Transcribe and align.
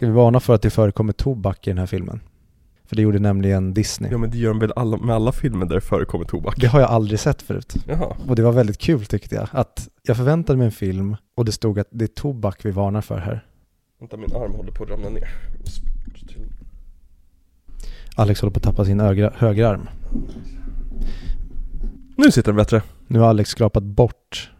Ska 0.00 0.06
vi 0.06 0.12
varna 0.12 0.40
för 0.40 0.54
att 0.54 0.62
det 0.62 0.70
förekommer 0.70 1.12
tobak 1.12 1.66
i 1.66 1.70
den 1.70 1.78
här 1.78 1.86
filmen? 1.86 2.20
För 2.84 2.96
det 2.96 3.02
gjorde 3.02 3.18
nämligen 3.18 3.74
Disney. 3.74 4.10
Ja 4.10 4.18
men 4.18 4.30
det 4.30 4.38
gör 4.38 4.48
de 4.48 4.58
väl 4.58 4.72
alla, 4.76 4.96
med 4.96 5.14
alla 5.14 5.32
filmer 5.32 5.66
där 5.66 5.74
det 5.74 5.80
förekommer 5.80 6.24
tobak? 6.24 6.54
Det 6.60 6.66
har 6.66 6.80
jag 6.80 6.90
aldrig 6.90 7.20
sett 7.20 7.42
förut. 7.42 7.74
Jaha. 7.86 8.16
Och 8.28 8.36
det 8.36 8.42
var 8.42 8.52
väldigt 8.52 8.78
kul 8.78 9.06
tyckte 9.06 9.34
jag. 9.34 9.48
Att 9.52 9.88
jag 10.02 10.16
förväntade 10.16 10.56
mig 10.56 10.64
en 10.64 10.72
film 10.72 11.16
och 11.36 11.44
det 11.44 11.52
stod 11.52 11.78
att 11.78 11.88
det 11.90 12.04
är 12.04 12.06
tobak 12.06 12.64
vi 12.64 12.70
varnar 12.70 13.00
för 13.00 13.18
här. 13.18 13.44
Vänta 13.98 14.16
min 14.16 14.32
arm 14.34 14.52
håller 14.52 14.72
på 14.72 14.84
att 14.84 14.90
ramla 14.90 15.08
ner. 15.08 15.28
Alex 18.16 18.40
håller 18.40 18.52
på 18.52 18.58
att 18.58 18.64
tappa 18.64 18.84
sin 18.84 19.00
högra, 19.00 19.32
högerarm. 19.36 19.88
Nu 22.16 22.30
sitter 22.30 22.52
den 22.52 22.56
bättre. 22.56 22.82
Nu 23.06 23.18
har 23.18 23.28
Alex 23.28 23.50
skrapat 23.50 23.82
bort 23.82 24.50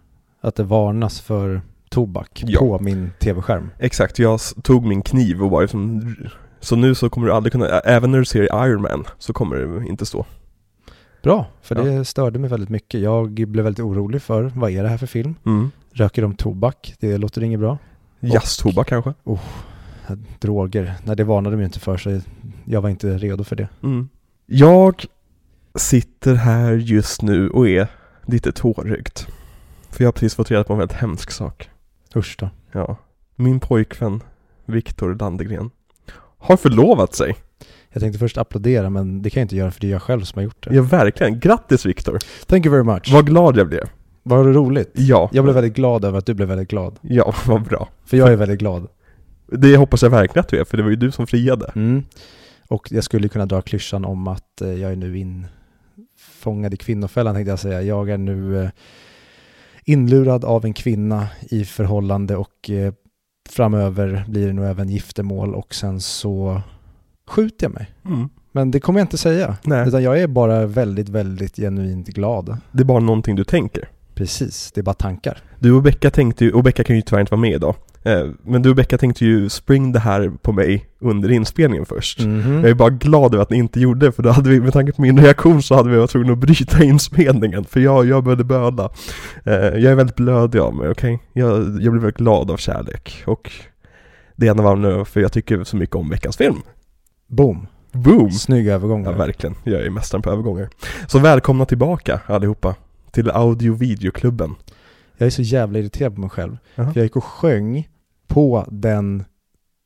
att 0.40 0.54
det 0.54 0.62
varnas 0.62 1.20
för 1.20 1.62
tobak 1.90 2.42
Ja. 2.46 2.58
på 2.58 2.78
min 2.78 3.10
tv-skärm. 3.20 3.70
Exakt, 3.78 4.18
jag 4.18 4.40
tog 4.62 4.84
min 4.86 5.02
kniv 5.02 5.42
och 5.42 5.50
bara 5.50 5.60
liksom 5.60 6.14
Så 6.60 6.76
nu 6.76 6.94
så 6.94 7.10
kommer 7.10 7.26
du 7.26 7.32
aldrig 7.32 7.52
kunna, 7.52 7.66
även 7.68 8.10
när 8.10 8.18
du 8.18 8.24
ser 8.24 8.42
Iron 8.66 8.82
Man 8.82 9.04
så 9.18 9.32
kommer 9.32 9.56
det 9.56 9.86
inte 9.88 10.06
stå 10.06 10.26
Bra, 11.22 11.46
för 11.62 11.76
Ja. 11.76 11.82
det 11.82 12.04
störde 12.04 12.38
mig 12.38 12.50
väldigt 12.50 12.68
mycket. 12.68 13.00
Jag 13.00 13.30
blev 13.30 13.64
väldigt 13.64 13.84
orolig 13.84 14.22
för 14.22 14.52
vad 14.54 14.70
är 14.70 14.82
det 14.82 14.88
här 14.88 14.98
för 14.98 15.06
film? 15.06 15.34
mm. 15.46 15.70
Röker 15.92 16.22
de 16.22 16.34
tobak? 16.34 16.94
Det 17.00 17.18
låter 17.18 17.42
inget 17.42 17.60
bra. 17.60 17.78
Jazztobak 18.20 18.88
kanske? 18.88 19.14
Droger? 20.40 20.94
Nej, 21.04 21.16
det 21.16 21.24
varnade 21.24 21.56
de 21.56 21.60
ju 21.60 21.64
inte 21.66 21.80
för 21.80 21.96
så 21.96 22.20
jag 22.64 22.80
var 22.80 22.88
inte 22.90 23.18
redo 23.18 23.44
för 23.44 23.56
det. 23.56 23.68
Mm. 23.82 24.08
Jag 24.46 25.04
sitter 25.74 26.34
här 26.34 26.72
just 26.72 27.22
nu 27.22 27.50
och 27.50 27.68
är 27.68 27.88
lite 28.26 28.52
tårögd 28.52 29.18
För 29.90 30.04
jag 30.04 30.06
har 30.08 30.12
precis 30.12 30.34
fått 30.34 30.50
reda 30.50 30.64
på 30.64 30.72
en 30.72 30.78
väldigt 30.78 30.96
hemsk 30.96 31.30
sak 31.30 31.69
Usch 32.16 32.36
då. 32.38 32.50
Ja 32.72 32.96
Min 33.36 33.60
pojkvän 33.60 34.22
Viktor 34.66 35.14
Landegren 35.14 35.70
Har 36.38 36.56
förlovat 36.56 37.14
sig 37.14 37.36
Jag 37.88 38.02
tänkte 38.02 38.18
först 38.18 38.38
applådera 38.38 38.90
men 38.90 39.22
det 39.22 39.30
kan 39.30 39.40
jag 39.40 39.44
inte 39.44 39.56
göra 39.56 39.70
för 39.70 39.80
det 39.80 39.86
är 39.86 39.90
jag 39.90 40.02
själv 40.02 40.20
som 40.20 40.38
har 40.38 40.44
gjort 40.44 40.64
det. 40.68 40.74
Ja 40.74 40.82
verkligen, 40.82 41.40
grattis 41.40 41.86
Viktor! 41.86 42.18
Thank 42.46 42.66
you 42.66 42.72
very 42.72 42.84
much. 42.84 43.12
Vad 43.12 43.26
glad 43.26 43.56
jag 43.56 43.68
blev 43.68 43.88
Var 44.22 44.44
det 44.44 44.52
roligt? 44.52 44.90
Ja 44.94 45.30
Jag 45.32 45.44
blev 45.44 45.54
väldigt 45.54 45.74
glad 45.74 46.04
över 46.04 46.18
att 46.18 46.26
du 46.26 46.34
blev 46.34 46.48
väldigt 46.48 46.68
glad. 46.68 46.98
Ja, 47.00 47.34
vad 47.46 47.62
bra 47.62 47.88
För 48.04 48.16
jag 48.16 48.32
är 48.32 48.36
väldigt 48.36 48.58
glad. 48.58 48.88
Det 49.46 49.76
hoppas 49.76 50.02
jag 50.02 50.10
verkligen 50.10 50.40
att 50.40 50.48
du 50.48 50.60
är, 50.60 50.64
för 50.64 50.76
det 50.76 50.82
var 50.82 50.90
ju 50.90 50.96
du 50.96 51.10
som 51.10 51.26
friade 51.26 51.72
Mm. 51.74 52.04
Och 52.68 52.92
jag 52.92 53.04
skulle 53.04 53.28
kunna 53.28 53.46
dra 53.46 53.62
klyschan 53.62 54.04
om 54.04 54.28
att 54.28 54.60
eh, 54.60 54.72
jag 54.72 54.92
är 54.92 54.96
nu 54.96 55.18
infångad 55.18 56.74
i 56.74 56.76
kvinnofällan 56.76 57.34
tänkte 57.34 57.50
jag 57.50 57.58
säga. 57.58 57.82
Jag 57.82 58.10
är 58.10 58.18
nu 58.18 58.62
eh, 58.62 58.70
inlurad 59.92 60.44
av 60.44 60.64
en 60.64 60.72
kvinna 60.74 61.28
i 61.40 61.64
förhållande 61.64 62.36
och 62.36 62.70
eh, 62.70 62.92
framöver 63.48 64.24
blir 64.28 64.46
det 64.46 64.52
nog 64.52 64.64
även 64.64 64.88
giftermål 64.88 65.54
och 65.54 65.74
sen 65.74 66.00
så 66.00 66.62
skjuter 67.28 67.64
jag 67.66 67.72
mig. 67.74 67.90
mm. 68.04 68.28
Men 68.52 68.70
det 68.70 68.80
kommer 68.80 69.00
jag 69.00 69.04
inte 69.04 69.18
säga. 69.18 69.56
Nej, 69.64 69.88
Utan 69.88 70.02
jag 70.02 70.20
är 70.20 70.26
bara 70.26 70.66
väldigt, 70.66 71.08
väldigt 71.08 71.56
genuint 71.56 72.08
glad. 72.08 72.56
det 72.72 72.80
är 72.80 72.84
bara 72.84 73.00
någonting 73.00 73.36
du 73.36 73.44
tänker 73.44 73.88
Precis, 74.20 74.72
det 74.72 74.80
är 74.80 74.82
bara 74.82 74.94
tankar. 74.94 75.38
Du 75.58 75.72
och 75.72 75.82
Becka 75.82 76.10
tänkte 76.10 76.44
ju, 76.44 76.52
och 76.52 76.62
Becka 76.64 76.84
kan 76.84 76.96
ju 76.96 77.02
tyvärr 77.02 77.20
inte 77.20 77.30
vara 77.30 77.40
med 77.40 77.52
idag 77.52 77.74
eh, 78.02 78.26
Men 78.42 78.62
du 78.62 78.70
och 78.70 78.76
Becka 78.76 78.98
tänkte 78.98 79.24
ju 79.24 79.48
spring 79.48 79.92
det 79.92 79.98
här 79.98 80.32
på 80.42 80.52
mig 80.52 80.86
under 81.00 81.30
inspelningen 81.32 81.86
först 81.86 82.20
Mhm. 82.20 82.60
Jag 82.60 82.70
är 82.70 82.74
bara 82.74 82.90
glad 82.90 83.34
över 83.34 83.42
att 83.42 83.50
ni 83.50 83.56
inte 83.56 83.80
gjorde 83.80 84.06
det, 84.06 84.12
för 84.12 84.22
då 84.22 84.30
hade 84.30 84.50
vi, 84.50 84.60
med 84.60 84.72
tanke 84.72 84.92
på 84.92 85.02
min 85.02 85.20
reaktion 85.20 85.62
så 85.62 85.74
hade 85.74 85.90
vi 85.90 85.96
varit 85.96 86.10
tvungna 86.10 86.32
att 86.32 86.38
bryta 86.38 86.84
inspelningen 86.84 87.64
För 87.64 87.80
jag, 87.80 88.06
jag 88.06 88.24
började 88.24 88.44
böla 88.44 88.90
eh, 89.44 89.54
Jag 89.54 89.84
är 89.84 89.94
väldigt 89.94 90.16
blödig 90.16 90.58
av 90.58 90.74
mig, 90.74 90.88
okej? 90.90 91.18
Jag, 91.32 91.58
jag 91.58 91.92
blev 91.92 92.02
väldigt 92.02 92.16
glad 92.16 92.50
av 92.50 92.56
kärlek 92.56 93.22
och 93.26 93.52
det 94.36 94.46
är 94.46 94.50
en 94.50 94.60
av 94.60 94.66
anledningarna 94.66 95.04
för 95.04 95.20
jag 95.20 95.32
tycker 95.32 95.64
så 95.64 95.76
mycket 95.76 95.96
om 95.96 96.10
veckans 96.10 96.36
film 96.36 96.62
Boom. 97.28 97.66
Boom! 97.92 98.30
Snygg 98.30 98.68
övergång. 98.68 99.04
Ja 99.04 99.12
verkligen, 99.12 99.56
jag 99.64 99.82
är 99.82 99.90
mästaren 99.90 100.22
på 100.22 100.30
övergångar 100.30 100.68
Så 101.06 101.18
välkomna 101.18 101.64
tillbaka 101.64 102.20
allihopa 102.26 102.74
till 103.10 103.30
audio 103.30 103.74
videoklubben 103.74 104.54
Jag 105.16 105.26
är 105.26 105.30
så 105.30 105.42
jävla 105.42 105.78
irriterad 105.78 106.14
på 106.14 106.20
mig 106.20 106.30
själv. 106.30 106.58
Jaha. 106.74 106.92
För 106.92 107.00
jag 107.00 107.04
gick 107.04 107.16
och 107.16 107.24
sjöng 107.24 107.88
på 108.26 108.66
den 108.70 109.24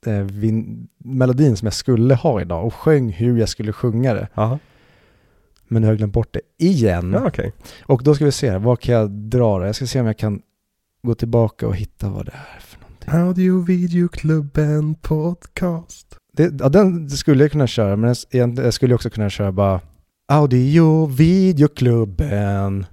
eh, 0.06 0.12
vin- 0.18 0.88
melodin 0.98 1.56
som 1.56 1.66
jag 1.66 1.72
skulle 1.74 2.14
ha 2.14 2.40
idag 2.40 2.66
och 2.66 2.74
sjöng 2.74 3.10
hur 3.12 3.38
jag 3.38 3.48
skulle 3.48 3.72
sjunga 3.72 4.14
det. 4.14 4.28
Jaha, 4.34 4.58
Men 5.68 5.82
nu 5.82 5.86
har 5.88 5.92
jag 5.92 5.98
glömt 5.98 6.12
bort 6.12 6.32
det 6.34 6.40
igen. 6.64 7.12
ja 7.12 7.26
okej 7.26 7.52
Och 7.82 8.02
då 8.04 8.14
ska 8.14 8.24
vi 8.24 8.32
se, 8.32 8.58
vad 8.58 8.80
kan 8.80 8.94
jag 8.94 9.10
dra 9.10 9.58
det? 9.58 9.66
Jag 9.66 9.74
ska 9.74 9.86
se 9.86 10.00
om 10.00 10.06
jag 10.06 10.18
kan 10.18 10.42
gå 11.02 11.14
tillbaka 11.14 11.66
och 11.68 11.76
hitta 11.76 12.08
vad 12.10 12.26
det 12.26 12.32
är 12.56 12.60
för 12.60 12.80
någonting. 12.80 13.10
Audio 13.28 13.62
videoklubben 13.64 14.94
podcast 14.94 16.16
Det, 16.32 16.52
ja, 16.60 16.68
den 16.68 17.10
skulle 17.10 17.44
jag 17.44 17.52
kunna 17.52 17.66
köra, 17.66 17.96
men 17.96 18.14
jag, 18.30 18.58
jag 18.58 18.74
skulle 18.74 18.94
också 18.94 19.10
kunna 19.10 19.30
köra 19.30 19.52
bara 19.52 19.80
Audio 20.28 21.06
videoklubben 21.06 22.86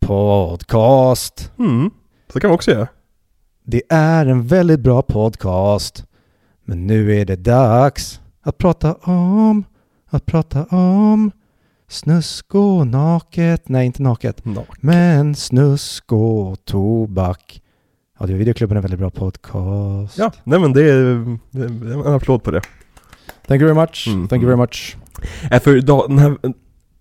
podcast. 0.00 1.52
Mm, 1.58 1.90
så 2.32 2.40
kan 2.40 2.50
vi 2.50 2.56
också 2.56 2.70
göra 2.70 2.88
Det 3.64 3.82
är 3.88 4.26
en 4.26 4.46
väldigt 4.46 4.80
bra 4.80 5.02
podcast. 5.02 6.04
Men 6.64 6.86
nu 6.86 7.14
är 7.20 7.24
det 7.24 7.36
dags 7.36 8.20
att 8.42 8.58
prata 8.58 8.94
om, 8.94 9.64
att 10.10 10.26
prata 10.26 10.64
om 10.64 11.30
snusk 11.88 12.54
och 12.54 12.86
naket. 12.86 13.68
Nej, 13.68 13.86
inte 13.86 14.02
naket. 14.02 14.44
no. 14.44 14.64
Men 14.80 15.34
snusk 15.34 16.12
och 16.12 16.64
tobak. 16.64 17.62
Ja, 18.18 18.26
det 18.26 18.32
är 18.32 18.36
videoklubben 18.36 18.76
en 18.76 18.82
väldigt 18.82 19.00
bra 19.00 19.10
podcast. 19.10 20.18
Ja, 20.18 20.32
nej 20.44 20.58
men 20.60 20.72
det 20.72 20.82
är, 20.90 21.38
det 21.50 21.62
är 21.62 22.06
en 22.06 22.14
applåd 22.14 22.42
på 22.42 22.50
det 22.50 22.60
Thank 23.46 23.60
you 23.62 23.74
very 23.74 23.80
much. 23.86 24.04
Mm. 24.08 24.28
Thank 24.28 24.42
you 24.42 24.46
very 24.46 24.60
much. 24.60 24.96
äh, 25.50 25.60
För 25.60 25.76
idag, 25.76 26.04
den 26.08 26.18
här 26.18 26.36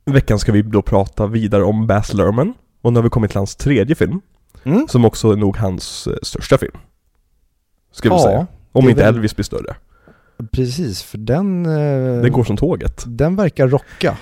veckan 0.06 0.40
ska 0.40 0.52
vi 0.52 0.62
då 0.62 0.82
prata 0.82 1.28
vidare 1.28 1.64
om 1.64 1.88
Baz 1.88 2.14
Luhrmann 2.14 2.54
Och 2.82 2.94
nu 2.94 2.98
har 2.98 3.04
vi 3.04 3.10
kommit 3.10 3.32
till 3.32 3.38
hans 3.40 3.56
tredje 3.56 3.96
film 3.96 4.22
Mm. 4.64 4.88
Som 4.88 5.06
också 5.06 5.32
är 5.32 5.36
nog 5.36 5.58
hans 5.58 6.08
eh, 6.08 6.14
största 6.24 6.58
film 6.58 6.78
Ska 7.92 8.10
vi 8.10 8.16
Ja, 8.16 8.24
säga 8.24 8.48
Om 8.72 8.90
inte 8.90 9.04
väl- 9.04 9.16
Elvis 9.16 9.36
blir 9.36 9.44
större 9.44 9.76
Precis, 10.52 11.04
för 11.04 11.18
den... 11.18 11.66
eh, 11.66 12.22
Den 12.22 12.32
går 12.32 12.44
som 12.44 12.58
tåget 12.58 13.04
Den 13.08 13.36
verkar 13.36 13.68
rocka. 13.68 14.18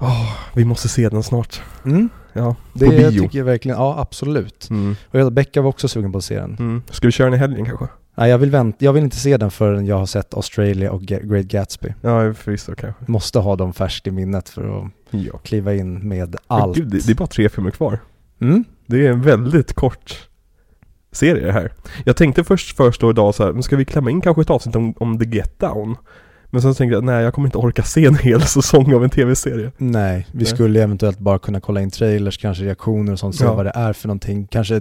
Åh, 0.00 0.36
Vi 0.54 0.64
måste 0.64 0.88
se 0.88 1.08
den 1.08 1.22
snart 1.22 1.62
Mm. 1.84 2.08
Ja, 2.32 2.56
Det 2.72 2.84
på 2.86 2.90
bio 2.92 3.20
tycker 3.22 3.38
jag 3.38 3.44
verkligen, 3.44 3.76
ja 3.78 3.98
absolut. 3.98 4.70
mm. 4.70 4.96
Och 5.10 5.20
jag 5.20 5.32
Becka 5.32 5.62
var 5.62 5.68
också 5.68 5.88
sugen 5.88 6.12
på 6.12 6.18
att 6.18 6.24
se 6.24 6.40
den. 6.40 6.56
Mm. 6.58 6.82
Ska 6.90 7.08
vi 7.08 7.12
köra 7.12 7.26
den 7.26 7.34
i 7.34 7.38
helgen 7.38 7.64
kanske? 7.66 7.86
Nej, 8.14 8.30
jag 8.30 8.38
vill, 8.38 8.50
vänta, 8.50 8.84
jag 8.84 8.92
vill 8.92 9.04
inte 9.04 9.16
se 9.16 9.36
den 9.36 9.50
förrän 9.50 9.86
jag 9.86 9.98
har 9.98 10.06
sett 10.06 10.34
Australia 10.34 10.90
och 10.92 11.02
Great 11.02 11.46
Gatsby. 11.46 11.94
Ja, 12.00 12.34
förvisso 12.34 12.74
kanske 12.74 13.04
Måste 13.12 13.38
ha 13.38 13.56
dem 13.56 13.72
färskt 13.72 14.06
i 14.06 14.10
minnet 14.10 14.48
för 14.48 14.78
att 14.80 14.90
Ja 15.10 15.38
kliva 15.38 15.74
in 15.74 16.08
med 16.08 16.36
allt. 16.46 16.76
Gud, 16.76 16.88
det, 16.88 17.06
det 17.06 17.12
är 17.12 17.16
bara 17.16 17.26
tre 17.26 17.48
filmer 17.48 17.70
kvar 17.70 17.98
Mm? 18.40 18.64
Det 18.86 19.06
är 19.06 19.10
en 19.10 19.22
väldigt 19.22 19.72
kort 19.72 20.28
serie 21.12 21.46
det 21.46 21.52
här. 21.52 21.72
Jag 22.04 22.16
tänkte 22.16 22.44
först 22.44 22.76
föreslå 22.76 23.10
idag 23.10 23.34
så 23.34 23.44
här, 23.44 23.52
men 23.52 23.62
ska 23.62 23.76
vi 23.76 23.84
klämma 23.84 24.10
in 24.10 24.20
kanske 24.20 24.42
ett 24.42 24.50
avsnitt 24.50 24.76
om, 24.76 24.94
om 24.98 25.18
The 25.18 25.24
Get 25.36 25.58
Down? 25.60 25.96
Men 26.50 26.62
sen 26.62 26.74
tänkte 26.74 26.94
jag, 26.94 27.04
nej 27.04 27.24
jag 27.24 27.34
kommer 27.34 27.48
inte 27.48 27.58
orka 27.58 27.82
se 27.82 28.04
en 28.04 28.14
hel 28.18 28.40
säsong 28.46 28.94
av 28.94 29.04
en 29.04 29.10
tv-serie. 29.10 29.72
Nej, 29.78 30.26
vi 30.32 30.38
Nej. 30.38 30.46
skulle 30.46 30.82
eventuellt 30.82 31.18
bara 31.18 31.38
kunna 31.38 31.60
kolla 31.60 31.80
in 31.80 31.90
trailers, 31.90 32.38
kanske 32.38 32.64
reaktioner 32.64 33.12
och 33.12 33.18
sånt, 33.18 33.36
se 33.36 33.44
Ja. 33.44 33.54
vad 33.54 33.66
det 33.66 33.72
är 33.74 33.92
för 33.92 34.08
någonting. 34.08 34.46
Kanske 34.46 34.80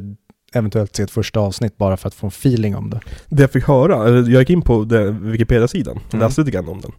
eventuellt 0.54 0.96
se 0.96 1.04
ett 1.04 1.12
första 1.12 1.40
avsnitt 1.40 1.78
bara 1.78 1.98
för 1.98 2.08
att 2.08 2.14
få 2.16 2.28
en 2.28 2.32
feeling 2.32 2.76
om 2.76 2.90
det. 2.90 3.00
Det 3.30 3.44
jag 3.44 3.52
fick 3.52 3.64
höra, 3.68 4.08
eller 4.08 4.18
jag 4.32 4.40
gick 4.42 4.50
in 4.50 4.62
på 4.62 4.80
Wikipedia-sidan 5.22 6.00
Mm. 6.14 6.26
läste 6.26 6.42
lite 6.42 6.52
grann 6.52 6.70
om 6.70 6.82
den. 6.82 6.92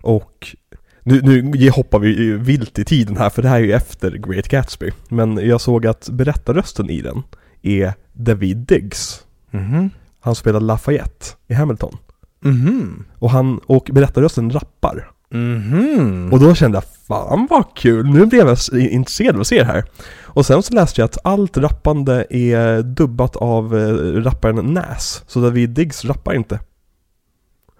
Och 0.00 0.56
nu, 1.02 1.42
nu 1.42 1.70
hoppar 1.70 1.98
vi 1.98 2.32
vilt 2.32 2.78
i 2.78 2.84
tiden 2.84 3.16
här 3.16 3.30
för 3.30 3.42
det 3.42 3.48
här 3.48 3.56
är 3.56 3.64
ju 3.64 3.72
efter 3.72 4.10
Great 4.10 4.48
Gatsby. 4.48 4.90
Men 5.08 5.48
jag 5.48 5.60
såg 5.60 5.86
att 5.86 6.08
berättarrösten 6.08 6.90
i 6.90 7.00
den 7.00 7.22
är 7.62 7.92
David 8.12 8.56
Diggs. 8.56 9.24
Mhm. 9.50 9.90
Han 10.20 10.34
spelar 10.34 10.60
Lafayette 10.60 11.26
i 11.48 11.54
Hamilton. 11.54 11.96
Mhm. 12.44 13.04
Och 13.18 13.30
han, 13.30 13.58
och 13.58 13.90
berättarrösten 13.92 14.50
rappar. 14.50 15.10
Mhm. 15.30 16.32
Och 16.32 16.40
då 16.40 16.54
kände 16.54 16.76
jag, 16.76 16.84
fan 17.08 17.46
vad 17.50 17.64
kul, 17.76 18.06
nu 18.06 18.26
blev 18.26 18.46
jag 18.48 18.58
intresserad 18.78 19.34
av 19.34 19.40
att 19.40 19.46
se 19.46 19.58
det 19.58 19.64
här. 19.64 19.84
Och 20.22 20.46
sen 20.46 20.62
så 20.62 20.74
läste 20.74 21.00
jag 21.00 21.06
att 21.06 21.18
allt 21.24 21.56
rappande 21.56 22.26
är 22.30 22.82
dubbat 22.82 23.36
av 23.36 23.78
eh, 23.78 24.22
rapparen 24.22 24.56
Nas, 24.56 25.24
så 25.26 25.40
David 25.40 25.70
Diggs 25.70 26.04
rappar 26.04 26.34
inte. 26.34 26.60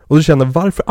Och 0.03 0.17
då 0.17 0.23
kände 0.23 0.45
jag, 0.45 0.53
varför 0.53 0.85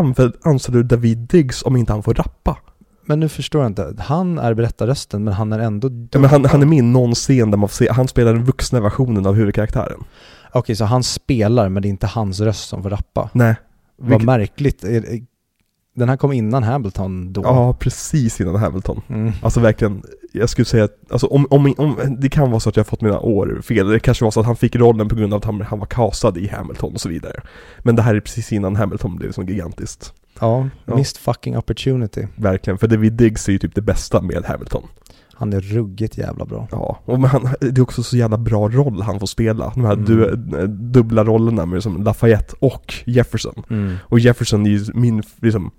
anställer 0.44 0.78
du 0.78 0.84
David 0.84 1.18
Diggs 1.18 1.64
om 1.64 1.76
inte 1.76 1.94
han 1.94 2.04
får 2.04 2.14
rappa? 2.14 2.58
Men 3.06 3.20
nu 3.20 3.30
förstår 3.30 3.62
jag 3.62 3.70
inte. 3.70 3.96
Han 4.00 4.40
är 4.40 4.54
berättarrösten, 4.54 5.24
men 5.24 5.34
han 5.34 5.54
är 5.54 5.60
ändå 5.60 5.90
Ja, 6.12 6.20
men 6.20 6.30
han, 6.30 6.46
han 6.46 6.62
är 6.62 6.66
med 6.66 6.78
i 6.78 6.82
någon 6.82 7.14
scen 7.16 7.52
där 7.52 7.58
man 7.58 7.70
får 7.70 7.76
se, 7.76 7.92
han 7.92 8.08
spelar 8.08 8.34
den 8.34 8.44
vuxna 8.44 8.80
versionen 8.82 9.26
av 9.26 9.36
huvudkaraktären. 9.36 10.04
Okej, 10.52 10.76
så 10.76 10.86
han 10.86 11.04
spelar, 11.04 11.70
men 11.70 11.82
det 11.84 11.88
är 11.88 11.90
inte 11.90 12.08
hans 12.08 12.40
röst 12.40 12.70
som 12.70 12.84
får 12.84 12.90
rappa. 12.90 13.30
Nej. 13.34 13.56
Vad 13.98 14.10
Vilket- 14.10 14.26
märkligt. 14.26 14.84
Den 15.94 16.10
här 16.10 16.18
kom 16.18 16.32
innan 16.32 16.64
Hamilton 16.64 17.34
då. 17.34 17.42
Ja, 17.42 17.74
precis 17.74 18.42
innan 18.42 18.56
Hamilton. 18.56 19.02
Mm. 19.08 19.32
Alltså 19.42 19.60
verkligen, 19.60 20.04
jag 20.32 20.50
skulle 20.50 20.66
säga 20.66 20.84
att, 20.84 20.98
alltså 21.10 21.28
om, 21.28 21.48
om, 21.50 21.74
om, 21.78 22.18
det 22.20 22.30
kan 22.30 22.50
vara 22.50 22.60
så 22.60 22.70
att 22.70 22.76
jag 22.76 22.84
har 22.84 22.90
fått 22.90 23.02
mina 23.02 23.20
år 23.20 23.62
fel, 23.64 23.88
det 23.88 24.00
kanske 24.00 24.24
var 24.24 24.32
så 24.32 24.40
att 24.40 24.46
han 24.46 24.56
fick 24.56 24.76
rollen 24.76 25.10
på 25.10 25.16
grund 25.16 25.34
av 25.34 25.38
att 25.38 25.46
han, 25.46 25.62
han 25.62 25.80
var 25.80 25.86
castad 25.86 26.38
i 26.38 26.48
Hamilton 26.48 26.94
och 26.94 27.02
så 27.02 27.10
vidare. 27.10 27.42
Men 27.80 27.96
det 27.96 28.02
här 28.02 28.16
är 28.16 28.20
precis 28.20 28.52
innan 28.52 28.76
Hamilton 28.76 29.16
blev 29.16 29.32
så 29.32 29.44
gigantiskt. 29.44 30.14
Ja, 30.40 30.70
Ja. 30.86 30.96
missed 30.96 31.18
fucking 31.18 31.58
opportunity. 31.58 32.28
Verkligen, 32.36 32.78
för 32.78 32.88
David 32.88 33.14
Diggs 33.14 33.48
är 33.48 33.52
ju 33.52 33.60
typ 33.60 33.76
det 33.76 33.82
bästa 33.82 34.22
med 34.22 34.46
Hamilton. 34.46 34.84
Han 35.42 35.54
är 35.54 35.60
ruggigt 35.62 36.18
jävla 36.18 36.46
bra. 36.46 36.68
Ja, 36.72 37.00
och 37.06 37.20
han, 37.30 37.50
det 37.60 37.78
är 37.78 37.82
också 37.82 38.04
så 38.04 38.18
jävla 38.18 38.38
bra 38.38 38.70
roll 38.70 39.02
han 39.02 39.20
får 39.20 39.28
spela. 39.28 39.72
De 39.76 39.86
här 39.86 39.94
Mm. 39.94 40.06
du, 40.06 40.36
dubbla 40.68 41.24
rollerna 41.24 41.66
med 41.66 41.84
som 41.84 42.04
Lafayette 42.04 42.54
och 42.60 42.94
Jefferson. 43.06 43.64
Mm. 43.70 43.96
Och 44.04 44.20
Jefferson 44.20 44.66
är 44.66 44.70
ju 44.70 44.86
min, 44.94 45.24
liksom, 45.42 45.72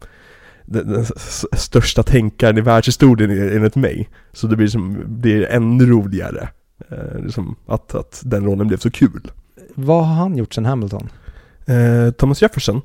den, 0.66 0.92
den 0.92 1.04
största 1.52 2.02
tänkaren 2.02 2.58
i 2.58 2.60
världshistorien 2.60 3.30
enligt 3.56 3.76
mig. 3.76 4.08
Så 4.32 4.46
det 4.46 4.56
blir, 4.56 4.66
som, 4.68 4.98
blir 5.06 5.46
ännu 5.46 5.86
roligare. 5.86 6.48
Eh, 6.90 7.22
liksom, 7.24 7.56
att, 7.66 7.94
att 7.94 8.22
den 8.24 8.44
rollen 8.44 8.68
blev 8.68 8.78
så 8.78 8.90
kul. 8.90 9.30
Vad 9.74 10.06
har 10.06 10.14
han 10.14 10.36
gjort 10.36 10.54
sen 10.54 10.64
Hamilton? 10.66 11.08
Eh, 11.66 12.10
Thomas 12.10 12.42
Jefferson, 12.42 12.80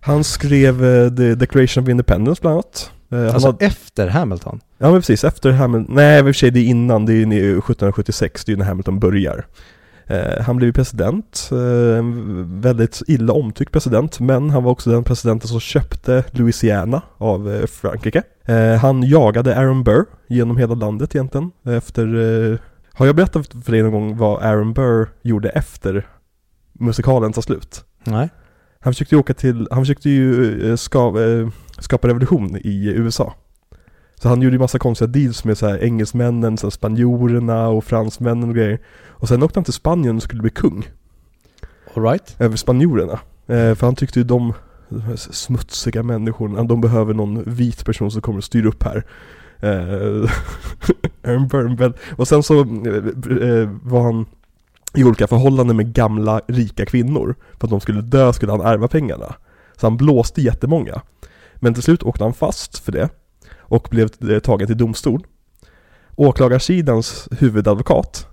han 0.00 0.24
skrev 0.24 0.84
eh, 0.84 1.08
The 1.14 1.34
Declaration 1.34 1.84
of 1.84 1.88
Independence 1.90 2.40
bland 2.40 2.54
annat. 2.54 2.90
Eh, 3.10 3.18
han 3.18 3.28
Alltså 3.28 3.48
hade, 3.48 3.64
efter 3.66 4.08
Hamilton? 4.08 4.60
Ja 4.82 4.90
men 4.90 5.00
precis, 5.00 5.24
efter 5.24 5.52
Hamilton, 5.52 5.94
nej 5.94 6.18
i 6.18 6.22
och 6.22 6.26
för 6.26 6.32
sig 6.32 6.50
det 6.50 6.60
är 6.60 6.64
innan, 6.64 7.06
det 7.06 7.12
är 7.12 7.16
ju 7.16 7.22
1776, 7.24 8.44
det 8.44 8.50
är 8.50 8.54
ju 8.54 8.58
när 8.58 8.66
Hamilton 8.66 8.98
börjar. 8.98 9.46
Eh, 10.06 10.42
han 10.42 10.56
blev 10.56 10.72
president, 10.72 11.48
eh, 11.52 12.04
väldigt 12.44 13.02
illa 13.06 13.32
omtyckt 13.32 13.72
president, 13.72 14.20
men 14.20 14.50
han 14.50 14.64
var 14.64 14.70
också 14.70 14.90
den 14.90 15.04
presidenten 15.04 15.48
som 15.48 15.60
köpte 15.60 16.24
Louisiana 16.30 17.02
av 17.18 17.54
eh, 17.54 17.66
Frankrike. 17.66 18.22
Eh, 18.44 18.74
han 18.74 19.02
jagade 19.02 19.56
Aaron 19.56 19.84
Burr 19.84 20.04
genom 20.28 20.56
hela 20.56 20.74
landet 20.74 21.14
egentligen, 21.14 21.50
efter... 21.64 22.58
Har 22.94 23.06
jag 23.06 23.16
berättat 23.16 23.46
för 23.64 23.72
dig 23.72 23.82
någon 23.82 23.92
gång 23.92 24.16
vad 24.16 24.42
Aaron 24.42 24.72
Burr 24.72 25.08
gjorde 25.22 25.48
efter 25.48 26.06
musikalen 26.72 27.32
tar 27.32 27.42
slut? 27.42 27.84
Nej. 28.04 28.28
Han 28.80 28.92
försökte 28.92 29.14
ju 29.14 29.18
åka 29.18 29.34
till, 29.34 29.68
han 29.70 29.82
försökte 29.82 30.10
ju 30.10 30.76
ska, 30.76 31.14
skapa 31.78 32.08
revolution 32.08 32.56
i 32.56 32.92
USA. 32.96 33.34
Så 34.22 34.28
han 34.28 34.42
gjorde 34.42 34.54
ju 34.54 34.58
massa 34.58 34.78
konstiga 34.78 35.08
deals 35.08 35.44
med 35.44 35.58
så 35.58 35.68
här 35.68 35.84
engelsmännen, 35.84 36.58
sen 36.58 36.70
spanjorerna 36.70 37.68
och 37.68 37.84
fransmännen 37.84 38.48
och 38.48 38.54
grejer. 38.54 38.80
Och 39.08 39.28
sen 39.28 39.42
åkte 39.42 39.58
han 39.58 39.64
till 39.64 39.72
Spanien 39.72 40.16
och 40.16 40.22
skulle 40.22 40.42
bli 40.42 40.50
kung 40.50 40.88
Alright. 41.94 42.36
över 42.38 42.56
spanjorerna. 42.56 43.12
Eh, 43.46 43.74
för 43.74 43.80
han 43.80 43.94
tyckte 43.94 44.18
ju 44.18 44.24
de, 44.24 44.52
här 44.88 45.16
smutsiga 45.16 46.02
människorna, 46.02 46.62
de 46.62 46.80
behöver 46.80 47.14
någon 47.14 47.42
vit 47.46 47.84
person 47.84 48.10
som 48.10 48.22
kommer 48.22 48.38
och 48.38 48.44
styr 48.44 48.66
upp 48.66 48.82
här. 48.82 49.04
Eh, 49.60 50.30
Aaron 51.30 51.94
och 52.16 52.28
sen 52.28 52.42
så 52.42 52.60
eh, 52.60 53.48
eh, 53.48 53.68
var 53.82 54.02
han 54.02 54.26
i 54.94 55.04
olika 55.04 55.26
förhållanden 55.26 55.76
med 55.76 55.92
gamla 55.92 56.40
rika 56.46 56.86
kvinnor. 56.86 57.34
För 57.58 57.66
att 57.66 57.70
de 57.70 57.80
skulle 57.80 58.00
dö 58.00 58.32
skulle 58.32 58.52
han 58.52 58.60
ärva 58.60 58.88
pengarna. 58.88 59.34
Så 59.76 59.86
han 59.86 59.96
blåste 59.96 60.42
jättemånga. 60.42 61.02
Men 61.56 61.74
till 61.74 61.82
slut 61.82 62.02
åkte 62.02 62.24
han 62.24 62.34
fast 62.34 62.78
för 62.78 62.92
det. 62.92 63.08
Och 63.72 63.88
blev 63.90 64.08
eh, 64.30 64.38
tagen 64.38 64.66
till 64.66 64.76
domstol. 64.76 65.26
Åklagarsidans 66.16 67.28
huvudadvokat 67.30 68.26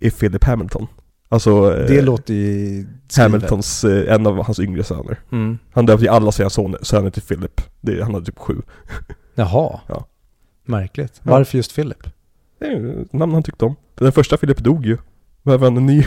är 0.00 0.10
Philip 0.10 0.44
Hamilton. 0.44 0.86
Alltså 1.28 1.76
eh, 1.76 1.86
Det 1.86 2.02
låter 2.02 2.34
ju. 2.34 2.86
Hamiltons, 3.16 3.84
eh, 3.84 4.14
en 4.14 4.26
av 4.26 4.44
hans 4.44 4.60
yngre 4.60 4.84
söner. 4.84 5.20
Mm. 5.32 5.58
Han 5.72 5.86
döpte 5.86 6.04
ju 6.04 6.10
alla 6.10 6.32
sina 6.32 6.50
son, 6.50 6.76
söner 6.82 7.10
till 7.10 7.22
Philip. 7.22 7.60
Det, 7.80 8.02
han 8.02 8.14
hade 8.14 8.26
typ 8.26 8.38
sju. 8.38 8.62
Jaha. 9.34 9.80
Ja. 9.86 10.06
Märkligt. 10.64 11.20
Ja. 11.24 11.30
Varför 11.30 11.56
just 11.56 11.74
Philip? 11.74 12.08
Det 12.58 12.66
är 12.66 13.06
namn 13.16 13.32
han 13.32 13.42
tyckte 13.42 13.64
om. 13.64 13.76
Den 13.94 14.12
första 14.12 14.36
Philip 14.36 14.58
dog 14.58 14.86
ju. 14.86 14.98
Behöver 15.42 15.64
han 15.64 15.76
en 15.76 15.86
ny? 15.86 16.04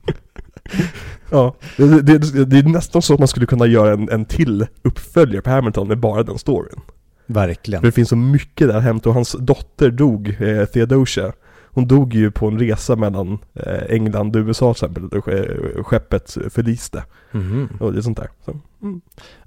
ja, 1.30 1.54
det, 1.76 2.02
det, 2.02 2.44
det 2.44 2.58
är 2.58 2.62
nästan 2.62 3.02
så 3.02 3.14
att 3.14 3.18
man 3.18 3.28
skulle 3.28 3.46
kunna 3.46 3.66
göra 3.66 3.92
en, 3.92 4.08
en 4.08 4.24
till 4.24 4.66
uppföljare 4.82 5.42
på 5.42 5.50
Hamilton 5.50 5.88
med 5.88 5.98
bara 5.98 6.22
den 6.22 6.38
storyn. 6.38 6.80
Verkligen. 7.28 7.80
För 7.80 7.88
det 7.88 7.92
finns 7.92 8.08
så 8.08 8.16
mycket 8.16 8.68
där 8.68 8.80
hämt 8.80 9.06
och 9.06 9.14
hans 9.14 9.32
dotter 9.40 9.90
dog, 9.90 10.36
eh, 10.40 10.64
Theodosia. 10.64 11.32
Hon 11.70 11.86
dog 11.88 12.14
ju 12.14 12.30
på 12.30 12.46
en 12.48 12.58
resa 12.58 12.96
mellan 12.96 13.38
eh, 13.54 13.82
England 13.94 14.36
och 14.36 14.40
USA 14.40 14.74
till 14.74 14.84
exempel, 14.84 15.20
ske- 15.20 15.82
skeppet 15.82 16.36
förliste. 16.50 17.04
Mhm. 17.32 17.68
Och 17.80 17.92
det 17.92 17.98
är 17.98 18.02
sånt 18.02 18.16
där. 18.18 18.28
Så, 18.44 18.60
mm. 18.82 19.00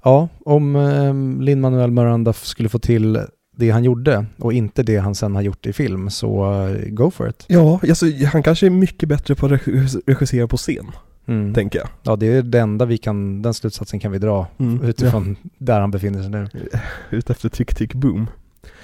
Ja, 0.04 0.28
om 0.44 0.76
eh, 0.76 1.42
Lin-Manuel 1.44 1.90
Miranda 1.90 2.32
skulle 2.32 2.68
få 2.68 2.78
till 2.78 3.20
det 3.56 3.70
han 3.70 3.84
gjorde 3.84 4.26
och 4.38 4.52
inte 4.52 4.82
det 4.82 4.96
han 4.96 5.14
sen 5.14 5.34
har 5.34 5.42
gjort 5.42 5.66
i 5.66 5.72
film 5.72 6.10
så 6.10 6.52
eh, 6.68 6.88
go 6.90 7.10
for 7.10 7.28
it. 7.28 7.44
Ja, 7.46 7.80
alltså, 7.88 8.06
han 8.32 8.42
kanske 8.42 8.66
är 8.66 8.70
mycket 8.70 9.08
bättre 9.08 9.34
på 9.34 9.46
att 9.46 9.52
reg- 9.52 10.02
regissera 10.06 10.48
på 10.48 10.56
scen, 10.56 10.86
Mm. 11.26 11.54
tänker 11.54 11.78
jag. 11.78 11.88
Ja, 12.02 12.16
det 12.16 12.26
är 12.26 12.42
det 12.42 12.60
enda 12.60 12.84
vi 12.84 12.98
kan, 12.98 13.42
den 13.42 13.54
slutsatsen 13.54 14.00
kan 14.00 14.12
vi 14.12 14.18
dra 14.18 14.46
Mm. 14.58 14.82
utifrån 14.84 15.36
där 15.58 15.80
han 15.80 15.90
befinner 15.90 16.20
sig 16.22 16.30
nu. 16.30 16.48
Ut 17.10 17.30
efter 17.30 17.48
Tick 17.48 17.74
Tick 17.74 17.94
Boom. 17.94 18.26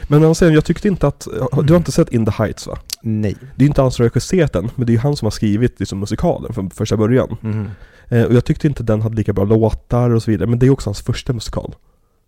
Men 0.09 0.23
han 0.23 0.35
säger, 0.35 0.53
jag 0.53 0.65
tyckte 0.65 0.89
inte 0.89 1.07
att, 1.07 1.29
du 1.65 1.73
har 1.73 1.77
inte 1.77 1.93
sett 1.93 2.13
In 2.13 2.25
the 2.27 2.33
Heights 2.33 2.67
va? 2.67 2.79
Nej. 3.03 3.37
Det 3.57 3.65
är 3.65 3.69
inte 3.69 3.83
han 3.83 3.91
som 3.91 4.03
regisserat 4.05 4.53
den, 4.53 4.71
men 4.75 4.87
det 4.87 4.91
är 4.91 4.95
ju 4.95 5.01
han 5.01 5.17
som 5.17 5.27
har 5.27 5.31
skrivit 5.31 5.81
liksom, 5.81 5.99
musikalen 6.01 6.53
från 6.53 6.71
första 6.71 6.97
början. 6.97 7.37
Mhm. 7.41 7.69
Eh, 8.09 8.23
och 8.25 8.35
jag 8.35 8.45
tyckte 8.45 8.67
inte 8.67 8.83
den 8.83 9.03
hade 9.03 9.17
lika 9.17 9.33
bra 9.33 9.45
låtar 9.45 10.11
och 10.11 10.23
så 10.23 10.31
vidare, 10.31 10.49
men 10.49 10.59
det 10.59 10.67
är 10.67 10.71
också 10.71 10.89
hans 10.89 11.01
första 11.03 11.33
musikal. 11.33 11.75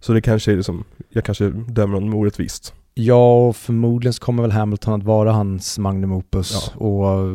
Så 0.00 0.12
det 0.12 0.20
kanske 0.20 0.52
är 0.52 0.56
liksom, 0.56 0.84
jag 1.08 1.24
kanske 1.24 1.50
dömer 1.50 1.94
honom 1.94 2.14
orättvist. 2.14 2.74
Ja, 2.94 3.46
och 3.48 3.56
förmodligen 3.56 4.12
så 4.12 4.22
kommer 4.22 4.42
väl 4.42 4.52
Hamilton 4.52 4.94
att 4.94 5.02
vara 5.06 5.32
hans 5.32 5.78
magnum 5.78 6.12
opus. 6.12 6.72
Ja. 6.74 6.84
Och 6.86 7.28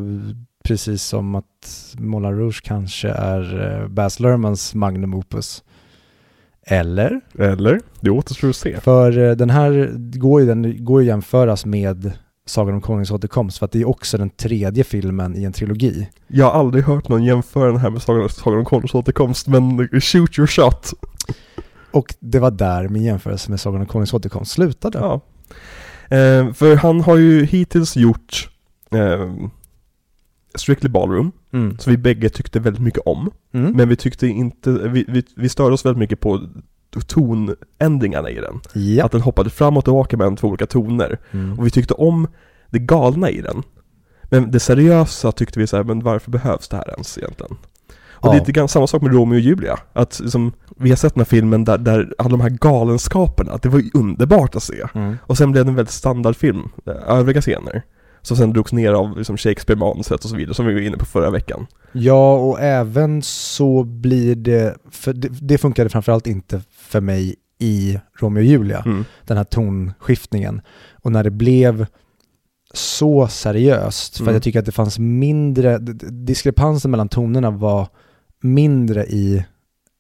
precis 0.66 1.04
som 1.04 1.36
att 1.36 1.96
Moulin 1.98 2.38
Rouge 2.38 2.62
kanske 2.64 3.10
är 3.10 3.72
eh, 3.82 3.88
Baz 3.88 4.20
Luhrmanns 4.20 4.76
magnum 4.76 5.14
opus. 5.14 5.64
Eller? 6.68 7.22
Eller? 7.40 7.80
Det 8.00 8.10
återstår 8.10 8.50
att 8.50 8.56
se. 8.56 8.80
För 8.80 9.18
eh, 9.18 9.32
den 9.32 9.50
här 9.50 9.92
går 9.96 10.42
ju, 10.42 10.48
den 10.48 10.86
går 10.86 11.02
ju 11.02 11.08
jämföras 11.08 11.66
med 11.66 12.12
Sagan 12.46 12.76
om 12.76 12.82
Konungens 12.82 13.12
återkomst 13.12 13.58
för 13.58 13.66
att 13.66 13.72
det 13.72 13.82
är 13.82 13.90
också 13.90 14.18
den 14.18 14.30
tredje 14.30 14.84
filmen 14.84 15.38
i 15.38 15.44
en 15.44 15.54
trilogi. 15.54 16.10
Jag 16.28 16.46
har 16.46 16.60
aldrig 16.60 16.84
hört 16.84 17.10
någon 17.10 17.24
jämföra 17.24 17.68
den 17.72 17.78
här 17.78 17.90
med 17.90 18.02
Sagan, 18.02 18.30
Sagan 18.30 18.60
om 18.60 18.66
Konungens 18.66 18.96
återkomst, 18.96 19.48
men 19.48 19.90
shoot 20.02 20.40
your 20.40 20.48
shot. 20.48 20.94
Och 21.92 22.16
det 22.20 22.40
var 22.40 22.52
där 22.52 22.88
min 22.88 23.04
jämförelse 23.04 23.50
med 23.50 23.60
Sagan 23.60 23.82
om 23.82 23.88
Konungens 23.88 24.14
återkomst 24.14 24.52
slutade. 24.52 24.98
Ja. 24.98 25.22
Eh, 26.18 26.54
för 26.54 26.76
han 26.76 27.02
har 27.02 27.18
ju 27.18 27.46
hittills 27.46 27.96
gjort 27.96 28.50
eh, 28.92 29.32
Strictly 30.58 30.90
Ballroom, 30.90 31.32
Mm. 31.54 31.78
som 31.78 31.92
vi 31.92 31.98
bägge 31.98 32.30
tyckte 32.30 32.60
väldigt 32.60 32.82
mycket 32.84 33.04
om. 33.06 33.32
Mm. 33.54 33.72
Men 33.72 33.90
vi 33.90 33.96
tyckte 33.96 34.28
inte, 34.28 34.70
vi, 34.72 35.06
vi, 35.08 35.24
vi 35.36 35.50
störde 35.50 35.74
oss 35.74 35.86
väldigt 35.86 36.00
mycket 36.00 36.20
på 36.20 36.42
tonändringarna 37.08 38.30
i 38.30 38.36
den. 38.42 38.62
ja. 38.74 39.06
Att 39.06 39.12
den 39.12 39.22
hoppade 39.22 39.50
fram 39.50 39.78
och 39.78 39.84
tillbaka 39.84 40.18
mellan 40.18 40.36
två 40.36 40.48
olika 40.48 40.66
toner. 40.66 41.18
Mm. 41.32 41.60
Och 41.60 41.66
vi 41.66 41.70
tyckte 41.72 41.94
om 41.94 42.28
det 42.70 42.80
galna 42.80 43.30
i 43.30 43.42
den. 43.42 43.64
Men 44.24 44.52
det 44.52 44.60
seriösa 44.60 45.32
tyckte 45.32 45.60
vi 45.60 45.68
så 45.68 45.78
här, 45.78 45.84
men 45.84 46.00
varför 46.00 46.32
behövs 46.32 46.68
det 46.70 46.78
här 46.78 46.90
ens 46.92 47.18
egentligen? 47.18 47.58
Och 48.10 48.30
det 48.32 48.36
är 48.36 48.36
Ja. 48.36 48.40
lite 48.40 48.52
grann 48.52 48.68
samma 48.68 48.88
sak 48.88 49.02
med 49.02 49.14
Romeo 49.14 49.36
och 49.38 49.40
Julia. 49.42 49.80
Att 49.94 50.20
liksom, 50.20 50.54
vi 50.78 50.90
har 50.90 50.96
sett 50.98 51.14
den 51.14 51.20
här 51.22 51.26
filmen 51.26 51.64
där, 51.64 51.78
där 51.78 52.14
alla 52.18 52.30
de 52.30 52.42
här 52.42 52.50
galenskaperna, 52.50 53.58
det 53.62 53.70
var 53.70 53.80
ju 53.80 53.90
underbart 53.94 54.56
att 54.56 54.64
se. 54.64 54.84
Mm. 54.94 55.18
Och 55.22 55.38
sen 55.38 55.52
blev 55.52 55.66
det 55.66 55.72
en 55.72 55.76
väldigt 55.76 55.94
standardfilm, 55.94 56.62
eh, 56.86 56.94
övriga 57.18 57.42
scener. 57.42 57.82
Som 58.26 58.38
sen 58.38 58.54
drogs 58.54 58.74
ner 58.74 58.94
av 58.94 59.18
liksom 59.18 59.38
Shakespeare-manuset 59.38 60.24
och 60.24 60.30
så 60.30 60.36
vidare, 60.36 60.54
som 60.54 60.66
vi 60.66 60.74
var 60.74 60.82
inne 60.82 60.98
på 60.98 61.06
förra 61.06 61.30
veckan. 61.30 61.68
Ja, 61.92 62.36
och 62.36 62.60
även 62.62 63.22
så 63.22 63.84
blir 63.84 64.36
det, 64.36 64.76
för 64.92 65.14
det, 65.14 65.28
det 65.42 65.58
funkade 65.58 65.90
framförallt 65.90 66.28
inte 66.28 66.62
för 66.72 67.02
mig 67.02 67.36
i 67.60 68.00
Romeo 68.20 68.40
och 68.42 68.46
Julia, 68.46 68.84
Mm. 68.86 69.06
den 69.26 69.38
här 69.38 69.44
tonskiftningen. 69.44 70.62
Och 70.94 71.12
när 71.12 71.24
det 71.24 71.32
blev 71.32 71.86
så 72.74 73.28
seriöst, 73.28 74.16
för 74.18 74.24
Mm. 74.24 74.34
jag 74.34 74.44
tycker 74.44 74.60
att 74.60 74.66
det 74.66 74.72
fanns 74.72 75.00
mindre, 75.00 75.78
diskrepansen 76.10 76.92
mellan 76.92 77.10
tonerna 77.10 77.52
var 77.52 77.88
mindre 78.42 79.06
i 79.06 79.46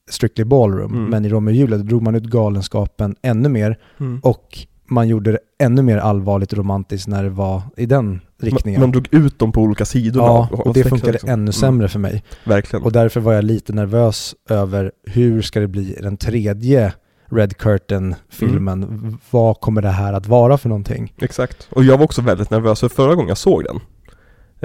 Strictly 0.10 0.44
Ballroom, 0.44 0.94
Mm. 0.94 1.05
men 1.10 1.25
i 1.25 1.29
Romeo 1.29 1.51
och 1.51 1.55
Julia 1.55 1.77
drog 1.77 2.01
man 2.01 2.15
ut 2.15 2.24
galenskapen 2.24 3.15
ännu 3.22 3.50
mer 3.50 3.79
Mm. 4.00 4.20
och 4.24 4.58
man 4.88 5.08
gjorde 5.08 5.32
det 5.32 5.39
ännu 5.60 5.82
mer 5.82 5.98
allvarligt 5.98 6.51
och 6.51 6.58
romantiskt 6.58 7.08
när 7.08 7.24
det 7.24 7.30
var 7.30 7.62
i 7.77 7.86
den 7.86 8.22
riktningen. 8.42 8.82
Man, 8.82 8.88
man 8.89 8.92
drog 8.92 9.08
ut 9.24 9.39
dem 9.39 9.51
på 9.51 9.62
olika 9.62 9.86
sidor. 9.86 10.24
ja, 10.24 10.50
och 10.51 10.74
det 10.74 10.84
funkade 10.84 11.12
liksom. 11.12 11.30
ännu 11.30 11.51
sämre 11.51 11.88
för 11.88 12.00
mig. 12.00 12.12
Mm, 12.12 12.24
verkligen. 12.44 12.84
Och 12.86 12.92
därför 12.92 13.20
var 13.20 13.34
jag 13.34 13.44
lite 13.44 13.74
nervös 13.74 14.36
över 14.50 14.92
hur 15.04 15.42
ska 15.42 15.60
det 15.60 15.68
bli 15.68 15.98
den 16.01 16.18
tredje 16.18 16.94
Red 17.32 17.58
Curtain-filmen? 17.58 18.84
Mm. 18.84 19.18
Vad 19.32 19.60
kommer 19.60 19.82
det 19.82 19.89
här 19.89 20.13
att 20.13 20.27
vara 20.27 20.58
för 20.58 20.70
någonting? 20.70 21.13
Exakt. 21.22 21.68
Och 21.72 21.84
jag 21.84 21.98
var 21.98 22.06
också 22.06 22.22
väldigt 22.22 22.50
nervös 22.50 22.80
för 22.80 22.89
förra 22.89 23.15
gången 23.15 23.27
jag 23.27 23.38
såg 23.38 23.63
den. 23.63 23.80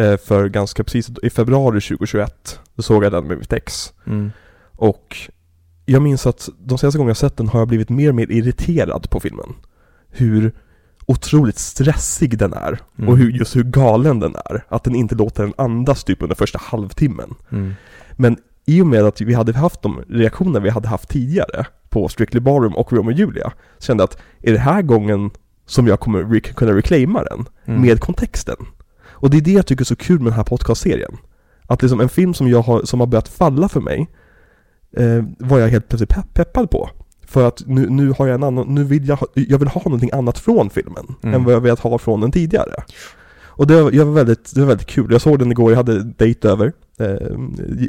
eh, 0.06 0.16
För 0.18 0.48
ganska 0.48 0.84
precis 0.84 1.10
i 1.22 1.30
februari 1.30 1.80
2021. 1.80 2.60
Då 2.74 2.82
såg 2.82 3.04
jag 3.04 3.12
den 3.12 3.26
med 3.26 3.38
mitt 3.38 3.52
ex. 3.52 3.92
Och 4.76 5.16
jag 5.86 6.02
minns 6.02 6.26
att 6.26 6.48
de 6.58 6.78
senaste 6.78 6.98
gångerna 6.98 7.10
jag 7.10 7.16
sett 7.16 7.36
den 7.36 7.48
har 7.48 7.58
jag 7.60 7.68
blivit 7.68 7.88
mer 7.88 8.08
och 8.08 8.14
mer 8.14 8.30
irriterad 8.30 9.10
på 9.10 9.20
filmen. 9.20 9.46
Hur 10.10 10.52
otroligt 11.06 11.58
stressig 11.58 12.38
den 12.38 12.52
är. 12.52 12.78
Mm. 12.98 13.08
Och 13.08 13.18
hur, 13.18 13.30
just 13.30 13.56
hur 13.56 13.62
galen 13.64 14.20
den 14.20 14.34
är. 14.36 14.64
Att 14.68 14.84
den 14.84 14.94
inte 14.94 15.14
låter 15.14 15.42
den 15.42 15.54
andas 15.58 16.04
typ 16.04 16.22
under 16.22 16.36
första 16.36 16.58
halvtimmen. 16.62 17.34
Mm. 17.52 17.74
Men 18.16 18.36
i 18.66 18.82
och 18.82 18.86
med 18.86 19.04
att 19.04 19.20
vi 19.20 19.34
hade 19.34 19.52
haft 19.58 19.82
de 19.82 20.00
reaktioner 20.08 20.60
vi 20.60 20.68
hade 20.70 20.88
haft 20.88 21.08
tidigare 21.08 21.66
på 21.88 22.08
Strictly 22.08 22.40
Ballroom 22.40 22.76
och 22.76 22.92
Romeo 22.92 23.12
och 23.12 23.18
Julia, 23.18 23.52
så 23.78 23.84
kände 23.86 24.02
jag 24.02 24.08
att 24.10 24.18
är 24.42 24.52
det 24.52 24.58
här 24.58 24.82
gången 24.82 25.30
som 25.66 25.86
jag 25.86 26.00
kommer 26.00 26.22
re- 26.22 26.54
kunna 26.54 26.72
reclaima 26.76 27.22
den 27.24 27.44
Mm. 27.64 27.82
med 27.82 28.00
kontexten? 28.00 28.56
Och 29.08 29.30
det 29.30 29.36
är 29.36 29.40
det 29.40 29.52
jag 29.52 29.66
tycker 29.66 29.82
är 29.82 29.86
så 29.86 29.96
kul 29.96 30.18
med 30.18 30.26
den 30.26 30.32
här 30.36 30.44
podcastserien. 30.44 31.16
Att 31.66 31.82
liksom 31.82 32.00
en 32.00 32.08
film 32.08 32.34
som, 32.34 32.48
jag 32.48 32.62
har, 32.62 32.82
som 32.84 33.00
har 33.00 33.06
börjat 33.06 33.28
falla 33.28 33.68
för 33.68 33.80
mig, 33.80 34.08
eh, 34.96 35.24
var 35.38 35.58
jag 35.58 35.68
helt 35.68 35.88
plötsligt 35.88 36.10
pepp, 36.10 36.34
peppad 36.34 36.70
på. 36.70 36.90
För 37.30 37.48
att 37.48 37.62
nu, 37.66 37.90
nu 37.90 38.12
har 38.18 38.26
jag 38.26 38.34
en 38.34 38.42
annan, 38.42 38.74
nu 38.74 38.84
vill 38.84 39.08
jag, 39.08 39.18
jag 39.34 39.58
vill 39.58 39.68
ha 39.68 39.82
någonting 39.84 40.10
annat 40.12 40.38
från 40.38 40.70
filmen 40.70 41.06
Mm. 41.22 41.34
än 41.34 41.44
vad 41.44 41.54
jag 41.54 41.60
velat 41.60 41.80
ha 41.80 41.98
från 41.98 42.20
den 42.20 42.32
tidigare. 42.32 42.74
Och 43.44 43.66
det 43.66 43.74
jag 43.74 44.04
var 44.06 44.12
väldigt, 44.12 44.54
det 44.54 44.60
var 44.60 44.68
väldigt 44.68 44.86
kul. 44.86 45.12
Jag 45.12 45.20
såg 45.20 45.38
den 45.38 45.50
igår, 45.52 45.70
jag 45.70 45.76
hade 45.76 46.02
dejt 46.02 46.48
över. 46.48 46.72
Eh, 46.98 47.38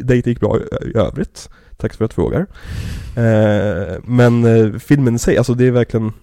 dejt 0.04 0.30
gick 0.30 0.40
bra 0.40 0.58
i, 0.58 0.88
i 0.88 0.98
övrigt. 0.98 1.50
Tack 1.78 1.94
för 1.94 2.06
att 2.06 2.12
du 2.12 2.16
frågar. 2.16 2.46
Eh, 3.16 3.98
men 4.04 4.44
eh, 4.46 4.80
filmen 4.80 5.16
i 5.16 5.20
sig, 5.20 5.38
alltså 5.38 5.54
det 5.54 5.68
är 5.68 5.72
verkligen, 5.72 6.14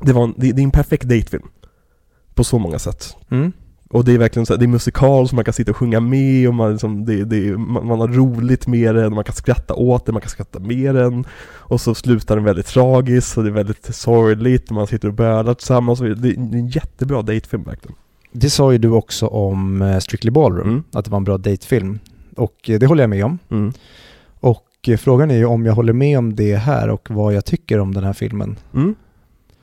det, 0.00 0.12
var 0.12 0.24
en, 0.24 0.34
det, 0.36 0.52
det 0.52 0.62
är 0.62 0.64
en 0.64 0.70
perfekt 0.70 1.08
dejtfilm. 1.08 1.46
På 2.34 2.44
så 2.44 2.58
många 2.58 2.78
sätt. 2.78 3.16
Mm. 3.30 3.52
Och 3.92 4.04
det 4.04 4.12
är 4.12 4.18
verkligen 4.18 4.46
så 4.46 4.52
här, 4.52 4.58
det 4.58 4.64
är 4.64 4.68
musikal 4.68 5.28
som 5.28 5.36
man 5.36 5.44
kan 5.44 5.54
sitta 5.54 5.70
och 5.70 5.76
sjunga 5.76 6.00
med 6.00 6.48
och 6.48 6.54
man, 6.54 6.72
liksom, 6.72 7.04
det, 7.04 7.24
det, 7.24 7.58
man, 7.58 7.86
man 7.86 8.00
har 8.00 8.08
roligt 8.08 8.66
med 8.66 8.94
den, 8.94 9.14
man 9.14 9.24
kan 9.24 9.34
skratta 9.34 9.74
åt 9.74 10.06
den, 10.06 10.12
man 10.12 10.20
kan 10.22 10.30
skratta 10.30 10.58
med 10.58 10.94
den. 10.94 11.24
Och 11.52 11.80
så 11.80 11.94
slutar 11.94 12.36
den 12.36 12.44
väldigt 12.44 12.66
tragiskt 12.66 13.36
och 13.36 13.44
det 13.44 13.50
är 13.50 13.52
väldigt 13.54 13.94
sorgligt, 13.94 14.70
man 14.70 14.86
sitter 14.86 15.08
och 15.08 15.14
bölar 15.14 15.54
tillsammans. 15.54 16.00
Och 16.00 16.06
det, 16.06 16.14
det 16.14 16.28
är 16.28 16.34
en 16.36 16.68
jättebra 16.68 17.22
dejtfilm 17.22 17.62
verkligen. 17.62 17.96
Det 18.32 18.50
sa 18.50 18.72
ju 18.72 18.78
du 18.78 18.88
också 18.88 19.26
om 19.26 19.82
eh, 19.82 19.98
Strictly 19.98 20.30
Ballroom, 20.30 20.68
Mm. 20.68 20.82
att 20.92 21.04
det 21.04 21.10
var 21.10 21.18
en 21.18 21.24
bra 21.24 21.38
dejtfilm. 21.38 21.98
Och 22.36 22.70
eh, 22.70 22.78
det 22.78 22.86
håller 22.86 23.02
jag 23.02 23.10
med 23.10 23.24
om. 23.24 23.38
Mm. 23.50 23.72
Och 24.40 24.66
eh, 24.88 24.96
frågan 24.96 25.30
är 25.30 25.36
ju 25.36 25.44
om 25.44 25.66
jag 25.66 25.72
håller 25.74 25.92
med 25.92 26.18
om 26.18 26.36
det 26.36 26.56
här 26.56 26.90
och 26.90 27.08
vad 27.10 27.34
jag 27.34 27.44
tycker 27.44 27.78
om 27.78 27.94
den 27.94 28.04
här 28.04 28.12
filmen. 28.12 28.56
Mm. 28.74 28.94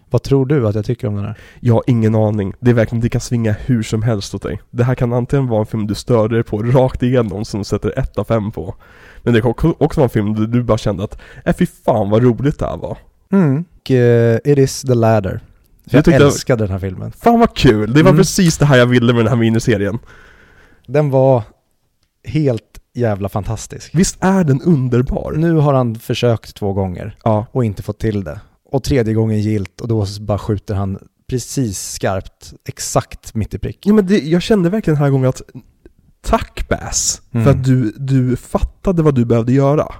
Vad 0.10 0.24
tror 0.24 0.46
du 0.46 0.68
att 0.68 0.76
jag 0.76 0.86
tycker 0.86 1.08
om 1.08 1.16
den 1.16 1.26
här? 1.26 1.38
Jag 1.60 1.74
har 1.74 1.84
ingen 1.88 2.16
aning. 2.16 2.54
Det 2.60 2.70
är 2.70 2.74
verkligen, 2.76 3.02
det 3.02 3.10
kan 3.10 3.22
svinga 3.22 3.52
hur 3.66 3.84
som 3.84 4.02
helst 4.04 4.36
åt 4.36 4.42
dig. 4.42 4.62
Det 4.70 4.84
här 4.84 4.96
kan 4.96 5.14
antingen 5.14 5.48
vara 5.48 5.60
en 5.60 5.66
film 5.66 5.88
du 5.88 5.96
stör 5.96 6.28
dig 6.30 6.44
på 6.44 6.58
rakt 6.64 7.04
igenom 7.04 7.46
som 7.46 7.64
sätter 7.64 8.00
1 8.00 8.18
av 8.18 8.24
5 8.24 8.52
på. 8.52 8.76
Men 9.24 9.34
det 9.34 9.42
kan 9.42 9.54
också 9.78 10.00
vara 10.00 10.04
en 10.04 10.10
film 10.10 10.36
där 10.36 10.48
du 10.48 10.64
bara 10.64 10.78
kände 10.78 11.04
att, 11.04 11.18
äh 11.46 11.56
fy 11.60 11.66
fan 11.66 12.10
vad 12.10 12.24
roligt 12.24 12.60
det 12.60 12.66
här 12.66 12.78
var. 12.78 12.98
Mm. 13.32 13.66
Och, 13.82 13.92
eh, 13.92 14.38
It 14.46 14.58
is 14.58 14.82
the 14.82 14.94
ladder. 14.94 15.40
Jag 15.84 15.98
jag 15.98 16.06
tyckte- 16.06 16.24
älskade 16.26 16.64
den 16.64 16.72
här 16.72 16.80
filmen. 16.80 17.12
Fan 17.12 17.40
vad 17.40 17.56
kul! 17.56 17.94
Det 17.94 18.04
var 18.04 18.10
Mm. 18.10 18.18
precis 18.20 18.58
det 18.58 18.66
här 18.66 18.78
jag 18.78 18.86
ville 18.86 19.14
med 19.14 19.26
den 19.26 19.28
här 19.30 19.36
miniserien. 19.36 20.00
Den 20.88 21.10
var 21.10 21.44
helt 22.24 22.64
jävla 22.94 23.30
fantastisk. 23.30 23.92
Visst 23.96 24.18
är 24.20 24.44
den 24.44 24.62
underbar? 24.62 25.34
Nu 25.38 25.54
har 25.54 25.74
han 25.74 25.96
försökt 25.96 26.56
två 26.56 26.74
gånger 26.74 27.16
Ja. 27.24 27.46
och 27.52 27.66
inte 27.66 27.84
fått 27.84 28.00
till 28.00 28.24
det. 28.24 28.40
Och 28.72 28.84
tredje 28.84 29.14
gången 29.14 29.40
gilt 29.42 29.82
och 29.82 29.88
då 29.88 30.06
bara 30.20 30.38
skjuter 30.38 30.76
han 30.76 31.00
precis 31.30 31.92
skarpt, 31.94 32.54
exakt 32.68 33.36
mitt 33.36 33.54
i 33.54 33.60
prick. 33.60 33.80
Ja 33.86 33.94
men 33.94 34.08
det, 34.08 34.20
jag 34.20 34.42
kände 34.42 34.70
verkligen 34.70 34.96
den 34.96 35.04
här 35.04 35.12
gången 35.12 35.30
att 35.30 35.42
Tack 36.22 36.68
Bass, 36.70 37.22
Mm. 37.32 37.44
för 37.44 37.52
att 37.52 37.64
du, 37.64 37.92
du 37.98 38.36
fattade 38.36 39.04
vad 39.04 39.16
du 39.16 39.26
behövde 39.26 39.54
göra. 39.54 39.94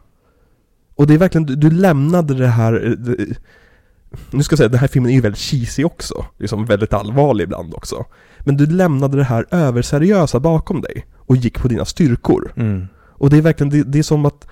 Och 0.96 1.08
det 1.08 1.14
är 1.14 1.18
verkligen, 1.18 1.46
du, 1.46 1.56
du 1.56 1.72
lämnade 1.72 2.34
det 2.34 2.48
här 2.48 2.86
eh, 2.86 2.92
det, 2.92 3.26
Nu 4.32 4.44
ska 4.44 4.54
jag 4.54 4.58
säga, 4.58 4.70
den 4.70 4.80
här 4.80 4.88
filmen 4.88 5.12
är 5.12 5.16
ju 5.16 5.22
väldigt 5.22 5.42
cheesy 5.42 5.84
också, 5.84 6.26
liksom 6.38 6.66
väldigt 6.66 6.94
allvarlig 6.94 7.44
ibland 7.44 7.74
också. 7.74 8.06
Men 8.40 8.58
du 8.58 8.66
lämnade 8.66 9.18
det 9.18 9.24
här 9.24 9.46
överseriösa 9.52 10.40
bakom 10.40 10.82
dig 10.82 11.06
och 11.18 11.36
gick 11.36 11.60
på 11.60 11.68
dina 11.68 11.86
styrkor. 11.86 12.54
Mm. 12.56 12.88
Och 12.98 13.30
det 13.30 13.38
är 13.38 13.42
verkligen, 13.42 13.70
det, 13.70 13.84
det 13.84 14.00
är 14.00 14.04
som 14.04 14.26
att 14.26 14.48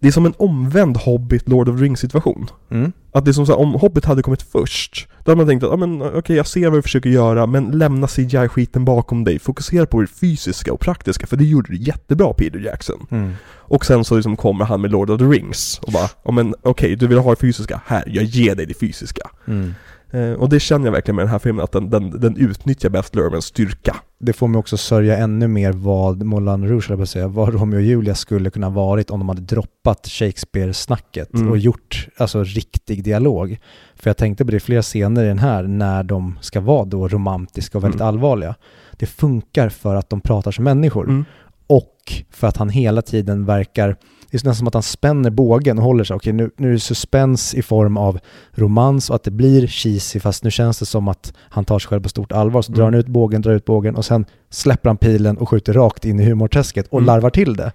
Det 0.00 0.08
är 0.08 0.12
som 0.12 0.26
en 0.26 0.34
omvänd 0.36 0.96
Hobbit 0.96 1.48
Lord 1.48 1.68
of 1.68 1.78
the 1.78 1.84
Rings 1.84 2.00
situation. 2.00 2.50
Mm. 2.70 2.92
Att 3.12 3.24
det 3.24 3.30
är 3.30 3.32
som 3.32 3.46
så 3.46 3.52
här, 3.52 3.60
om 3.60 3.74
Hobbit 3.74 4.04
hade 4.04 4.22
kommit 4.22 4.42
först, 4.42 5.08
då 5.24 5.30
hade 5.30 5.36
man 5.36 5.46
tänkt 5.46 5.64
att 5.64 5.72
ah, 5.72 5.76
men, 5.76 6.02
okej 6.02 6.36
jag 6.36 6.46
ser 6.46 6.70
vad 6.70 6.78
du 6.78 6.82
försöker 6.82 7.10
göra, 7.10 7.46
men 7.46 7.70
lämna 7.70 8.06
CGI-skiten 8.06 8.84
bakom 8.84 9.24
dig, 9.24 9.38
fokusera 9.38 9.86
på 9.86 10.00
det 10.00 10.06
fysiska 10.06 10.72
och 10.72 10.80
praktiska, 10.80 11.26
för 11.26 11.36
det 11.36 11.44
gjorde 11.44 11.72
du 11.72 11.76
jättebra 11.76 12.32
Peter 12.32 12.58
Jackson. 12.58 13.06
Mm. 13.10 13.32
Och 13.68 13.84
sen 13.84 14.04
så 14.04 14.16
liksom 14.16 14.36
kommer 14.36 14.64
han 14.64 14.80
med 14.80 14.90
Lord 14.90 15.10
of 15.10 15.18
the 15.18 15.24
Rings 15.24 15.78
och 15.78 15.92
bara, 15.92 16.08
ja 16.24 16.32
men 16.32 16.54
okej, 16.62 16.96
du 16.96 17.06
vill 17.06 17.18
ha 17.18 17.30
det 17.30 17.40
fysiska, 17.40 17.80
här, 17.86 18.04
jag 18.06 18.24
ger 18.24 18.54
dig 18.54 18.66
det 18.66 18.74
fysiska. 18.74 19.30
Mm. 19.46 19.74
Eh, 20.16 20.32
och 20.32 20.48
det 20.48 20.60
känner 20.60 20.84
jag 20.84 20.92
verkligen 20.92 21.16
med 21.16 21.24
den 21.24 21.30
här 21.30 21.38
filmen, 21.38 21.64
att 21.64 21.72
den, 21.72 21.90
den, 21.90 22.10
den 22.20 22.36
utnyttjar 22.36 22.88
Best 22.90 23.14
Lermans 23.14 23.44
styrka. 23.44 23.96
Det 24.18 24.32
får 24.32 24.48
mig 24.48 24.58
också 24.58 24.76
sörja 24.76 25.16
ännu 25.16 25.48
mer 25.48 25.72
vad 25.72 26.22
Moulin 26.22 26.68
Rouge, 26.68 26.90
eller 26.90 27.04
säga, 27.04 27.28
vad 27.28 27.54
Romeo 27.54 27.76
och 27.76 27.82
Julia 27.82 28.14
skulle 28.14 28.50
kunna 28.50 28.70
varit 28.70 29.10
om 29.10 29.18
de 29.20 29.28
hade 29.28 29.40
droppat 29.40 30.06
Shakespeare-snacket 30.06 31.34
Mm. 31.34 31.50
och 31.50 31.58
gjort 31.58 32.08
alltså 32.16 32.42
riktig 32.44 33.04
dialog. 33.04 33.58
För 33.96 34.10
jag 34.10 34.16
tänkte 34.16 34.44
på 34.44 34.50
det 34.50 34.60
flera 34.60 34.82
scener 34.82 35.24
i 35.24 35.28
den 35.28 35.38
här 35.38 35.62
när 35.62 36.02
de 36.02 36.38
ska 36.40 36.60
vara 36.60 36.84
då 36.84 37.08
romantiska 37.08 37.78
och 37.78 37.84
väldigt 37.84 38.00
Mm. 38.00 38.08
allvarliga. 38.08 38.54
Det 38.92 39.06
funkar 39.06 39.68
för 39.68 39.94
att 39.94 40.10
de 40.10 40.20
pratar 40.20 40.50
som 40.50 40.64
människor 40.64 41.04
Mm. 41.04 41.24
och 41.66 41.92
för 42.30 42.46
att 42.46 42.56
han 42.56 42.68
hela 42.68 43.02
tiden 43.02 43.44
verkar 43.44 43.96
det 44.42 44.46
är 44.46 44.50
nästan 44.50 44.58
som 44.58 44.66
att 44.68 44.74
han 44.74 44.82
spänner 44.82 45.30
bågen 45.30 45.78
och 45.78 45.84
håller 45.84 46.04
sig. 46.04 46.16
Okej, 46.16 46.32
nu, 46.32 46.50
nu 46.56 46.68
är 46.68 46.72
det 46.72 46.80
suspens 46.80 47.54
i 47.54 47.62
form 47.62 47.96
av 47.96 48.18
romans 48.52 49.10
och 49.10 49.16
att 49.16 49.22
det 49.24 49.30
blir 49.30 49.66
cheesy 49.66 50.20
fast 50.20 50.44
nu 50.44 50.50
känns 50.50 50.78
det 50.78 50.86
som 50.86 51.08
att 51.08 51.32
han 51.38 51.64
tar 51.64 51.78
sig 51.78 51.88
själv 51.88 52.02
på 52.02 52.08
stort 52.08 52.32
allvar. 52.32 52.62
Så 52.62 52.70
Mm. 52.72 52.76
drar 52.78 52.84
han 52.84 52.94
ut 52.94 53.06
bågen, 53.06 53.42
drar 53.42 53.52
ut 53.52 53.64
bågen 53.64 53.94
och 53.96 54.04
sen 54.04 54.24
släpper 54.50 54.88
han 54.90 54.96
pilen 54.96 55.36
och 55.38 55.48
skjuter 55.48 55.72
rakt 55.72 56.04
in 56.04 56.20
i 56.20 56.24
humorträsket 56.24 56.86
och 56.88 56.98
Mm. 56.98 57.06
larvar 57.06 57.30
till 57.30 57.56
det. 57.56 57.72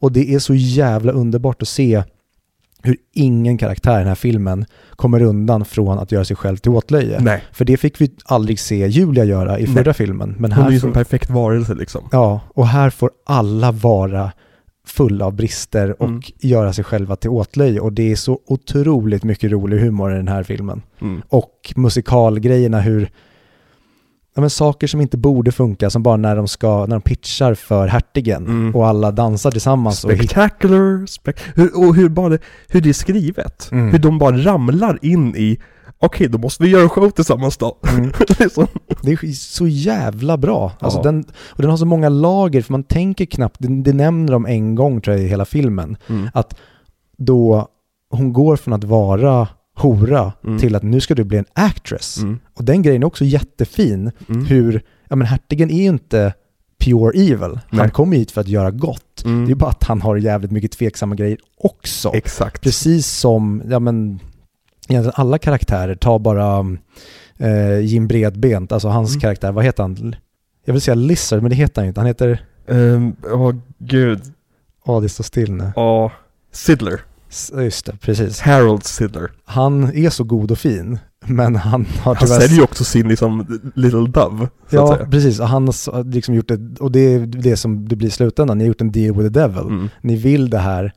Och 0.00 0.12
det 0.12 0.34
är 0.34 0.38
så 0.38 0.54
jävla 0.54 1.12
underbart 1.12 1.62
att 1.62 1.68
se 1.68 2.02
hur 2.82 2.96
ingen 3.14 3.58
karaktär 3.58 3.94
i 3.94 3.98
den 3.98 4.08
här 4.08 4.14
filmen 4.14 4.64
kommer 4.96 5.22
undan 5.22 5.64
från 5.64 5.98
att 5.98 6.12
göra 6.12 6.24
sig 6.24 6.36
själv 6.36 6.56
till 6.56 6.70
åtlöje. 6.72 7.20
Nej, 7.20 7.42
För 7.52 7.64
det 7.64 7.76
fick 7.76 8.00
vi 8.00 8.10
aldrig 8.24 8.60
se 8.60 8.86
Julia 8.86 9.24
göra 9.24 9.58
i 9.58 9.64
Nej. 9.64 9.74
förra 9.74 9.94
filmen. 9.94 10.34
Men 10.38 10.52
hon 10.52 10.60
är 10.60 10.64
här 10.64 10.70
ju 10.72 10.80
får, 10.80 10.86
som 10.88 10.92
perfekt 10.92 11.30
varelse 11.30 11.74
liksom. 11.74 12.08
Ja, 12.12 12.40
och 12.54 12.66
här 12.66 12.90
får 12.90 13.10
alla 13.26 13.72
vara 13.72 14.32
fulla 14.88 15.24
av 15.26 15.32
brister 15.34 16.02
och 16.02 16.08
Mm. 16.08 16.20
göra 16.40 16.72
sig 16.72 16.84
själva 16.84 17.16
till 17.16 17.30
åtlöje. 17.30 17.80
Och 17.80 17.92
det 17.92 18.12
är 18.12 18.16
så 18.16 18.38
otroligt 18.46 19.24
mycket 19.24 19.50
rolig 19.50 19.78
humor 19.78 20.12
i 20.12 20.16
den 20.16 20.28
här 20.28 20.42
filmen. 20.42 20.82
Mm. 21.00 21.22
Och 21.28 21.72
musikalgrejerna, 21.76 22.80
hur 22.80 23.10
ja, 24.34 24.40
men 24.40 24.50
saker 24.50 24.86
som 24.86 25.00
inte 25.00 25.16
borde 25.16 25.52
funka, 25.52 25.90
som 25.90 26.02
bara 26.02 26.16
när 26.16 26.36
de 26.36 26.48
ska, 26.48 26.78
när 26.86 26.96
de 26.96 27.00
pitchar 27.02 27.54
för 27.54 27.86
hertigen 27.88 28.46
Mm. 28.46 28.74
och 28.76 28.86
alla 28.86 29.10
dansar 29.10 29.50
tillsammans 29.50 30.04
och 30.04 30.10
Spectacular, 30.10 31.06
spec 31.06 31.36
hur, 31.54 31.78
och 31.88 31.94
hur, 31.94 32.08
bara, 32.08 32.38
hur 32.68 32.80
det 32.80 32.88
är 32.88 32.92
skrivet. 32.92 33.68
Mm. 33.72 33.88
Hur 33.88 33.98
de 33.98 34.18
bara 34.18 34.36
ramlar 34.36 34.98
in 35.02 35.36
i 35.36 35.58
Okej, 36.00 36.28
då 36.28 36.38
måste 36.38 36.62
vi 36.62 36.68
göra 36.70 36.82
en 36.82 36.88
show 36.88 37.10
tillsammans 37.10 37.56
då. 37.56 37.78
Mm. 37.92 38.04
det 38.28 38.40
är 38.40 38.48
så. 38.48 38.66
Det 39.02 39.12
är 39.12 39.32
så 39.32 39.66
jävla 39.66 40.36
bra. 40.36 40.72
Alltså 40.80 40.98
Ja. 40.98 41.02
den, 41.02 41.24
och 41.48 41.62
den 41.62 41.70
har 41.70 41.76
så 41.76 41.84
många 41.86 42.08
lager, 42.08 42.62
för 42.62 42.72
man 42.72 42.82
tänker 42.82 43.24
knappt, 43.26 43.56
det, 43.58 43.82
det 43.82 43.92
nämner 43.92 44.32
de 44.32 44.46
en 44.46 44.74
gång 44.74 45.00
tror 45.00 45.16
jag 45.16 45.24
i 45.24 45.28
hela 45.28 45.44
filmen, 45.44 45.96
Mm. 46.08 46.28
att 46.34 46.54
då 47.18 47.68
hon 48.10 48.32
går 48.32 48.56
från 48.56 48.74
att 48.74 48.84
vara 48.84 49.48
hora 49.76 50.32
Mm. 50.44 50.58
till 50.58 50.74
att 50.76 50.82
nu 50.82 51.00
ska 51.00 51.14
du 51.14 51.24
bli 51.24 51.38
en 51.38 51.44
actress. 51.52 52.18
Mm. 52.18 52.38
Och 52.54 52.64
den 52.64 52.82
grejen 52.82 53.02
är 53.02 53.06
också 53.06 53.24
jättefin, 53.24 54.10
Mm. 54.28 54.46
hur, 54.46 54.82
ja 55.08 55.16
men 55.16 55.26
hertigen 55.26 55.70
är 55.70 55.82
ju 55.82 55.88
inte 55.88 56.32
pure 56.84 57.10
evil. 57.18 57.40
Han 57.42 57.60
Nej. 57.70 57.90
kommer 57.90 58.16
hit 58.16 58.30
för 58.30 58.40
att 58.40 58.48
göra 58.48 58.70
gott. 58.70 59.22
Mm. 59.24 59.46
Det 59.46 59.52
är 59.52 59.54
bara 59.54 59.70
att 59.70 59.84
han 59.84 60.00
har 60.02 60.16
jävligt 60.16 60.50
mycket 60.50 60.72
tveksamma 60.72 61.14
grejer 61.14 61.38
också. 61.58 62.10
Exakt. 62.14 62.62
Precis 62.62 63.06
som, 63.06 63.62
ja 63.70 63.78
men, 63.78 64.20
egentligen 64.88 65.12
alla 65.16 65.38
karaktärer, 65.38 65.94
ta 65.94 66.18
bara 66.18 66.66
eh, 67.38 67.78
Jim 67.80 68.08
Bredbent, 68.08 68.72
alltså 68.72 68.88
hans 68.88 69.10
Mm. 69.10 69.20
karaktär, 69.20 69.52
vad 69.52 69.64
heter 69.64 69.82
han? 69.82 70.16
Jag 70.64 70.72
vill 70.72 70.82
säga 70.82 70.94
Lizard, 70.94 71.42
men 71.42 71.50
det 71.50 71.56
heter 71.56 71.82
han 71.82 71.88
inte. 71.88 72.00
Han 72.00 72.06
heter, 72.06 72.44
Ehm, 72.68 73.16
Åh 73.32 73.54
gud. 73.78 74.20
ja 74.86 75.00
det 75.00 75.08
står 75.08 75.24
still 75.24 75.52
nu. 75.52 75.72
Ja. 75.76 76.12
Sidler. 76.52 77.00
S- 77.30 77.52
Just 77.56 77.86
det, 77.86 77.96
precis. 78.00 78.40
Harold 78.40 78.84
Sidler. 78.84 79.30
Han 79.44 79.84
är 79.96 80.10
så 80.10 80.24
god 80.24 80.50
och 80.50 80.58
fin, 80.58 80.98
men 81.26 81.56
han 81.56 81.86
har 82.02 82.14
Han 82.14 82.28
säljer 82.28 82.56
ju 82.56 82.62
också 82.62 82.84
sin 82.84 83.08
liksom 83.08 83.60
Little 83.74 84.06
Dove. 84.08 84.48
Så 84.70 84.76
Ja, 84.76 84.92
att 84.92 84.98
säga. 84.98 85.10
precis. 85.10 85.40
Och 85.40 85.48
han 85.48 85.64
har 85.66 86.04
liksom 86.12 86.34
gjort 86.34 86.48
det, 86.48 86.80
och 86.80 86.92
det 86.92 87.00
är 87.00 87.26
det 87.26 87.56
som 87.56 87.88
det 87.88 87.96
blir 87.96 88.08
i 88.08 88.10
slutändan. 88.10 88.58
Ni 88.58 88.64
har 88.64 88.68
gjort 88.68 88.80
en 88.80 88.92
deal 88.92 89.14
with 89.16 89.32
the 89.34 89.40
devil. 89.40 89.58
Mm. 89.66 89.88
Ni 90.00 90.16
vill 90.16 90.50
det 90.50 90.58
här, 90.58 90.92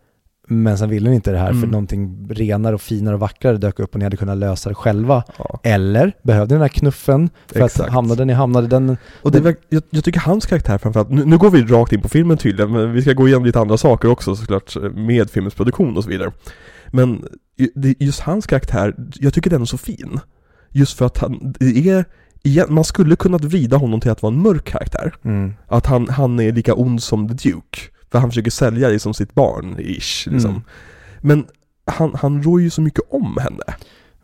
Men 0.54 0.78
sen 0.78 0.90
ville 0.90 1.10
ni 1.10 1.16
inte 1.16 1.32
det 1.32 1.38
här 1.38 1.50
Mm. 1.50 1.62
för 1.62 1.68
någonting 1.68 2.28
renare 2.30 2.76
och 2.76 2.82
finare 2.82 3.14
och 3.14 3.20
vackrare 3.20 3.58
dök 3.58 3.80
upp 3.80 3.94
och 3.94 4.00
ni 4.00 4.04
hade 4.04 4.18
kunnat 4.18 4.38
lösa 4.38 4.70
det 4.70 4.76
själva. 4.76 5.24
Ja. 5.38 5.60
Eller 5.64 6.14
behövde 6.24 6.54
ni 6.54 6.56
den 6.56 6.62
här 6.62 6.68
knuffen 6.70 7.30
för 7.48 7.62
Exakt. 7.62 7.80
att 7.88 7.94
hamnade 7.94 8.26
ni 8.26 8.34
hamnade 8.34 8.68
den... 8.68 8.98
Och 9.22 9.32
det, 9.32 9.40
verk- 9.40 9.66
jag, 9.70 9.84
jag 9.90 10.04
tycker 10.04 10.20
hans 10.20 10.46
karaktär 10.46 10.78
framförallt, 10.78 11.10
nu, 11.10 11.26
nu 11.26 11.38
går 11.38 11.50
vi 11.50 11.62
rakt 11.64 11.94
in 11.94 12.02
på 12.02 12.10
filmen 12.10 12.38
tydligen, 12.38 12.72
men 12.72 12.94
vi 12.94 13.02
ska 13.02 13.14
gå 13.14 13.28
igenom 13.28 13.46
lite 13.46 13.60
andra 13.60 13.78
saker 13.78 14.10
också 14.10 14.36
såklart 14.36 14.76
med 14.96 15.30
filmens 15.30 15.54
produktion 15.56 15.98
och 15.98 16.04
så 16.04 16.10
vidare. 16.10 16.32
Men 16.88 17.26
just 18.00 18.20
hans 18.20 18.48
karaktär, 18.48 18.96
jag 19.20 19.34
tycker 19.34 19.50
den 19.50 19.62
är 19.62 19.66
så 19.66 19.78
fin. 19.78 20.20
Just 20.72 20.98
för 20.98 21.06
att 21.06 21.18
han, 21.18 21.54
det 21.60 21.90
är, 21.90 22.68
man 22.70 22.84
skulle 22.84 23.16
kunnat 23.16 23.44
vrida 23.44 23.78
honom 23.78 24.00
till 24.00 24.12
att 24.12 24.22
vara 24.22 24.34
en 24.34 24.42
mörk 24.42 24.66
karaktär. 24.66 25.14
Mm. 25.24 25.54
Att 25.68 25.86
han, 25.86 26.10
han 26.10 26.40
är 26.40 26.52
lika 26.52 26.74
ond 26.74 27.04
som 27.04 27.28
The 27.38 27.50
Duke. 27.50 27.80
För 28.12 28.20
han 28.20 28.30
försöker 28.30 28.52
sälja 28.52 28.90
det 28.90 29.00
som 29.00 29.14
sitt 29.14 29.34
barn, 29.34 29.76
ish, 29.80 30.28
liksom. 30.28 30.52
Mm. 30.52 30.62
Men 31.22 31.46
han, 31.86 32.16
han 32.16 32.44
rår 32.44 32.62
ju 32.62 32.70
så 32.70 32.82
mycket 32.82 33.04
om 33.10 33.38
henne. 33.42 33.64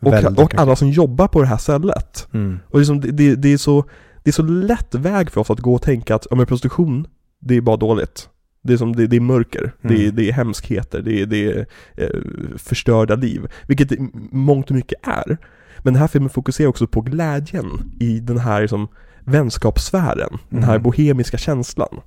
Och, 0.00 0.12
Väldigt 0.12 0.38
och 0.38 0.54
alla 0.54 0.76
som 0.76 0.90
jobbar 0.90 1.28
på 1.28 1.40
det 1.40 1.46
här 1.46 1.56
stället. 1.56 2.28
Mm. 2.32 2.58
Och 2.68 2.78
liksom, 2.78 3.00
det, 3.00 3.10
det, 3.10 3.34
det, 3.34 3.52
är 3.52 3.58
så, 3.58 3.84
det 4.22 4.30
är 4.30 4.32
så 4.32 4.42
lätt 4.42 4.94
väg 4.94 5.30
för 5.30 5.40
oss 5.40 5.50
att 5.50 5.60
gå 5.60 5.74
och 5.74 5.82
tänka 5.82 6.14
att 6.14 6.26
ja, 6.30 6.36
men 6.36 6.46
prostitution, 6.46 7.06
det 7.40 7.56
är 7.56 7.60
bara 7.60 7.76
dåligt. 7.76 8.28
Det 8.62 8.72
är, 8.72 8.76
som, 8.76 8.96
det, 8.96 9.06
det 9.06 9.16
är 9.16 9.20
mörker, 9.20 9.72
det, 9.82 9.94
är, 9.94 9.98
Mm. 10.02 10.16
det 10.16 10.28
är 10.28 10.32
hemskheter, 10.32 11.02
det 11.02 11.22
är, 11.22 11.26
det 11.26 11.46
är 11.52 11.66
eh, 11.96 12.08
förstörda 12.56 13.14
liv. 13.14 13.46
Vilket 13.66 13.88
det 13.88 13.98
mångt 14.32 14.70
och 14.70 14.76
mycket 14.76 14.98
är. 15.08 15.36
Men 15.78 15.94
den 15.94 16.00
här 16.00 16.08
filmen 16.08 16.30
fokuserar 16.30 16.68
också 16.68 16.86
på 16.86 17.00
glädjen 17.00 17.66
i 18.00 18.20
den 18.20 18.38
här 18.38 18.60
liksom, 18.60 18.88
vänskapssfären. 19.24 20.38
Den 20.48 20.62
här 20.62 20.72
Mm. 20.74 20.82
bohemiska 20.82 21.38
känslan. 21.38 22.00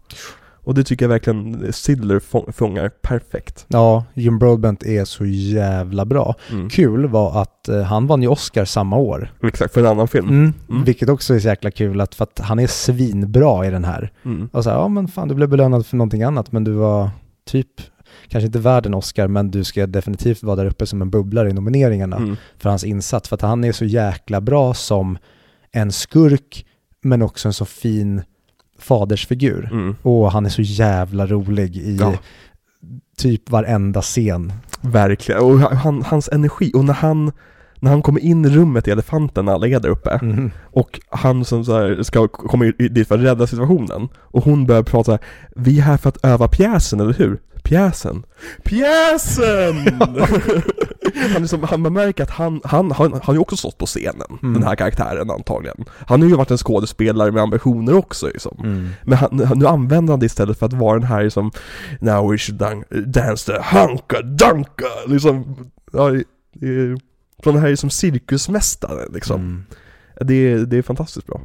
Och 0.63 0.73
det 0.73 0.83
tycker 0.83 1.05
jag 1.05 1.09
verkligen 1.09 1.73
Sidler 1.73 2.19
få- 2.19 2.51
fångar 2.51 2.89
perfekt. 2.89 3.65
Ja, 3.67 4.05
Jim 4.13 4.39
Broadbent 4.39 4.83
är 4.83 5.05
så 5.05 5.25
jävla 5.25 6.05
bra. 6.05 6.35
Mm. 6.51 6.69
Kul 6.69 7.07
var 7.07 7.41
att 7.41 7.67
eh, 7.69 7.81
han 7.81 8.07
vann 8.07 8.21
ju 8.21 8.27
Oscar 8.27 8.65
samma 8.65 8.97
år. 8.97 9.31
Exakt, 9.43 9.73
för 9.73 9.81
en 9.81 9.87
annan 9.87 10.07
film. 10.07 10.29
Mm. 10.29 10.53
Mm. 10.69 10.83
Vilket 10.83 11.09
också 11.09 11.33
är 11.35 11.39
så 11.39 11.47
jäkla 11.47 11.71
kul 11.71 12.01
att, 12.01 12.15
för 12.15 12.23
att 12.23 12.39
han 12.39 12.59
är 12.59 12.67
svinbra 12.67 13.67
i 13.67 13.69
den 13.71 13.83
här. 13.85 14.11
Mm. 14.25 14.49
Och 14.53 14.63
så 14.63 14.69
här, 14.69 14.77
ja 14.77 14.87
men 14.87 15.07
fan 15.07 15.27
du 15.27 15.35
blev 15.35 15.49
belönad 15.49 15.85
för 15.85 15.97
någonting 15.97 16.23
annat 16.23 16.51
men 16.51 16.63
du 16.63 16.71
var 16.71 17.09
typ, 17.45 17.67
kanske 18.27 18.45
inte 18.45 18.59
värd 18.59 18.85
en 18.85 18.93
Oscar 18.93 19.27
men 19.27 19.51
du 19.51 19.63
ska 19.63 19.87
definitivt 19.87 20.43
vara 20.43 20.55
där 20.55 20.65
uppe 20.65 20.85
som 20.85 21.01
en 21.01 21.09
bubblare 21.09 21.49
i 21.49 21.53
nomineringarna 21.53 22.15
Mm. 22.17 22.35
för 22.57 22.69
hans 22.69 22.83
insats. 22.83 23.29
För 23.29 23.35
att 23.35 23.41
han 23.41 23.63
är 23.63 23.71
så 23.71 23.85
jäkla 23.85 24.41
bra 24.41 24.73
som 24.73 25.17
en 25.71 25.91
skurk 25.91 26.65
men 27.03 27.21
också 27.21 27.47
en 27.47 27.53
så 27.53 27.65
fin 27.65 28.21
fadersfigur. 28.81 29.69
Mm. 29.71 29.95
Och 30.01 30.31
han 30.31 30.45
är 30.45 30.49
så 30.49 30.61
jävla 30.61 31.27
rolig 31.27 31.77
i 31.77 31.97
Ja. 31.99 32.13
typ 33.17 33.49
varenda 33.49 34.01
scen. 34.01 34.53
Verkligen, 34.81 35.41
och 35.41 35.59
han, 35.59 36.01
hans 36.01 36.29
energi, 36.31 36.71
och 36.75 36.85
när 36.85 36.93
han 36.93 37.31
när 37.83 37.91
han 37.91 38.01
kommer 38.01 38.19
in 38.19 38.45
i 38.45 38.49
rummet 38.49 38.87
i 38.87 38.91
elefanten 38.91 39.45
när 39.45 39.53
alla 39.53 39.67
är 39.67 39.79
där 39.79 39.89
uppe 39.89 40.09
Mm. 40.21 40.51
och 40.71 40.99
han 41.09 41.45
som 41.45 41.65
så 41.65 42.03
ska 42.03 42.27
komma 42.27 42.65
dit 42.65 43.07
för 43.07 43.15
att 43.15 43.21
rädda 43.21 43.47
situationen 43.47 44.09
och 44.17 44.43
hon 44.43 44.65
börjar 44.65 44.83
prata 44.83 45.03
så 45.03 45.11
här, 45.11 45.19
Vi 45.55 45.77
är 45.79 45.81
här 45.83 45.97
för 45.97 46.09
att 46.09 46.25
öva 46.25 46.47
pjäsen, 46.47 46.99
eller 46.99 47.13
hur? 47.13 47.39
Pjäsen? 47.63 48.23
Pjäsen! 48.63 49.75
han, 51.33 51.43
är 51.43 51.47
som, 51.47 51.63
han 51.63 51.81
man 51.81 51.93
märker 51.93 52.23
att 52.23 52.29
han, 52.29 52.61
han, 52.63 52.91
han, 52.91 53.11
han 53.13 53.21
har 53.23 53.33
ju 53.33 53.39
också 53.39 53.57
stått 53.57 53.77
på 53.77 53.85
scenen, 53.85 54.27
Mm. 54.43 54.53
den 54.53 54.63
här 54.63 54.75
karaktären 54.75 55.29
antagligen 55.31 55.85
Han 56.07 56.21
har 56.21 56.29
ju 56.29 56.35
varit 56.35 56.51
en 56.51 56.57
skådespelare 56.57 57.31
med 57.31 57.43
ambitioner 57.43 57.93
också 57.95 58.27
liksom 58.27 58.57
Mm. 58.63 58.89
men 59.03 59.17
han, 59.17 59.29
nu 59.55 59.67
använder 59.67 60.13
han 60.13 60.19
det 60.19 60.25
istället 60.25 60.59
för 60.59 60.65
att 60.65 60.73
vara 60.73 60.99
den 60.99 61.07
här 61.07 61.29
som 61.29 61.51
Now 61.99 62.31
we 62.31 62.37
should 62.37 62.59
dan- 62.59 62.83
dance 63.05 63.51
the 63.51 63.77
hunka 63.77 64.21
dunka 64.21 64.85
liksom 65.07 65.55
ja, 65.93 66.09
Från 67.43 67.53
den 67.53 67.63
här 67.63 67.75
som 67.75 67.89
cirkusmästare 67.89 69.05
liksom 69.13 69.35
Mm. 69.41 69.63
det, 70.21 70.65
det 70.65 70.77
är 70.77 70.81
fantastiskt 70.81 71.27
bra 71.27 71.41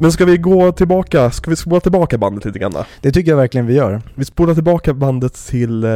Men 0.00 0.12
ska 0.12 0.24
vi 0.24 0.36
gå 0.38 0.72
tillbaka, 0.72 1.30
ska 1.30 1.50
vi 1.50 1.56
spola 1.56 1.80
tillbaka 1.80 2.18
bandet 2.18 2.44
lite 2.44 2.58
grann? 2.58 2.72
Det 3.00 3.12
tycker 3.12 3.30
jag 3.30 3.36
verkligen 3.36 3.66
vi 3.66 3.74
gör. 3.74 4.02
Vi 4.14 4.24
spolar 4.24 4.54
tillbaka 4.54 4.94
bandet 4.94 5.34
till, 5.34 5.84
eh, 5.84 5.90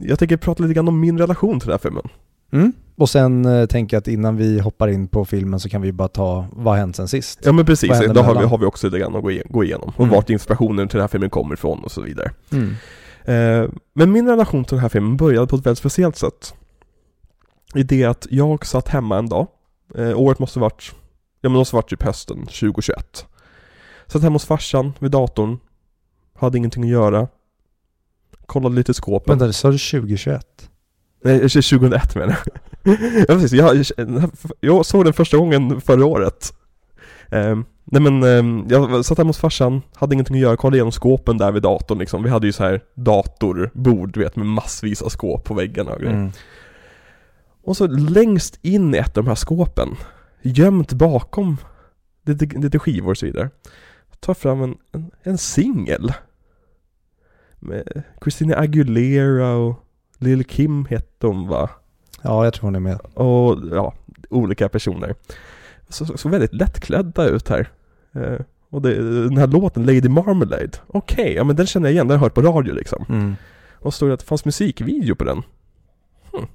jag 0.00 0.18
tänker 0.18 0.36
prata 0.36 0.62
lite 0.62 0.74
grann 0.74 0.88
om 0.88 1.00
min 1.00 1.18
relation 1.18 1.60
till 1.60 1.66
den 1.68 1.72
här 1.74 1.78
filmen 1.78 2.02
Mm. 2.52 2.72
Och 2.96 3.10
sen 3.10 3.44
eh, 3.44 3.66
tänker 3.66 3.96
jag 3.96 4.00
att 4.00 4.08
innan 4.08 4.36
vi 4.36 4.60
hoppar 4.60 4.88
in 4.88 5.08
på 5.08 5.24
filmen 5.24 5.60
så 5.60 5.68
kan 5.68 5.82
vi 5.82 5.92
bara 5.92 6.08
ta 6.08 6.46
vad 6.52 6.74
har 6.74 6.78
hänt 6.78 6.96
sen 6.96 7.08
sist? 7.08 7.40
Ja 7.44 7.52
men 7.52 7.64
precis, 7.66 7.90
då 8.14 8.22
har 8.22 8.40
vi, 8.40 8.46
har 8.46 8.58
vi 8.58 8.66
också 8.66 8.86
lite 8.86 8.98
grann 8.98 9.16
att 9.16 9.22
gå, 9.22 9.30
igen- 9.30 9.46
gå 9.50 9.64
igenom 9.64 9.88
och 9.96 10.00
Mm. 10.04 10.14
vart 10.14 10.30
inspirationen 10.30 10.88
till 10.88 10.96
den 10.96 11.02
här 11.02 11.08
filmen 11.08 11.30
kommer 11.30 11.54
ifrån 11.54 11.84
och 11.84 11.90
så 11.90 12.02
vidare 12.02 12.30
Mm. 12.52 12.74
Eh, 13.24 13.70
men 13.94 14.12
min 14.12 14.28
relation 14.28 14.64
till 14.64 14.74
den 14.74 14.82
här 14.82 14.88
filmen 14.88 15.16
började 15.16 15.46
på 15.46 15.56
ett 15.56 15.66
väldigt 15.66 15.78
speciellt 15.78 16.16
sätt. 16.16 16.54
I 17.74 17.82
det 17.82 18.04
att 18.04 18.26
jag 18.30 18.66
satt 18.66 18.88
hemma 18.88 19.18
en 19.18 19.28
dag, 19.28 19.46
eh, 19.94 20.20
året 20.20 20.38
måste 20.38 20.58
varit, 20.58 20.92
ja 21.40 21.48
men 21.48 21.52
det 21.52 21.58
måste 21.58 21.76
varit 21.76 21.88
typ 21.90 22.02
hösten 22.02 22.46
2021. 22.46 23.26
Satt 24.06 24.22
hemma 24.22 24.34
hos 24.34 24.44
farsan 24.44 24.92
vid 24.98 25.10
datorn, 25.10 25.58
hade 26.34 26.58
ingenting 26.58 26.82
att 26.82 26.90
göra. 26.90 27.28
Kollade 28.46 28.74
lite 28.74 28.90
i 28.90 28.94
skåpen. 28.94 29.38
Vänta, 29.38 29.52
sa 29.52 29.70
du 29.70 29.78
2021? 29.78 30.70
Nej, 31.24 31.40
2001 31.40 32.14
menar 32.14 32.38
jag. 32.44 32.96
ja 33.28 33.34
precis, 33.34 33.52
jag, 33.52 33.84
jag 34.60 34.86
såg 34.86 35.04
den 35.04 35.12
första 35.12 35.36
gången 35.36 35.80
förra 35.80 36.06
året. 36.06 36.52
Eh, 37.30 37.58
nej 37.84 38.02
men, 38.02 38.22
eh, 38.22 38.66
jag 38.68 39.04
satt 39.04 39.18
hemma 39.18 39.28
hos 39.28 39.38
farsan, 39.38 39.82
hade 39.94 40.14
ingenting 40.14 40.36
att 40.36 40.42
göra, 40.42 40.56
kollade 40.56 40.76
igenom 40.76 40.92
skåpen 40.92 41.38
där 41.38 41.52
vid 41.52 41.62
datorn 41.62 41.98
liksom. 41.98 42.22
Vi 42.22 42.30
hade 42.30 42.46
ju 42.46 42.52
så 42.52 42.64
här 42.64 42.80
datorbord, 42.94 44.12
du 44.12 44.20
vet, 44.20 44.36
med 44.36 44.46
massvis 44.46 45.02
av 45.02 45.08
skåp 45.08 45.44
på 45.44 45.54
väggarna 45.54 45.92
och 45.92 46.00
grejer. 46.00 46.14
Mm. 46.14 46.30
Och 47.64 47.76
så 47.76 47.86
längst 47.86 48.58
in 48.62 48.94
i 48.94 48.98
ett 48.98 49.18
av 49.18 49.24
de 49.24 49.28
här 49.28 49.36
skåpen, 49.36 49.96
gömt 50.42 50.92
bakom 50.92 51.56
lite, 52.26 52.58
lite 52.58 52.78
skivor 52.78 53.10
och 53.10 53.18
så 53.18 53.26
vidare, 53.26 53.50
tar 54.20 54.34
fram 54.34 54.62
en, 54.62 54.78
en, 54.92 55.10
en 55.22 55.38
singel. 55.38 56.12
Med 57.58 58.02
Christina 58.22 58.56
Aguilera 58.56 59.52
och 59.52 59.84
Lil 60.18 60.44
Kim 60.44 60.84
hette 60.84 61.26
hon 61.26 61.48
va? 61.48 61.70
Ja, 62.22 62.44
jag 62.44 62.54
tror 62.54 62.64
hon 62.64 62.74
är 62.74 62.80
med. 62.80 63.00
Och 63.00 63.58
ja, 63.70 63.94
olika 64.30 64.68
personer. 64.68 65.14
Så, 65.88 66.06
så, 66.06 66.18
så 66.18 66.28
väldigt 66.28 66.54
lättklädda 66.54 67.28
ut 67.28 67.48
här. 67.48 67.68
Eh, 68.12 68.40
och 68.70 68.82
det, 68.82 68.94
den 69.22 69.36
här 69.36 69.46
låten, 69.46 69.86
Lady 69.86 70.08
Marmalade, 70.08 70.70
okej, 70.86 71.32
ja 71.32 71.44
men 71.44 71.56
den 71.56 71.66
känner 71.66 71.88
jag 71.88 71.92
igen, 71.92 72.08
den 72.08 72.18
har 72.18 72.24
jag 72.24 72.26
hört 72.26 72.34
på 72.34 72.42
radio 72.42 72.74
liksom. 72.74 73.04
Mm. 73.08 73.36
Och 73.72 73.94
så 73.94 73.96
stod 73.96 74.08
det 74.08 74.14
att 74.14 74.20
det 74.20 74.26
fanns 74.26 74.44
musikvideo 74.44 75.14
på 75.14 75.24
den. 75.24 75.42
Hmm. 76.32 76.46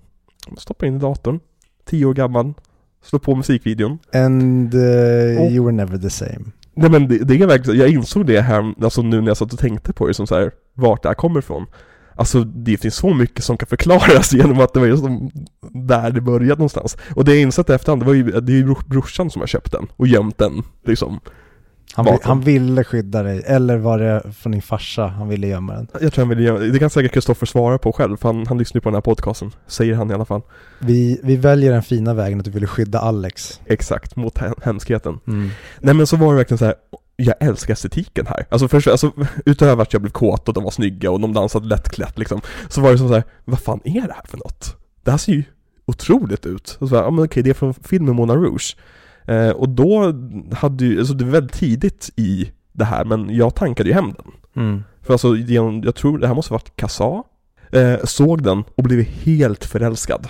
Stoppa 0.57 0.85
in 0.85 0.95
i 0.95 0.99
datorn, 0.99 1.39
tio 1.85 2.05
år 2.05 2.13
gammal, 2.13 2.53
slå 3.01 3.19
på 3.19 3.35
musikvideon. 3.35 3.99
And 4.13 4.73
uh, 4.73 5.53
you 5.53 5.65
were 5.65 5.71
never 5.71 5.97
the 5.97 6.09
same. 6.09 6.45
Nej 6.81 6.89
men 6.89 7.07
det, 7.07 7.17
det 7.17 7.41
är 7.41 7.47
verkligen, 7.47 7.79
jag 7.79 7.89
insåg 7.89 8.25
det 8.25 8.41
här, 8.41 8.73
alltså 8.83 9.01
nu 9.01 9.21
när 9.21 9.27
jag 9.27 9.37
satt 9.37 9.53
och 9.53 9.59
tänkte 9.59 9.93
på 9.93 10.07
det 10.07 10.13
som 10.13 10.27
så 10.27 10.35
här, 10.35 10.51
vart 10.73 11.03
det 11.03 11.09
här 11.09 11.13
kommer 11.13 11.39
ifrån. 11.39 11.65
Alltså 12.15 12.43
det 12.43 12.77
finns 12.77 12.95
så 12.95 13.13
mycket 13.13 13.43
som 13.43 13.57
kan 13.57 13.67
förklaras 13.67 14.33
genom 14.33 14.59
att 14.59 14.73
det 14.73 14.79
var 14.79 14.87
just 14.87 15.03
där 15.73 16.11
det 16.11 16.21
började 16.21 16.55
någonstans. 16.55 16.97
Och 17.15 17.25
det 17.25 17.31
jag 17.31 17.41
insett 17.41 17.69
i 17.69 17.73
efterhand, 17.73 18.01
det 18.01 18.05
var 18.05 18.13
ju, 18.13 18.23
det 18.23 18.53
är 18.53 18.57
ju 18.57 18.75
brorsan 18.85 19.29
som 19.29 19.39
har 19.39 19.47
köpt 19.47 19.71
den 19.71 19.87
och 19.95 20.07
gömt 20.07 20.37
den 20.37 20.63
liksom. 20.85 21.19
Han, 21.95 22.05
Bakom. 22.05 22.19
han 22.23 22.41
ville 22.41 22.83
skydda 22.83 23.23
dig, 23.23 23.43
eller 23.45 23.77
var 23.77 23.99
det 23.99 24.23
från 24.33 24.51
din 24.51 24.61
farsa 24.61 25.07
han 25.07 25.27
ville 25.27 25.47
gömma 25.47 25.73
den? 25.73 25.87
Jag 26.01 26.13
tror 26.13 26.25
han 26.25 26.29
vill 26.29 26.45
göra, 26.45 26.59
det 26.59 26.79
kan 26.79 26.89
säkert 26.89 27.11
Kristoffer 27.13 27.45
svara 27.45 27.77
på 27.77 27.91
själv, 27.93 28.17
för 28.17 28.29
han, 28.29 28.47
han 28.47 28.57
lyssnar 28.57 28.77
ju 28.79 28.81
på 28.81 28.89
den 28.89 28.95
här 28.95 29.01
podcasten, 29.01 29.51
säger 29.67 29.95
han 29.95 30.11
i 30.11 30.13
alla 30.13 30.25
fall. 30.25 30.41
Vi, 30.79 31.19
vi 31.23 31.35
väljer 31.35 31.71
den 31.71 31.83
fina 31.83 32.13
vägen 32.13 32.39
att 32.39 32.45
du 32.45 32.51
ville 32.51 32.67
skydda 32.67 32.99
Alex. 32.99 33.61
Exakt, 33.65 34.15
mot 34.15 34.37
he- 34.37 34.63
hemskheten. 34.63 35.19
Mm. 35.27 35.49
Nej 35.79 35.93
men 35.93 36.07
så 36.07 36.17
var 36.17 36.31
det 36.31 36.37
verkligen 36.37 36.57
så 36.57 36.65
här. 36.65 36.75
jag 37.15 37.35
älskar 37.39 37.73
estetiken 37.73 38.27
här. 38.27 38.45
Alltså, 38.49 38.67
först, 38.67 38.87
alltså 38.87 39.11
utöver 39.45 39.81
att 39.83 39.93
jag 39.93 40.01
blev 40.01 40.11
kåt 40.11 40.47
och 40.47 40.53
de 40.53 40.63
var 40.63 40.71
snygga 40.71 41.11
och 41.11 41.19
de 41.19 41.33
dansade 41.33 41.67
lättklätt 41.67 42.17
liksom, 42.19 42.41
så 42.69 42.81
var 42.81 42.91
det 42.91 42.97
som 42.97 43.07
så 43.07 43.13
här, 43.13 43.23
vad 43.45 43.59
fan 43.59 43.79
är 43.83 44.07
det 44.07 44.13
här 44.13 44.25
för 44.27 44.37
något? 44.37 44.75
Det 45.03 45.11
här 45.11 45.17
ser 45.17 45.33
ju 45.33 45.43
otroligt 45.85 46.45
ut. 46.45 46.77
Och 46.79 46.87
så 46.87 46.95
bara, 46.95 47.03
ja 47.03 47.11
men 47.11 47.25
okej, 47.25 47.43
det 47.43 47.49
är 47.49 47.53
från 47.53 47.73
filmen 47.73 48.15
Mona 48.15 48.35
Rouge. 48.35 48.77
Eh, 49.25 49.49
och 49.49 49.69
då 49.69 50.13
hade 50.51 50.85
ju, 50.85 50.99
alltså 50.99 51.13
det 51.13 51.23
var 51.23 51.31
väldigt 51.31 51.53
tidigt 51.53 52.09
i 52.15 52.51
det 52.71 52.85
här, 52.85 53.05
men 53.05 53.35
jag 53.35 53.55
tankade 53.55 53.89
ju 53.89 53.95
hem 53.95 54.13
den. 54.17 54.63
Mm. 54.63 54.83
För 55.01 55.13
alltså, 55.13 55.35
genom, 55.35 55.81
jag 55.83 55.95
tror 55.95 56.17
det 56.17 56.27
här 56.27 56.35
måste 56.35 56.53
varit 56.53 56.75
Kassa. 56.75 57.23
Eh, 57.71 57.97
såg 58.03 58.43
den 58.43 58.63
och 58.75 58.83
blev 58.83 59.01
helt 59.01 59.65
förälskad. 59.65 60.27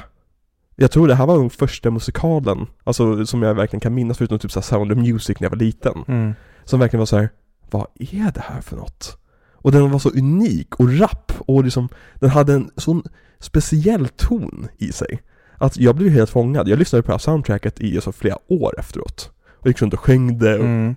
Jag 0.75 0.91
tror 0.91 1.08
det 1.08 1.15
här 1.15 1.25
var 1.25 1.39
den 1.39 1.49
första 1.49 1.91
musikalen, 1.91 2.67
alltså 2.84 3.25
som 3.25 3.41
jag 3.41 3.54
verkligen 3.54 3.82
kan 3.82 3.93
minnas 3.93 4.17
förutom 4.17 4.39
typ 4.39 4.51
så 4.51 4.62
Sound 4.62 4.91
of 4.91 4.97
Music 4.97 5.39
när 5.39 5.45
jag 5.45 5.49
var 5.49 5.58
liten. 5.58 6.04
Mm. 6.08 6.34
Som 6.63 6.80
verkligen 6.80 6.99
var 6.99 7.06
så 7.06 7.17
här, 7.17 7.30
vad 7.69 7.88
är 7.99 8.32
det 8.32 8.41
här 8.41 8.62
för 8.62 8.75
något? 8.75 9.17
Och 9.54 9.71
den 9.71 9.91
var 9.91 9.99
så 9.99 10.10
unik 10.10 10.75
och 10.75 10.99
rapp 10.99 11.32
och 11.38 11.63
liksom, 11.63 11.89
den 12.15 12.30
hade 12.30 12.54
en 12.54 12.71
sån 12.77 13.04
speciell 13.39 14.08
ton 14.08 14.67
i 14.77 14.91
sig. 14.91 15.19
Att 15.62 15.78
jag 15.78 15.95
blev 15.95 16.10
helt 16.10 16.30
fångad. 16.30 16.67
Jag 16.67 16.80
lyssnade 16.80 17.04
på 17.04 17.08
det 17.08 17.13
här 17.13 17.17
soundtracket 17.19 17.82
i 17.82 17.95
alltså 17.95 18.12
flera 18.12 18.38
år 18.47 18.80
efteråt. 18.80 19.32
Och 19.60 19.67
gick 19.67 19.82
runt 19.82 19.93
och 19.93 20.00
sjöng 20.00 20.36
och, 20.41 20.47
Mm. 20.47 20.95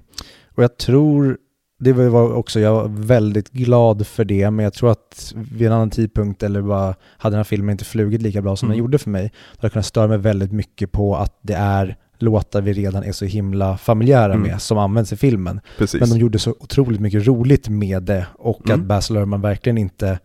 Och 0.57 0.63
jag 0.63 0.77
tror 0.77 1.39
Det 1.79 1.93
var 1.93 2.33
också, 2.35 2.61
jag 2.61 2.73
var 2.75 2.89
väldigt 2.89 3.51
glad 3.51 4.07
för 4.07 4.25
det, 4.25 4.51
men 4.51 4.65
jag 4.65 4.73
tror 4.75 4.91
att 4.91 5.33
vid 5.53 5.67
en 5.67 5.73
annan 5.73 5.91
tidpunkt, 5.91 6.43
eller 6.43 6.63
bara 6.63 6.95
hade 7.19 7.33
den 7.35 7.39
här 7.39 7.45
filmen 7.45 7.71
inte 7.73 7.85
flugit 7.85 8.23
lika 8.23 8.43
bra 8.43 8.57
som 8.57 8.67
Mm. 8.67 8.73
den 8.77 8.85
gjorde 8.85 8.99
för 8.99 9.11
mig, 9.11 9.23
då 9.23 9.57
hade 9.59 9.67
jag 9.67 9.73
kunnat 9.73 9.87
störa 9.87 10.07
mig 10.07 10.19
väldigt 10.19 10.53
mycket 10.53 10.93
på 10.93 11.17
att 11.17 11.39
det 11.43 11.55
är 11.55 11.97
låtar 12.19 12.61
vi 12.63 12.73
redan 12.73 13.03
är 13.05 13.13
så 13.13 13.25
himla 13.25 13.77
familjära 13.79 14.33
Mm. 14.33 14.43
med, 14.49 14.63
som 14.63 14.79
används 14.79 15.13
i 15.13 15.17
filmen. 15.17 15.61
Precis. 15.79 16.01
Men 16.01 16.11
de 16.11 16.19
gjorde 16.19 16.39
så 16.39 16.51
otroligt 16.61 17.01
mycket 17.01 17.27
roligt 17.27 17.69
med 17.69 18.03
det 18.03 18.27
och 18.39 18.61
Mm. 18.67 18.81
att 18.81 18.87
Baz 18.87 19.11
Luhrmann 19.11 19.41
verkligen 19.41 19.79
inte, 19.79 20.19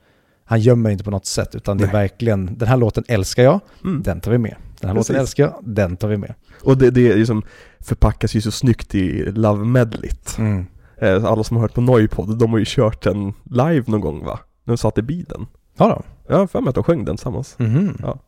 han 0.49 0.59
gömmer 0.59 0.89
inte 0.89 1.03
på 1.03 1.11
något 1.11 1.25
sätt, 1.25 1.55
utan 1.55 1.77
det 1.77 1.83
är 1.83 1.93
Nej. 1.93 2.01
verkligen, 2.01 2.57
den 2.57 2.67
här 2.67 2.77
låten 2.77 3.03
älskar 3.07 3.43
jag, 3.43 3.59
mm. 3.83 4.03
den 4.03 4.21
tar 4.21 4.31
vi 4.31 4.37
med. 4.37 4.55
Den 4.79 4.87
här 4.89 4.95
låten 4.95 5.15
Precis. 5.15 5.19
älskar 5.21 5.43
jag, 5.43 5.53
den 5.63 5.97
tar 5.97 6.07
vi 6.07 6.17
med. 6.17 6.33
Och 6.63 6.77
det, 6.77 6.91
det 6.91 7.11
är 7.11 7.15
liksom 7.17 7.43
förpackas 7.79 8.35
ju 8.35 8.41
så 8.41 8.51
snyggt 8.51 8.95
i 8.95 9.31
Love 9.31 9.65
Medlit. 9.65 10.35
Mm. 10.37 10.65
Eh, 10.97 11.25
Alla 11.25 11.43
som 11.43 11.57
har 11.57 11.61
hört 11.61 11.73
på 11.73 11.81
Noipod, 11.81 12.39
de 12.39 12.51
har 12.51 12.59
ju 12.59 12.65
kört 12.67 13.03
den 13.03 13.33
live 13.43 13.83
någon 13.87 14.01
gång 14.01 14.25
va? 14.25 14.39
När 14.63 14.73
de 14.73 14.77
satt 14.77 14.97
i 14.97 15.01
bilen. 15.01 15.47
Ja 15.77 15.87
då. 15.87 16.03
Jag 16.33 16.37
har 16.39 16.47
för 16.47 16.61
mig 16.61 16.69
att 16.69 16.75
de 16.75 16.83
sjöng 16.83 17.05
den 17.05 17.15
tillsammans. 17.15 17.55
Mhm. 17.59 17.97
Ja. 18.01 18.19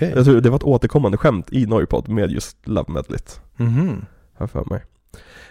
Jag 0.00 0.24
tror 0.24 0.40
det 0.40 0.50
var 0.50 0.56
ett 0.56 0.62
återkommande 0.62 1.18
skämt 1.18 1.52
i 1.52 1.66
Noipod 1.66 2.08
med 2.08 2.30
just 2.30 2.56
Love 2.64 2.92
Medlit. 2.92 3.40
Mhm. 3.56 4.04
Har 4.38 4.46
för 4.46 4.64
mig. 4.64 4.84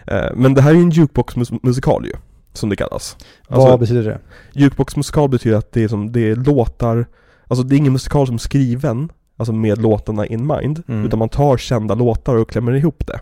Eh, 0.06 0.36
Men 0.36 0.54
det 0.54 0.62
här 0.62 0.70
är 0.70 0.74
ju 0.74 0.82
en 0.82 0.90
jukebox-musikal 0.90 2.06
ju, 2.06 2.12
som 2.54 2.68
det 2.70 2.76
kallas. 2.76 3.16
Alltså, 3.48 3.68
Vad 3.68 3.80
betyder 3.80 4.02
det? 4.02 4.18
Jukebox-musikal 4.52 5.28
betyder 5.28 5.56
att 5.56 5.72
det 5.72 5.84
är 5.84 5.88
som, 5.88 6.12
det 6.12 6.30
är 6.30 6.36
låtar, 6.36 7.06
alltså 7.48 7.62
det 7.64 7.74
är 7.74 7.78
ingen 7.78 7.92
musikal 7.92 8.26
som 8.26 8.34
är 8.34 8.38
skriven, 8.38 9.08
alltså 9.36 9.52
med 9.52 9.82
låtarna 9.82 10.26
in 10.26 10.46
mind, 10.46 10.82
Mm. 10.88 11.06
utan 11.06 11.18
man 11.18 11.28
tar 11.28 11.56
kända 11.56 11.94
låtar 11.94 12.34
och 12.36 12.50
klämmer 12.50 12.72
ihop 12.72 13.06
det. 13.06 13.20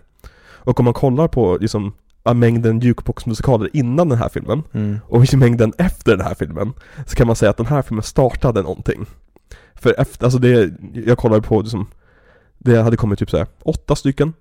Och 0.65 0.79
om 0.81 0.85
man 0.85 0.95
kollar 0.95 1.29
på 1.29 1.59
liksom 1.61 1.93
mängden 2.35 2.81
jukebox-musikaler 2.81 3.69
innan 3.73 4.09
den 4.09 4.19
här 4.19 4.29
filmen, 4.29 4.63
Mm. 4.73 4.99
och 5.07 5.35
mängden 5.35 5.73
efter 5.79 6.17
den 6.17 6.27
här 6.27 6.35
filmen, 6.35 6.73
så 7.07 7.17
kan 7.17 7.27
man 7.27 7.37
säga 7.37 7.51
att 7.51 7.57
den 7.57 7.67
här 7.67 7.83
filmen 7.83 8.03
startade 8.03 8.63
någonting. 8.63 9.07
För 9.75 9.95
efter, 10.01 10.25
alltså 10.25 10.39
det, 10.39 10.71
jag 11.07 11.19
kollade 11.19 11.43
på 11.43 11.61
liksom, 11.61 11.87
det 12.59 12.83
hade 12.83 12.97
kommit 12.97 13.19
typ 13.19 13.31
såhär, 13.31 13.47
åtta 13.63 13.97
stycken 13.97 14.33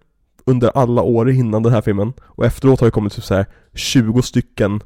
under 0.51 0.71
alla 0.75 1.01
år 1.01 1.29
innan 1.29 1.63
den 1.63 1.73
här 1.73 1.81
filmen, 1.81 2.13
och 2.21 2.45
efteråt 2.45 2.79
har 2.79 2.87
det 2.87 2.91
kommit 2.91 3.13
typ 3.13 3.23
såhär 3.23 3.45
20 3.73 4.21
stycken 4.21 4.81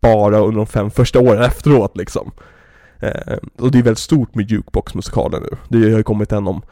bara 0.00 0.38
under 0.38 0.56
de 0.56 0.66
fem 0.66 0.90
första 0.90 1.20
åren 1.20 1.42
efteråt 1.42 1.96
liksom. 1.96 2.30
Eh, 3.00 3.36
och 3.58 3.70
det 3.70 3.78
är 3.78 3.82
väldigt 3.82 3.98
stort 3.98 4.34
med 4.34 4.50
jukebox-musikaler 4.50 5.40
nu. 5.40 5.56
Det 5.68 5.90
har 5.90 5.98
ju 5.98 6.02
kommit 6.02 6.32
en 6.32 6.48
om 6.48 6.62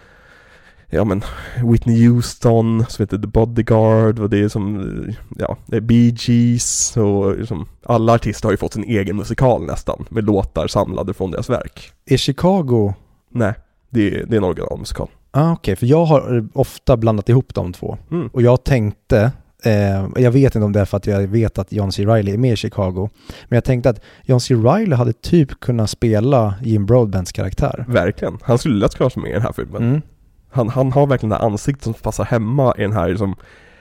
Ja 0.90 1.04
men 1.04 1.22
Whitney 1.64 2.08
Houston 2.08 2.84
som 2.88 3.02
heter 3.02 3.18
The 3.18 3.26
Bodyguard 3.26 4.18
och 4.18 4.30
det 4.30 4.38
är 4.38 4.48
som 4.48 4.80
eh, 4.80 5.14
Ja, 5.38 5.56
det 5.66 5.76
är 5.76 5.80
Bee 5.80 6.14
Gees 6.18 6.96
och 6.96 7.38
liksom 7.38 7.68
Alla 7.82 8.12
artister 8.12 8.48
har 8.48 8.52
ju 8.52 8.56
fått 8.56 8.72
sin 8.72 8.84
egen 8.84 9.16
musikal 9.16 9.66
nästan 9.66 10.06
med 10.08 10.24
låtar 10.24 10.66
samlade 10.66 11.14
från 11.14 11.30
deras 11.30 11.50
verk. 11.50 11.92
Är 12.06 12.16
Chicago... 12.16 12.94
Nej, 13.30 13.54
det 13.90 14.06
är, 14.06 14.26
det 14.26 14.36
är 14.36 14.38
en 14.38 14.44
originalmusikal. 14.44 15.08
Ah, 15.36 15.52
Okej, 15.52 15.76
för 15.76 15.86
jag 15.86 16.04
har 16.04 16.36
eh, 16.36 16.44
ofta 16.52 16.96
blandat 16.96 17.28
ihop 17.28 17.54
de 17.54 17.72
två. 17.72 17.98
Mm. 18.10 18.28
Och 18.28 18.42
jag 18.42 18.64
tänkte, 18.64 19.32
eh, 19.64 20.06
jag 20.16 20.30
vet 20.30 20.54
inte 20.54 20.64
om 20.64 20.72
det 20.72 20.80
är 20.80 20.84
för 20.84 20.96
att 20.96 21.06
jag 21.06 21.26
vet 21.26 21.58
att 21.58 21.72
John 21.72 21.92
C. 21.92 22.04
Reilly 22.04 22.32
är 22.32 22.38
med 22.38 22.52
i 22.52 22.56
Chicago, 22.56 23.08
men 23.48 23.56
jag 23.56 23.64
tänkte 23.64 23.90
att 23.90 24.00
John 24.24 24.40
C. 24.40 24.54
Reilly 24.54 24.94
hade 24.96 25.12
typ 25.12 25.60
kunnat 25.60 25.90
spela 25.90 26.54
Jim 26.62 26.86
Broadbents 26.86 27.32
karaktär. 27.32 27.84
Verkligen. 27.88 28.38
Han 28.42 28.58
skulle 28.58 28.74
lätt 28.74 28.94
kunna 28.94 29.10
vara 29.14 29.22
med 29.22 29.30
i 29.30 29.32
den 29.32 29.42
här 29.42 29.52
filmen. 29.52 29.82
Mm. 29.82 30.02
Han, 30.50 30.68
han 30.68 30.92
har 30.92 31.06
verkligen 31.06 31.30
det 31.30 31.36
här 31.36 31.46
ansiktet 31.46 31.84
som 31.84 31.94
passar 31.94 32.24
hemma 32.24 32.74
i 32.78 32.82
den 32.82 32.92
här 32.92 33.08
liksom, 33.08 33.36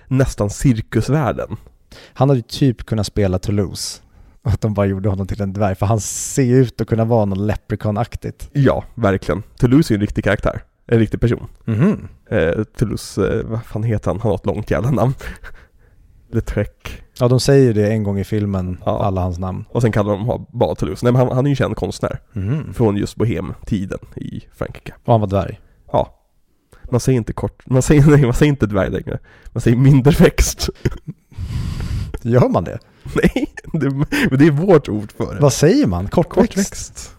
nästan 0.07 0.49
cirkusvärlden. 0.49 1.57
Han 2.13 2.29
hade 2.29 2.41
typ 2.41 2.85
kunnat 2.85 3.07
spela 3.07 3.39
Toulouse. 3.39 4.01
Att 4.43 4.61
de 4.61 4.73
bara 4.73 4.85
gjorde 4.85 5.09
honom 5.09 5.27
till 5.27 5.41
en 5.41 5.53
dvärg, 5.53 5.75
för 5.75 5.85
han 5.85 5.99
ser 5.99 6.55
ut 6.55 6.81
att 6.81 6.87
kunna 6.87 7.05
vara 7.05 7.25
något 7.25 7.37
leprechaun-aktigt. 7.37 8.49
Ja, 8.53 8.83
verkligen. 8.95 9.43
Toulouse 9.57 9.93
är 9.93 9.95
en 9.95 10.01
riktig 10.01 10.23
karaktär. 10.23 10.61
En 10.87 10.99
riktig 10.99 11.21
person. 11.21 11.47
Mhm. 11.65 12.07
Eh, 12.29 12.63
Toulouse, 12.63 13.39
eh, 13.39 13.45
vad 13.45 13.65
fan 13.65 13.83
heter 13.83 14.11
han? 14.11 14.19
Han 14.19 14.29
har 14.29 14.35
ett 14.35 14.45
långt 14.45 14.71
jävla 14.71 14.91
namn. 14.91 15.13
Letrec. 16.31 16.67
Ja, 17.19 17.27
de 17.27 17.39
säger 17.39 17.73
det 17.73 17.91
en 17.91 18.03
gång 18.03 18.19
i 18.19 18.23
filmen, 18.23 18.77
Ja. 18.85 19.03
alla 19.05 19.21
hans 19.21 19.39
namn. 19.39 19.65
Och 19.69 19.81
sen 19.81 19.91
kallar 19.91 20.11
de 20.17 20.45
bara 20.53 20.75
Toulouse. 20.75 21.05
Nej 21.05 21.13
men 21.13 21.19
han, 21.27 21.35
han 21.35 21.45
är 21.45 21.49
ju 21.49 21.51
en 21.51 21.55
känd 21.55 21.75
konstnär. 21.75 22.19
Mhm. 22.33 22.73
Från 22.73 22.97
just 22.97 23.15
Bohem-tiden 23.15 23.99
i 24.15 24.41
Frankrike. 24.55 24.93
Och 25.05 25.13
han 25.13 25.21
var 25.21 25.27
dvärg. 25.27 25.59
Ja. 25.91 26.19
Man 26.91 26.99
säger 26.99 27.17
inte 27.17 27.33
kort, 27.33 27.63
man 27.69 27.81
säger, 27.81 28.05
nej, 28.07 28.21
man 28.21 28.33
säger 28.33 28.49
inte 28.49 28.65
dvärg 28.65 28.89
längre. 28.89 29.19
Man 29.51 29.61
säger 29.61 29.77
minderväxt. 29.77 30.69
Gör 32.21 32.49
man 32.49 32.63
det? 32.63 32.79
nej, 33.15 33.47
det, 33.73 33.89
men 34.29 34.39
det 34.39 34.47
är 34.47 34.51
vårt 34.51 34.89
ord 34.89 35.11
för 35.11 35.33
det. 35.35 35.39
Vad 35.41 35.53
säger 35.53 35.87
man? 35.87 36.07
Kortväxt? 36.07 36.49
Kortväxt. 36.55 37.15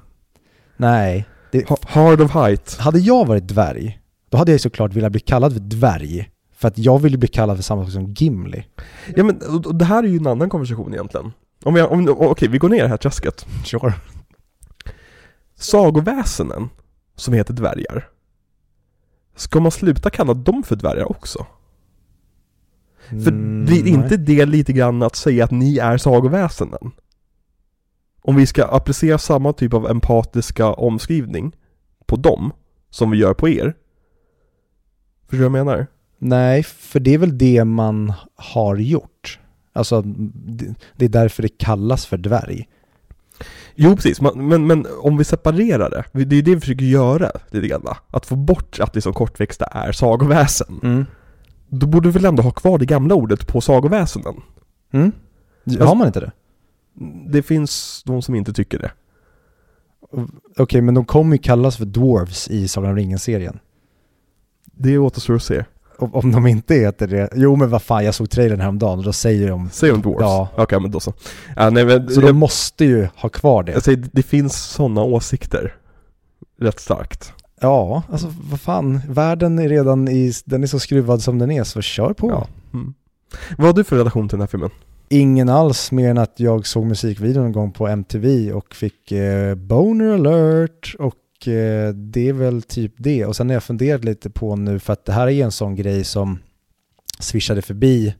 Nej. 0.76 1.26
Det, 1.54 1.68
Ha- 1.68 1.76
Hard 1.82 2.20
of 2.20 2.30
height. 2.30 2.76
hade 2.78 2.98
jag 2.98 3.24
varit 3.26 3.48
dvärg, 3.48 3.98
då 4.30 4.38
hade 4.38 4.52
jag 4.52 4.60
såklart 4.60 4.92
velat 4.92 5.12
bli 5.12 5.20
kallad 5.20 5.52
för 5.52 5.60
dvärg. 5.60 6.30
För 6.56 6.68
att 6.68 6.78
jag 6.78 6.98
ville 6.98 7.18
bli 7.18 7.28
kallad 7.28 7.56
för 7.56 7.62
samma 7.64 7.84
sak 7.84 7.92
som 7.92 8.14
Gimli. 8.14 8.66
Ja 9.16 9.24
men 9.24 9.40
och- 9.66 9.74
det 9.74 9.84
här 9.84 10.02
är 10.02 10.08
ju 10.08 10.16
en 10.16 10.26
annan 10.26 10.48
konversation 10.50 10.92
egentligen. 10.92 11.32
Om 11.64 11.74
vi, 11.74 11.82
om, 11.82 12.08
okej, 12.18 12.48
vi 12.48 12.58
går 12.58 12.68
ner 12.68 12.78
i 12.78 12.80
det 12.82 12.88
här 12.88 12.96
träsket. 12.96 13.46
Sure. 13.64 13.94
Sagoväsenen 15.56 16.68
som 17.16 17.34
heter 17.34 17.54
dvärgar. 17.54 18.08
Ska 19.36 19.60
man 19.60 19.72
sluta 19.72 20.10
kalla 20.10 20.34
dem 20.34 20.62
för 20.62 20.76
dvärgar 20.76 21.10
också? 21.10 21.46
För 23.08 23.30
blir 23.64 23.86
inte 23.86 24.16
det 24.16 24.46
lite 24.46 24.72
grann 24.72 25.02
att 25.02 25.16
säga 25.16 25.44
att 25.44 25.50
ni 25.50 25.78
är 25.78 25.98
sagoväsenen? 25.98 26.90
Om 28.24 28.36
vi 28.36 28.46
ska 28.46 28.64
applicera 28.64 29.18
samma 29.18 29.52
typ 29.52 29.74
av 29.74 29.90
empatiska 29.90 30.72
omskrivning 30.72 31.56
på 32.06 32.16
dem 32.16 32.52
som 32.90 33.10
vi 33.10 33.18
gör 33.18 33.34
på 33.34 33.48
er. 33.48 33.74
Förstår 35.28 35.44
du 35.44 35.48
vad 35.48 35.58
jag 35.58 35.66
menar? 35.66 35.86
Nej, 36.18 36.62
för 36.62 37.00
det 37.00 37.14
är 37.14 37.18
väl 37.18 37.38
det 37.38 37.64
man 37.64 38.12
har 38.36 38.76
gjort. 38.76 39.38
Alltså, 39.72 40.02
det, 40.02 40.74
det 40.96 41.04
är 41.04 41.08
därför 41.08 41.42
det 41.42 41.58
kallas 41.58 42.06
för 42.06 42.16
dvärg. 42.16 42.68
Jo 43.74 43.96
precis, 43.96 44.20
men, 44.20 44.48
men, 44.48 44.66
men 44.66 44.86
om 45.00 45.16
vi 45.16 45.24
separerar 45.24 45.90
det, 45.90 46.24
det 46.24 46.36
är 46.36 46.42
det 46.42 46.54
vi 46.54 46.60
försöker 46.60 46.84
göra 46.84 47.30
lite 47.50 47.66
grann. 47.66 47.82
va? 47.82 47.96
Att 48.10 48.26
få 48.26 48.36
bort 48.36 48.80
att 48.80 48.94
liksom 48.94 49.12
kortväxta 49.12 49.64
är 49.64 49.92
sagoväsen. 49.92 50.80
Mm. 50.82 51.06
Då 51.68 51.86
borde 51.86 52.08
vi 52.08 52.12
väl 52.12 52.24
ändå 52.24 52.42
ha 52.42 52.50
kvar 52.50 52.78
det 52.78 52.86
gamla 52.86 53.14
ordet 53.14 53.46
på 53.46 53.60
sagoväsenen? 53.60 54.34
Mm. 54.92 55.12
Har 55.80 55.94
man 55.94 56.06
inte 56.06 56.20
det? 56.20 56.32
Det 57.28 57.42
finns 57.42 58.02
de 58.06 58.22
som 58.22 58.34
inte 58.34 58.52
tycker 58.52 58.78
det. 58.78 58.90
Okej, 60.58 60.80
men 60.80 60.94
de 60.94 61.04
kommer 61.04 61.36
ju 61.36 61.42
kallas 61.42 61.76
för 61.76 61.84
dwarves 61.84 62.48
i 62.48 62.68
Sagan 62.68 62.90
om 62.90 62.96
ringen-serien. 62.96 63.58
Det 64.64 64.98
återstår 64.98 65.34
att 65.34 65.42
se. 65.42 65.64
Om, 65.98 66.14
om 66.14 66.32
de 66.32 66.46
inte 66.46 66.74
heter 66.74 67.06
det. 67.06 67.28
Jo, 67.34 67.56
men 67.56 67.70
vad 67.70 67.82
fan, 67.82 68.04
jag 68.04 68.14
såg 68.14 68.30
trailern 68.30 68.60
häromdagen 68.60 68.98
och 68.98 69.04
då 69.04 69.12
säger 69.12 69.48
de... 69.48 69.70
Säger 69.70 69.92
de 69.92 70.02
dwarfs? 70.02 70.20
Ja. 70.20 70.48
Okej, 70.56 70.80
men 70.80 70.90
då 70.90 71.00
så. 71.00 71.12
Ja, 71.56 71.70
nej, 71.70 71.84
men, 71.84 72.08
Så 72.08 72.20
jag, 72.20 72.28
de 72.28 72.32
måste 72.32 72.84
ju 72.84 73.08
ha 73.16 73.28
kvar 73.28 73.62
det. 73.62 73.72
jag 73.72 73.82
säger, 73.82 74.04
det 74.12 74.22
finns 74.22 74.56
sådana 74.62 75.02
åsikter. 75.02 75.74
Rätt 76.58 76.80
starkt. 76.80 77.32
Ja, 77.60 78.02
alltså 78.10 78.34
vad 78.50 78.60
fan. 78.60 79.00
Världen 79.08 79.58
är 79.58 79.68
redan 79.68 80.08
i... 80.08 80.32
Den 80.44 80.62
är 80.62 80.66
så 80.66 80.78
skruvad 80.78 81.22
som 81.22 81.38
den 81.38 81.50
är, 81.50 81.64
så 81.64 81.80
kör 81.82 82.12
på. 82.12 82.30
Ja. 82.30 82.46
Mm. 82.72 82.94
Vad 83.58 83.66
har 83.66 83.74
du 83.74 83.84
för 83.84 83.96
relation 83.96 84.28
till 84.28 84.36
den 84.36 84.42
här 84.42 84.46
filmen? 84.48 84.70
Ingen 85.14 85.48
alls 85.48 85.92
mer 85.92 86.10
än 86.10 86.18
att 86.18 86.40
jag 86.40 86.66
såg 86.66 86.86
musikvideon 86.86 87.46
en 87.46 87.52
gång 87.52 87.72
på 87.72 87.88
MTV 87.88 88.52
och 88.52 88.74
fick 88.74 89.12
eh, 89.12 89.54
boner 89.54 90.14
alert 90.14 90.94
och 90.98 91.48
eh, 91.48 91.94
det 91.94 92.28
är 92.28 92.32
väl 92.32 92.62
typ 92.62 92.94
det. 92.96 93.26
Och 93.26 93.36
sen 93.36 93.48
har 93.48 93.54
jag 93.54 93.62
funderat 93.62 94.04
lite 94.04 94.30
på 94.30 94.56
nu 94.56 94.78
för 94.78 94.92
att 94.92 95.04
det 95.04 95.12
här 95.12 95.26
är 95.26 95.44
en 95.44 95.52
sån 95.52 95.74
grej 95.74 96.04
som 96.04 96.38
swishade 97.18 97.62
förbi 97.62 98.14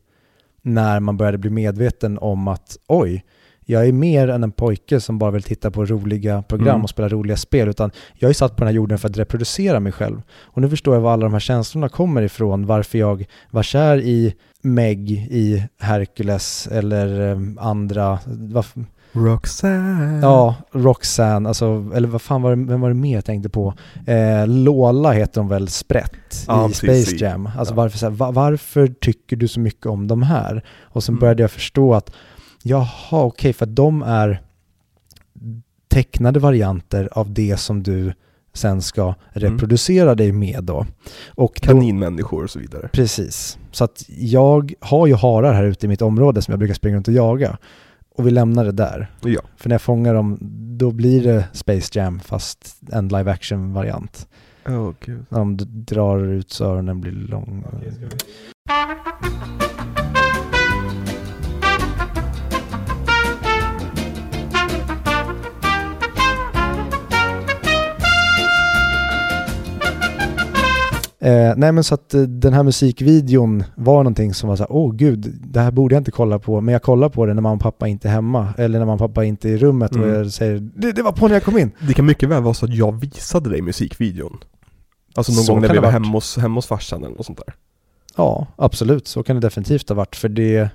när 0.63 1.01
man 1.01 1.17
började 1.17 1.39
bli 1.39 1.51
medveten 1.51 2.19
om 2.19 2.49
att 2.49 2.77
oj, 2.87 3.25
jag 3.65 3.87
är 3.89 3.93
mer 3.93 4.29
än 4.29 4.43
en 4.45 4.53
pojke 4.53 5.01
som 5.01 5.19
bara 5.19 5.31
vill 5.31 5.43
titta 5.43 5.71
på 5.71 5.85
roliga 5.85 6.43
program 6.43 6.69
Mm. 6.69 6.83
och 6.83 6.91
spela 6.91 7.09
roliga 7.09 7.37
spel 7.37 7.69
utan 7.69 7.91
jag 8.15 8.29
är 8.29 8.35
satt 8.35 8.53
på 8.57 8.61
den 8.61 8.67
här 8.69 8.75
jorden 8.75 8.99
för 8.99 9.09
att 9.09 9.17
reproducera 9.19 9.81
mig 9.81 9.93
själv. 9.93 10.23
Och 10.43 10.63
nu 10.63 10.69
förstår 10.69 10.95
jag 10.95 11.01
var 11.01 11.13
alla 11.13 11.25
de 11.25 11.33
här 11.33 11.41
känslorna 11.41 11.89
kommer 11.89 12.23
ifrån, 12.23 12.67
varför 12.67 12.99
jag 12.99 13.25
var 13.51 13.63
kär 13.63 13.97
i 14.01 14.35
Meg 14.63 15.11
i 15.11 15.65
Hercules 15.81 16.69
eller 16.73 17.31
eh, 17.33 17.39
andra, 17.59 18.19
varf- 18.27 18.85
Roxanne. 19.13 20.19
ja, 20.23 20.55
Roxanne, 20.73 21.49
alltså, 21.49 21.91
eller 21.95 22.09
vad 22.09 22.23
fan 22.23 22.43
var 22.43 22.57
det, 22.57 22.65
vem 22.65 22.81
var 22.81 22.89
det 22.89 22.95
mer 22.95 23.15
jag 23.15 23.25
tänkte 23.25 23.49
på? 23.49 23.75
Eh, 24.07 24.47
Lola 24.47 25.13
heter 25.13 25.41
hon 25.41 25.49
väl, 25.49 25.69
Sprätt 25.69 26.45
Ja, 26.47 26.65
i 26.65 26.69
precis, 26.69 27.09
Space 27.09 27.25
Jam. 27.25 27.51
Alltså 27.59 27.75
ja. 27.75 27.77
varför, 27.77 27.99
här, 27.99 28.11
va, 28.11 28.31
varför 28.31 28.87
tycker 29.01 29.37
du 29.37 29.49
så 29.49 29.61
mycket 29.61 29.87
om 29.87 30.09
de 30.09 30.23
här? 30.23 30.65
Och 30.83 31.05
sen 31.05 31.13
Mm. 31.13 31.21
började 31.21 31.43
jag 31.43 31.51
förstå 31.51 31.95
att, 31.95 32.11
jaha, 32.65 33.25
okej, 33.25 33.53
för 33.53 33.67
att 33.67 33.77
de 33.77 34.03
är 34.03 34.43
tecknade 35.89 36.41
varianter 36.41 37.09
av 37.13 37.35
det 37.35 37.57
som 37.57 37.83
du 37.83 38.13
sen 38.53 38.83
ska 38.83 39.15
reproducera 39.29 40.15
dig 40.15 40.33
med 40.33 40.65
då. 40.65 40.87
Och 41.29 41.57
Kaninmänniskor 41.57 42.45
och 42.45 42.51
så 42.51 42.59
vidare. 42.59 42.89
Precis. 42.93 43.59
Så 43.71 43.85
att 43.85 44.05
jag 44.09 44.75
har 44.81 45.07
ju 45.07 45.15
harar 45.15 45.53
här 45.53 45.65
ute 45.65 45.87
i 45.87 45.89
mitt 45.89 46.03
område 46.03 46.43
som 46.43 46.53
jag 46.53 46.59
brukar 46.59 46.75
springa 46.75 46.97
runt 46.97 47.09
och 47.09 47.15
jaga. 47.15 47.59
Och 48.17 48.27
vi 48.27 48.31
lämnar 48.31 48.65
det 48.65 48.73
där. 48.73 49.11
Ja. 49.21 49.41
För 49.57 49.69
när 49.69 49.75
jag 49.75 49.83
fångar 49.83 50.15
dem, 50.15 50.39
då 50.79 50.91
blir 50.91 51.25
det 51.25 51.45
Space 51.53 51.99
Jam 51.99 52.21
fast 52.21 52.81
en 52.93 53.09
live 53.09 53.31
action 53.31 53.73
variant. 53.73 54.29
Åh 54.69 54.91
gud. 55.01 55.27
När 55.29 55.39
de 55.39 55.57
drar 55.85 56.25
ut 56.25 56.51
så 56.51 56.65
öronen 56.65 57.01
blir 57.01 57.13
långa. 57.13 57.67
Eh, 71.25 71.53
nej 71.57 71.73
men 71.73 71.85
så 71.85 71.95
att 71.95 72.15
eh, 72.15 72.23
den 72.23 72.53
här 72.53 72.63
musikvideon 72.63 73.65
var 73.77 73.97
någonting 73.97 74.35
som 74.35 74.49
var 74.49 74.57
så 74.57 74.63
här, 74.63 74.73
åh 74.73 74.95
gud, 74.95 75.35
det 75.41 75.61
här 75.61 75.71
borde 75.71 75.95
jag 75.95 76.01
inte 76.01 76.11
kolla 76.11 76.39
på, 76.39 76.61
men 76.61 76.73
jag 76.73 76.83
kollar 76.83 77.09
på 77.09 77.27
det 77.27 77.35
när 77.35 77.43
mamma 77.43 77.55
och 77.55 77.61
pappa 77.61 77.89
inte 77.89 78.09
är 78.09 78.13
hemma, 78.13 78.55
eller 78.59 78.79
när 78.79 78.87
mamma 78.87 79.05
och 79.05 79.11
pappa 79.11 79.25
inte 79.25 79.49
är 79.49 79.53
i 79.53 79.59
rummet 79.59 79.91
och 79.91 79.97
Mm. 79.97 80.15
jag 80.15 80.33
säger, 80.33 80.59
det, 80.75 80.93
det 80.93 81.03
var 81.03 81.13
på 81.13 81.29
när 81.29 81.35
jag 81.35 81.43
kom 81.43 81.59
in. 81.59 81.71
Det 81.89 81.95
kan 81.95 82.07
mycket 82.07 82.29
väl 82.29 82.43
vara 82.43 82.55
så 82.55 82.65
att 82.67 82.75
jag 82.75 82.93
visade 83.01 83.51
dig 83.51 83.63
musikvideon. 83.63 84.39
Alltså 85.15 85.33
någon 85.33 85.45
Så 85.45 85.53
gång 85.53 85.63
när 85.63 85.73
vi 85.73 85.79
var 85.79 85.91
hemma 85.91 86.09
hos, 86.09 86.37
hemma 86.37 86.55
hos 86.55 86.67
farsan 86.67 87.05
eller 87.05 87.17
något 87.17 87.27
sånt 87.27 87.41
där. 87.47 87.55
Ja, 88.17 88.47
absolut, 88.57 89.07
så 89.09 89.23
kan 89.23 89.37
det 89.37 89.41
definitivt 89.43 89.89
ha 89.89 89.97
varit, 89.97 90.17
för 90.17 90.29
det, 90.29 90.69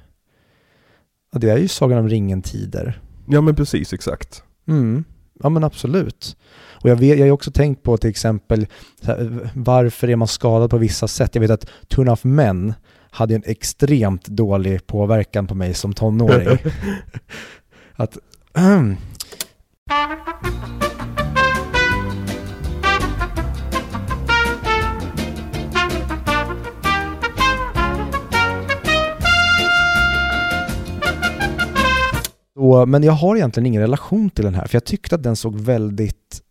det 1.31 1.49
är 1.49 1.57
ju 1.57 1.67
Sagan 1.67 1.97
om 1.99 2.09
ringen-tider. 2.09 3.01
Ja 3.27 3.41
men 3.41 3.55
precis, 3.55 3.93
exakt. 3.93 4.43
Mm. 4.67 5.03
Ja 5.43 5.49
men 5.49 5.63
absolut. 5.63 6.37
Och 6.81 6.89
jag, 6.89 6.95
vet, 6.95 7.19
jag 7.19 7.25
har 7.25 7.31
också 7.31 7.51
tänkt 7.51 7.83
på 7.83 7.97
till 7.97 8.09
exempel 8.09 8.67
här, 9.03 9.49
varför 9.53 10.09
är 10.09 10.15
man 10.15 10.27
skadad 10.27 10.69
på 10.69 10.77
vissa 10.77 11.07
sätt. 11.07 11.35
Jag 11.35 11.41
vet 11.41 11.51
att 11.51 11.69
Turn 11.87 12.09
Off 12.09 12.23
Men 12.23 12.73
hade 13.11 13.35
en 13.35 13.43
extremt 13.45 14.25
dålig 14.25 14.87
påverkan 14.87 15.47
på 15.47 15.55
mig 15.55 15.73
som 15.73 15.93
tonåring. 15.93 16.47
att, 17.95 18.17
Så, 32.53 32.85
men 32.85 33.03
jag 33.03 33.13
har 33.13 33.35
egentligen 33.35 33.65
ingen 33.65 33.81
relation 33.81 34.29
till 34.29 34.45
den 34.45 34.55
här, 34.55 34.65
för 34.65 34.75
jag 34.75 34.85
tyckte 34.85 35.15
att 35.15 35.23
den 35.23 35.35
såg 35.35 35.59
väldigt 35.59 36.41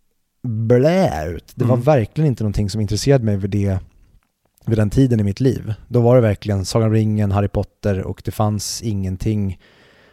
blä 0.48 1.26
ut. 1.28 1.52
Det 1.54 1.64
var 1.64 1.74
Mm. 1.74 1.84
verkligen 1.84 2.28
inte 2.28 2.42
någonting 2.42 2.70
som 2.70 2.80
intresserade 2.80 3.24
mig 3.24 3.36
vid, 3.36 3.50
det, 3.50 3.78
vid 4.66 4.78
den 4.78 4.90
tiden 4.90 5.20
i 5.20 5.22
mitt 5.22 5.40
liv. 5.40 5.74
Då 5.88 6.00
var 6.00 6.14
det 6.16 6.22
verkligen 6.22 6.64
Sagan 6.64 6.88
om 6.88 6.94
ringen, 6.94 7.32
Harry 7.32 7.48
Potter 7.48 8.02
och 8.02 8.22
det 8.24 8.30
fanns 8.30 8.82
ingenting 8.82 9.58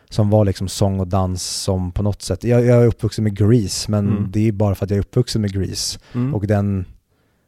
som 0.10 0.30
var 0.30 0.45
liksom 0.45 0.67
sång 0.67 1.00
och 1.00 1.08
dans 1.08 1.43
som 1.43 1.91
på 1.91 2.04
något 2.04 2.21
sätt, 2.21 2.43
jag, 2.43 2.65
jag 2.65 2.84
är 2.84 2.88
uppvuxen 2.88 3.24
med 3.24 3.38
Grease, 3.38 3.91
men 3.91 4.08
Mm. 4.08 4.32
det 4.32 4.48
är 4.48 4.52
bara 4.52 4.76
för 4.76 4.86
att 4.86 4.89
jag 4.89 4.98
är 4.98 5.02
uppvuxen 5.02 5.41
med 5.41 5.54
Grease. 5.54 6.00
Mm. 6.13 6.36
Och 6.36 6.48
den 6.48 6.86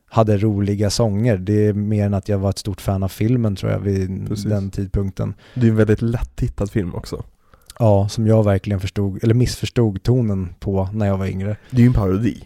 hade 0.10 0.38
roliga 0.38 0.89
sånger. 0.89 1.38
Det 1.38 1.65
är 1.67 1.73
mer 1.73 2.06
än 2.06 2.13
att 2.13 2.30
jag 2.30 2.38
var 2.39 2.50
ett 2.50 2.58
stort 2.58 2.82
fan 2.82 3.04
av 3.04 3.08
filmen 3.08 3.56
tror 3.56 3.71
jag 3.71 3.80
vid 3.80 4.28
Precis. 4.28 4.45
den 4.45 4.69
tidpunkten. 4.69 5.34
Det 5.56 5.65
är 5.67 5.69
en 5.71 5.76
väldigt 5.76 6.02
lättittad 6.02 6.71
film 6.71 6.95
också. 6.95 7.23
Ja, 7.80 8.10
som 8.10 8.28
jag 8.28 8.43
verkligen 8.43 8.80
förstod, 8.80 9.23
eller 9.23 9.34
missförstod 9.34 10.04
tonen 10.04 10.50
på 10.60 10.89
när 10.93 11.06
jag 11.08 11.17
var 11.17 11.26
yngre. 11.26 11.56
Det 11.71 11.78
är 11.78 11.82
ju 11.82 11.88
en 11.88 11.93
parodi. 11.93 12.43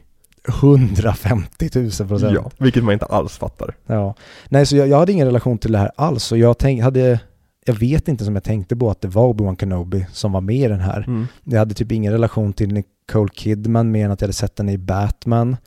150 0.47 1.69
000 1.75 1.89
procent. 1.89 2.33
Ja, 2.33 2.51
vilket 2.57 2.83
man 2.83 2.93
inte 2.93 3.05
alls 3.05 3.37
fattar. 3.37 3.75
Ja. 3.85 4.15
Nej, 4.49 4.65
så 4.65 4.75
jag, 4.75 4.87
jag 4.87 4.97
hade 4.99 5.11
ingen 5.11 5.27
relation 5.27 5.57
till 5.57 5.71
det 5.71 5.77
här 5.77 5.91
alls 5.95 6.31
och 6.31 6.37
jag 6.37 6.57
tänk, 6.57 6.81
hade, 6.81 7.19
jag 7.65 7.73
vet 7.73 8.07
inte 8.07 8.25
som 8.25 8.35
jag 8.35 8.43
tänkte 8.43 8.75
på 8.75 8.89
att 8.89 9.01
det 9.01 9.07
var 9.07 9.33
Obi-Wan 9.33 9.59
Kenobi 9.59 10.05
som 10.11 10.31
var 10.31 10.41
med 10.41 10.55
i 10.55 10.67
den 10.67 10.79
här. 10.79 11.03
Mm. 11.07 11.27
Jag 11.43 11.59
hade 11.59 11.73
typ 11.73 11.91
ingen 11.91 12.11
relation 12.13 12.53
till 12.53 12.73
Nicole 12.73 13.29
Kidman 13.33 13.91
mer 13.91 14.05
än 14.05 14.11
att 14.11 14.21
jag 14.21 14.27
hade 14.27 14.33
sett 14.33 14.55
den 14.55 14.69
i 14.69 14.77
Batman. 14.77 15.57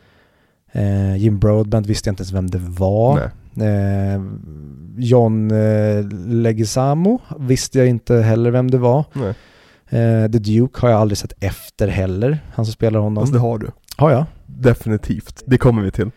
Eh, 0.72 1.16
Jim 1.16 1.38
Broadbent 1.38 1.86
visste 1.86 2.08
jag 2.08 2.12
inte 2.12 2.22
ens 2.22 2.32
vem 2.32 2.50
det 2.50 2.58
var. 2.58 3.30
Eh, 3.56 4.22
John 4.96 5.50
eh, 5.50 6.04
Leguizamo 6.26 7.20
visste 7.38 7.78
jag 7.78 7.88
inte 7.88 8.16
heller 8.16 8.50
vem 8.50 8.70
det 8.70 8.78
var. 8.78 9.04
Eh, 9.88 10.30
The 10.30 10.38
Duke 10.38 10.80
har 10.80 10.88
jag 10.88 11.00
aldrig 11.00 11.18
sett 11.18 11.32
efter 11.40 11.88
heller, 11.88 12.38
han 12.54 12.64
som 12.64 12.72
spelar 12.72 13.00
honom. 13.00 13.18
Alltså 13.18 13.34
det 13.34 13.40
har 13.40 13.58
du. 13.58 13.70
Har 13.96 14.10
jag? 14.10 14.24
Definitivt. 14.58 15.42
Det 15.46 15.58
kommer 15.58 15.82
vi 15.82 15.90
till. 15.90 16.10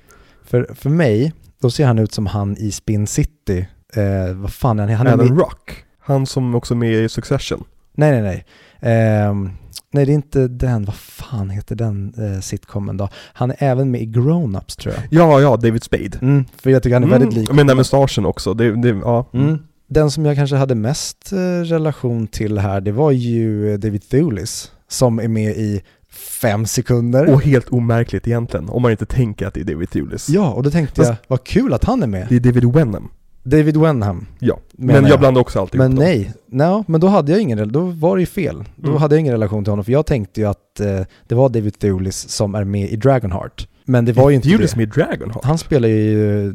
För, 0.44 0.74
för 0.76 0.90
mig, 0.90 1.34
då 1.62 1.70
ser 1.70 1.86
han 1.86 2.00
ut 2.00 2.12
som 2.12 2.26
han 2.26 2.58
i 2.58 2.72
Spin 2.72 3.08
City. 3.08 3.68
Eh, 3.94 4.36
vad 4.36 4.54
fan 4.54 4.80
är 4.80 4.88
han? 4.88 4.96
han 4.96 5.08
är 5.08 5.14
Adam 5.14 5.28
med, 5.28 5.40
Rock. 5.40 5.84
Han 6.00 6.26
som 6.26 6.56
också 6.56 6.74
är 6.74 6.76
med 6.76 6.94
i 6.94 7.10
Succession. 7.10 7.64
nej, 7.96 8.12
nej, 8.12 8.22
nej. 8.22 8.46
Ehm, 8.80 9.50
nej, 9.92 10.06
det 10.06 10.12
är 10.12 10.14
inte 10.14 10.48
den. 10.48 10.86
Vad 10.86 10.96
fan 10.96 11.50
heter 11.50 11.76
den 11.76 12.14
eh, 12.18 12.42
sitcomen 12.42 12.98
då? 12.98 13.10
Han 13.34 13.52
är 13.52 13.56
även 13.60 13.92
med 13.92 14.02
i 14.02 14.06
Grown-Ups 14.06 14.80
tror 14.80 14.94
jag. 14.94 15.04
Ja, 15.10 15.42
ja, 15.42 15.58
David 15.58 15.84
Spade. 15.84 16.18
Mm, 16.22 16.46
för 16.58 16.70
jag 16.70 16.84
tycker 16.84 16.94
han 16.96 17.04
är 17.04 17.08
väldigt 17.08 17.34
lik. 17.34 17.52
Men 17.52 17.68
den 17.68 17.78
mustaschen 17.78 18.26
också. 18.26 18.54
Det, 18.54 18.82
det, 18.82 18.90
ja. 18.90 19.30
Mm. 19.34 19.60
Den 19.90 20.12
som 20.12 20.26
jag 20.26 20.36
kanske 20.36 20.56
hade 20.56 20.76
mest 20.76 21.32
eh, 21.32 21.38
relation 21.64 22.28
till 22.28 22.58
här, 22.58 22.82
det 22.82 22.92
var 22.92 23.12
ju 23.12 23.74
eh, 23.74 23.80
David 23.80 24.10
Thewlis 24.10 24.72
som 24.88 25.20
är 25.20 25.28
med 25.28 25.52
i 25.52 25.82
fem 26.18 26.66
sekunder. 26.66 27.34
Och 27.34 27.44
helt 27.44 27.70
omärkligt 27.70 28.28
egentligen, 28.28 28.70
om 28.70 28.82
man 28.82 28.92
inte 28.92 29.06
tänker 29.06 29.48
att 29.48 29.54
det 29.54 29.60
är 29.60 29.64
David 29.64 29.90
Thewlis. 29.90 30.30
Ja, 30.30 30.52
och 30.54 30.64
då 30.64 30.72
tänkte 30.72 30.96
Fast- 30.96 31.10
jag, 31.10 31.18
vad 31.28 31.44
kul 31.44 31.74
att 31.74 31.84
han 31.84 32.04
är 32.04 32.08
med. 32.08 32.26
Det 32.30 32.36
är 32.36 32.40
David 32.40 32.66
Wenham. 32.66 33.10
David 33.44 33.78
Wenham. 33.78 34.26
Ja. 34.40 34.60
Men 34.72 35.06
jag 35.06 35.20
blandar 35.20 35.42
också 35.42 35.60
alltid 35.60 35.78
Men 35.80 35.96
dem. 35.96 36.04
nej, 36.06 36.34
no, 36.52 36.84
men 36.88 37.02
då 37.02 37.08
hade 37.08 37.32
jag 37.32 37.42
ingen, 37.42 37.72
då 37.72 37.80
var 37.82 38.16
det 38.16 38.20
ju 38.20 38.26
fel. 38.26 38.64
Då 38.76 38.88
Mm. 38.90 39.02
hade 39.02 39.16
jag 39.16 39.20
ingen 39.20 39.32
relation 39.34 39.64
till 39.64 39.72
honom, 39.72 39.86
för 39.86 39.92
jag 39.92 40.06
tänkte 40.06 40.42
ju 40.42 40.48
att 40.48 40.80
eh, 40.80 41.02
det 41.28 41.36
var 41.36 41.50
David 41.50 41.80
Thewlis 41.80 42.30
som 42.30 42.56
är 42.56 42.64
med 42.64 42.90
i 42.90 42.96
Dragonheart. 42.96 43.68
Men 43.86 44.06
det 44.06 44.14
var 44.14 44.30
ju 44.30 44.36
inte 44.36 44.50
Thewlis 44.50 44.72
det. 44.72 44.78
med 44.78 44.84
i 44.84 44.90
Dragonheart. 44.90 45.44
Han 45.46 45.58
spelar 45.58 45.88
ju 45.90 46.48
eh, 46.48 46.54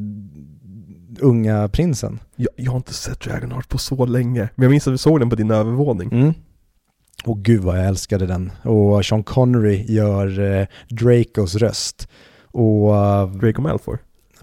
unga 1.20 1.68
prinsen. 1.68 2.18
Jag, 2.36 2.48
jag 2.56 2.70
har 2.70 2.76
inte 2.76 2.94
sett 2.94 3.20
Dragonheart 3.20 3.68
på 3.68 3.78
så 3.78 4.06
länge. 4.06 4.48
Men 4.54 4.62
jag 4.62 4.70
minns 4.70 4.86
att 4.86 4.94
vi 4.94 4.98
såg 4.98 5.20
den 5.20 5.30
på 5.30 5.36
din 5.36 5.50
övervåning. 5.50 6.12
Mm. 6.12 6.34
Och 7.24 7.38
gud 7.42 7.60
vad 7.62 7.78
jag 7.78 7.86
älskade 7.86 8.26
den. 8.26 8.52
Och 8.62 9.04
Sean 9.06 9.22
Connery 9.22 9.84
gör 9.92 10.40
eh, 10.40 10.66
Dracos 10.88 11.54
röst. 11.54 12.08
Och 12.46 12.96
eh, 12.96 13.28
Draco 13.30 13.62
Malfoy. 13.62 13.96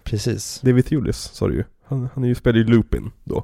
precis. 0.03 0.61
David 0.61 0.85
Thewlis 0.85 1.17
sa 1.17 1.47
du 1.47 1.53
ju. 1.53 1.63
Han, 1.85 2.09
han 2.13 2.23
är 2.23 2.27
ju, 2.27 2.35
spelar 2.35 2.57
ju 2.57 2.63
Lupin 2.63 3.11
då. 3.23 3.43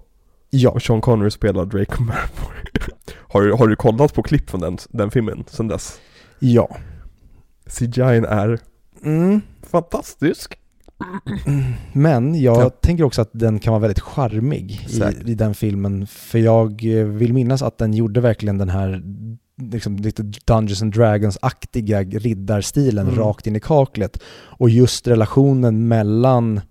Ja, 0.49 0.69
Och 0.69 0.81
Sean 0.81 1.01
Connery 1.01 1.31
spelar 1.31 1.65
Draco 1.65 2.03
Malfoy. 2.03 2.55
har, 3.17 3.41
du, 3.41 3.53
har 3.53 3.67
du 3.67 3.75
kollat 3.75 4.13
på 4.13 4.23
klipp 4.23 4.49
från 4.49 4.61
den, 4.61 4.77
den 4.89 5.11
filmen 5.11 5.43
sen 5.47 5.67
dess? 5.67 5.99
ja. 6.39 6.77
CGI 7.67 8.01
är 8.27 8.59
Mm. 9.03 9.41
fantastisk. 9.71 10.57
Men 11.93 12.41
jag 12.41 12.57
Ja. 12.61 12.69
tänker 12.69 13.03
också 13.03 13.21
att 13.21 13.29
den 13.33 13.59
kan 13.59 13.71
vara 13.71 13.81
väldigt 13.81 13.99
charmig 13.99 14.87
i, 14.89 15.31
i 15.31 15.35
den 15.35 15.53
filmen. 15.53 16.07
För 16.07 16.39
jag 16.39 16.85
eh, 16.99 17.05
vill 17.05 17.33
minnas 17.33 17.61
att 17.61 17.77
den 17.77 17.93
gjorde 17.93 18.21
verkligen 18.21 18.57
den 18.57 18.69
här 18.69 19.03
liksom, 19.61 19.95
lite 19.95 20.23
Dungeons 20.45 20.81
and 20.81 20.93
Dragons-aktiga 20.93 22.03
riddarstilen 22.03 23.07
Mm. 23.07 23.19
rakt 23.19 23.47
in 23.47 23.55
i 23.55 23.59
kaklet. 23.59 24.19
Och 24.35 24.69
just 24.69 25.07
relationen 25.07 25.87
mellan 25.87 26.61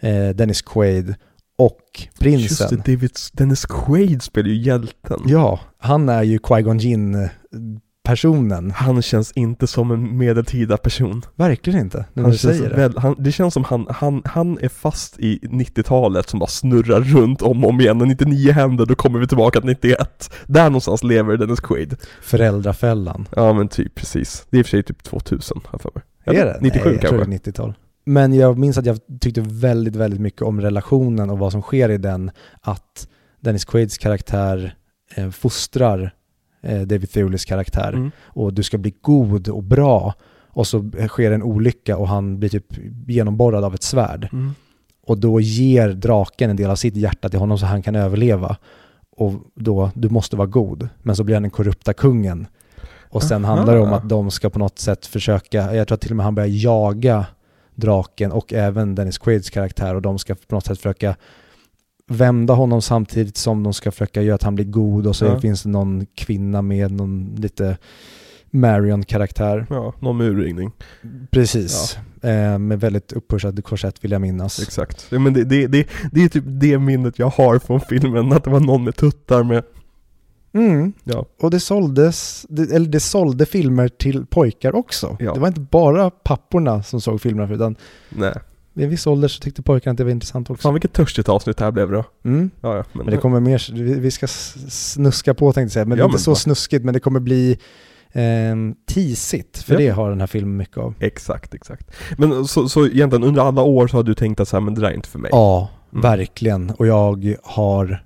eh, 0.00 0.28
Dennis 0.34 0.62
Quaid 0.62 1.14
och 1.58 1.80
Just 1.98 2.18
prinsen. 2.18 2.82
det, 2.84 2.92
David, 2.92 3.10
Dennis 3.32 3.66
Quaid 3.66 4.22
spelar 4.22 4.48
ju 4.48 4.56
hjälten. 4.62 5.20
Ja, 5.26 5.60
han 5.78 6.08
är 6.08 6.22
ju 6.22 6.38
Qui-Gon 6.38 6.78
Jinn 6.78 7.28
personen. 8.04 8.70
Han 8.70 9.02
känns 9.02 9.32
inte 9.32 9.66
som 9.66 9.90
en 9.90 10.18
medeltida 10.18 10.76
person. 10.76 11.22
Verkligen 11.36 11.80
inte, 11.80 12.04
när 12.12 12.22
Han 12.22 12.32
du 12.32 12.38
säger 12.38 12.70
det. 12.70 12.76
väl, 12.76 12.98
han, 12.98 13.16
det 13.18 13.32
känns 13.32 13.54
som 13.54 13.64
han, 13.64 13.86
han, 13.90 14.22
han 14.24 14.58
är 14.60 14.68
fast 14.68 15.18
i 15.18 15.38
90-talet 15.42 16.28
som 16.28 16.38
bara 16.40 16.46
snurrar 16.46 17.00
runt 17.00 17.42
om 17.42 17.64
och 17.64 17.70
om 17.70 17.80
igen. 17.80 17.98
När 17.98 18.06
99 18.06 18.52
händer 18.52 18.86
då 18.86 18.94
kommer 18.94 19.18
vi 19.18 19.26
tillbaka 19.26 19.60
till 19.60 19.68
91. 19.70 20.34
Där 20.46 20.64
någonstans 20.64 21.02
lever 21.02 21.36
Dennis 21.36 21.60
Quaid. 21.60 21.96
Föräldrafällan. 22.22 23.28
Ja 23.36 23.52
men 23.52 23.68
typ 23.68 23.94
precis. 23.94 24.46
Det 24.50 24.56
är 24.56 24.58
i 24.58 24.62
och 24.62 24.66
för 24.66 24.70
sig 24.70 24.82
typ 24.82 25.02
2000 25.02 25.60
har 25.64 25.70
jag 25.72 25.80
för 25.80 25.90
mig. 25.94 26.04
Är 26.40 26.46
det? 26.46 26.58
97 26.60 26.84
Nej, 26.84 26.92
jag 26.94 27.00
tror 27.00 27.18
kanske. 27.18 27.30
det 27.30 27.48
är 27.48 27.52
90-tal. 27.52 27.74
Men 28.06 28.34
jag 28.34 28.58
minns 28.58 28.78
att 28.78 28.86
jag 28.86 28.98
tyckte 29.20 29.40
väldigt, 29.40 29.96
väldigt 29.96 30.20
mycket 30.20 30.42
om 30.42 30.60
relationen 30.60 31.30
och 31.30 31.38
vad 31.38 31.52
som 31.52 31.62
sker 31.62 31.88
i 31.88 31.98
den. 31.98 32.30
Att 32.60 33.08
Dennis 33.40 33.64
Quaids 33.64 33.98
karaktär 33.98 34.74
eh, 35.16 35.30
fostrar 35.30 36.14
David 36.64 37.10
Thewlis 37.10 37.44
karaktär. 37.44 37.92
Mm. 37.92 38.10
Och 38.24 38.52
du 38.52 38.62
ska 38.62 38.78
bli 38.78 38.94
god 39.00 39.48
och 39.48 39.62
bra. 39.62 40.14
Och 40.48 40.66
så 40.66 40.90
sker 41.08 41.30
en 41.32 41.42
olycka 41.42 41.96
och 41.96 42.08
han 42.08 42.38
blir 42.38 42.48
typ 42.48 42.66
genomborrad 43.06 43.64
av 43.64 43.74
ett 43.74 43.82
svärd. 43.82 44.28
Mm. 44.32 44.54
Och 45.06 45.18
då 45.18 45.40
ger 45.40 45.88
draken 45.88 46.50
en 46.50 46.56
del 46.56 46.70
av 46.70 46.76
sitt 46.76 46.96
hjärta 46.96 47.28
till 47.28 47.38
honom 47.38 47.58
så 47.58 47.66
han 47.66 47.82
kan 47.82 47.94
överleva. 47.96 48.56
Och 49.16 49.32
då, 49.54 49.90
du 49.94 50.08
måste 50.08 50.36
vara 50.36 50.46
god. 50.46 50.88
Men 51.02 51.16
så 51.16 51.24
blir 51.24 51.36
han 51.36 51.42
den 51.42 51.50
korrupta 51.50 51.92
kungen. 51.92 52.46
Och 53.14 53.22
sen 53.22 53.44
Aha. 53.44 53.56
handlar 53.56 53.74
det 53.74 53.80
om 53.80 53.92
att 53.92 54.08
de 54.08 54.30
ska 54.30 54.50
på 54.50 54.58
något 54.58 54.78
sätt 54.78 55.06
försöka, 55.06 55.74
jag 55.74 55.88
tror 55.88 55.94
att 55.94 56.00
till 56.00 56.10
och 56.10 56.16
med 56.16 56.24
han 56.24 56.34
börjar 56.34 56.48
jaga 56.48 57.26
draken 57.74 58.32
och 58.32 58.52
även 58.52 58.94
Dennis 58.94 59.18
Quaids 59.18 59.50
karaktär 59.50 59.94
och 59.94 60.02
de 60.02 60.18
ska 60.18 60.34
på 60.34 60.54
något 60.54 60.66
sätt 60.66 60.78
försöka 60.78 61.16
vända 62.06 62.54
honom 62.54 62.82
samtidigt 62.82 63.36
som 63.36 63.62
de 63.62 63.72
ska 63.72 63.90
försöka 63.92 64.22
göra 64.22 64.34
att 64.34 64.42
han 64.42 64.54
blir 64.54 64.64
god 64.64 65.06
och 65.06 65.16
så 65.16 65.24
Ja. 65.24 65.40
finns 65.40 65.62
det 65.62 65.68
någon 65.68 66.06
kvinna 66.14 66.62
med 66.62 66.92
någon 66.92 67.34
lite 67.38 67.78
Marion-karaktär. 68.50 69.66
Ja, 69.70 69.94
någon 70.00 70.20
urringning. 70.20 70.72
Precis. 71.30 71.98
Eh, 72.22 72.58
med 72.58 72.80
väldigt 72.80 73.12
uppushad 73.12 73.64
korsett 73.64 74.04
vill 74.04 74.10
jag 74.12 74.20
minnas. 74.20 74.62
Exakt. 74.62 75.06
Ja, 75.10 75.18
men 75.18 75.32
det, 75.32 75.44
det, 75.44 75.66
det, 75.66 75.86
det 76.12 76.24
är 76.24 76.28
typ 76.28 76.44
det 76.46 76.78
minnet 76.78 77.18
jag 77.18 77.28
har 77.30 77.58
från 77.58 77.80
filmen, 77.80 78.32
att 78.32 78.44
det 78.44 78.50
var 78.50 78.60
någon 78.60 78.84
med 78.84 78.96
tuttar 78.96 79.42
med, 79.42 79.64
Mm. 80.54 80.92
ja. 81.04 81.26
Och 81.40 81.50
det 81.50 81.60
såldes, 81.60 82.46
det, 82.48 82.62
eller 82.72 82.86
det 82.88 83.00
sålde 83.00 83.46
filmer 83.46 83.88
till 83.88 84.26
pojkar 84.26 84.74
också. 84.74 85.16
Ja. 85.20 85.34
Det 85.34 85.40
var 85.40 85.48
inte 85.48 85.60
bara 85.60 86.10
papporna 86.10 86.82
som 86.82 87.00
såg 87.00 87.20
filmerna 87.20 87.54
utan 87.54 87.76
Nej. 88.08 88.34
Vid 88.74 88.84
en 88.84 88.90
viss 88.90 89.06
ålder 89.06 89.28
så 89.28 89.40
tyckte 89.40 89.62
pojkarna 89.62 89.90
att 89.92 89.98
det 89.98 90.04
var 90.04 90.10
intressant 90.10 90.50
också. 90.50 90.62
Fan 90.62 90.74
vilket 90.74 90.92
törstigt 90.92 91.28
avsnitt 91.28 91.56
det 91.56 91.64
här 91.64 91.72
blev 91.72 91.90
då. 91.90 92.04
Mm. 92.24 92.50
Ja, 92.60 92.76
ja. 92.76 92.84
Men, 92.92 93.04
Men 93.06 93.14
det 93.14 93.20
kommer 93.20 93.40
mer, 93.40 93.72
vi 94.00 94.10
ska 94.10 94.26
snuska 94.26 95.34
på 95.34 95.46
tänkte 95.52 95.60
jag 95.62 95.70
säga, 95.70 95.84
men 95.84 95.98
Ja, 95.98 96.04
inte 96.04 96.12
men 96.14 96.20
så 96.20 96.30
va? 96.30 96.34
snuskigt, 96.34 96.84
men 96.84 96.94
det 96.94 97.00
kommer 97.00 97.20
bli 97.20 97.58
eh, 98.12 98.22
tisigt, 98.86 99.58
för 99.62 99.72
Ja. 99.74 99.78
det 99.78 99.88
har 99.88 100.10
den 100.10 100.20
här 100.20 100.26
filmen 100.26 100.56
mycket 100.56 100.76
av. 100.78 100.94
Exakt, 101.00 101.54
exakt. 101.54 101.90
Men 102.18 102.44
så, 102.44 102.68
så 102.68 102.86
egentligen 102.86 103.24
under 103.24 103.42
alla 103.42 103.62
år 103.62 103.86
så 103.86 103.96
har 103.96 104.02
du 104.04 104.14
tänkt 104.14 104.40
att 104.40 104.48
så 104.48 104.56
här, 104.56 104.60
men 104.64 104.74
det 104.74 104.80
där 104.80 104.88
är 104.88 104.94
inte 104.94 105.08
för 105.08 105.18
mig. 105.18 105.28
Ja, 105.32 105.68
Mm. 105.92 106.02
verkligen. 106.02 106.70
Och 106.70 106.86
jag 106.86 107.36
har, 107.42 108.04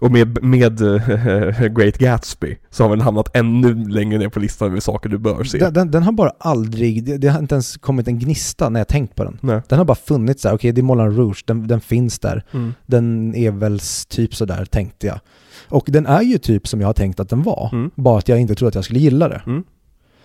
Och 0.00 0.12
med, 0.12 0.44
med 0.44 0.80
eh, 0.80 1.68
Great 1.76 1.98
Gatsby 1.98 2.56
så 2.70 2.82
har 2.84 2.90
den 2.90 3.00
hamnat 3.00 3.36
ännu 3.36 3.88
längre 3.88 4.18
ner 4.18 4.28
på 4.28 4.40
listan 4.40 4.72
med 4.72 4.82
saker 4.82 5.08
du 5.08 5.18
bör 5.18 5.44
se. 5.44 5.58
den, 5.58 5.72
den, 5.74 5.90
den 5.90 6.02
har 6.02 6.12
bara 6.12 6.32
aldrig, 6.38 7.04
det, 7.04 7.16
det 7.18 7.28
har 7.28 7.38
inte 7.38 7.54
ens 7.54 7.76
kommit 7.76 8.08
en 8.08 8.18
gnista 8.18 8.68
när 8.68 8.80
jag 8.80 8.88
tänkt 8.88 9.14
på 9.14 9.24
den. 9.24 9.38
Nej. 9.42 9.60
Den 9.68 9.78
har 9.78 9.84
bara 9.84 9.94
funnits 9.94 10.42
där, 10.42 10.54
okej 10.54 10.72
det 10.72 10.80
är 10.80 10.82
Moulin 10.82 11.16
Rouge, 11.16 11.44
den, 11.46 11.66
den 11.66 11.80
finns 11.80 12.18
där. 12.18 12.44
Mm. 12.52 12.74
Den 12.86 13.34
är 13.34 13.50
väl 13.50 13.80
typ 14.08 14.34
sådär 14.34 14.64
tänkte 14.64 15.06
jag. 15.06 15.20
Och 15.68 15.84
den 15.88 16.06
är 16.06 16.22
ju 16.22 16.38
typ 16.38 16.68
som 16.68 16.80
jag 16.80 16.88
har 16.88 16.92
tänkt 16.94 17.20
att 17.20 17.28
den 17.28 17.42
var, 17.42 17.70
Mm. 17.72 17.90
bara 17.94 18.18
att 18.18 18.28
jag 18.28 18.40
inte 18.40 18.54
trodde 18.54 18.68
att 18.68 18.74
jag 18.74 18.84
skulle 18.84 19.00
gilla 19.00 19.28
det. 19.28 19.42
Mm. 19.46 19.64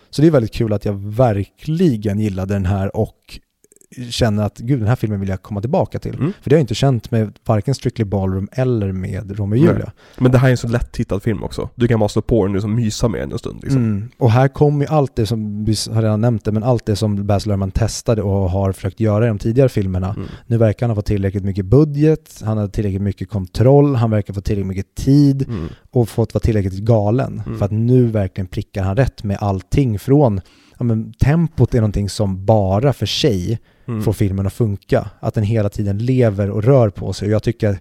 Så 0.10 0.21
det 0.21 0.27
är 0.27 0.32
väldigt 0.32 0.53
kul 0.53 0.73
att 0.73 0.86
jag 0.86 0.93
verkligen 0.93 2.19
gillade 2.19 2.53
den 2.53 2.65
här 2.65 2.95
och 2.95 3.39
känner 4.10 4.43
att 4.43 4.58
gud 4.58 4.80
den 4.80 4.88
här 4.88 4.95
filmen 4.95 5.19
vill 5.19 5.30
jag 5.30 5.41
komma 5.41 5.62
tillbaka 5.62 5.99
till. 5.99 6.15
Mm. 6.15 6.34
För 6.41 6.49
det 6.49 6.56
har 6.56 6.58
jag 6.58 6.63
inte 6.63 6.75
känt 6.75 7.12
med 7.12 7.34
varken 7.45 7.75
Strictly 7.75 8.06
Ballroom 8.06 8.47
eller 8.52 8.91
med 8.91 9.38
Romeo 9.38 9.60
och. 9.69 9.73
Julia. 9.73 9.91
Men 10.17 10.32
det 10.32 10.38
här 10.38 10.47
är 10.47 10.52
en 10.52 10.58
så 10.58 10.67
lätt 10.67 10.91
tittad 10.91 11.23
film 11.23 11.43
också. 11.43 11.69
Du 11.75 11.88
kan 11.88 11.99
bara 11.99 12.10
slå 12.10 12.21
på 12.21 12.45
den 12.45 12.52
och 12.52 12.56
liksom 12.56 12.75
mysa 12.75 13.08
med 13.08 13.21
den 13.21 13.32
en 13.32 13.39
stund 13.39 13.60
liksom. 13.63 13.84
Mm. 13.84 14.10
Och 14.17 14.32
här 14.32 14.47
kommer 14.47 14.86
ju 14.86 14.91
allt 14.91 15.15
det 15.15 15.25
som, 15.25 15.65
vi 15.65 15.75
har 15.93 16.02
redan 16.02 16.21
nämnt 16.21 16.45
det, 16.45 16.52
men 16.52 16.63
allt 16.63 16.86
det 16.86 16.95
som 16.95 17.28
Baz 17.28 17.45
Luhrmann 17.45 17.71
testade 17.71 18.21
och 18.21 18.49
har 18.49 18.71
försökt 18.71 18.99
göra 18.99 19.25
i 19.25 19.28
de 19.28 19.38
tidigare 19.38 19.69
filmerna. 19.69 20.10
Mm. 20.10 20.28
Nu 20.47 20.58
verkar 20.58 20.86
han 20.86 20.91
ha 20.91 20.95
fått 20.95 21.06
tillräckligt 21.06 21.43
mycket 21.43 21.65
budget, 21.65 22.41
han 22.45 22.58
har 22.58 22.67
tillräckligt 22.67 23.02
mycket 23.02 23.30
kontroll, 23.30 23.95
han 23.95 24.12
verkar 24.12 24.34
få 24.34 24.41
tillräckligt 24.41 24.67
mycket 24.67 24.95
tid 24.95 25.45
Mm. 25.49 25.67
och 25.91 26.10
fått 26.10 26.34
vara 26.34 26.41
tillräckligt 26.41 26.80
galen. 26.80 27.41
Mm. 27.45 27.58
För 27.58 27.65
att 27.65 27.71
nu 27.71 28.06
verkligen 28.08 28.47
prickar 28.47 28.84
han 28.84 28.95
rätt 28.95 29.23
med 29.23 29.38
allting 29.41 29.99
från, 29.99 30.41
ja 30.80 30.86
men 30.86 31.13
tempot 31.13 31.74
är 31.74 31.78
någonting 31.80 32.10
som 32.10 32.46
bara 32.46 32.94
för 32.94 33.06
sig 33.06 33.60
Mm. 33.88 34.02
får 34.02 34.13
filmen 34.13 34.48
att 34.48 34.54
funka. 34.54 35.10
Att 35.20 35.34
den 35.34 35.44
hela 35.44 35.70
tiden 35.70 35.98
lever 35.98 36.50
och 36.50 36.63
rör 36.63 36.89
på 36.89 37.13
sig. 37.13 37.26
Och 37.28 37.32
jag 37.34 37.44
tycker 37.44 37.80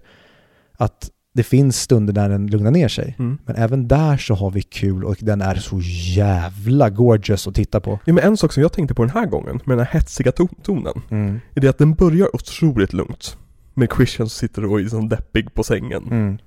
att 0.73 1.09
det 1.33 1.43
finns 1.43 1.81
stunder 1.81 2.13
där 2.13 2.29
den 2.29 2.47
lugnar 2.47 2.71
ner 2.71 2.87
sig. 2.87 3.15
Mm. 3.19 3.37
Men 3.45 3.55
även 3.55 3.87
där 3.87 4.17
så 4.17 4.33
har 4.35 4.51
vi 4.51 4.61
kul 4.61 5.03
och 5.03 5.17
den 5.19 5.41
är 5.41 5.55
så 5.55 5.79
jävla 6.15 6.89
gorgeous 6.89 7.47
att 7.47 7.55
titta 7.55 7.79
på. 7.79 7.99
Ja, 8.05 8.13
men 8.13 8.23
en 8.23 8.37
sak 8.37 8.53
som 8.53 8.63
jag 8.63 8.73
tänkte 8.73 8.93
på 8.95 9.03
den 9.03 9.11
här 9.13 9.25
gången, 9.25 9.59
med 9.65 9.77
den 9.77 9.85
här 9.85 9.93
hetsiga 9.93 10.31
to- 10.31 10.61
tonen, 10.63 11.01
Mm. 11.09 11.39
är 11.55 11.61
det 11.61 11.67
att 11.67 11.77
den 11.77 11.93
börjar 11.93 12.35
otroligt 12.35 12.93
lugnt. 12.93 13.37
Med 13.73 13.89
Christian 13.95 14.29
som 14.29 14.47
sitter 14.47 14.65
och 14.65 14.79
är 14.79 14.83
liksom 14.83 15.09
deppig 15.09 15.53
på 15.53 15.63
sängen. 15.63 16.03
Mm. 16.11 16.37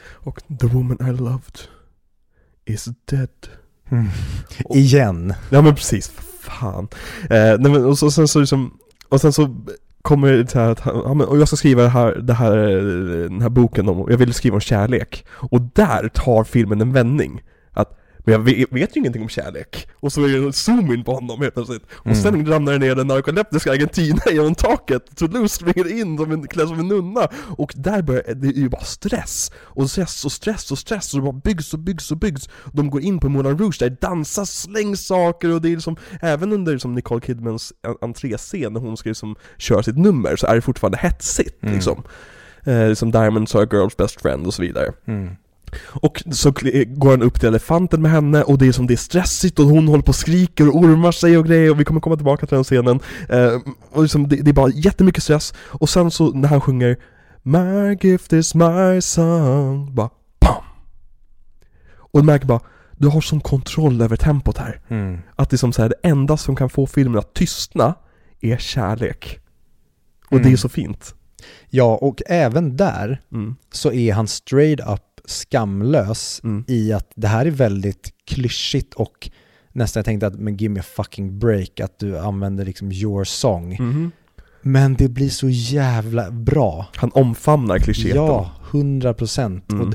Och 0.00 0.40
the 0.60 0.66
woman 0.66 0.98
I 1.08 1.12
loved 1.20 1.58
is 2.64 2.88
dead. 3.10 3.28
Mm. 3.90 4.06
Och- 4.64 4.76
Igen. 4.76 5.34
Ja 5.50 5.62
men 5.62 5.74
precis, 5.74 6.12
fan. 6.40 6.88
Eh, 7.22 7.28
nej 7.58 7.72
men 7.72 7.84
och 7.84 7.98
så, 7.98 8.10
sen 8.10 8.28
så 8.28 8.40
liksom, 8.40 8.74
och 9.08 9.20
sen 9.20 9.32
så 9.32 9.56
kommer 10.02 10.32
det 10.32 10.54
här 10.54 10.70
att 10.70 10.80
han, 10.80 11.20
och 11.20 11.38
jag 11.38 11.48
ska 11.48 11.56
skriva 11.56 11.82
det 11.82 11.88
här, 11.88 12.14
det 12.14 12.34
här, 12.34 12.56
den 13.28 13.42
här 13.42 13.48
boken 13.48 13.88
om, 13.88 14.06
jag 14.10 14.16
vill 14.18 14.34
skriva 14.34 14.54
om 14.54 14.60
kärlek. 14.60 15.24
Och 15.30 15.60
där 15.60 16.08
tar 16.14 16.44
filmen 16.44 16.80
en 16.80 16.92
vändning. 16.92 17.42
Men 18.28 18.32
jag 18.58 18.70
vet, 18.70 18.96
ju 18.96 19.00
ingenting 19.00 19.22
om 19.22 19.28
kärlek. 19.28 19.88
Och 19.94 20.12
så 20.12 20.24
är 20.24 20.28
det 20.28 20.38
en 20.38 20.52
zoom-in 20.52 21.04
på 21.04 21.14
honom 21.14 21.40
helt 21.40 21.54
plötsligt. 21.54 21.82
Och 21.92 22.06
Mm. 22.06 22.18
sen 22.22 22.46
ramlar 22.46 22.72
det 22.72 22.78
ner 22.78 22.94
den 22.94 23.06
narkoleptiska 23.06 23.72
Argentina 23.72 24.20
genom 24.32 24.54
taket. 24.54 25.16
Toulouse 25.16 25.54
springer 25.56 26.00
in 26.00 26.18
som 26.18 26.32
en, 26.32 26.46
klädd 26.48 26.68
som 26.68 26.78
en 26.78 26.88
nunna. 26.88 27.28
Och 27.56 27.72
där 27.76 28.02
börjar, 28.02 28.34
det 28.34 28.48
är 28.48 28.52
ju 28.52 28.68
bara 28.68 28.84
stress. 28.84 29.50
Och 29.56 29.90
stress 29.90 30.24
och 30.24 30.32
stress 30.32 30.70
och 30.72 30.78
stress. 30.78 31.14
Och 31.14 31.20
det 31.20 31.24
bara 31.24 31.40
byggs 31.44 31.72
och 31.74 31.78
byggs 31.80 32.10
och 32.10 32.16
byggs. 32.18 32.48
De 32.72 32.90
går 32.90 33.00
in 33.02 33.18
på 33.20 33.28
Moulin 33.28 33.58
Rouge 33.58 33.76
där 33.80 33.96
dansas, 34.00 34.50
slängs 34.60 35.06
saker 35.06 35.52
och 35.54 35.62
det 35.62 35.68
är 35.68 35.74
liksom, 35.74 35.96
även 36.22 36.52
under 36.52 36.72
liksom 36.72 36.94
Nicole 36.94 37.20
Kidmans 37.20 37.72
en- 37.82 37.96
entréscen 38.08 38.72
när 38.72 38.80
hon 38.80 38.96
ska 38.96 39.08
liksom 39.08 39.36
köra 39.58 39.82
sitt 39.82 39.98
nummer 39.98 40.36
så 40.36 40.46
är 40.46 40.54
det 40.54 40.60
fortfarande 40.60 40.98
hetsigt 40.98 41.62
Mm. 41.62 41.74
liksom. 41.74 42.02
Eh, 42.64 42.88
liksom 42.88 43.10
Diamonds 43.10 43.54
are 43.54 43.62
a 43.64 43.66
girl's 43.70 43.96
best 43.98 44.20
friend 44.20 44.46
och 44.46 44.54
så 44.54 44.62
vidare. 44.62 44.92
Mm. 45.06 45.36
Och 46.02 46.22
så 46.32 46.50
går 46.86 47.10
han 47.10 47.22
upp 47.22 47.40
till 47.40 47.48
elefanten 47.48 48.02
med 48.02 48.10
henne 48.10 48.42
och 48.42 48.58
det 48.58 48.66
är 48.66 48.72
som 48.72 48.86
det 48.86 48.94
är 48.94 48.96
stressigt 48.96 49.58
och 49.58 49.66
hon 49.66 49.88
håller 49.88 50.02
på 50.02 50.08
och 50.08 50.14
skriker 50.14 50.68
och 50.68 50.76
ormar 50.76 51.12
sig 51.12 51.38
och 51.38 51.46
grejer 51.46 51.70
och 51.70 51.80
vi 51.80 51.84
kommer 51.84 52.00
komma 52.00 52.16
tillbaka 52.16 52.46
till 52.46 52.54
den 52.54 52.64
scenen. 52.64 53.00
Eh, 53.28 53.60
och 53.92 54.02
liksom 54.02 54.28
det, 54.28 54.36
det 54.36 54.50
är 54.50 54.54
bara 54.54 54.70
jättemycket 54.70 55.22
stress 55.22 55.54
och 55.58 55.88
sen 55.88 56.10
så 56.10 56.30
när 56.30 56.48
han 56.48 56.60
sjunger 56.60 56.96
My 57.42 57.96
gift 58.00 58.32
is 58.32 58.54
my 58.54 59.00
song, 59.00 59.94
bara 59.94 60.10
PAM! 60.40 60.64
Och 61.96 62.20
du 62.20 62.26
märker 62.26 62.46
bara, 62.46 62.60
du 62.96 63.08
har 63.08 63.20
sån 63.20 63.40
kontroll 63.40 64.02
över 64.02 64.16
tempot 64.16 64.58
här. 64.58 64.80
Mm. 64.88 65.18
Att 65.36 65.50
det 65.50 65.54
är 65.54 65.58
som 65.58 65.72
så 65.72 65.82
här, 65.82 65.88
det 65.88 66.08
enda 66.08 66.36
som 66.36 66.56
kan 66.56 66.70
få 66.70 66.86
filmen 66.86 67.18
att 67.18 67.34
tystna 67.34 67.94
är 68.40 68.56
kärlek. 68.56 69.38
Och 70.30 70.36
det 70.36 70.42
är 70.42 70.46
Mm. 70.46 70.56
så 70.56 70.68
fint. 70.68 71.14
Ja, 71.70 71.96
och 72.02 72.22
även 72.26 72.76
där 72.76 73.20
Mm. 73.32 73.56
så 73.72 73.92
är 73.92 74.12
han 74.12 74.28
straight 74.28 74.80
up 74.80 75.00
skamlös 75.28 76.40
Mm. 76.44 76.64
i 76.68 76.92
att 76.92 77.12
det 77.16 77.28
här 77.28 77.46
är 77.46 77.50
väldigt 77.50 78.12
klyschigt 78.26 78.94
och 78.94 79.30
nästan 79.72 80.00
jag 80.00 80.04
tänkte 80.04 80.26
att 80.26 80.34
men 80.40 80.56
give 80.56 80.74
me 80.74 80.80
a 80.80 80.84
fucking 80.96 81.38
break 81.38 81.80
att 81.80 81.98
du 81.98 82.18
använder 82.18 82.64
liksom 82.64 82.92
your 82.92 83.24
song. 83.24 83.76
Mhm. 83.80 84.10
Men 84.62 84.94
det 84.94 85.08
blir 85.08 85.28
så 85.30 85.48
jävla 85.48 86.30
bra. 86.30 86.86
Han 86.96 87.10
omfamnar 87.14 87.78
klyscheten. 87.78 88.16
Ja, 88.16 88.50
hundra 88.70 89.14
procent. 89.14 89.72
Mm. 89.72 89.92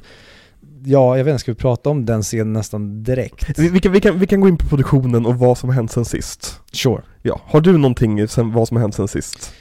Ja, 0.86 1.18
jag 1.18 1.24
vet 1.24 1.32
inte, 1.32 1.40
ska 1.42 1.52
vi 1.52 1.56
prata 1.58 1.90
om 1.90 2.06
den 2.06 2.22
scenen 2.24 2.54
nästan 2.54 3.04
direkt? 3.04 3.60
Vi, 3.60 3.70
vi, 3.70 3.80
kan, 3.80 3.92
vi, 3.92 4.00
kan, 4.02 4.20
vi 4.20 4.28
kan 4.28 4.42
gå 4.42 4.48
in 4.48 4.58
på 4.58 4.68
produktionen 4.68 5.26
och 5.26 5.36
vad 5.36 5.58
som 5.58 5.70
har 5.70 5.76
hänt 5.76 5.92
sen 5.92 6.06
sist. 6.06 6.60
Sure. 6.72 7.02
Ja, 7.22 7.42
har 7.46 7.62
du 7.62 7.78
någonting 7.78 8.28
sen 8.28 8.52
vad 8.52 8.68
som 8.68 8.78
har 8.78 8.82
hänt 8.82 8.96
sen 8.96 9.08
sist? 9.08 9.54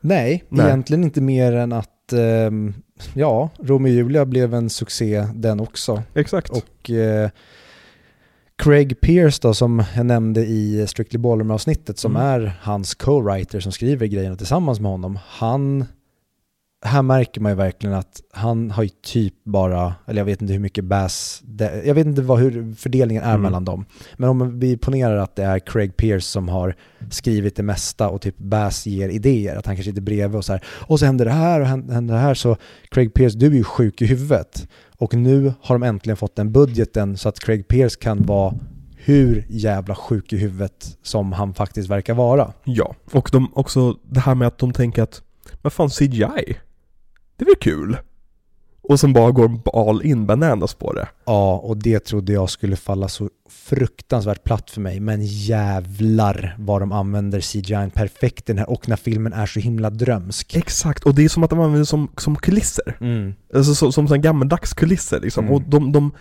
Nej, 0.00 0.44
Nej. 0.48 0.66
egentligen 0.66 1.04
inte 1.04 1.20
mer 1.20 1.52
än 1.52 1.72
att 1.72 2.12
ehm, 2.12 2.74
ja, 3.14 3.50
Romeo 3.58 3.90
och 3.90 3.94
Julia 3.96 4.24
blev 4.24 4.54
en 4.54 4.70
succé 4.70 5.26
den 5.34 5.60
också. 5.60 6.02
Exakt. 6.14 6.50
Och 6.50 6.90
eh, 6.90 7.30
Craig 8.56 9.00
Pierce 9.00 9.38
då 9.42 9.54
som 9.54 9.84
jag 9.96 10.06
nämnde 10.06 10.40
i 10.46 10.86
Strictly 10.88 11.18
Ballroom-avsnittet 11.18 11.98
som 11.98 12.16
Mm. 12.16 12.26
är 12.28 12.52
hans 12.60 12.94
co-writer 12.94 13.60
som 13.60 13.72
skriver 13.72 14.06
grejerna 14.06 14.36
tillsammans 14.36 14.80
med 14.80 14.90
honom. 14.90 15.18
Han, 15.26 15.84
här 16.84 17.02
märker 17.02 17.40
man 17.40 17.52
ju 17.52 17.56
verkligen 17.56 17.96
att 17.96 18.20
han 18.32 18.70
har 18.70 18.82
ju 18.82 18.88
typ 19.02 19.34
bara, 19.44 19.94
eller 20.06 20.20
jag 20.20 20.24
vet 20.26 20.42
inte 20.42 20.52
hur 20.52 20.60
mycket 20.60 20.84
bass, 20.84 21.42
jag 21.84 21.94
vet 21.94 22.06
inte 22.06 22.22
vad, 22.22 22.38
hur 22.38 22.74
fördelningen 22.74 23.22
är 23.22 23.28
Mm. 23.28 23.42
mellan 23.42 23.64
dem. 23.64 23.84
Men 24.16 24.28
om 24.28 24.58
vi 24.58 24.76
ponerar 24.76 25.16
att 25.16 25.36
det 25.36 25.42
är 25.44 25.58
Craig 25.58 25.96
Pierce 25.96 26.24
som 26.26 26.48
har 26.48 26.74
skrivit 27.10 27.56
det 27.56 27.62
mesta 27.62 28.08
och 28.08 28.20
typ 28.20 28.38
Bass 28.38 28.86
ger 28.86 29.08
idéer, 29.08 29.56
att 29.56 29.66
han 29.66 29.76
kanske 29.76 29.90
sitter 29.90 30.02
bredvid 30.02 30.36
och 30.36 30.44
så 30.44 30.52
här, 30.52 30.64
och 30.86 30.98
så 30.98 31.06
händer 31.06 31.24
det 31.24 31.30
här 31.30 31.60
och 31.60 31.66
händer 31.66 31.94
händer 31.94 32.14
det 32.14 32.20
här, 32.20 32.34
så 32.34 32.56
Craig 32.90 33.14
Pierce, 33.14 33.34
du 33.38 33.46
är 33.46 33.50
ju 33.50 33.64
sjuk 33.64 34.02
i 34.02 34.06
huvudet. 34.06 34.68
Och 34.96 35.14
nu 35.14 35.52
har 35.60 35.74
de 35.74 35.82
äntligen 35.82 36.16
fått 36.16 36.36
den 36.36 36.52
budgeten 36.52 37.16
så 37.16 37.28
att 37.28 37.40
Craig 37.40 37.68
Pierce 37.68 37.96
kan 37.96 38.22
vara 38.22 38.54
hur 38.96 39.44
jävla 39.48 39.94
sjuk 39.94 40.32
i 40.32 40.36
huvudet 40.36 40.98
som 41.02 41.32
han 41.32 41.54
faktiskt 41.54 41.88
verkar 41.90 42.14
vara. 42.14 42.52
Ja, 42.64 42.94
och 43.12 43.28
de, 43.32 43.52
också 43.54 43.96
det 44.10 44.20
här 44.20 44.34
med 44.34 44.48
att 44.48 44.58
de 44.58 44.72
tänker 44.72 45.02
att, 45.02 45.22
men 45.62 45.70
fan 45.70 45.90
CGI, 45.90 46.56
det 47.36 47.44
är 47.44 47.46
väl 47.46 47.56
kul? 47.60 47.96
Och 48.88 49.00
sen 49.00 49.12
bara 49.12 49.30
går 49.30 49.60
all 49.72 50.02
in 50.02 50.26
bananas 50.26 50.74
på 50.74 50.92
det. 50.92 51.08
Ja, 51.24 51.58
och 51.58 51.76
det 51.76 52.00
trodde 52.00 52.32
jag 52.32 52.50
skulle 52.50 52.76
falla 52.76 53.08
så 53.08 53.30
fruktansvärt 53.48 54.44
platt 54.44 54.70
för 54.70 54.80
mig. 54.80 55.00
Men 55.00 55.20
jävlar 55.22 56.56
vad 56.58 56.82
de 56.82 56.92
använder 56.92 57.40
CGI 57.40 57.90
perfekt 57.94 58.46
den 58.46 58.58
här 58.58 58.70
och 58.70 58.88
när 58.88 58.96
filmen 58.96 59.32
är 59.32 59.46
så 59.46 59.60
himla 59.60 59.90
drömsk. 59.90 60.56
Exakt, 60.56 61.04
och 61.04 61.14
det 61.14 61.24
är 61.24 61.28
som 61.28 61.44
att 61.44 61.50
de 61.50 61.58
använder 61.58 61.78
det 61.78 61.86
som, 61.86 62.08
som 62.16 62.36
kulisser. 62.36 62.96
Mm. 63.00 63.34
Alltså 63.54 63.74
som, 63.92 64.08
som 64.08 64.20
gammaldags 64.20 64.74
kulisser 64.74 65.20
liksom. 65.20 65.44
Mm. 65.44 65.54
Och 65.54 65.62
de, 65.62 65.92
de 65.92 66.12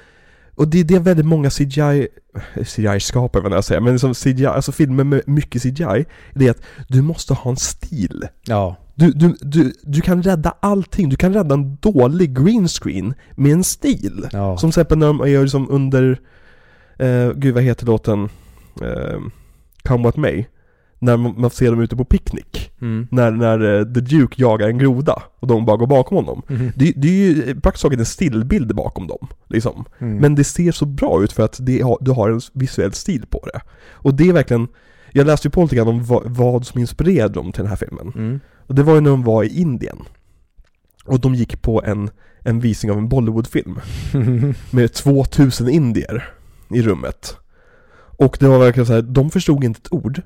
och 0.55 0.68
det 0.68 0.80
är 0.80 0.84
det 0.84 0.99
väldigt 0.99 1.26
många 1.26 1.49
CGI, 1.49 2.07
CGI-skapare 2.55 3.43
vad 3.43 3.51
jag 3.51 3.64
säger, 3.64 3.82
men 3.82 3.99
som 3.99 4.14
CGI, 4.14 4.45
alltså 4.45 4.72
filmer 4.72 5.03
med 5.03 5.22
mycket 5.26 5.61
CGI, 5.61 6.05
det 6.34 6.47
är 6.47 6.51
att 6.51 6.61
du 6.88 7.01
måste 7.01 7.34
ha 7.34 7.51
en 7.51 7.57
stil. 7.57 8.28
Ja, 8.45 8.76
Du, 8.96 9.12
du, 9.12 9.36
du, 9.41 9.74
du 9.84 10.02
kan 10.02 10.24
rädda 10.24 10.54
allting, 10.60 11.10
du 11.10 11.16
kan 11.16 11.34
rädda 11.34 11.56
en 11.56 11.76
dålig 11.76 12.38
green 12.38 12.68
screen 12.68 13.14
med 13.36 13.52
en 13.52 13.64
stil. 13.64 14.28
Ja. 14.32 14.58
Som 14.58 14.72
till 14.72 14.80
exempel 14.80 14.98
när 14.98 15.08
de 15.08 15.30
gör 15.30 15.41
liksom 15.41 15.68
under, 15.70 16.20
eh, 17.00 17.32
gud 17.36 17.54
vad 17.54 17.64
heter 17.64 17.86
låten? 17.86 18.30
Eh, 18.82 19.20
Come 19.84 20.04
What 20.04 20.18
May. 20.18 20.46
När 21.00 21.18
man 21.18 21.41
man 21.41 21.50
ser 21.50 21.72
dem 21.72 21.82
ute 21.82 21.96
på 21.96 22.06
picknick. 22.06 22.72
Mm. 22.82 23.08
När, 23.12 23.32
när 23.32 23.80
eh, 23.80 23.86
The 23.94 24.00
Duke 24.00 24.41
jagar 24.41 24.68
en 24.68 24.78
groda 24.78 25.24
och 25.39 25.48
de 25.48 25.66
bara 25.66 25.78
går 25.78 25.88
bakom 25.88 26.18
honom. 26.18 26.41
Mhm. 26.48 26.72
Det, 26.76 26.94
det 26.96 27.08
är 27.08 27.12
ju 27.12 27.62
praktiskt 27.62 27.82
taget 27.82 28.00
en 28.00 28.06
stillbild 28.06 28.76
bakom 28.76 29.08
dem, 29.08 29.28
liksom. 29.48 29.86
Mm. 30.00 30.18
Men 30.18 30.36
det 30.36 30.44
ser 30.44 30.72
så 30.72 30.86
bra 30.86 31.24
ut 31.24 31.32
för 31.32 31.44
att 31.44 31.58
det 31.62 31.84
du 32.02 32.12
har 32.12 32.30
en 32.30 32.41
visuell 32.54 32.94
stil 32.94 33.26
på 33.30 33.48
det. 33.54 33.62
Och 33.91 34.14
det 34.14 34.30
är 34.30 34.34
verkligen, 34.34 34.68
jag 35.12 35.28
läste 35.28 35.48
ju 35.48 35.52
på 35.52 35.64
lite 35.64 35.76
grann 35.76 35.88
om 35.88 36.04
vad, 36.04 36.24
vad 36.26 36.66
som 36.66 36.80
inspirerade 36.80 37.34
dem 37.34 37.52
till 37.52 37.62
den 37.62 37.70
här 37.70 37.76
filmen. 37.76 38.39
Och 38.74 38.78
det 38.78 38.84
var 38.84 38.95
ju 38.95 39.01
när 39.01 39.09
de 39.09 39.24
var 39.24 39.43
i 39.43 39.59
Indien. 39.61 39.97
Och 41.05 41.19
de 41.19 41.36
gick 41.36 41.61
på 41.61 41.84
en, 41.84 42.09
en 42.39 42.59
visning 42.59 42.91
av 42.91 42.97
en 42.97 43.09
Bollywoodfilm. 43.09 43.80
Med 44.71 44.93
2000 44.93 45.69
indier 45.69 46.34
i 46.69 46.82
rummet. 46.82 47.38
Och 48.17 48.38
det 48.39 48.47
var 48.47 48.59
verkligen 48.59 48.86
så 48.86 48.93
här, 48.93 49.01
de 49.01 49.30
förstod 49.30 49.63
inte 49.63 49.80
ett 49.84 49.93
ord. 49.93 50.21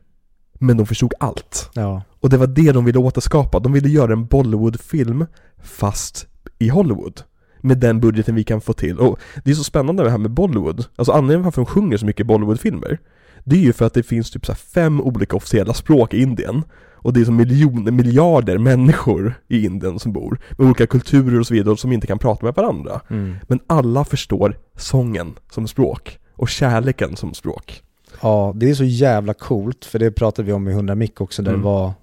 Men 0.54 0.78
de 0.78 0.86
förstod 0.86 1.14
allt. 1.20 1.70
ja. 1.74 2.04
Och 2.20 2.30
det 2.30 2.38
var 2.38 2.48
det 2.48 2.72
de 2.72 2.86
ville 2.86 3.00
återskapa. 3.00 3.60
De 3.60 3.74
ville 3.74 3.90
göra 3.90 4.14
en 4.14 4.26
Bollywoodfilm 4.26 5.26
fast 5.64 6.28
i 6.60 6.70
Hollywood. 6.70 7.22
Med 7.62 7.78
den 7.78 8.00
budgeten 8.00 8.36
vi 8.36 8.44
kan 8.44 8.62
få 8.62 8.74
till. 8.74 9.00
Och 9.00 9.20
det 9.44 9.52
är 9.52 9.56
så 9.56 9.64
spännande 9.64 10.04
det 10.04 10.10
här 10.12 10.18
med 10.18 10.32
Bollywood. 10.32 10.86
Alltså 10.96 11.12
anledningen 11.12 11.44
varför 11.44 11.62
de 11.62 11.66
sjunger 11.66 11.98
så 11.98 12.06
mycket 12.06 12.28
Bollywoodfilmer. 12.28 13.00
Det 13.44 13.56
är 13.56 13.62
ju 13.62 13.74
för 13.74 13.86
att 13.86 13.94
det 13.94 14.04
finns 14.04 14.32
typ 14.32 14.46
så 14.46 14.56
fem 14.56 15.02
olika 15.02 15.36
officiella 15.36 15.74
språk 15.74 16.14
i 16.14 16.22
Indien. 16.22 16.64
Och 17.08 17.14
det 17.14 17.22
är 17.22 17.26
så 17.26 17.32
miljoner, 17.32 17.92
miljarder 17.92 18.58
människor 18.58 19.34
i 19.48 19.66
Indien 19.66 20.00
som 20.00 20.14
bor. 20.14 20.40
Med 20.58 20.66
olika 20.66 20.88
kulturer 20.88 21.40
och 21.40 21.48
så 21.48 21.54
vidare 21.54 21.78
som 21.78 21.92
inte 21.92 22.08
kan 22.08 22.20
prata 22.20 22.46
med 22.46 22.56
varandra. 22.56 23.02
Mm. 23.10 23.36
Men 23.48 23.60
alla 23.68 24.06
förstår 24.06 24.58
sången 24.76 25.34
som 25.52 25.68
språk. 25.68 26.20
Och 26.34 26.50
kärleken 26.50 27.16
som 27.16 27.34
språk. 27.34 27.84
Ja, 28.22 28.54
det 28.56 28.70
är 28.70 28.74
så 28.74 28.84
jävla 28.84 29.34
coolt, 29.34 29.86
för 29.86 30.00
det 30.00 30.12
pratade 30.12 30.46
vi 30.46 30.52
om 30.54 30.68
i 30.68 30.72
100 30.72 30.96
mick 30.96 31.22
också, 31.22 31.42
där 31.42 31.52
Mm. 31.52 31.62
det 31.62 31.66
var 31.66 31.94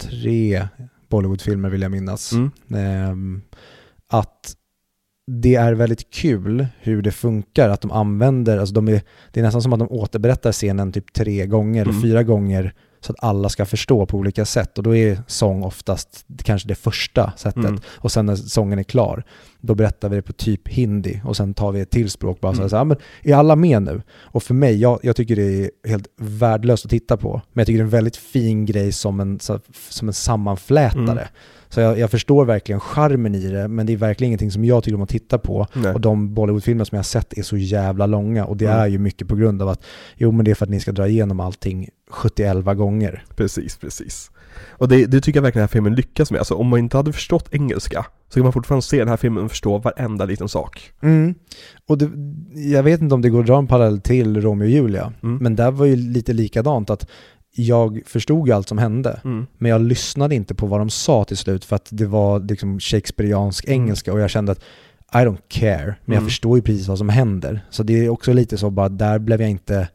tre 0.00 0.68
Bollywoodfilmer 1.08 1.68
vill 1.70 1.82
jag 1.82 1.90
minnas. 1.90 2.32
Mm. 2.32 2.50
Ehm, 2.74 3.42
att 4.10 4.54
det 5.42 5.54
är 5.54 5.72
väldigt 5.72 6.10
kul 6.10 6.66
hur 6.80 7.02
det 7.02 7.12
funkar, 7.12 7.68
att 7.68 7.80
de 7.80 7.90
använder, 7.90 8.58
alltså 8.58 8.74
de 8.74 8.88
är, 8.88 9.02
det 9.32 9.40
är 9.40 9.44
nästan 9.44 9.62
som 9.62 9.72
att 9.72 9.78
de 9.78 9.88
återberättar 9.90 10.52
scenen 10.52 10.92
typ 10.92 11.12
tre 11.12 11.46
gånger 11.46 11.82
eller 11.82 11.90
Mm. 11.92 12.02
fyra 12.02 12.22
gånger 12.22 12.74
så 13.00 13.12
att 13.12 13.24
alla 13.24 13.48
ska 13.48 13.64
förstå 13.66 14.06
på 14.06 14.16
olika 14.18 14.44
sätt 14.44 14.78
och 14.78 14.84
då 14.84 14.96
är 14.96 15.22
sång 15.26 15.62
oftast 15.62 16.24
kanske 16.42 16.68
det 16.68 16.74
första 16.74 17.32
sättet 17.36 17.64
Mm. 17.64 17.80
och 17.86 18.12
sen 18.12 18.26
när 18.26 18.36
sången 18.36 18.78
är 18.78 18.82
klar 18.82 19.24
då 19.60 19.74
berättar 19.74 20.08
vi 20.08 20.16
det 20.16 20.22
på 20.22 20.32
typ 20.32 20.68
hindi 20.68 21.20
och 21.24 21.36
sen 21.36 21.54
tar 21.54 21.72
vi 21.72 21.80
ett 21.80 21.90
till 21.90 22.10
språk 22.10 22.40
bara 22.40 22.52
så, 22.54 22.58
Mm. 22.60 22.70
så 22.70 22.76
här, 22.76 22.84
men 22.84 22.96
är 23.22 23.34
alla 23.34 23.56
med 23.56 23.82
nu? 23.82 24.02
Och 24.18 24.42
för 24.42 24.54
mig, 24.54 24.76
jag, 24.80 25.00
jag 25.02 25.16
tycker 25.16 25.36
det 25.36 25.42
är 25.64 25.70
helt 25.88 26.06
värdelöst 26.16 26.84
att 26.84 26.90
titta 26.90 27.16
på 27.16 27.32
men 27.52 27.60
jag 27.60 27.66
tycker 27.66 27.78
det 27.78 27.82
är 27.82 27.84
en 27.84 27.90
väldigt 27.90 28.16
fin 28.16 28.66
grej 28.66 28.92
som 28.92 29.20
en, 29.20 29.38
som 29.88 30.08
en 30.08 30.14
sammanflätare. 30.14 31.00
Mm. 31.10 31.24
Så 31.70 31.80
jag, 31.80 31.98
jag 31.98 32.10
förstår 32.10 32.44
verkligen 32.44 32.80
charmen 32.80 33.34
i 33.34 33.48
det, 33.50 33.68
men 33.68 33.86
det 33.86 33.92
är 33.92 33.96
verkligen 33.96 34.28
ingenting 34.28 34.50
som 34.50 34.64
jag 34.64 34.84
tycker 34.84 34.96
om 34.96 35.02
att 35.02 35.08
titta 35.08 35.38
på. 35.38 35.66
Nej. 35.72 35.94
Och 35.94 36.00
de 36.00 36.34
Bollywoodfilmer 36.34 36.84
som 36.84 36.96
jag 36.96 36.98
har 36.98 37.04
sett 37.04 37.38
är 37.38 37.42
så 37.42 37.56
jävla 37.56 38.06
långa 38.06 38.44
och 38.44 38.56
det 38.56 38.64
Mm. 38.66 38.78
är 38.80 38.86
ju 38.86 38.98
mycket 38.98 39.28
på 39.28 39.36
grund 39.36 39.62
av 39.62 39.68
att, 39.68 39.82
jo 40.16 40.32
men 40.32 40.44
det 40.44 40.50
är 40.50 40.54
för 40.54 40.66
att 40.66 40.70
ni 40.70 40.80
ska 40.80 40.92
dra 40.92 41.08
igenom 41.08 41.40
allting 41.40 41.88
71 42.10 42.64
gånger. 42.76 43.24
Precis, 43.36 43.76
precis. 43.76 44.30
Och 44.68 44.88
det, 44.88 45.06
det 45.06 45.20
tycker 45.20 45.38
jag 45.38 45.42
verkligen 45.42 45.60
den 45.62 45.68
här 45.68 45.72
filmen 45.72 45.94
lyckas 45.94 46.30
med. 46.30 46.38
Alltså 46.38 46.54
om 46.54 46.66
man 46.68 46.78
inte 46.78 46.96
hade 46.96 47.12
förstått 47.12 47.48
engelska 47.50 48.06
så 48.28 48.34
kan 48.34 48.42
man 48.42 48.52
fortfarande 48.52 48.82
se 48.82 48.98
den 48.98 49.08
här 49.08 49.16
filmen 49.16 49.44
och 49.44 49.50
förstå 49.50 49.78
varenda 49.78 50.24
liten 50.24 50.48
sak. 50.48 50.92
Mm. 51.02 51.34
Och 51.88 51.98
det, 51.98 52.10
jag 52.60 52.82
vet 52.82 53.00
inte 53.00 53.14
om 53.14 53.22
det 53.22 53.30
går 53.30 53.40
att 53.40 53.46
dra 53.46 53.58
en 53.58 53.66
parallell 53.66 54.00
till 54.00 54.40
Romeo 54.42 54.64
och 54.66 54.70
Julia, 54.70 55.12
Mm. 55.22 55.36
men 55.36 55.56
där 55.56 55.70
var 55.70 55.86
ju 55.86 55.96
lite 55.96 56.32
likadant 56.32 56.90
att 56.90 57.06
jag 57.58 58.00
förstod 58.06 58.46
ju 58.48 58.52
allt 58.54 58.68
som 58.68 58.78
hände, 58.78 59.20
Mm. 59.24 59.46
men 59.58 59.70
jag 59.70 59.80
lyssnade 59.80 60.34
inte 60.34 60.54
på 60.54 60.66
vad 60.66 60.80
de 60.80 60.90
sa 60.90 61.24
till 61.24 61.36
slut 61.36 61.64
för 61.64 61.76
att 61.76 61.88
det 61.90 62.06
var 62.06 62.40
liksom 62.40 62.80
shakespeariansk 62.80 63.64
Mm. 63.68 63.82
engelska 63.82 64.12
och 64.12 64.20
jag 64.20 64.30
kände 64.30 64.52
att 64.52 64.60
I 65.14 65.16
don't 65.16 65.38
care, 65.48 65.84
men 66.04 66.14
jag 66.14 66.20
Mm. 66.20 66.24
förstår 66.24 66.58
ju 66.58 66.62
precis 66.62 66.88
vad 66.88 66.98
som 66.98 67.08
händer. 67.08 67.64
Så 67.70 67.82
det 67.82 68.04
är 68.04 68.08
också 68.08 68.32
lite 68.32 68.58
så 68.58 68.70
bara, 68.70 68.88
där 68.88 69.18
blev 69.18 69.40
jag 69.40 69.50
inte, 69.50 69.88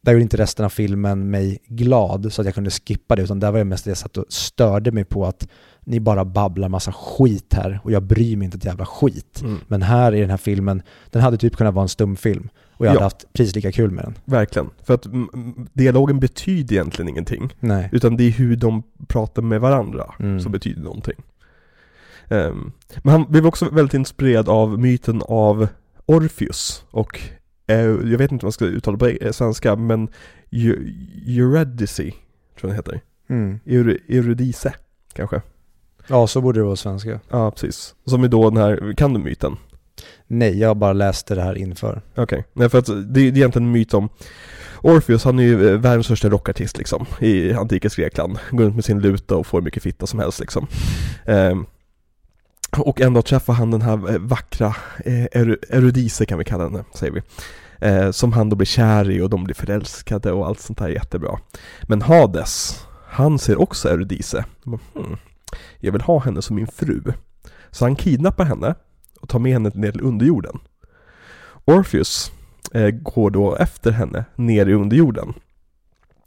där 0.00 0.12
gjorde 0.12 0.22
inte 0.22 0.36
resten 0.36 0.64
av 0.64 0.68
filmen 0.70 1.30
mig 1.30 1.58
glad 1.66 2.32
så 2.32 2.42
att 2.42 2.46
jag 2.46 2.54
kunde 2.54 2.70
skippa 2.70 3.16
det, 3.16 3.22
utan 3.22 3.40
där 3.40 3.50
var 3.50 3.58
jag 3.58 3.66
mest 3.66 3.84
det 3.84 3.90
jag 3.90 3.98
satt 3.98 4.16
och 4.16 4.24
störde 4.28 4.92
mig 4.92 5.04
på 5.04 5.26
att 5.26 5.48
ni 5.84 6.00
bara 6.00 6.24
babblar 6.24 6.68
massa 6.68 6.92
skit 6.92 7.54
här 7.54 7.80
och 7.84 7.92
jag 7.92 8.02
bryr 8.02 8.36
mig 8.36 8.44
inte 8.44 8.56
ett 8.56 8.64
jävla 8.64 8.86
skit. 8.86 9.40
Mm. 9.42 9.58
Men 9.68 9.82
här 9.82 10.14
i 10.14 10.20
den 10.20 10.30
här 10.30 10.36
filmen, 10.36 10.82
den 11.10 11.22
hade 11.22 11.36
typ 11.36 11.56
kunnat 11.56 11.74
vara 11.74 11.82
en 11.82 11.88
stumfilm 11.88 12.48
och 12.76 12.86
jag 12.86 12.90
hade 12.90 13.00
Ja. 13.00 13.04
haft 13.04 13.32
precis 13.32 13.54
lika 13.54 13.72
kul 13.72 13.90
med 13.90 14.04
den. 14.04 14.14
Verkligen. 14.24 14.70
För 14.82 14.94
att 14.94 15.06
dialogen 15.72 16.20
betyder 16.20 16.74
egentligen 16.74 17.08
ingenting. 17.08 17.54
Nej. 17.60 17.88
Utan 17.92 18.16
det 18.16 18.24
är 18.24 18.30
hur 18.30 18.56
de 18.56 18.82
pratar 19.08 19.42
med 19.42 19.60
varandra 19.60 20.14
Mm. 20.18 20.40
som 20.40 20.52
betyder 20.52 20.82
någonting. 20.82 21.16
Ehm, 22.28 22.72
men 23.02 23.12
han 23.12 23.24
blev 23.28 23.46
också 23.46 23.68
väldigt 23.70 23.94
inspirerad 23.94 24.48
av 24.48 24.78
myten 24.80 25.22
av 25.28 25.68
Orpheus 26.06 26.84
och 26.90 27.20
eh, 27.66 27.76
jag 27.80 28.18
vet 28.18 28.32
inte 28.32 28.44
om 28.44 28.46
man 28.46 28.52
ska 28.52 28.64
uttala 28.64 28.98
på 28.98 29.06
eh, 29.08 29.30
svenska 29.32 29.76
men 29.76 30.08
Eu- 30.50 30.92
Eurydice 31.26 31.96
tror 31.96 32.12
jag 32.60 32.68
den 32.70 32.76
heter. 32.76 33.00
Mm. 33.28 33.60
Eur- 33.64 33.98
Eurydice 34.08 34.72
kanske. 35.12 35.42
Ja, 36.08 36.26
så 36.26 36.40
borde 36.40 36.60
det 36.60 36.64
vara 36.64 36.76
svenska. 36.76 37.20
Ja, 37.30 37.50
precis. 37.50 37.94
Som 38.06 38.24
är 38.24 38.28
då 38.28 38.50
den 38.50 38.56
här, 38.62 38.94
kan 38.96 39.12
du 39.14 39.20
myten? 39.20 39.56
Nej, 40.26 40.58
jag 40.58 40.76
bara 40.76 40.92
läste 40.92 41.34
det 41.34 41.42
här 41.42 41.58
inför. 41.58 42.02
Okej, 42.16 42.44
nej 42.52 42.68
för 42.68 42.78
att 42.78 42.86
det 42.86 43.04
det 43.04 43.20
är 43.20 43.24
egentligen 43.24 43.66
en 43.66 43.72
myt 43.72 43.94
om 43.94 44.08
Orpheus, 44.84 45.24
han 45.24 45.38
är 45.38 45.42
ju 45.42 45.68
eh, 45.68 45.78
världens 45.78 46.06
största 46.06 46.28
rockartist 46.28 46.78
liksom 46.78 47.06
i 47.20 47.52
antikens 47.52 47.96
Grekland. 47.96 48.38
Går 48.50 48.64
runt 48.64 48.74
med 48.74 48.84
sin 48.84 49.00
luta 49.00 49.36
och 49.36 49.46
får 49.46 49.58
hur 49.58 49.64
mycket 49.64 49.82
fitta 49.82 50.06
som 50.06 50.18
helst 50.18 50.40
liksom. 50.40 50.66
Um, 51.26 51.66
och 52.78 53.00
en 53.00 53.14
dag 53.14 53.24
träffar 53.24 53.52
han 53.52 53.70
den 53.70 53.82
här 53.82 54.12
eh, 54.12 54.18
vackra 54.18 54.74
eh, 55.04 55.24
Eurydice 55.24 56.26
kan 56.26 56.38
vi 56.38 56.44
kalla 56.44 56.64
henne, 56.64 56.84
säger 56.94 57.12
vi. 57.12 57.22
Eh, 57.88 58.10
som 58.10 58.32
han 58.32 58.48
då 58.48 58.56
blir 58.56 58.66
kär 58.66 59.10
i 59.10 59.20
och 59.20 59.30
de 59.30 59.44
blir 59.44 59.54
förälskade 59.54 60.32
och 60.32 60.46
allt 60.46 60.60
sånt 60.60 60.78
där 60.78 60.86
är 60.86 60.90
jättebra. 60.90 61.38
Men 61.82 62.02
Hades, 62.02 62.84
han 63.06 63.38
ser 63.38 63.60
också 63.60 63.88
Eurydice. 63.88 64.44
Hmm, 64.64 65.16
jag 65.78 65.92
vill 65.92 66.00
ha 66.00 66.18
henne 66.18 66.42
som 66.42 66.56
min 66.56 66.66
fru. 66.66 67.02
Så 67.70 67.84
han 67.84 67.96
kidnappar 67.96 68.44
henne 68.44 68.74
och 69.24 69.30
tar 69.30 69.38
med 69.38 69.52
henne 69.52 69.70
ner 69.74 69.92
till 69.92 70.04
underjorden. 70.04 70.58
Orpheus 71.64 72.32
eh, 72.72 72.90
går 72.90 73.30
då 73.30 73.56
efter 73.56 73.90
henne 73.90 74.24
ner 74.36 74.66
i 74.66 74.74
underjorden. 74.74 75.34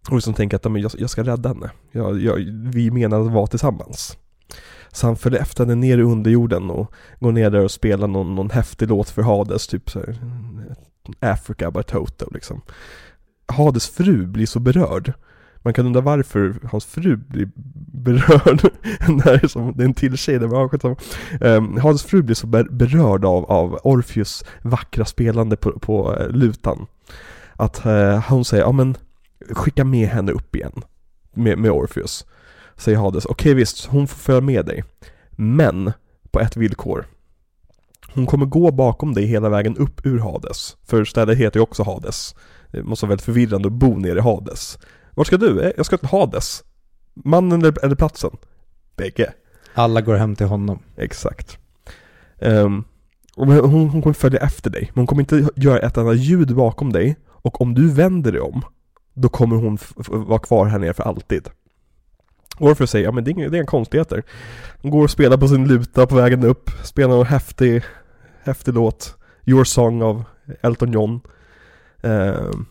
Och 0.09 0.15
liksom 0.15 0.33
tänker 0.33 0.57
att 0.57 0.71
men 0.71 0.81
jag, 0.81 0.91
jag 0.97 1.09
ska 1.09 1.23
rädda 1.23 1.49
henne. 1.49 1.71
Jag, 1.91 2.21
jag, 2.21 2.35
vi 2.73 2.91
menar 2.91 3.21
att 3.21 3.31
vara 3.31 3.47
tillsammans. 3.47 4.17
Så 4.91 5.07
han 5.07 5.15
följer 5.15 5.41
efter 5.41 5.65
henne 5.65 5.75
ner 5.75 5.97
i 5.97 6.01
underjorden 6.01 6.69
och 6.69 6.93
går 7.19 7.31
ner 7.31 7.49
där 7.49 7.63
och 7.63 7.71
spelar 7.71 8.07
någon, 8.07 8.35
någon 8.35 8.49
häftig 8.49 8.89
låt 8.89 9.09
för 9.09 9.21
Hades, 9.21 9.67
typ 9.67 9.89
så 9.89 9.99
här, 9.99 10.19
mm, 10.21 10.73
Africa 11.19 11.71
by 11.71 11.83
Toto 11.83 12.29
liksom. 12.33 12.61
Hades 13.45 13.89
fru 13.89 14.25
blir 14.25 14.45
så 14.45 14.59
berörd. 14.59 15.13
Man 15.61 15.73
kan 15.73 15.85
undra 15.85 16.01
varför 16.01 16.55
hans 16.71 16.85
fru 16.85 17.15
blir 17.15 17.49
berörd. 17.93 18.61
det, 19.41 19.49
som, 19.49 19.73
det 19.77 19.83
är 19.83 19.85
en 19.85 19.93
till 19.93 20.17
tjej 20.17 20.39
där, 20.39 20.47
men 20.47 20.69
skitsamma. 20.69 20.95
Ehm, 21.41 21.65
um, 21.65 21.77
Hades 21.77 22.03
fru 22.03 22.21
blir 22.21 22.35
så 22.35 22.47
berörd 22.47 23.25
av, 23.25 23.45
av 23.45 23.79
Orpheus 23.83 24.45
vackra 24.61 25.05
spelande 25.05 25.55
på, 25.55 25.79
på 25.79 26.15
eh, 26.15 26.29
lutan. 26.29 26.85
Att 27.53 27.85
eh, 27.85 27.91
uh, 27.91 28.29
hon 28.29 28.45
säger, 28.45 28.63
ja 28.63 28.71
men 28.71 28.97
skicka 29.51 29.83
med 29.83 30.09
henne 30.09 30.31
upp 30.31 30.55
igen. 30.55 30.83
Med, 31.33 31.57
med 31.57 31.71
Orpheus. 31.71 32.25
Säger 32.75 32.97
Hades, 32.97 33.25
okej 33.25 33.53
visst, 33.53 33.85
hon 33.85 34.07
får 34.07 34.17
följa 34.17 34.41
med 34.41 34.65
dig. 34.65 34.83
Men, 35.31 35.91
på 36.31 36.39
ett 36.39 36.57
villkor. 36.57 37.05
Hon 38.13 38.25
kommer 38.25 38.45
gå 38.45 38.71
bakom 38.71 39.13
dig 39.13 39.25
hela 39.25 39.49
vägen 39.49 39.77
upp 39.77 40.05
ur 40.05 40.19
Hades. 40.19 40.77
För 40.85 41.05
stället 41.05 41.37
heter 41.37 41.59
ju 41.59 41.63
också 41.63 41.83
Hades. 41.83 42.35
Det 42.71 42.83
måste 42.83 43.05
vara 43.05 43.09
väldigt 43.09 43.25
förvirrande 43.25 43.67
att 43.67 43.73
bo 43.73 43.95
nere 43.95 44.19
i 44.19 44.21
Hades. 44.21 44.79
Vart 45.17 45.27
ska 45.27 45.37
du? 45.37 45.61
Eh, 45.61 45.71
Jag 45.77 45.85
ska 45.85 45.97
till 45.97 46.07
Hades. 46.07 46.63
Mannen 47.13 47.65
eller, 47.65 47.95
platsen? 47.95 48.37
Bägge. 48.95 49.33
Alla 49.73 50.01
går 50.01 50.15
hem 50.15 50.35
till 50.35 50.45
honom. 50.45 50.79
Exakt. 50.97 51.57
Um, 52.39 52.83
och 53.35 53.47
hon, 53.47 53.89
hon 53.89 54.01
kommer 54.01 54.13
följa 54.13 54.39
efter 54.39 54.69
dig, 54.69 54.91
men 54.93 54.99
hon 55.01 55.07
kommer 55.07 55.21
inte 55.21 55.49
göra 55.55 55.79
ett 55.79 55.97
enda 55.97 56.13
ljud 56.13 56.55
bakom 56.55 56.93
dig. 56.93 57.15
Och 57.27 57.61
om 57.61 57.73
du 57.73 57.91
vänder 57.91 58.31
dig 58.31 58.41
om, 58.41 58.61
då 59.13 59.29
kommer 59.29 59.55
hon 59.55 59.77
vara 60.07 60.39
kvar 60.39 60.65
här 60.65 60.79
nere 60.79 60.93
för 60.93 61.03
alltid. 61.03 61.49
Orpheus 62.59 62.91
säger, 62.91 63.05
ja 63.05 63.11
men 63.11 63.23
det 63.23 63.29
är 63.29 63.31
inga, 63.31 63.49
det 63.49 63.57
är 63.57 63.59
inga 63.59 63.65
konstigheter. 63.65 64.23
Hon 64.81 64.91
går 64.91 65.03
och 65.03 65.11
spelar 65.11 65.37
på 65.37 65.47
sin 65.47 65.67
luta 65.67 66.07
på 66.07 66.15
vägen 66.15 66.43
upp, 66.43 66.69
spelar 66.83 67.19
en 67.19 67.25
häftig, 67.25 67.83
häftig 68.43 68.73
låt. 68.73 69.15
Your 69.45 69.63
Song 69.63 70.01
av 70.01 70.23
Elton 70.61 70.91
John. 70.91 71.19
Ehm, 72.01 72.65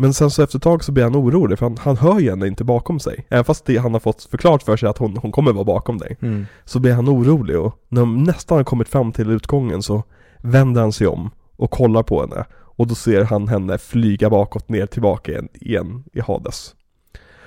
Men 0.00 0.14
sen 0.14 0.30
så 0.30 0.42
efter 0.42 0.58
ett 0.58 0.62
tag 0.62 0.84
så 0.84 0.92
blir 0.92 1.04
han 1.04 1.16
orolig 1.16 1.58
för 1.58 1.66
han, 1.66 1.76
han 1.80 1.96
hör 1.96 2.18
ju 2.18 2.30
henne 2.30 2.46
inte 2.46 2.64
bakom 2.64 3.00
sig. 3.00 3.26
Även 3.28 3.44
fast 3.44 3.64
det, 3.64 3.76
han 3.76 3.92
har 3.92 4.00
fått 4.00 4.22
förklart 4.22 4.62
för 4.62 4.76
sig 4.76 4.88
att 4.88 4.98
hon, 4.98 5.16
hon 5.16 5.32
kommer 5.32 5.52
vara 5.52 5.64
bakom 5.64 5.98
dig. 5.98 6.16
Mm. 6.22 6.46
Så 6.64 6.78
blir 6.78 6.92
han 6.92 7.08
orolig 7.08 7.58
och 7.58 7.74
när 7.88 8.00
de 8.00 8.24
nästan 8.24 8.56
har 8.56 8.64
kommit 8.64 8.88
fram 8.88 9.12
till 9.12 9.30
utgången 9.30 9.82
så 9.82 10.02
vänder 10.38 10.80
han 10.80 10.92
sig 10.92 11.06
om 11.06 11.30
och 11.56 11.70
kollar 11.70 12.02
på 12.02 12.20
henne. 12.20 12.44
Och 12.52 12.86
då 12.86 12.94
ser 12.94 13.24
han 13.24 13.48
henne 13.48 13.78
flyga 13.78 14.30
bakåt 14.30 14.68
ner 14.68 14.86
tillbaka 14.86 15.32
igen, 15.32 15.48
igen 15.54 16.04
i 16.12 16.20
Hades. 16.20 16.74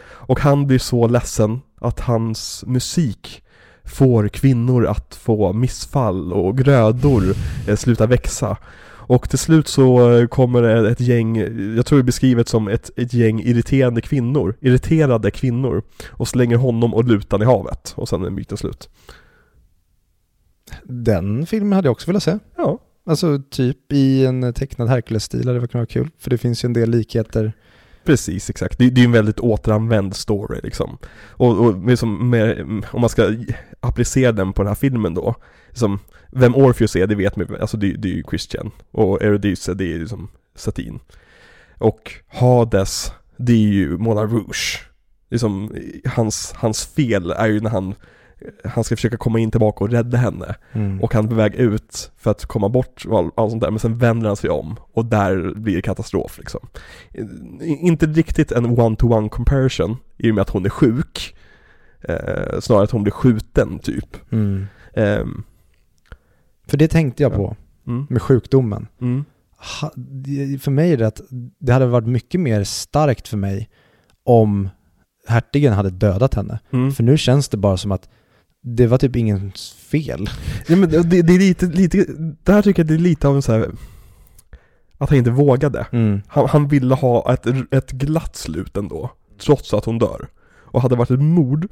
Och 0.05 0.39
han 0.39 0.67
blir 0.67 0.79
så 0.79 1.07
ledsen 1.07 1.61
att 1.81 1.99
hans 1.99 2.63
musik 2.67 3.43
får 3.83 4.27
kvinnor 4.27 4.85
att 4.85 5.15
få 5.15 5.53
missfall 5.53 6.33
och 6.33 6.57
grödor 6.57 7.23
eh, 7.67 7.75
sluta 7.75 8.05
växa. 8.05 8.57
Och 9.07 9.29
till 9.29 9.39
slut 9.39 9.67
så 9.67 10.11
eh, 10.11 10.27
kommer 10.27 10.61
det 10.61 10.89
ett 10.89 10.99
gäng, 10.99 11.37
jag 11.75 11.85
tror 11.85 11.99
det 11.99 12.01
är 12.01 12.05
beskrivet 12.05 12.47
som 12.47 12.67
ett, 12.67 12.89
ett 12.95 13.13
gäng 13.13 13.39
irriterande 13.39 14.01
kvinnor, 14.01 14.55
irriterade 14.61 15.31
kvinnor 15.31 15.83
och 16.09 16.27
slänger 16.27 16.57
honom 16.57 16.93
och 16.93 17.03
lutan 17.03 17.41
i 17.41 17.45
havet 17.45 17.93
och 17.95 18.09
sen 18.09 18.25
är 18.25 18.29
myten 18.29 18.57
slut. 18.57 18.89
Den 20.83 21.45
filmen 21.45 21.73
hade 21.73 21.87
jag 21.87 21.91
också 21.91 22.07
velat 22.07 22.23
se. 22.23 22.39
Ja, 22.57 22.79
Alltså 23.05 23.39
typ 23.49 23.93
i 23.93 24.25
en 24.25 24.53
tecknad 24.53 24.89
Hercules-stil 24.89 25.47
hade 25.47 25.59
det 25.59 25.67
kunnat 25.67 25.73
vara 25.73 26.03
kul. 26.03 26.09
För 26.19 26.29
det 26.29 26.37
finns 26.37 26.63
ju 26.63 26.67
en 26.67 26.73
del 26.73 26.89
likheter. 26.89 27.53
Precis, 28.03 28.49
exakt. 28.49 28.77
Det, 28.77 28.89
det 28.89 29.01
är 29.01 29.05
en 29.05 29.11
väldigt 29.11 29.39
återanvänd 29.39 30.15
story 30.15 30.59
liksom. 30.63 30.97
Och, 31.29 31.65
och 31.65 31.75
med, 31.75 31.99
som, 31.99 32.29
med, 32.29 32.61
om 32.91 33.01
man 33.01 33.09
ska 33.09 33.35
applicera 33.79 34.31
den 34.31 34.53
på 34.53 34.61
den 34.61 34.67
här 34.67 34.75
filmen 34.75 35.13
då. 35.13 35.35
Liksom, 35.69 35.99
vem 36.35 36.55
Orpheus 36.55 36.95
är, 36.95 37.07
det 37.07 37.15
vet 37.15 37.35
man 37.35 37.47
alltså 37.61 37.77
det, 37.77 37.93
det 37.93 38.07
är 38.07 38.13
ju 38.13 38.23
Christian. 38.29 38.71
Och 38.91 39.23
Eurydice, 39.23 39.73
det 39.73 39.83
är 39.83 39.87
ju 39.87 39.99
liksom 39.99 40.27
Satin. 40.55 40.99
Och 41.77 42.11
Hades, 42.27 43.11
det 43.37 43.53
är 43.53 43.57
ju 43.57 43.97
Mona 43.97 44.23
Rouge. 44.23 44.81
Liksom, 45.29 45.75
hans, 46.05 46.53
hans 46.55 46.85
fel 46.85 47.31
är 47.31 47.47
ju 47.47 47.59
när 47.59 47.69
han 47.69 47.95
han 48.63 48.83
ska 48.83 48.95
försöka 48.95 49.17
komma 49.17 49.39
in 49.39 49.51
tillbaka 49.51 49.83
och 49.83 49.89
rädda 49.89 50.17
henne. 50.17 50.55
Mm. 50.71 51.01
Och 51.01 51.13
han 51.13 51.25
är 51.25 51.29
på 51.29 51.35
väg 51.35 51.55
ut 51.55 52.11
för 52.17 52.31
att 52.31 52.45
komma 52.45 52.69
bort 52.69 53.05
och 53.05 53.17
all, 53.17 53.31
allt 53.35 53.51
sånt 53.51 53.63
där, 53.63 53.71
men 53.71 53.79
sen 53.79 53.97
vänder 53.97 54.27
han 54.27 54.35
sig 54.35 54.49
om 54.49 54.75
och 54.93 55.05
där 55.05 55.53
blir 55.55 55.75
det 55.75 55.81
katastrof 55.81 56.37
liksom. 56.37 56.67
Inte 57.61 58.05
riktigt 58.05 58.51
en 58.51 58.65
one-to-one 58.65 59.29
comparison 59.29 59.97
i 60.17 60.31
och 60.31 60.35
med 60.35 60.41
att 60.41 60.49
hon 60.49 60.65
är 60.65 60.69
sjuk. 60.69 61.35
Eh, 62.01 62.59
snarare 62.59 62.83
att 62.83 62.91
hon 62.91 63.03
blir 63.03 63.11
skjuten 63.11 63.79
typ. 63.79 64.31
Mm. 64.31 64.67
Ehm, 64.93 65.43
För 66.67 66.77
det 66.77 66.87
tänkte 66.87 67.23
jag 67.23 67.31
Ja. 67.31 67.35
på 67.37 67.55
mm, 67.87 68.07
med 68.09 68.21
sjukdomen. 68.21 68.87
mm, 69.01 69.25
Ha, 69.81 69.91
det- 69.95 70.61
för 70.61 70.71
mig 70.71 70.91
är 70.93 70.97
det 70.97 71.07
att 71.07 71.21
det 71.59 71.73
hade 71.73 71.85
varit 71.85 72.07
mycket 72.07 72.41
mer 72.41 72.63
starkt 72.63 73.27
för 73.27 73.37
mig 73.37 73.69
om 74.23 74.69
hertigen 75.27 75.73
hade 75.73 75.89
dödat 75.89 76.33
henne. 76.33 76.59
mm. 76.73 76.91
För 76.91 77.03
nu 77.03 77.17
känns 77.17 77.49
det 77.49 77.57
bara 77.57 77.77
som 77.77 77.91
att 77.91 78.09
det 78.61 78.87
var 78.87 78.97
typ 78.97 79.15
ingens 79.15 79.71
fel. 79.73 80.29
Ja, 80.67 80.75
men 80.75 80.89
det, 80.89 81.03
det 81.21 81.33
är 81.33 81.39
lite, 81.39 81.65
lite, 81.65 82.05
där 82.43 82.61
tycker 82.61 82.79
jag 82.83 82.87
det 82.87 82.93
är 82.93 82.97
lite 82.97 83.27
av 83.27 83.35
en 83.35 83.41
så 83.41 83.51
här 83.51 83.71
att 84.97 85.09
han 85.09 85.17
inte 85.17 85.31
vågade. 85.31 85.87
Mm. 85.91 86.21
Han, 86.27 86.47
han 86.49 86.67
ville 86.67 86.95
ha 86.95 87.33
ett, 87.33 87.45
ett 87.73 87.91
glatt 87.91 88.35
slut 88.35 88.77
ändå, 88.77 89.11
trots 89.41 89.73
att 89.73 89.85
hon 89.85 89.99
dör. 89.99 90.27
Och 90.55 90.81
hade 90.81 90.95
det 90.95 90.99
varit 90.99 91.11
ett 91.11 91.19
mord, 91.21 91.67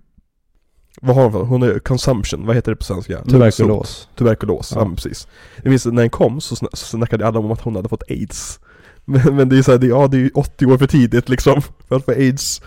vad 1.02 1.16
har 1.16 1.24
hon 1.24 1.32
för, 1.32 1.40
hon 1.44 1.64
är 1.64 1.80
consumption, 1.80 2.46
vad 2.46 2.56
heter 2.56 2.72
det 2.72 2.76
på 2.76 2.84
svenska? 2.84 3.24
Tuberkulos. 3.24 4.10
Tuberkulos, 4.16 4.72
ja. 4.76 4.82
Ja. 4.82 4.96
precis. 4.96 5.28
Jag 5.64 5.70
minns 5.70 5.86
när 5.86 6.02
den 6.02 6.10
kom 6.10 6.42
så, 6.42 6.56
sna- 6.56 6.76
så 6.76 6.86
snackade 6.98 7.28
alla 7.28 7.40
om 7.40 7.52
att 7.52 7.62
hon 7.62 7.76
hade 7.76 7.90
fått 7.90 8.04
aids. 8.10 8.60
Men, 9.06 9.36
men 9.36 9.50
det 9.50 9.58
är 9.58 9.62
såhär, 9.62 9.78
det, 9.80 9.88
ja 9.88 10.08
det 10.08 10.18
är 10.18 10.22
ju 10.22 10.30
80 10.34 10.66
år 10.66 10.78
för 10.78 10.88
tidigt 10.88 11.30
liksom, 11.30 11.62
för 11.88 11.96
att 11.96 12.06
få 12.06 12.12
aids. 12.12 12.62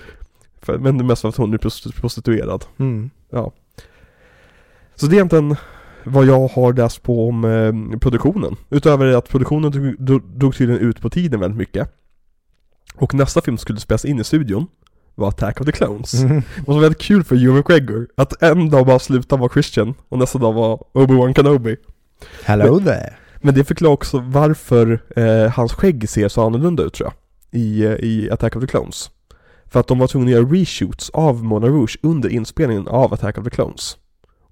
För, 0.63 0.79
men 0.79 0.99
det 0.99 1.03
är 1.05 1.07
mest 1.07 1.23
för 1.23 1.29
att 1.29 1.37
hon 1.37 1.55
är 1.55 1.59
prost- 1.59 1.95
prostituerad. 2.01 2.65
Mm. 2.79 3.11
Så 4.95 5.07
det 5.07 5.13
är 5.13 5.15
egentligen 5.15 5.57
vad 6.05 6.27
jag 6.27 6.49
har 6.49 6.73
läst 6.73 7.03
på 7.03 7.29
om 7.29 7.45
eh, 7.45 7.99
produktionen. 7.99 8.57
Utöver 8.71 9.07
att 9.07 9.29
produktionen 9.29 9.71
drog, 9.99 10.23
drog 10.23 10.57
tydligen 10.57 10.83
ut 10.83 11.01
på 11.01 11.11
tiden 11.11 11.41
väldigt 11.41 11.59
mycket. 11.59 11.89
Och 12.95 13.15
nästa 13.15 13.41
film 13.41 13.59
skulle 13.59 13.81
spelas 13.81 14.05
in 14.05 14.21
i 14.21 14.25
studion 14.25 14.67
var 15.15 15.29
Attack 15.29 15.61
of 15.61 15.67
the 15.67 15.73
Clones. 15.73 16.15
Mm. 16.15 16.43
Det 16.57 16.73
var 16.73 16.81
väldigt 16.81 17.01
kul 17.01 17.25
för 17.25 17.45
Ewan 17.45 17.57
McGregor 17.57 18.09
att 18.17 18.43
en 18.43 18.71
dag 18.71 18.87
bara 18.87 18.99
sluta 18.99 19.37
vara 19.37 19.53
Christian 19.53 19.95
och 20.09 20.19
nästa 20.19 20.39
dag 20.39 20.53
var 20.53 20.83
Obi-Wan 20.93 21.35
Kenobi. 21.35 21.77
Hello 22.45 22.81
there. 22.81 23.15
Men 23.41 23.55
det 23.55 23.65
förklarar 23.65 23.93
också 23.93 24.19
varför 24.19 25.01
eh, 25.17 25.51
hans 25.51 25.73
skägg 25.73 26.09
ser 26.09 26.29
så 26.29 26.47
annorlunda 26.47 26.83
ut 26.83 26.95
tror 26.95 27.11
jag. 27.11 27.61
I, 27.61 27.85
eh, 27.85 27.93
I 27.93 28.31
Attack 28.31 28.57
of 28.57 28.61
the 28.61 28.67
Clones. 28.67 29.11
För 29.67 29.81
att 29.81 29.89
de 29.89 29.99
var 29.99 30.07
tvungna 30.07 30.27
att 30.27 30.33
göra 30.33 30.53
reshoots 30.53 31.11
av 31.11 31.45
Mona 31.45 31.67
Rouge 31.67 31.99
under 32.03 32.29
inspelningen 32.29 32.89
av 32.89 33.15
Attack 33.15 33.39
of 33.39 33.45
the 33.45 33.51
Clones. 33.51 33.97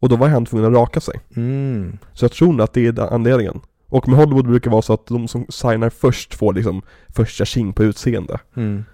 Och 0.01 0.09
då 0.09 0.17
var 0.17 0.29
han 0.29 0.47
tvungen 0.47 0.67
att 0.67 0.81
raka 0.81 1.01
sig. 1.01 1.21
Mm. 1.37 1.99
Så 2.13 2.25
jag 2.25 2.33
tror 2.33 2.61
att 2.61 2.73
det 2.73 2.87
är 2.87 3.15
anledningen. 3.15 3.61
Och 3.89 4.09
med 4.09 4.19
Hollywood 4.19 4.47
brukar 4.47 4.71
det 4.71 4.73
vara 4.73 4.83
så 4.83 4.93
att 4.93 5.07
de 5.07 5.29
som 5.29 5.47
signar 5.49 5.91
först 5.91 6.35
får 6.35 6.55
liksom 6.55 6.83
första 7.09 7.45
tjing 7.45 7.73
på 7.73 7.85
utseende. 7.85 8.39
Mm. 8.57 8.85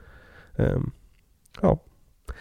Ehm, 0.57 0.91
ja. 1.63 1.79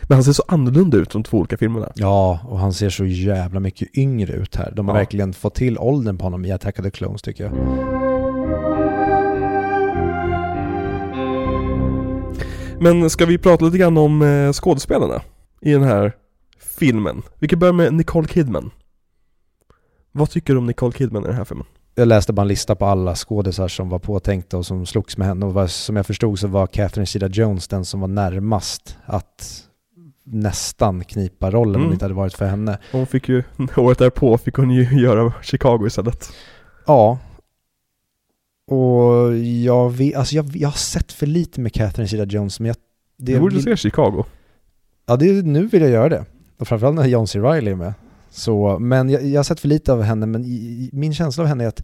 Men 0.03 0.15
han 0.15 0.23
ser 0.23 0.31
så 0.31 0.43
annorlunda 0.47 0.97
ut 0.97 1.09
de 1.11 1.23
två 1.23 1.37
olika 1.37 1.57
filmerna. 1.57 1.91
Ja, 1.95 2.39
och 2.47 2.59
han 2.59 2.73
ser 2.73 2.89
så 2.89 3.05
jävla 3.05 3.59
mycket 3.59 3.97
yngre 3.97 4.33
ut 4.33 4.55
här. 4.55 4.73
De 4.75 4.87
har 4.87 4.95
Ja. 4.95 4.99
verkligen 4.99 5.33
fått 5.33 5.55
till 5.55 5.77
åldern 5.77 6.17
på 6.17 6.23
honom 6.25 6.45
i 6.45 6.51
Attack 6.51 6.79
of 6.79 6.83
the 6.85 6.91
Clones 6.91 7.21
tycker 7.21 7.43
jag. 7.43 7.53
Men 12.79 13.09
ska 13.09 13.25
vi 13.25 13.37
prata 13.37 13.65
lite 13.65 13.77
grann 13.77 13.97
om 13.97 14.21
eh, 14.21 14.51
skådespelarna 14.53 15.21
i 15.61 15.71
den 15.71 15.83
här 15.83 16.11
filmen? 16.79 17.21
Vi 17.39 17.47
kan 17.47 17.59
börja 17.59 17.73
med 17.73 17.93
Nicole 17.93 18.27
Kidman. 18.27 18.71
Vad 20.11 20.29
tycker 20.29 20.53
du 20.53 20.59
om 20.59 20.65
Nicole 20.65 20.93
Kidman 20.93 21.23
i 21.23 21.27
den 21.27 21.35
här 21.35 21.45
filmen? 21.45 21.65
Jag 21.99 22.07
läste 22.07 22.33
bara 22.33 22.41
en 22.41 22.47
lista 22.47 22.75
på 22.75 22.85
alla 22.85 23.15
skådisar 23.15 23.67
som 23.67 23.89
var 23.89 23.99
påtänkta 23.99 24.57
och 24.57 24.65
som 24.65 24.85
slogs 24.85 25.17
med 25.17 25.27
henne 25.27 25.45
och 25.45 25.53
vad, 25.53 25.71
som 25.71 25.95
jag 25.95 26.05
förstod 26.05 26.39
så 26.39 26.47
var 26.47 26.67
Catherine 26.67 27.05
Zeta-Jones 27.05 27.67
den 27.67 27.85
som 27.85 27.99
var 27.99 28.07
närmast 28.07 28.97
att 29.05 29.63
nästan 30.23 31.03
knipa 31.03 31.51
rollen 31.51 31.75
om 31.75 31.81
Mm. 31.81 31.89
det 31.89 31.93
inte 31.93 32.05
hade 32.05 32.15
varit 32.15 32.33
för 32.33 32.45
henne. 32.45 32.77
Hon 32.91 33.07
fick 33.07 33.29
ju, 33.29 33.43
året 33.77 33.97
därpå 33.99 34.37
fick 34.37 34.55
hon 34.55 34.71
ju 34.71 34.99
göra 35.01 35.33
Chicago 35.43 35.87
istället. 35.87 36.29
Ja. 36.85 37.19
Och 38.71 39.37
jag, 39.37 39.89
vet, 39.89 40.15
alltså 40.15 40.35
jag, 40.35 40.55
jag 40.55 40.67
har 40.69 40.73
sett 40.77 41.11
för 41.11 41.25
lite 41.25 41.61
med 41.61 41.73
Catherine 41.73 42.07
Zeta-Jones 42.07 42.59
men 42.59 42.67
jag, 42.67 42.75
det, 43.17 43.33
Du 43.33 43.39
borde 43.39 43.61
se 43.61 43.77
Chicago. 43.77 44.23
Ja, 45.05 45.15
det, 45.15 45.45
nu 45.45 45.67
vill 45.67 45.81
jag 45.81 45.91
göra 45.91 46.09
det. 46.09 46.25
Och 46.59 46.67
framförallt 46.67 46.95
när 46.95 47.05
John 47.07 47.27
C. 47.27 47.39
Reilly 47.39 47.71
är 47.71 47.75
med. 47.75 47.93
Så, 48.29 48.79
men 48.79 49.09
jag, 49.09 49.25
jag 49.25 49.39
har 49.39 49.43
sett 49.43 49.59
för 49.59 49.67
lite 49.67 49.93
av 49.93 50.01
henne, 50.01 50.25
men 50.25 50.45
i, 50.45 50.47
i, 50.49 50.89
min 50.93 51.13
känsla 51.13 51.43
av 51.43 51.47
henne 51.47 51.63
är 51.63 51.67
att 51.67 51.83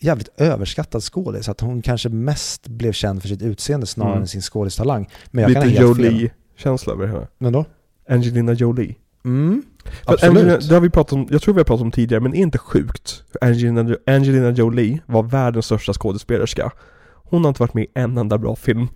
jävligt 0.00 0.28
överskattad 0.36 1.02
skådis. 1.02 1.48
Att 1.48 1.60
hon 1.60 1.82
kanske 1.82 2.08
mest 2.08 2.68
blev 2.68 2.92
känd 2.92 3.22
för 3.22 3.28
sitt 3.28 3.42
utseende 3.42 3.86
snarare 3.86 4.12
Mm. 4.12 4.22
än 4.22 4.28
sin 4.28 4.42
skådistalang. 4.42 5.08
Men 5.30 5.42
jag 5.42 5.48
Lite 5.48 5.60
kan 5.60 5.70
ha 5.70 5.76
helt. 5.78 5.98
Jolie-känsla 5.98 6.92
över 6.92 7.06
henne. 7.06 7.26
Men 7.38 7.52
då? 7.52 7.64
Angelina 8.08 8.52
Jolie. 8.52 8.94
Mm, 9.24 9.62
För 10.04 10.12
absolut. 10.12 10.36
Angelina, 10.36 10.58
det 10.68 10.74
har 10.74 10.80
vi 10.80 10.90
pratat 10.90 11.12
om, 11.12 11.28
jag 11.30 11.42
tror 11.42 11.54
vi 11.54 11.60
har 11.60 11.64
pratat 11.64 11.82
om 11.82 11.90
tidigare, 11.90 12.20
men 12.22 12.30
det 12.32 12.38
är 12.38 12.42
inte 12.42 12.58
sjukt. 12.58 13.22
Angelina, 13.40 13.96
Angelina 14.06 14.50
Jolie 14.50 15.00
var 15.06 15.22
världens 15.22 15.64
största 15.66 15.92
skådespelerska. 15.92 16.70
Hon 17.24 17.42
har 17.44 17.48
inte 17.48 17.62
varit 17.62 17.74
med 17.74 17.84
i 17.84 17.88
en 17.94 18.18
enda 18.18 18.38
bra 18.38 18.56
film. 18.56 18.88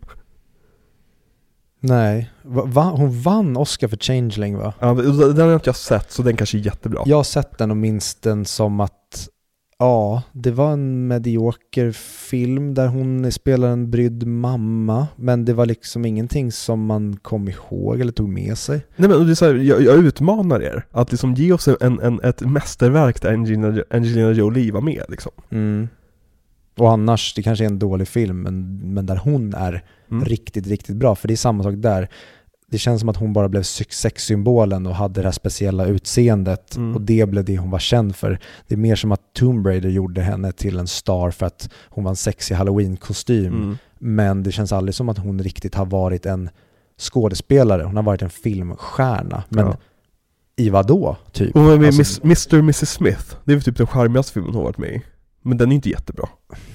Nej, 1.84 2.30
va, 2.42 2.94
hon 2.96 3.20
vann 3.20 3.56
Oscar 3.56 3.88
för 3.88 3.96
Changeling 3.96 4.58
va? 4.58 4.74
Ja, 4.80 4.94
Den 4.94 5.40
har 5.40 5.46
jag 5.46 5.56
inte 5.56 5.72
sett, 5.72 6.12
så 6.12 6.22
den 6.22 6.36
kanske 6.36 6.58
är 6.58 6.60
jättebra. 6.60 7.02
Jag 7.06 7.16
har 7.16 7.24
sett 7.24 7.58
den 7.58 7.70
och 7.70 7.76
minns 7.76 8.14
den 8.14 8.44
som 8.44 8.80
att 8.80 9.28
Ja, 9.78 10.22
det 10.32 10.50
var 10.50 10.72
en 10.72 11.06
medioker 11.06 11.92
film 12.28 12.74
där 12.74 12.86
hon 12.86 13.32
spelar 13.32 13.68
en 13.68 13.90
brydd 13.90 14.26
mamma 14.26 15.06
Men 15.16 15.44
det 15.44 15.52
var 15.52 15.66
liksom 15.66 16.04
ingenting 16.04 16.52
som 16.52 16.86
man 16.86 17.16
kom 17.16 17.48
ihåg 17.48 18.00
eller 18.00 18.12
tog 18.12 18.28
med 18.28 18.58
sig 18.58 18.86
Nej 18.96 19.08
men 19.08 19.26
det 19.26 19.32
är 19.32 19.34
så 19.34 19.46
här, 19.46 19.54
jag, 19.54 19.82
jag 19.82 19.98
utmanar 20.04 20.62
er 20.62 20.86
att 20.90 21.10
liksom 21.10 21.34
ge 21.34 21.52
oss 21.52 21.68
en, 21.68 22.00
en, 22.00 22.20
ett 22.20 22.40
mästerverk 22.40 23.22
där 23.22 23.32
Angelina, 23.32 23.82
Angelina 23.90 24.30
Jolie 24.30 24.72
var 24.72 24.80
med 24.80 25.04
liksom. 25.08 25.32
mm. 25.50 25.88
Och 26.78 26.90
annars, 26.92 27.34
det 27.34 27.42
kanske 27.42 27.64
är 27.64 27.68
en 27.68 27.78
dålig 27.78 28.08
film 28.08 28.42
men, 28.42 28.78
men 28.94 29.06
där 29.06 29.16
hon 29.16 29.54
är 29.54 29.84
Mm. 30.10 30.24
riktigt, 30.24 30.66
riktigt 30.66 30.96
bra 30.96 31.14
För 31.14 31.28
det 31.28 31.34
är 31.34 31.36
samma 31.36 31.62
sak 31.62 31.74
där 31.76 32.08
Det 32.66 32.78
känns 32.78 33.00
som 33.00 33.08
att 33.08 33.16
hon 33.16 33.32
bara 33.32 33.48
blev 33.48 33.62
sex- 33.62 33.98
sexsymbolen 34.00 34.86
och 34.86 34.94
hade 34.94 35.20
det 35.20 35.26
här 35.26 35.32
speciella 35.32 35.86
utseendet 35.86 36.76
Mm. 36.76 36.94
och 36.94 37.00
det 37.00 37.28
blev 37.28 37.44
det 37.44 37.58
hon 37.58 37.70
var 37.70 37.78
känd 37.78 38.16
för. 38.16 38.38
Det 38.68 38.74
är 38.74 38.78
mer 38.78 38.96
som 38.96 39.12
att 39.12 39.20
Tomb 39.34 39.66
Raider 39.66 39.88
gjorde 39.88 40.20
henne 40.22 40.52
till 40.52 40.78
en 40.78 40.86
star 40.86 41.30
för 41.30 41.46
att 41.46 41.70
hon 41.88 42.04
var 42.04 42.10
en 42.10 42.16
sexig 42.16 42.54
halloween-kostym. 42.54 43.46
Mm. 43.54 43.76
Men 43.98 44.42
det 44.42 44.52
känns 44.52 44.72
aldrig 44.72 44.94
som 44.94 45.08
att 45.08 45.18
hon 45.18 45.42
riktigt 45.42 45.74
har 45.74 45.86
varit 45.86 46.26
en 46.26 46.50
skådespelare. 46.98 47.82
Hon 47.82 47.96
har 47.96 48.02
varit 48.02 48.22
en 48.22 48.30
filmstjärna. 48.30 49.42
Men 49.48 49.66
Ja. 49.66 49.76
i 50.56 50.70
vad 50.70 50.86
då, 50.86 51.16
typ? 51.32 51.54
Hon 51.54 51.64
var 51.66 51.76
med 51.78 51.94
i 51.94 51.98
Alltså, 51.98 52.22
Mr 52.24 52.54
Mrs 52.58 52.88
Smith. 52.90 53.36
Det 53.44 53.52
är 53.52 53.56
väl 53.56 53.62
typ 53.64 53.76
den 53.76 53.86
charmigaste 53.86 54.32
filmen 54.32 54.48
hon 54.48 54.56
har 54.56 54.64
varit 54.64 54.78
med 54.78 54.90
i. 54.90 55.02
Men 55.42 55.58
den 55.58 55.70
är 55.72 55.74
inte 55.74 55.90
jättebra. 55.90 56.28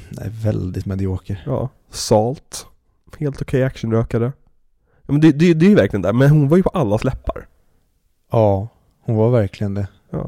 nej, 0.10 0.30
väldigt 0.44 0.86
medioker. 0.86 1.44
Ja. 1.46 1.70
Salt. 1.90 2.66
Helt 3.20 3.42
okej 3.42 3.64
actionrökare. 3.64 4.32
Ja, 5.06 5.12
men 5.12 5.22
det, 5.22 5.32
det, 5.32 5.54
det 5.54 5.66
är 5.66 5.70
ju 5.70 5.76
verkligen 5.76 6.02
där, 6.02 6.14
men 6.14 6.30
hon 6.30 6.50
var 6.50 6.58
ju 6.58 6.64
på 6.64 6.70
allas 6.70 7.04
läppar. 7.04 7.48
Ja, 8.32 8.68
hon 9.02 9.16
var 9.16 9.30
verkligen 9.30 9.74
det. 9.74 9.88
Ja. 10.10 10.20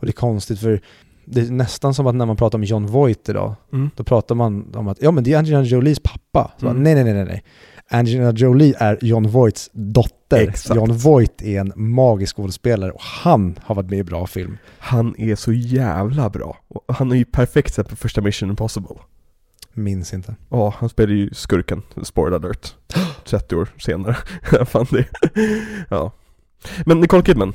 Och 0.00 0.06
det 0.06 0.10
är 0.10 0.12
konstigt 0.12 0.58
för 0.60 0.80
det 1.24 1.40
är 1.40 1.50
nästan 1.50 1.94
som 1.94 2.06
att 2.06 2.14
när 2.14 2.26
man 2.26 2.36
pratar 2.36 2.58
om 2.58 2.64
John 2.64 2.86
Voight 2.86 3.28
idag, 3.28 3.54
Mm. 3.72 3.90
då 3.96 4.04
pratar 4.04 4.34
man 4.34 4.74
om 4.74 4.88
att 4.88 5.02
ja 5.02 5.10
men 5.10 5.24
det 5.24 5.32
är 5.32 5.38
Angelina 5.38 5.62
Jolies 5.62 5.98
pappa. 6.00 6.52
Så 6.58 6.66
Mm. 6.66 6.76
bara, 6.76 6.82
nej, 6.82 6.94
nej, 7.04 7.14
nej, 7.14 7.24
nej. 7.24 7.44
Angelina 7.90 8.32
Jolie 8.32 8.74
är 8.78 8.98
John 9.02 9.28
Voights 9.28 9.70
dotter. 9.72 10.48
Exakt. 10.48 10.76
John 10.76 10.92
Voight 10.92 11.42
är 11.42 11.60
en 11.60 11.72
magisk 11.76 12.36
skådespelare 12.36 12.90
och 12.90 13.02
han 13.02 13.58
har 13.62 13.74
varit 13.74 13.90
med 13.90 13.98
i 13.98 14.04
bra 14.04 14.26
film. 14.26 14.58
Han 14.78 15.14
är 15.18 15.36
så 15.36 15.52
jävla 15.52 16.30
bra. 16.30 16.58
Han 16.88 17.12
är 17.12 17.16
ju 17.16 17.24
perfekt 17.24 17.88
på 17.88 17.96
första 17.96 18.20
Mission 18.20 18.50
Impossible. 18.50 18.96
Minns 19.72 20.14
inte. 20.14 20.34
Ja, 20.48 20.74
han 20.78 20.88
spelar 20.88 21.12
ju 21.12 21.30
skurken, 21.32 21.82
spoiler 22.02 22.36
alert. 22.36 22.74
30 23.24 23.56
år 23.56 23.68
senare. 23.78 24.16
Fan 24.66 24.86
det. 24.90 25.06
Ja. 25.88 26.12
Men 26.86 27.00
Nicole 27.00 27.22
Kidman. 27.22 27.52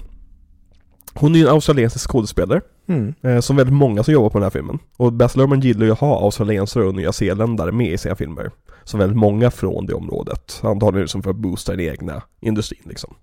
Hon 1.14 1.36
är 1.36 1.40
ju 1.40 1.46
en 1.46 1.54
australiensisk 1.54 2.10
skådespelare. 2.10 2.62
Mm. 2.88 3.14
Eh, 3.22 3.40
som 3.40 3.56
väldigt 3.56 3.76
många 3.76 4.04
som 4.04 4.14
jobbar 4.14 4.30
på 4.30 4.38
den 4.38 4.44
här 4.44 4.50
filmen. 4.50 4.80
Och 4.98 5.14
Baz 5.14 5.36
Luhrmann 5.36 5.60
gillar 5.60 5.86
ju 5.86 5.92
att 5.92 6.00
ha 6.00 6.24
australiensare 6.24 6.84
och 6.84 6.96
nyzeeländare 6.96 7.72
med 7.72 7.94
i 7.94 7.98
sina 7.98 8.16
filmer. 8.16 8.52
Som 8.84 9.00
väldigt 9.00 9.18
många 9.18 9.52
från 9.52 9.86
det 9.86 9.94
området. 9.94 10.60
Antagligen 10.64 11.08
som 11.08 11.24
för 11.24 11.30
att 11.30 11.36
boosta 11.36 11.72
den 11.72 11.86
egna 11.86 12.22
industrin 12.40 12.82
liksom. 12.84 13.16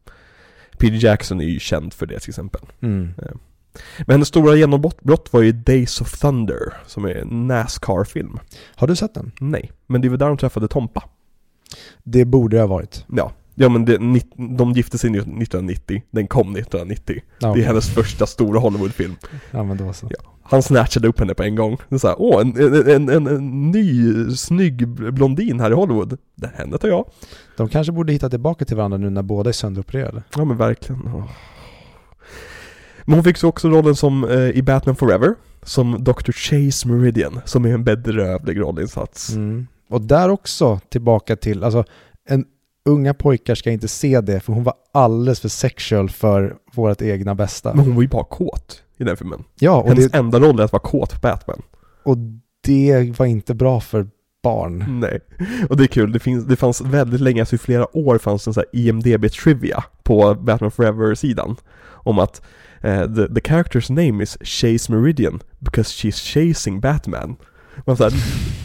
Peter 0.78 1.04
Jackson 1.04 1.40
är 1.40 1.44
ju 1.44 1.58
känd 1.58 1.92
för 1.92 2.06
det 2.06 2.18
till 2.18 2.30
exempel. 2.30 2.60
Mm. 2.80 3.14
Men 3.98 4.14
hennes 4.14 4.28
stora 4.28 4.54
genombrott 4.54 5.32
var 5.32 5.42
ju 5.42 5.52
Days 5.52 6.00
of 6.00 6.20
Thunder, 6.20 6.72
som 6.86 7.04
är 7.04 7.14
en 7.14 7.48
Nascar-film. 7.48 8.38
Har 8.74 8.86
du 8.86 8.96
sett 8.96 9.14
den? 9.14 9.32
Nej, 9.40 9.72
men 9.86 10.00
det 10.00 10.08
var 10.08 10.16
där 10.16 10.28
de 10.28 10.36
träffade 10.36 10.68
Tompa. 10.68 11.02
Det 12.02 12.24
borde 12.24 12.56
det 12.56 12.60
ha 12.60 12.66
varit. 12.66 13.04
Ja, 13.12 13.32
ja 13.58 13.68
men 13.68 13.84
det, 13.84 13.96
de 14.58 14.72
gifte 14.72 14.98
sig 14.98 15.10
1990, 15.10 16.02
den 16.10 16.26
kom 16.26 16.56
1990. 16.56 17.22
Ja, 17.38 17.54
Det 17.54 17.60
är 17.60 17.66
hennes 17.66 17.88
första 17.88 18.26
stora 18.26 18.60
Hollywoodfilm. 18.60 19.16
Ja 19.50 19.64
men 19.64 19.76
då 19.76 19.92
så. 19.92 20.08
Ja. 20.10 20.32
Han 20.42 20.62
snatchade 20.62 21.08
upp 21.08 21.18
henne 21.18 21.34
på 21.34 21.42
en 21.42 21.54
gång. 21.54 21.76
Det 21.88 21.98
så 21.98 22.08
här, 22.08 22.16
åh, 22.18 22.40
en, 22.40 22.56
en, 22.88 23.08
en, 23.08 23.26
en, 23.26 23.70
ny 23.70 24.14
snygg 24.36 24.88
blondin 24.88 25.60
här 25.60 25.70
i 25.70 25.74
Hollywood. 25.74 26.18
Det 26.34 26.50
henne 26.54 26.78
tar 26.78 26.88
jag. 26.88 27.04
De 27.56 27.68
kanske 27.68 27.92
borde 27.92 28.12
hitta 28.12 28.30
tillbaka 28.30 28.64
till 28.64 28.76
varandra 28.76 28.98
nu 28.98 29.10
när 29.10 29.22
båda 29.22 29.50
är 29.50 29.52
sönderopererade. 29.52 30.22
Ja 30.36 30.44
men 30.44 30.56
verkligen. 30.56 31.24
Men 33.04 33.14
hon 33.14 33.24
fick 33.24 33.36
så 33.36 33.48
också 33.48 33.68
rollen 33.68 33.96
som 33.96 34.24
eh, 34.24 34.50
i 34.50 34.62
Batman 34.62 34.96
Forever. 34.96 35.34
Som 35.62 36.04
Dr. 36.04 36.32
Chase 36.32 36.88
Meridian, 36.88 37.40
som 37.44 37.64
är 37.64 37.68
en 37.68 37.84
bedrövlig 37.84 38.60
rollinsats. 38.60 39.34
Mm. 39.34 39.66
Och 39.88 40.00
där 40.00 40.28
också 40.28 40.80
tillbaka 40.88 41.36
till, 41.36 41.64
alltså 41.64 41.84
en 42.28 42.44
unga 42.86 43.14
pojkar 43.14 43.54
ska 43.54 43.70
inte 43.70 43.88
se 43.88 44.20
det 44.20 44.40
för 44.40 44.52
hon 44.52 44.64
var 44.64 44.74
alldeles 44.92 45.40
för 45.40 45.48
sexual 45.48 46.10
för 46.10 46.56
vårt 46.72 47.02
egna 47.02 47.34
bästa. 47.34 47.74
Men 47.74 47.84
hon 47.84 47.94
var 47.94 48.02
ju 48.02 48.08
bara 48.08 48.24
kåt 48.24 48.82
i 48.98 49.04
den 49.04 49.16
filmen. 49.16 49.44
Ja, 49.58 49.82
och 49.82 49.88
Hennes 49.88 50.10
det, 50.10 50.18
enda 50.18 50.40
roll 50.40 50.60
är 50.60 50.64
att 50.64 50.72
vara 50.72 50.82
kåt 50.82 51.12
på 51.12 51.18
Batman. 51.18 51.62
och 52.02 52.16
det 52.60 53.18
var 53.18 53.26
inte 53.26 53.54
bra 53.54 53.80
för 53.80 54.08
barn. 54.42 55.00
Nej. 55.00 55.20
Och 55.68 55.76
det 55.76 55.84
är 55.84 55.86
kul, 55.86 56.12
det, 56.12 56.18
finns, 56.18 56.44
det 56.44 56.56
fanns 56.56 56.80
väldigt 56.80 57.20
länge, 57.20 57.42
alltså 57.42 57.54
i 57.54 57.58
flera 57.58 57.96
år 57.96 58.18
fanns 58.18 58.44
det 58.44 58.48
en 58.48 58.54
sån 58.54 58.64
här 58.72 58.80
IMDB-trivia 58.80 59.84
på 60.02 60.34
Batman 60.34 60.70
Forever-sidan. 60.70 61.56
Om 61.86 62.18
att 62.18 62.42
eh, 62.80 63.14
the, 63.14 63.34
the 63.34 63.40
character's 63.40 63.92
name 63.92 64.22
is 64.22 64.38
Chase 64.40 64.92
Meridian 64.92 65.40
because 65.58 65.90
she's 65.90 66.32
chasing 66.32 66.80
Batman. 66.80 67.36
Man 67.84 67.96
såhär, 67.96 68.12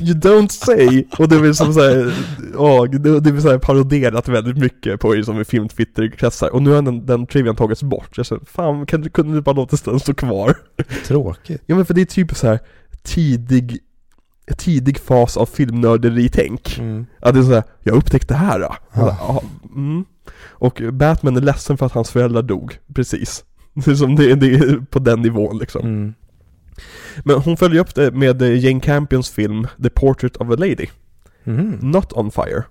you 0.01 0.13
don't 0.13 0.47
say! 0.49 1.03
Och 1.17 1.29
det 1.29 1.39
blir 1.39 1.53
som 1.53 1.73
såhär, 1.73 2.13
ja, 2.53 2.87
det, 2.91 3.19
det 3.19 3.31
blir 3.31 3.41
såhär 3.41 3.57
paroderat 3.57 4.27
väldigt 4.27 4.57
mycket 4.57 4.99
på 4.99 5.15
i 5.15 5.23
som 5.23 5.41
i 5.41 5.45
film-twitter-kretsar. 5.45 6.49
Och 6.49 6.61
nu 6.61 6.69
har 6.69 6.81
den, 6.81 7.05
den 7.05 7.27
trivian 7.27 7.55
tagits 7.55 7.83
bort. 7.83 8.17
Jag 8.17 8.25
känner, 8.25 8.45
fan, 8.45 8.85
kan, 8.85 9.09
kunde 9.09 9.33
du 9.33 9.41
bara 9.41 9.55
låta 9.55 9.77
den 9.91 9.99
stå 9.99 10.13
kvar? 10.13 10.57
Tråkigt. 11.05 11.61
Ja 11.65 11.75
men 11.75 11.85
för 11.85 11.93
det 11.93 12.01
är 12.01 12.05
typ 12.05 12.35
så 12.35 12.47
här 12.47 12.59
tidig, 13.03 13.77
tidig 14.57 14.99
fas 14.99 15.37
av 15.37 15.45
filmnörderi-tänk. 15.45 16.79
Mm. 16.79 17.05
Ja 17.21 17.31
det 17.31 17.39
är 17.39 17.43
såhär, 17.43 17.63
jag 17.83 17.95
upptäckte 17.95 18.33
det 18.33 18.37
här 18.37 18.59
då. 18.59 18.65
Ja. 18.65 18.77
Ja. 18.93 19.17
Ja, 19.19 19.43
mm. 19.75 20.05
Och 20.49 20.81
Batman 20.93 21.37
är 21.37 21.41
ledsen 21.41 21.77
för 21.77 21.85
att 21.85 21.91
hans 21.91 22.11
föräldrar 22.11 22.41
dog, 22.41 22.79
precis. 22.93 23.43
Det 23.73 23.91
är, 23.91 23.95
som 23.95 24.15
det, 24.15 24.35
det 24.35 24.55
är 24.55 24.85
på 24.89 24.99
den 24.99 25.21
nivån 25.21 25.57
liksom. 25.57 25.81
Mm. 25.81 26.13
Men 27.25 27.35
hon 27.39 27.57
följer 27.57 27.81
upp 27.81 27.95
det 27.95 28.11
med 28.11 28.41
eh, 28.41 28.65
Jane 28.65 28.79
Campions 28.79 29.29
film 29.29 29.67
The 29.83 29.89
Portrait 29.89 30.37
of 30.37 30.49
a 30.49 30.55
Lady, 30.57 30.87
Mhm. 31.43 31.79
Not 31.81 32.13
on 32.13 32.31
Fire. 32.31 32.63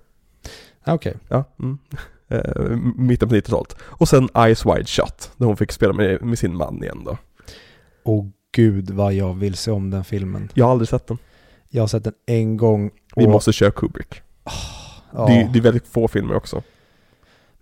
Ah, 0.83 0.93
Okej. 0.93 1.13
Ja, 1.27 1.43
mm. 1.59 1.77
eh, 2.29 2.77
mitten 2.97 3.29
på 3.29 3.35
90-talet. 3.35 3.75
Och 3.81 4.07
sen 4.09 4.29
Eyes 4.35 4.65
Wide 4.65 4.85
Shut, 4.85 5.31
där 5.37 5.45
hon 5.45 5.57
fick 5.57 5.71
spela 5.71 5.93
med, 5.93 6.21
med 6.21 6.39
sin 6.39 6.55
man 6.55 6.83
igen 6.83 7.03
då. 7.05 7.17
Och 8.03 8.25
gud 8.55 8.89
vad 8.89 9.13
jag 9.13 9.33
vill 9.33 9.55
se 9.55 9.71
om 9.71 9.89
den 9.89 10.03
filmen. 10.03 10.49
Jag 10.53 10.65
har 10.65 10.71
aldrig 10.71 10.87
sett 10.89 11.07
den. 11.07 11.17
Jag 11.69 11.81
har 11.83 11.87
sett 11.87 12.03
den 12.03 12.13
en 12.25 12.57
gång. 12.57 12.91
Vi 13.15 13.25
och- 13.25 13.29
måste 13.29 13.53
köra 13.53 13.71
Kubrick. 13.71 14.21
ja. 15.13 15.25
Det, 15.27 15.33
är- 15.33 15.49
det 15.53 15.59
är 15.59 15.63
väldigt 15.63 15.87
få 15.87 16.07
filmer 16.07 16.35
också. 16.35 16.61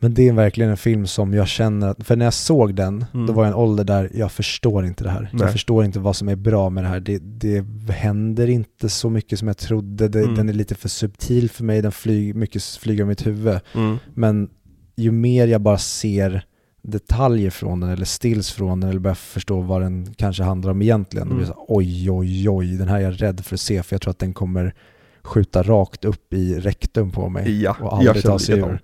Men 0.01 0.13
det 0.13 0.27
är 0.27 0.33
verkligen 0.33 0.71
en 0.71 0.77
film 0.77 1.07
som 1.07 1.33
jag 1.33 1.47
känner, 1.47 1.87
att- 1.87 2.03
för 2.07 2.15
när 2.15 2.25
jag 2.25 2.33
såg 2.33 2.75
den, 2.75 3.05
Mm. 3.13 3.25
då 3.27 3.33
var 3.33 3.43
jag 3.43 3.49
i 3.49 3.53
en 3.53 3.59
ålder 3.59 3.83
där 3.83 4.11
jag 4.13 4.31
förstår 4.31 4.85
inte 4.85 5.03
det 5.03 5.09
här. 5.09 5.21
Nej. 5.33 5.41
Jag 5.41 5.51
förstår 5.51 5.85
inte 5.85 5.99
vad 5.99 6.15
som 6.15 6.29
är 6.29 6.35
bra 6.35 6.69
med 6.69 6.83
det 6.83 6.87
här. 6.87 6.99
Det, 6.99 7.17
det 7.19 7.65
händer 7.93 8.47
inte 8.47 8.89
så 8.89 9.09
mycket 9.09 9.39
som 9.39 9.47
jag 9.47 9.57
trodde. 9.57 10.07
Det, 10.07 10.19
Mm. 10.19 10.35
Den 10.35 10.49
är 10.49 10.53
lite 10.53 10.75
för 10.75 10.89
subtil 10.89 11.49
för 11.49 11.63
mig, 11.63 11.81
den 11.81 11.91
flyg, 11.91 12.35
mycket 12.35 12.63
flyger 12.63 13.01
över 13.03 13.09
mitt 13.09 13.27
huvud. 13.27 13.59
Mm. 13.75 13.97
Men 14.13 14.49
ju 14.95 15.11
mer 15.11 15.47
jag 15.47 15.61
bara 15.61 15.77
ser 15.77 16.43
detaljer 16.81 17.49
från 17.49 17.79
den 17.79 17.89
eller 17.89 18.05
stills 18.05 18.51
från 18.51 18.79
den 18.79 18.89
eller 18.89 18.99
börjar 18.99 19.15
förstå 19.15 19.61
vad 19.61 19.81
den 19.81 20.13
kanske 20.17 20.43
handlar 20.43 20.71
om 20.71 20.81
egentligen. 20.81 21.31
Mm. 21.31 21.45
så, 21.45 21.65
oj, 21.67 22.11
oj, 22.11 22.49
oj, 22.49 22.77
den 22.77 22.87
här 22.87 22.97
är 22.97 23.01
jag 23.01 23.21
rädd 23.21 23.45
för 23.45 23.55
att 23.55 23.59
se 23.59 23.83
för 23.83 23.93
jag 23.93 24.01
tror 24.01 24.11
att 24.11 24.19
den 24.19 24.33
kommer 24.33 24.73
skjuta 25.23 25.63
rakt 25.63 26.05
upp 26.05 26.33
i 26.33 26.59
rektum 26.59 27.11
på 27.11 27.29
mig. 27.29 27.61
Ja, 27.61 27.75
och 27.81 27.93
aldrig 27.97 28.23
ta 28.23 28.39
sig 28.39 28.59
ur. 28.59 28.79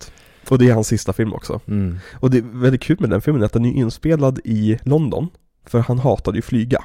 Och 0.50 0.58
det 0.58 0.70
är 0.70 0.74
hans 0.74 0.88
sista 0.88 1.14
film 1.14 1.34
också. 1.34 1.60
Mm. 1.68 1.98
Och 2.14 2.30
det 2.30 2.38
är 2.38 2.42
väldigt 2.42 2.82
kul 2.82 2.98
med 3.00 3.10
den 3.10 3.22
filmen 3.22 3.44
att 3.44 3.54
den 3.54 3.66
är 3.66 3.72
inspelad 3.72 4.40
i 4.44 4.80
London. 4.84 5.30
För 5.66 5.80
han 5.80 6.00
hatade 6.00 6.38
ju 6.38 6.42
flyga. 6.42 6.84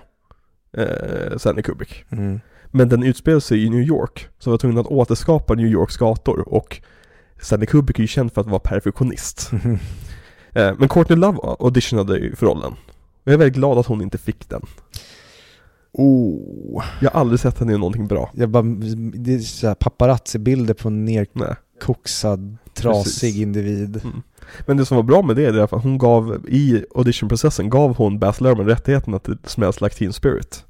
Eh, 0.77 1.37
Stanley 1.37 1.63
Kubrick. 1.63 2.05
Mm. 2.11 2.41
Men 2.71 2.89
den 2.89 3.03
utspelar 3.03 3.41
sig 3.41 3.65
i 3.65 3.71
New 3.71 3.83
York. 3.83 4.29
Så 4.39 4.51
var 4.51 4.59
tvungen 4.59 4.79
att 4.79 4.87
återskapa 4.87 5.55
New 5.55 5.67
Yorks 5.67 5.97
gator. 5.97 6.55
Och 6.55 6.81
Stanley 7.41 7.67
Kubrick 7.67 7.99
är 7.99 8.03
ju 8.03 8.07
känd 8.07 8.33
för 8.33 8.41
att 8.41 8.47
vara 8.47 8.61
perfektionist. 8.61 9.51
Eh, 10.53 10.75
men 10.79 10.89
Courtney 10.89 11.19
Love 11.19 11.39
auditionade 11.43 12.19
ju 12.19 12.37
för 12.37 12.47
rollen. 12.47 12.73
Och 12.73 13.25
jag 13.25 13.33
är 13.33 13.39
väldigt 13.39 13.55
glad 13.55 13.79
att 13.79 13.87
hon 13.87 14.03
inte 14.03 14.19
fick 14.19 14.49
den. 14.49 14.63
Oh. 15.93 16.85
Jag 17.01 17.11
har 17.11 17.21
aldrig 17.21 17.41
sett 17.41 17.59
henne 17.59 17.73
i 17.73 17.79
någonting 17.79 18.07
bra. 18.07 18.31
Jag 18.35 18.49
bara, 18.49 18.63
det 18.63 19.35
är 19.35 19.39
så 19.39 19.67
här 19.67 19.75
paparazzi-bilder 19.75 20.75
på 20.75 20.89
en 20.89 21.05
Nej. 21.05 21.27
Nerkoksad, 21.85 22.57
trasig 22.75 23.05
Precis. 23.05 23.37
individ. 23.37 24.01
Men 24.67 24.77
det 24.77 24.87
som 24.87 24.97
var 24.97 25.03
bra 25.05 25.23
med 25.23 25.37
det 25.37 25.45
är 25.47 25.59
att 25.59 25.71
hon 25.71 25.99
gav, 25.99 26.45
i 26.49 26.85
auditionprocessen 26.95 27.71
gav 27.71 27.97
hon 27.97 28.19
Baz 28.19 28.41
Luhrmann 28.41 28.67
rättigheterna 28.67 29.19
till 29.19 29.39
Smells 29.45 29.81
Like 29.81 29.95
Teen 29.97 30.13
Spirit. 30.13 30.65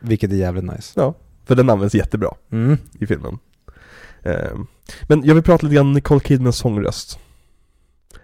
Vilket 0.00 0.30
är 0.32 0.36
jävligt 0.36 0.64
nice. 0.64 0.92
Ja, 1.00 1.14
för 1.44 1.54
den 1.54 1.70
används 1.70 1.94
jättebra 1.94 2.34
Mm. 2.52 2.78
i 3.00 3.06
filmen. 3.06 3.38
Ehm, 4.22 4.66
Men 5.08 5.24
jag 5.24 5.34
vill 5.34 5.44
prata 5.44 5.66
lite 5.66 5.74
grann 5.76 5.86
om 5.86 5.92
Nicole 5.92 6.20
Kidmans 6.20 6.56
sångröst. 6.56 7.18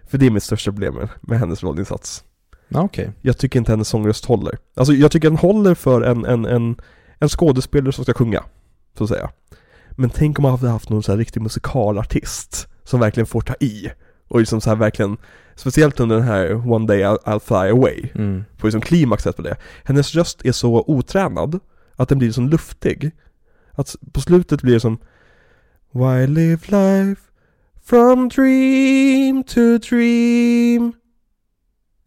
För 0.09 0.19
det 0.19 0.27
är 0.27 0.31
mitt 0.31 0.43
största 0.43 0.71
problem 0.73 1.09
med- 1.21 1.39
hennes 1.39 1.63
rollinsats. 1.63 2.25
Ja, 2.69 2.83
okej. 2.83 3.13
Jag 3.21 3.39
tycker 3.39 3.59
inte 3.59 3.73
hennes 3.73 3.89
sångröst 3.89 4.25
håller. 4.25 4.59
Alltså 4.77 4.93
jag 4.93 5.11
tycker 5.11 5.29
den 5.31 5.39
håller 5.39 5.75
för 5.75 6.03
en, 6.03 6.25
en, 6.25 6.45
en, 6.45 6.77
en 7.19 7.29
skådespelare 7.29 7.93
som 7.93 8.05
ska 8.05 8.15
sjunga, 8.15 8.45
så 8.99 9.05
att 9.05 9.11
säga. 9.11 9.31
Men 10.01 10.11
tänk 10.11 10.39
om 10.39 10.43
man 10.43 10.51
hade 10.51 10.69
haft 10.69 10.91
någon 10.91 11.03
så 11.03 11.13
här 11.13 11.19
riktig 11.19 11.41
musikalartist 11.43 12.69
som 12.85 13.01
verkligen 13.01 13.27
får 13.27 13.41
ta 13.41 13.55
i. 13.61 13.91
Och 14.29 14.39
liksom 14.41 14.61
så 14.61 14.71
här 14.71 14.77
verkligen, 14.77 15.17
speciellt 15.55 16.01
under 16.01 16.17
den 16.17 16.25
här 16.25 16.69
One 16.73 16.87
Day 16.87 17.03
I'll, 17.03 17.19
I'll 17.25 17.39
Fly 17.41 17.71
Away, 17.71 18.09
Mm. 18.15 18.45
på 18.59 18.67
liksom 18.67 18.81
klimaxet 18.81 19.37
på 19.37 19.43
det. 19.43 19.57
Hennes 19.85 20.15
röst 20.15 20.45
är 20.45 20.53
så 20.53 20.85
otränad 20.87 21.61
att 21.97 22.09
den 22.09 22.19
blir 22.19 22.33
som 22.33 22.49
luftig. 22.49 23.11
Att 23.73 23.97
på 24.13 24.21
slutet 24.21 24.63
blir 24.63 24.75
det 24.75 24.81
som 24.81 24.99
Why 25.93 26.27
live 26.27 26.61
life 26.67 27.23
from 27.85 28.29
dream 28.29 29.45
to 29.45 29.79
dream 29.91 30.93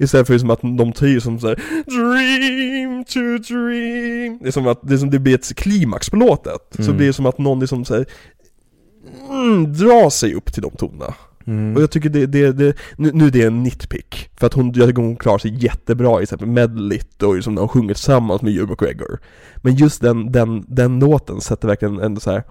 Istället 0.04 0.28
för 0.28 0.38
som 0.38 0.50
att 0.50 0.62
de 0.62 0.94
tar 0.94 1.08
i 1.08 1.22
som 1.22 1.40
såhär 1.40 1.56
Dream 1.86 3.06
to 3.06 3.20
dream 3.54 4.40
Det 4.42 4.48
är 4.48 4.52
som 4.52 4.68
att 4.68 4.80
det, 4.88 4.94
är 4.94 4.98
som 4.98 5.10
det 5.10 5.20
blir 5.20 5.36
ett 5.36 5.56
klimax 5.56 6.10
på 6.10 6.16
låtet 6.16 6.62
Så 6.72 6.82
Mm. 6.82 6.98
blir 6.98 7.08
det 7.08 7.14
som 7.14 7.26
att 7.26 7.38
någon 7.38 7.60
liksom 7.60 7.86
såhär 7.86 8.06
mm, 9.30 9.74
Drar 9.74 10.10
sig 10.10 10.34
upp 10.34 10.54
till 10.54 10.62
de 10.62 10.72
tonerna 10.72 11.14
Mm. 11.48 11.76
och 11.76 11.82
jag 11.82 11.92
tycker 11.92 12.10
det, 12.10 12.26
det, 12.26 12.52
det 12.52 12.76
nu, 12.98 13.12
nu 13.14 13.28
är 13.28 13.32
det 13.32 13.44
en 13.44 13.64
nitpick. 13.64 14.30
För 14.40 14.48
att 14.48 14.54
hon, 14.54 14.72
jag 14.76 14.88
tycker 14.90 15.02
hon 15.02 15.16
klarar 15.16 15.38
sig 15.38 15.64
jättebra 15.64 16.20
i 16.20 16.24
exempel 16.24 16.48
Medlit 16.48 17.24
och 17.24 17.36
liksom 17.36 17.54
när 17.56 17.62
hon 17.62 17.70
sjunger 17.70 17.94
tillsammans 17.94 18.42
med 18.42 18.54
Hugh 18.54 18.70
McGregor. 18.70 19.20
Men 19.58 19.76
just 19.76 20.02
den, 20.02 20.32
den, 20.32 20.66
den 20.68 21.00
låten 21.00 21.42
sätter 21.42 21.68
verkligen 21.68 22.00
en 22.00 22.20
så 22.20 22.32
här 22.32 22.44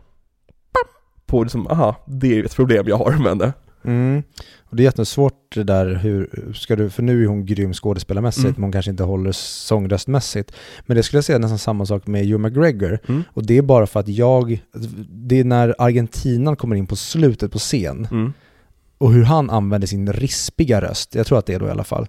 på 1.26 1.42
liksom, 1.42 1.66
aha, 1.66 2.04
det 2.06 2.38
är 2.38 2.44
ett 2.44 2.56
problem 2.56 2.88
jag 2.88 2.96
har 2.96 3.12
med 3.18 3.28
henne. 3.28 3.52
Mm. 3.84 4.22
Och 4.60 4.76
det 4.76 4.82
är 4.82 4.84
jättesvårt 4.84 5.54
det 5.54 5.64
där 5.64 5.94
hur, 5.94 6.52
ska 6.54 6.76
du, 6.76 6.90
för 6.90 7.02
nu 7.02 7.22
är 7.22 7.26
hon 7.26 7.46
grym 7.46 7.72
skådespelarmässigt 7.72 8.44
Mm. 8.44 8.54
men 8.56 8.62
hon 8.62 8.72
kanske 8.72 8.90
inte 8.90 9.02
håller 9.02 9.32
sångröstmässigt. 9.32 10.52
Men 10.86 10.96
det 10.96 11.02
skulle 11.02 11.18
jag 11.18 11.24
säga 11.24 11.36
är 11.36 11.40
nästan 11.40 11.58
samma 11.58 11.86
sak 11.86 12.06
med 12.06 12.26
Hugh 12.26 12.38
McGregor. 12.38 12.98
Mm. 13.08 13.22
Och 13.32 13.46
det 13.46 13.58
är 13.58 13.62
bara 13.62 13.86
för 13.86 14.00
att 14.00 14.08
jag, 14.08 14.64
det 15.10 15.40
är 15.40 15.44
när 15.44 15.74
argentinan 15.78 16.56
kommer 16.56 16.76
in 16.76 16.86
på 16.86 16.96
slutet 16.96 17.52
på 17.52 17.58
scen 17.58 18.08
Mm. 18.10 18.32
och 18.98 19.12
hur 19.12 19.22
han 19.24 19.50
använder 19.50 19.88
sin 19.88 20.12
rispiga 20.12 20.80
röst, 20.80 21.14
jag 21.14 21.26
tror 21.26 21.38
att 21.38 21.46
det 21.46 21.54
är 21.54 21.60
då 21.60 21.66
i 21.66 21.70
alla 21.70 21.84
fall. 21.84 22.06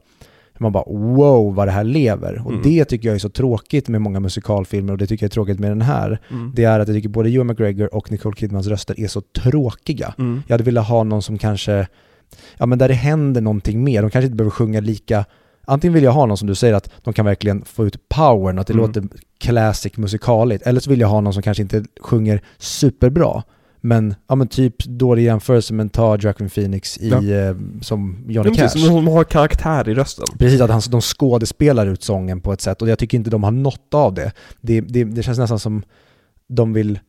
Man 0.61 0.71
bara 0.71 0.83
wow 0.87 1.55
vad 1.55 1.67
det 1.67 1.71
här 1.71 1.83
lever. 1.83 2.41
Och 2.45 2.51
Mm. 2.51 2.61
det 2.63 2.85
tycker 2.85 3.07
jag 3.07 3.15
är 3.15 3.19
så 3.19 3.29
tråkigt 3.29 3.87
med 3.87 4.01
många 4.01 4.19
musikalfilmer 4.19 4.91
och 4.93 4.97
det 4.97 5.07
tycker 5.07 5.23
jag 5.25 5.29
är 5.29 5.33
tråkigt 5.33 5.59
med 5.59 5.71
den 5.71 5.81
här. 5.81 6.19
Mm. 6.31 6.51
Det 6.55 6.63
är 6.63 6.79
att 6.79 6.87
jag 6.87 6.97
tycker 6.97 7.09
både 7.09 7.29
Hugh 7.29 7.43
McGregor 7.43 7.95
och 7.95 8.11
Nicole 8.11 8.35
Kidmans 8.35 8.67
röster 8.67 8.99
är 8.99 9.07
så 9.07 9.21
tråkiga. 9.21 10.13
Mm. 10.17 10.43
Jag 10.47 10.53
hade 10.53 10.63
velat 10.63 10.87
ha 10.87 11.03
någon 11.03 11.21
som 11.21 11.37
kanske, 11.37 11.87
ja 12.57 12.65
men 12.65 12.77
där 12.79 12.87
det 12.87 12.93
händer 12.93 13.41
någonting 13.41 13.83
mer. 13.83 14.01
De 14.01 14.11
kanske 14.11 14.25
inte 14.25 14.35
behöver 14.37 14.51
sjunga 14.51 14.79
lika, 14.79 15.25
antingen 15.65 15.93
vill 15.93 16.03
jag 16.03 16.11
ha 16.11 16.25
någon 16.25 16.37
som 16.37 16.47
du 16.47 16.55
säger 16.55 16.73
att 16.73 16.89
de 17.03 17.13
kan 17.13 17.25
verkligen 17.25 17.65
få 17.65 17.85
ut 17.85 18.09
powern, 18.09 18.59
att 18.59 18.67
det 18.67 18.73
Mm. 18.73 18.85
låter 18.85 19.03
classic 19.39 19.97
musikaligt. 19.97 20.67
Eller 20.67 20.79
så 20.79 20.89
vill 20.89 20.99
jag 20.99 21.07
ha 21.07 21.21
någon 21.21 21.33
som 21.33 21.43
kanske 21.43 21.63
inte 21.63 21.83
sjunger 22.01 22.41
superbra. 22.57 23.43
Men, 23.83 24.15
ja 24.27 24.35
men 24.35 24.47
typ 24.47 24.83
dålig 24.85 25.23
jämförelse 25.23 25.73
men 25.73 25.89
ta 25.89 26.17
Joaquin 26.17 26.49
Phoenix 26.49 26.97
i, 26.97 27.09
Ja. 27.09 27.23
eh, 27.23 27.55
som 27.81 28.23
Ja, 28.27 28.33
Johnny 28.33 28.49
Cash. 28.57 28.61
precis, 28.61 28.85
som 28.85 29.07
har 29.07 29.23
karaktär 29.23 29.89
i 29.89 29.93
rösten. 29.93 30.25
Precis, 30.39 30.61
att 30.61 30.69
han, 30.69 30.81
de 30.89 31.01
skådespelar 31.01 31.87
ut 31.87 32.03
sången 32.03 32.41
på 32.41 32.53
ett 32.53 32.61
sätt 32.61 32.81
och 32.81 32.89
jag 32.89 32.99
tycker 32.99 33.17
inte 33.17 33.29
de 33.29 33.43
har 33.43 33.51
nått 33.51 33.93
av 33.93 34.13
det. 34.13 34.31
Det, 34.61 34.81
det, 34.81 35.03
det 35.03 35.23
känns 35.23 35.39
nästan 35.39 35.59
som 35.59 35.83
de 36.47 36.73
vill 36.73 36.99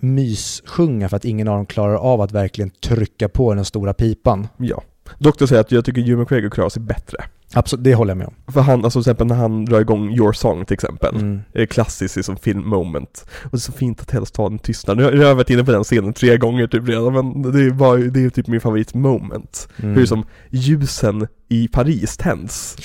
myssjunga 0.00 1.08
för 1.08 1.16
att 1.16 1.24
ingen 1.24 1.48
av 1.48 1.56
dem 1.56 1.66
klarar 1.66 1.94
av 1.96 2.20
att 2.20 2.32
verkligen 2.32 2.70
trycka 2.70 3.28
på 3.28 3.54
den 3.54 3.64
stora 3.64 3.94
pipan. 3.94 4.48
Ja. 4.56 4.82
Dock 5.18 5.38
då 5.38 5.46
säger 5.46 5.60
att 5.60 5.72
jag 5.72 5.84
tycker 5.84 6.02
Hugh 6.02 6.18
McGregor 6.18 6.50
klarar 6.50 6.68
sig 6.68 6.82
bättre. 6.82 7.18
Absolut, 7.54 7.84
det 7.84 7.94
håller 7.94 8.10
jag 8.10 8.18
med 8.18 8.26
om. 8.26 8.52
För 8.52 8.60
han, 8.60 8.84
alltså 8.84 9.02
till 9.02 9.10
exempel 9.10 9.26
när 9.26 9.34
han 9.34 9.64
drar 9.64 9.80
igång 9.80 10.12
Your 10.12 10.32
Song 10.32 10.64
till 10.64 10.74
exempel. 10.74 11.14
Mm. 11.14 11.40
Det 11.52 11.62
är 11.62 11.66
klassiskt 11.66 12.16
liksom 12.16 12.36
film 12.36 12.68
moment. 12.68 13.26
Och 13.44 13.50
det 13.50 13.56
är 13.56 13.58
så 13.58 13.72
fint 13.72 14.00
att 14.00 14.10
hela 14.10 14.26
staden 14.26 14.58
tystnar. 14.58 14.94
Nu 14.94 15.04
har 15.04 15.12
jag 15.12 15.34
varit 15.34 15.50
inne 15.50 15.64
på 15.64 15.72
den 15.72 15.84
scenen 15.84 16.12
tre 16.12 16.36
gånger 16.36 16.66
typ 16.66 16.88
redan 16.88 17.12
men 17.12 17.52
det 17.52 17.62
är 17.62 17.70
bara, 17.70 17.96
det 17.96 18.24
är 18.24 18.30
typ 18.30 18.46
min 18.46 18.60
favorit 18.60 18.94
moment. 18.94 19.68
Mm. 19.76 19.94
Hur 19.94 20.06
som 20.06 20.24
ljusen 20.50 21.26
i 21.48 21.68
Paris 21.68 22.16
tänds 22.16 22.76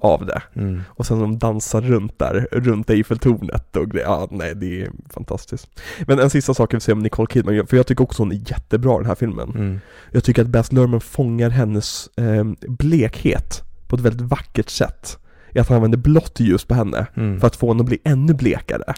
av 0.00 0.26
det. 0.26 0.42
Mm. 0.54 0.82
Och 0.88 1.06
sen 1.06 1.20
de 1.20 1.38
dansar 1.38 1.80
runt 1.80 2.18
där, 2.18 2.48
runt 2.52 2.90
Eiffeltornet 2.90 3.76
och 3.76 3.90
grejer. 3.90 4.06
Ja, 4.06 4.28
nej 4.30 4.54
det 4.54 4.82
är 4.82 4.90
fantastiskt. 5.10 5.80
Men 6.06 6.18
en 6.18 6.30
sista 6.30 6.54
sak 6.54 6.72
jag 6.72 6.76
vill 6.76 6.82
säga 6.82 6.94
om 6.94 7.02
Nicole 7.02 7.28
Kidman, 7.32 7.66
för 7.66 7.76
jag 7.76 7.86
tycker 7.86 8.04
också 8.04 8.22
hon 8.22 8.32
är 8.32 8.50
jättebra 8.50 8.94
i 8.94 8.98
den 8.98 9.06
här 9.06 9.14
filmen. 9.14 9.50
Mm. 9.50 9.80
Jag 10.12 10.24
tycker 10.24 10.42
att 10.42 10.48
Baz 10.48 10.72
Luhrmann 10.72 11.00
fångar 11.00 11.50
hennes 11.50 12.08
eh, 12.16 12.44
blekhet 12.68 13.62
på 13.88 13.96
ett 13.96 14.02
väldigt 14.02 14.28
vackert 14.28 14.70
sätt. 14.70 15.18
I 15.52 15.58
att 15.58 15.68
han 15.68 15.76
använder 15.76 15.98
blått 15.98 16.40
ljus 16.40 16.64
på 16.64 16.74
henne 16.74 17.06
Mm. 17.16 17.40
för 17.40 17.46
att 17.46 17.56
få 17.56 17.68
henne 17.68 17.80
att 17.80 17.86
bli 17.86 17.98
ännu 18.04 18.34
blekare. 18.34 18.94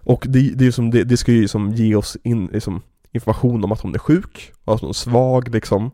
Och 0.00 0.24
det, 0.28 0.50
det, 0.54 0.66
är 0.66 0.70
som, 0.70 0.90
det, 0.90 1.04
det 1.04 1.16
ska 1.16 1.32
ju 1.32 1.48
som 1.48 1.72
ge 1.72 1.94
oss 1.94 2.16
in, 2.22 2.46
liksom, 2.52 2.82
information 3.12 3.64
om 3.64 3.72
att 3.72 3.80
hon 3.80 3.94
är 3.94 3.98
sjuk, 3.98 4.52
och 4.64 4.74
att 4.74 4.80
hon 4.80 4.88
är 4.90 4.94
svag 4.94 5.48
liksom. 5.48 5.90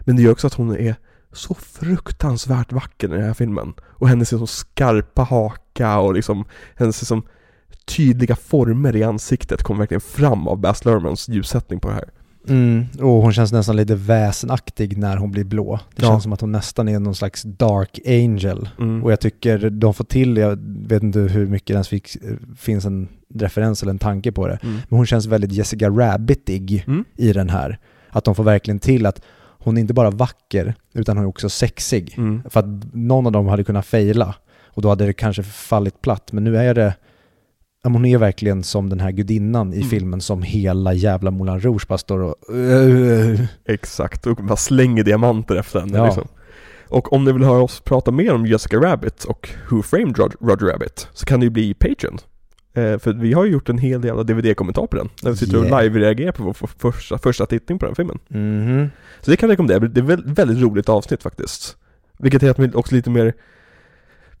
Men 0.00 0.16
det 0.16 0.22
gör 0.22 0.32
också 0.32 0.46
att 0.46 0.54
hon 0.54 0.76
är 0.76 0.94
så 1.32 1.54
fruktansvärt 1.54 2.72
vacker 2.72 3.08
i 3.08 3.10
den 3.10 3.24
här 3.24 3.34
filmen. 3.34 3.74
Och 3.82 4.08
hennes 4.08 4.32
liksom 4.32 4.46
skarpa 4.46 5.22
haka 5.22 5.98
och 5.98 6.14
liksom 6.14 6.44
hennes 6.74 7.00
liksom 7.00 7.22
tydliga 7.84 8.36
former 8.36 8.96
i 8.96 9.02
ansiktet 9.02 9.62
kommer 9.62 9.78
verkligen 9.78 10.00
fram 10.00 10.48
av 10.48 10.58
Baz 10.58 10.84
Luhrmanns 10.84 11.28
ljussättning 11.28 11.80
på 11.80 11.88
det 11.88 11.94
här. 11.94 12.10
Mm. 12.48 12.84
Och 13.00 13.22
hon 13.22 13.32
känns 13.32 13.52
nästan 13.52 13.76
lite 13.76 13.94
väsenaktig 13.94 14.98
när 14.98 15.16
hon 15.16 15.30
blir 15.30 15.44
blå. 15.44 15.80
Det 15.96 16.02
Ja. 16.02 16.08
känns 16.08 16.22
som 16.22 16.32
att 16.32 16.40
hon 16.40 16.52
nästan 16.52 16.88
är 16.88 16.98
någon 16.98 17.14
slags 17.14 17.42
dark 17.42 17.98
angel. 18.06 18.68
Mm. 18.78 19.04
Och 19.04 19.12
jag 19.12 19.20
tycker 19.20 19.70
de 19.70 19.94
får 19.94 20.04
till, 20.04 20.36
jag 20.36 20.58
vet 20.88 21.02
inte 21.02 21.18
hur 21.18 21.46
mycket 21.46 21.66
det 21.66 21.72
ens 21.72 21.88
fick, 21.88 22.16
finns 22.58 22.84
en 22.84 23.08
referens 23.34 23.82
eller 23.82 23.90
en 23.90 23.98
tanke 23.98 24.32
på 24.32 24.46
det, 24.48 24.58
Mm. 24.62 24.74
men 24.88 24.96
hon 24.96 25.06
känns 25.06 25.26
väldigt 25.26 25.52
Jessica 25.52 25.88
Rabbitig 25.90 26.84
Mm. 26.86 27.04
i 27.16 27.32
den 27.32 27.48
här. 27.50 27.78
Att 28.10 28.24
de 28.24 28.34
får 28.34 28.44
verkligen 28.44 28.78
till 28.78 29.06
att 29.06 29.22
hon 29.58 29.76
är 29.76 29.80
inte 29.80 29.94
bara 29.94 30.10
vacker, 30.10 30.74
utan 30.94 31.16
hon 31.16 31.24
är 31.24 31.28
också 31.28 31.48
sexig. 31.48 32.14
Mm. 32.18 32.42
För 32.50 32.60
att 32.60 32.66
någon 32.94 33.26
av 33.26 33.32
dem 33.32 33.46
hade 33.46 33.64
kunnat 33.64 33.86
fejla 33.86 34.34
och 34.64 34.82
då 34.82 34.88
hade 34.88 35.06
det 35.06 35.12
kanske 35.12 35.42
fallit 35.42 36.00
platt. 36.02 36.32
Men 36.32 36.44
nu 36.44 36.56
är 36.56 36.74
det, 36.74 36.94
hon 37.92 38.04
är 38.04 38.18
verkligen 38.18 38.62
som 38.62 38.88
den 38.90 39.00
här 39.00 39.10
gudinnan 39.10 39.72
i 39.72 39.76
Mm. 39.76 39.88
filmen 39.88 40.20
som 40.20 40.42
hela 40.42 40.92
jävla 40.94 41.30
Moulin 41.30 41.60
Rouge 41.60 41.86
bara 41.88 41.98
står 41.98 42.18
och... 42.20 42.34
Exakt, 43.64 44.26
och 44.26 44.36
bara 44.36 44.56
slänger 44.56 45.04
diamanter 45.04 45.56
efter 45.56 45.80
henne 45.80 45.98
Ja. 45.98 46.04
liksom. 46.06 46.28
Och 46.88 47.12
om 47.12 47.24
ni 47.24 47.32
vill 47.32 47.44
höra 47.44 47.62
oss 47.62 47.80
prata 47.80 48.10
mer 48.10 48.34
om 48.34 48.46
Jessica 48.46 48.76
Rabbit 48.76 49.24
och 49.24 49.48
Who 49.70 49.82
Framed 49.82 50.18
Roger 50.18 50.66
Rabbit 50.72 51.08
så 51.12 51.26
kan 51.26 51.42
ju 51.42 51.50
bli 51.50 51.74
Patreon. 51.74 52.18
Eh, 52.74 52.98
för 52.98 53.12
vi 53.12 53.32
har 53.32 53.44
ju 53.44 53.52
gjort 53.52 53.68
en 53.68 53.78
hel 53.78 54.04
jävla 54.04 54.22
DVD-kommentar 54.22 54.86
på 54.86 54.96
den. 54.96 55.08
Där 55.22 55.30
vi 55.30 55.36
sitter 55.36 55.56
Yeah. 55.64 55.72
och 55.76 55.82
live-reagerar 55.82 56.32
på 56.32 56.42
vår 56.42 56.52
första, 56.78 57.18
första 57.18 57.46
tittning 57.46 57.78
på 57.78 57.86
den 57.86 57.94
filmen. 57.94 58.18
Mhm. 58.28 58.90
Så 59.20 59.30
det 59.30 59.36
kan 59.36 59.48
jag 59.48 59.52
rekommendera, 59.52 59.78
det 59.78 60.00
är 60.00 60.02
ett 60.04 60.08
väldigt, 60.10 60.38
väldigt 60.38 60.62
roligt 60.62 60.88
avsnitt 60.88 61.22
faktiskt. 61.22 61.76
Vilket 62.18 62.42
är 62.42 62.50
att 62.50 62.58
vi 62.58 62.70
också 62.74 62.94
lite 62.94 63.10
mer 63.10 63.32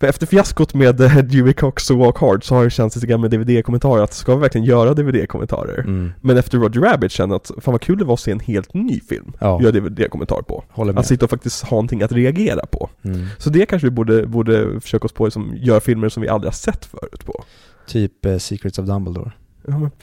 för 0.00 0.06
efter 0.06 0.26
fiaskot 0.26 0.74
med 0.74 1.00
eh, 1.00 1.16
Dewey 1.22 1.52
Cox 1.52 1.90
och 1.90 1.98
Walk 1.98 2.18
Hard 2.18 2.44
så 2.44 2.54
har 2.54 2.64
det 2.64 2.70
känts 2.70 2.96
lite 2.96 3.06
grann 3.06 3.20
med 3.20 3.30
DVD-kommentarer 3.30 4.02
att 4.02 4.12
ska 4.14 4.34
vi 4.34 4.40
verkligen 4.40 4.64
göra 4.64 4.94
DVD-kommentarer? 4.94 5.78
Mm. 5.78 6.12
Men 6.20 6.36
efter 6.36 6.58
Roger 6.58 6.80
Rabbit 6.80 7.12
känner 7.12 7.34
jag 7.34 7.40
att 7.40 7.64
fan 7.64 7.72
vad 7.72 7.80
kul 7.80 7.98
det 7.98 8.04
var 8.04 8.14
att 8.14 8.20
se 8.20 8.30
en 8.30 8.40
helt 8.40 8.74
ny 8.74 9.00
film. 9.00 9.32
Ja, 9.40 9.62
Göra 9.62 9.72
DVD-kommentar 9.72 10.42
på. 10.42 10.64
håller 10.70 10.92
med. 10.92 11.00
Att 11.00 11.06
sitta 11.06 11.24
och 11.26 11.30
faktiskt 11.30 11.64
ha 11.64 11.74
någonting 11.74 12.02
att 12.02 12.12
reagera 12.12 12.66
på. 12.66 12.90
Mm. 13.02 13.26
Så 13.38 13.50
det 13.50 13.66
kanske 13.66 13.86
vi 13.86 13.90
borde, 13.90 14.26
borde 14.26 14.80
försöka 14.80 15.04
oss 15.04 15.12
på, 15.12 15.30
som 15.30 15.52
gör 15.56 15.80
filmer 15.80 16.08
som 16.08 16.22
vi 16.22 16.28
aldrig 16.28 16.48
har 16.52 16.56
sett 16.56 16.84
förut 16.84 17.24
på. 17.24 17.44
Typ 17.86 18.26
eh, 18.26 18.38
Secrets 18.38 18.78
of 18.78 18.86
Dumbledore. 18.86 19.32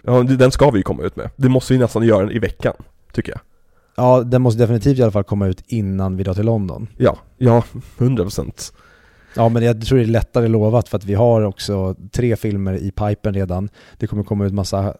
Ja, 0.03 0.23
den 0.23 0.51
ska 0.51 0.69
vi 0.69 0.77
ju 0.77 0.83
komma 0.83 1.03
ut 1.03 1.15
med. 1.15 1.29
Det 1.35 1.49
måste 1.49 1.73
vi 1.73 1.79
nästan 1.79 2.03
göra 2.03 2.31
i 2.31 2.39
veckan, 2.39 2.73
tycker 3.13 3.31
jag. 3.31 3.41
Ja, 3.95 4.21
den 4.23 4.41
måste 4.41 4.59
definitivt 4.59 4.99
i 4.99 5.03
alla 5.03 5.11
fall 5.11 5.23
komma 5.23 5.47
ut 5.47 5.63
innan 5.67 6.17
vi 6.17 6.23
drar 6.23 6.33
till 6.33 6.45
London. 6.45 6.87
Ja, 6.97 7.17
ja, 7.37 7.63
100 7.97 8.23
procent. 8.23 8.73
Ja, 9.36 9.49
men 9.49 9.63
jag 9.63 9.86
tror 9.86 9.97
det 9.97 10.03
är 10.03 10.07
lättare 10.07 10.47
lovat 10.47 10.89
för 10.89 10.97
att 10.97 11.05
vi 11.05 11.13
har 11.13 11.41
också 11.41 11.95
tre 12.11 12.36
filmer 12.36 12.73
i 12.73 12.91
pipen 12.91 13.34
redan. 13.34 13.69
Det 13.97 14.07
kommer 14.07 14.23
komma 14.23 14.45
ut 14.45 14.53
massa 14.53 14.93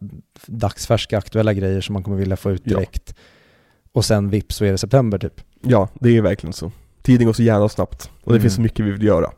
dagsfärska 0.47 1.17
aktuella 1.17 1.53
grejer 1.53 1.81
som 1.81 1.93
man 1.93 2.03
kommer 2.03 2.17
vilja 2.17 2.36
få 2.38 2.51
ut 2.51 2.61
Ja. 2.65 2.75
direkt. 2.77 3.15
Och 3.91 4.05
sen 4.05 4.29
vips 4.29 4.55
så 4.55 4.65
är 4.65 4.71
det 4.71 4.77
september 4.77 5.17
typ. 5.17 5.41
Ja, 5.61 5.89
det 5.99 6.17
är 6.17 6.21
verkligen 6.21 6.53
så. 6.53 6.71
Tiden 7.01 7.25
går 7.25 7.34
så 7.34 7.43
jävla 7.43 7.69
snabbt. 7.69 8.09
Och 8.23 8.31
det 8.31 8.36
Mm. 8.36 8.41
finns 8.41 8.55
så 8.55 8.61
mycket 8.61 8.86
vi 8.86 8.91
vill 8.91 9.03
göra. 9.03 9.31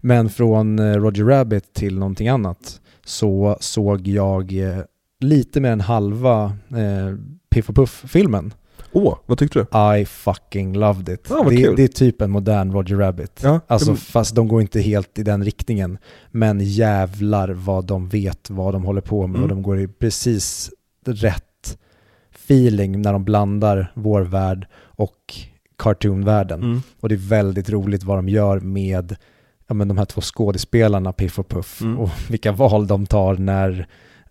Men 0.00 0.28
från 0.28 0.78
eh, 0.78 0.94
Roger 0.96 1.24
Rabbit 1.24 1.72
till 1.72 1.98
någonting 1.98 2.28
annat 2.28 2.80
så 3.04 3.56
såg 3.60 4.08
jag 4.08 4.52
eh, 4.52 4.78
lite 5.20 5.60
mer 5.60 5.70
än 5.70 5.80
halva 5.80 6.44
eh, 6.70 7.16
Piff 7.50 7.68
och 7.68 7.74
Puff-filmen. 7.74 8.54
Åh, 8.92 9.16
vad 9.26 9.38
tyckte 9.38 9.58
du? 9.72 9.98
I 10.00 10.04
fucking 10.04 10.76
loved 10.76 11.08
it. 11.08 11.30
Vad 11.30 11.50
det, 11.50 11.76
det 11.76 11.82
är 11.84 11.88
typ 11.88 12.20
en 12.22 12.30
modern 12.30 12.72
Roger 12.72 12.96
Rabbit. 12.96 13.40
Ja, 13.42 13.60
Alltså 13.66 13.90
det- 13.90 13.96
fast 13.96 14.34
de 14.34 14.48
går 14.48 14.60
inte 14.60 14.80
helt 14.80 15.18
i 15.18 15.22
den 15.22 15.44
riktningen. 15.44 15.98
Men 16.30 16.60
jävlar 16.60 17.48
vad 17.48 17.84
de 17.84 18.08
vet 18.08 18.50
vad 18.50 18.74
de 18.74 18.84
håller 18.84 19.00
på 19.00 19.26
med 19.26 19.36
Mm. 19.38 19.42
och 19.42 19.48
de 19.48 19.62
går 19.62 19.80
i 19.80 19.88
precis 19.88 20.70
rätt 21.06 21.78
feeling 22.34 23.02
när 23.02 23.12
de 23.12 23.24
blandar 23.24 23.92
vår 23.94 24.20
värld 24.20 24.66
och 24.76 25.34
cartoonvärlden. 25.78 26.62
Mm. 26.62 26.82
Och 27.00 27.08
det 27.08 27.14
är 27.14 27.28
väldigt 27.28 27.70
roligt 27.70 28.04
vad 28.04 28.18
de 28.18 28.28
gör 28.28 28.60
med 28.60 29.16
ja, 29.68 29.74
men 29.74 29.88
de 29.88 29.98
här 29.98 30.04
två 30.04 30.20
skådespelarna 30.20 31.12
Piff 31.12 31.38
och 31.38 31.48
Puff 31.48 31.80
Mm. 31.80 31.98
och 31.98 32.10
vilka 32.30 32.52
val 32.52 32.86
de 32.86 33.06
tar 33.06 33.34
när 33.36 33.86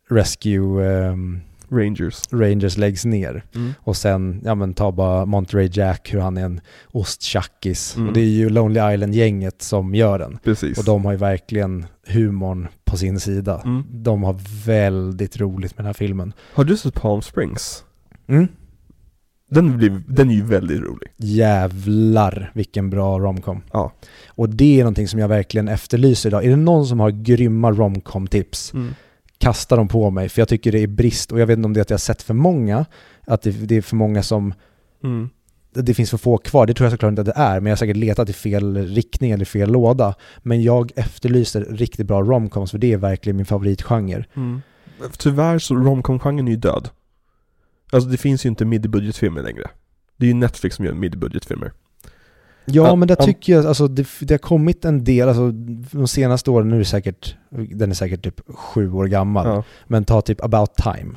Rescue 0.09 0.85
ehm, 1.05 1.39
Rangers. 1.71 2.21
Rangers 2.31 2.77
läggs 2.77 3.05
ner. 3.05 3.43
Mm. 3.55 3.73
Och 3.79 3.97
sen, 3.97 4.41
ja 4.45 4.55
men 4.55 4.73
ta 4.73 4.91
bara 4.91 5.25
Monterey 5.25 5.69
Jack, 5.73 6.13
hur 6.13 6.19
han 6.19 6.37
är 6.37 6.45
en 6.45 6.61
osttjackis. 6.91 7.95
Mm. 7.95 8.07
Och 8.07 8.13
det 8.13 8.21
är 8.21 8.25
ju 8.25 8.49
Lonely 8.49 8.93
Island-gänget 8.93 9.61
som 9.61 9.95
gör 9.95 10.19
den. 10.19 10.39
Precis. 10.43 10.77
Och 10.77 10.83
de 10.85 11.05
har 11.05 11.11
ju 11.11 11.17
verkligen 11.17 11.85
humorn 12.07 12.67
på 12.85 12.97
sin 12.97 13.19
sida. 13.19 13.61
Mm. 13.65 13.83
De 13.89 14.23
har 14.23 14.65
väldigt 14.65 15.37
roligt 15.39 15.77
med 15.77 15.83
den 15.83 15.85
här 15.85 15.93
filmen. 15.93 16.33
Har 16.53 16.63
du 16.63 16.77
sett 16.77 16.93
Palm 16.93 17.21
Springs? 17.21 17.83
Mm. 18.27 18.47
Den, 19.51 19.77
blir, 19.77 20.01
den 20.07 20.29
är 20.29 20.33
ju 20.33 20.43
väldigt 20.43 20.79
rolig. 20.81 21.09
Jävlar 21.17 22.51
vilken 22.53 22.89
bra 22.89 23.19
romcom. 23.19 23.61
Ja. 23.71 23.91
Och 24.27 24.49
det 24.49 24.79
är 24.79 24.83
någonting 24.83 25.07
som 25.07 25.19
jag 25.19 25.27
verkligen 25.27 25.67
efterlyser 25.67 26.29
idag. 26.29 26.45
Är 26.45 26.49
det 26.49 26.55
någon 26.55 26.85
som 26.85 26.99
har 26.99 27.09
grymma 27.11 27.71
romcom-tips, 27.71 28.73
Mm. 28.73 28.93
Kasta 29.39 29.75
dem 29.75 29.87
på 29.87 30.09
mig. 30.09 30.29
För 30.29 30.41
jag 30.41 30.47
tycker 30.47 30.71
det 30.71 30.79
är 30.79 30.87
brist, 30.87 31.31
och 31.31 31.39
jag 31.39 31.47
vet 31.47 31.57
inte 31.57 31.65
om 31.65 31.73
det 31.73 31.79
är 31.79 31.81
att 31.81 31.89
jag 31.89 31.97
har 31.97 31.99
sett 31.99 32.21
för 32.21 32.33
många, 32.33 32.85
att 33.27 33.41
det, 33.41 33.51
det 33.51 33.75
är 33.75 33.81
för 33.81 33.95
många 33.95 34.23
som 34.23 34.53
Mm. 35.03 35.29
det 35.73 35.93
finns 35.93 36.09
för 36.09 36.17
få 36.17 36.37
kvar, 36.37 36.65
det 36.65 36.73
tror 36.73 36.85
jag 36.85 36.91
såklart 36.91 37.09
inte 37.09 37.21
att 37.21 37.25
det 37.25 37.33
är, 37.41 37.59
men 37.59 37.65
jag 37.65 37.71
har 37.71 37.77
säkert 37.77 37.97
letat 37.97 38.29
i 38.29 38.33
fel 38.33 38.87
riktning 38.87 39.31
eller 39.31 39.45
fel 39.45 39.71
låda. 39.71 40.15
Men 40.39 40.63
jag 40.63 40.91
efterlyser 40.95 41.65
riktigt 41.65 42.07
bra 42.07 42.21
romcoms, 42.21 42.71
för 42.71 42.77
det 42.77 42.93
är 42.93 42.97
verkligen 42.97 43.37
min 43.37 43.45
favoritgenre. 43.45 44.25
Mm. 44.35 44.61
Tyvärr 45.17 45.59
så 45.59 45.75
romcom-genren 45.75 46.47
är 46.47 46.51
ju 46.51 46.57
död. 46.57 46.89
Alltså 47.91 48.09
det 48.09 48.17
finns 48.17 48.45
ju 48.45 48.49
inte 48.49 48.65
mid-budgetfilmer 48.65 49.41
längre. 49.43 49.69
Det 50.17 50.25
är 50.25 50.27
ju 50.27 50.33
Netflix 50.33 50.75
som 50.75 50.85
gör 50.85 50.93
mid-budgetfilmer. 50.93 51.71
Ja, 52.71 52.95
men 52.95 53.07
där 53.07 53.15
tycker 53.15 53.53
jag, 53.53 53.65
alltså 53.65 53.87
det, 53.87 54.07
det 54.21 54.33
har 54.33 54.37
kommit 54.39 54.85
en 54.85 55.03
del, 55.03 55.27
alltså 55.29 55.51
de 55.97 56.07
senaste 56.07 56.51
åren, 56.51 56.69
nu 56.69 56.75
är 56.75 56.79
det 56.79 56.85
säkert, 56.85 57.35
den 57.49 57.89
är 57.91 57.95
säkert 57.95 58.23
typ 58.23 58.41
sju 58.55 58.91
år 58.93 59.05
gammal, 59.05 59.47
Ja. 59.47 59.63
men 59.87 60.05
ta 60.05 60.21
typ 60.21 60.43
About 60.43 60.75
Time. 60.75 61.15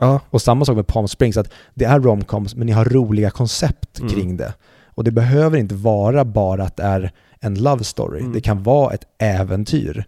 Ja. 0.00 0.20
Och 0.30 0.42
samma 0.42 0.64
sak 0.64 0.76
med 0.76 0.86
Palm 0.86 1.08
Springs, 1.08 1.36
att 1.36 1.50
det 1.74 1.84
är 1.84 2.00
romcoms 2.00 2.54
men 2.56 2.66
ni 2.66 2.72
har 2.72 2.84
roliga 2.84 3.30
koncept 3.30 3.98
Mm. 4.00 4.12
kring 4.12 4.36
det. 4.36 4.54
Och 4.84 5.04
det 5.04 5.10
behöver 5.10 5.58
inte 5.58 5.74
vara 5.74 6.24
bara 6.24 6.64
att 6.64 6.76
det 6.76 6.82
är 6.82 7.12
en 7.40 7.54
love 7.62 7.84
story. 7.84 8.20
Mm. 8.20 8.32
Det 8.32 8.40
kan 8.40 8.62
vara 8.62 8.94
ett 8.94 9.04
äventyr. 9.18 10.04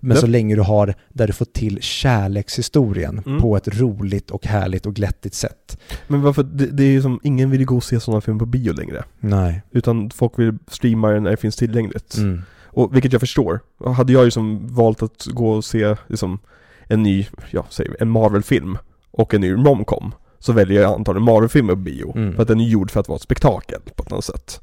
Men 0.00 0.16
så 0.16 0.26
länge 0.26 0.54
du 0.54 0.62
har 0.62 0.94
där 1.08 1.26
du 1.26 1.32
får 1.32 1.44
till 1.44 1.78
kärlekshistorien 1.82 3.22
Mm. 3.26 3.40
på 3.40 3.56
ett 3.56 3.80
roligt 3.80 4.30
och 4.30 4.46
härligt 4.46 4.86
och 4.86 4.94
glättigt 4.94 5.34
sätt. 5.34 5.78
Men 6.06 6.22
varför, 6.22 6.42
det, 6.42 6.66
det 6.66 6.84
är 6.84 6.90
ju 6.90 7.02
som, 7.02 7.20
ingen 7.22 7.50
vill 7.50 7.60
ju 7.60 7.66
gå 7.66 7.76
och 7.76 7.84
se 7.84 8.00
sådana 8.00 8.20
filmer 8.20 8.38
på 8.38 8.46
bio 8.46 8.72
längre. 8.72 9.04
Nej. 9.20 9.62
Utan 9.70 10.10
folk 10.10 10.38
vill 10.38 10.58
streama 10.68 11.10
den 11.10 11.22
när 11.22 11.30
det 11.30 11.36
finns 11.36 11.56
tillgängligt. 11.56 12.16
Mm. 12.16 12.42
Och 12.72 12.94
vilket 12.96 13.12
jag 13.12 13.20
förstår. 13.20 13.60
Hade 13.96 14.12
jag 14.12 14.24
ju 14.24 14.30
som 14.30 14.74
valt 14.74 15.02
att 15.02 15.26
gå 15.26 15.50
och 15.52 15.64
se 15.64 15.96
liksom, 16.06 16.38
en 16.84 17.02
ny, 17.02 17.26
ja 17.50 17.66
säg 17.70 17.86
en 18.00 18.10
Marvel-film 18.10 18.78
och 19.10 19.34
en 19.34 19.40
ny 19.40 19.52
romcom 19.52 20.14
så 20.38 20.52
väljer 20.52 20.82
jag 20.82 20.94
antagligen 20.94 21.24
Marvel-filmer 21.24 21.72
på 21.74 21.80
bio. 21.80 22.12
Mm. 22.16 22.34
För 22.34 22.42
att 22.42 22.48
den 22.48 22.60
är 22.60 22.64
gjord 22.64 22.90
för 22.90 23.00
att 23.00 23.08
vara 23.08 23.16
ett 23.16 23.22
spektakel 23.22 23.80
på 23.96 24.14
annat 24.14 24.24
sätt. 24.24 24.60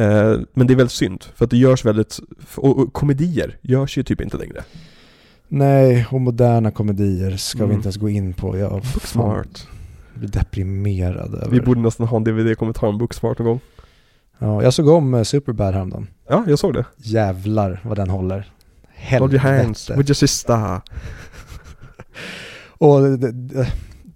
Eh, 0.00 0.40
men 0.54 0.66
det 0.66 0.72
är 0.72 0.76
väldigt 0.76 0.92
synd, 0.92 1.24
för 1.34 1.44
att 1.44 1.50
det 1.50 1.56
görs 1.56 1.84
väldigt, 1.84 2.20
och, 2.56 2.78
och 2.78 2.92
komedier 2.92 3.58
görs 3.62 3.98
ju 3.98 4.02
typ 4.02 4.20
inte 4.20 4.36
längre. 4.36 4.64
Nej, 5.48 6.06
och 6.10 6.20
moderna 6.20 6.70
komedier 6.70 7.36
ska 7.36 7.58
vi 7.58 7.64
Mm. 7.64 7.76
inte 7.76 7.86
ens 7.86 7.96
gå 7.96 8.08
in 8.08 8.32
på. 8.32 8.58
Jag 8.58 8.70
Booksmart. 8.70 9.66
blir 10.14 10.28
deprimerad 10.28 11.34
över. 11.34 11.48
Vi 11.50 11.60
borde 11.60 11.80
nästan 11.80 12.06
ha 12.06 12.16
en 12.16 12.24
DVD-kommentar 12.24 12.86
om 12.86 12.98
Booksmart 12.98 13.38
någon 13.38 13.46
gång. 13.48 13.60
ja, 14.38 14.62
jag 14.62 14.74
såg 14.74 14.88
om 14.88 15.14
eh, 15.14 15.22
Superbad 15.22 15.74
häromdagen. 15.74 16.06
Ja, 16.28 16.44
jag 16.46 16.58
såg 16.58 16.74
det. 16.74 16.84
Jävlar 16.96 17.80
vad 17.84 17.96
den 17.98 18.10
håller. 18.10 18.52
Hold 19.18 19.32
your 19.32 19.38
hands 19.42 19.88
Helvete. 19.88 19.98
with 19.98 20.10
your 20.10 20.14
sister. 20.14 20.80
Och 22.68 23.18
d- 23.18 23.66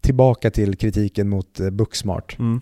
tillbaka 0.00 0.50
till 0.50 0.76
kritiken 0.76 1.28
mot 1.28 1.60
eh, 1.60 1.70
Booksmart. 1.70 2.38
Mm. 2.38 2.60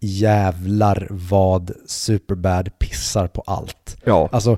Jävlar 0.00 1.06
vad 1.10 1.70
Superbad 1.86 2.78
pissar 2.78 3.26
på 3.26 3.40
allt. 3.46 3.96
Ja. 4.04 4.28
Alltså, 4.32 4.56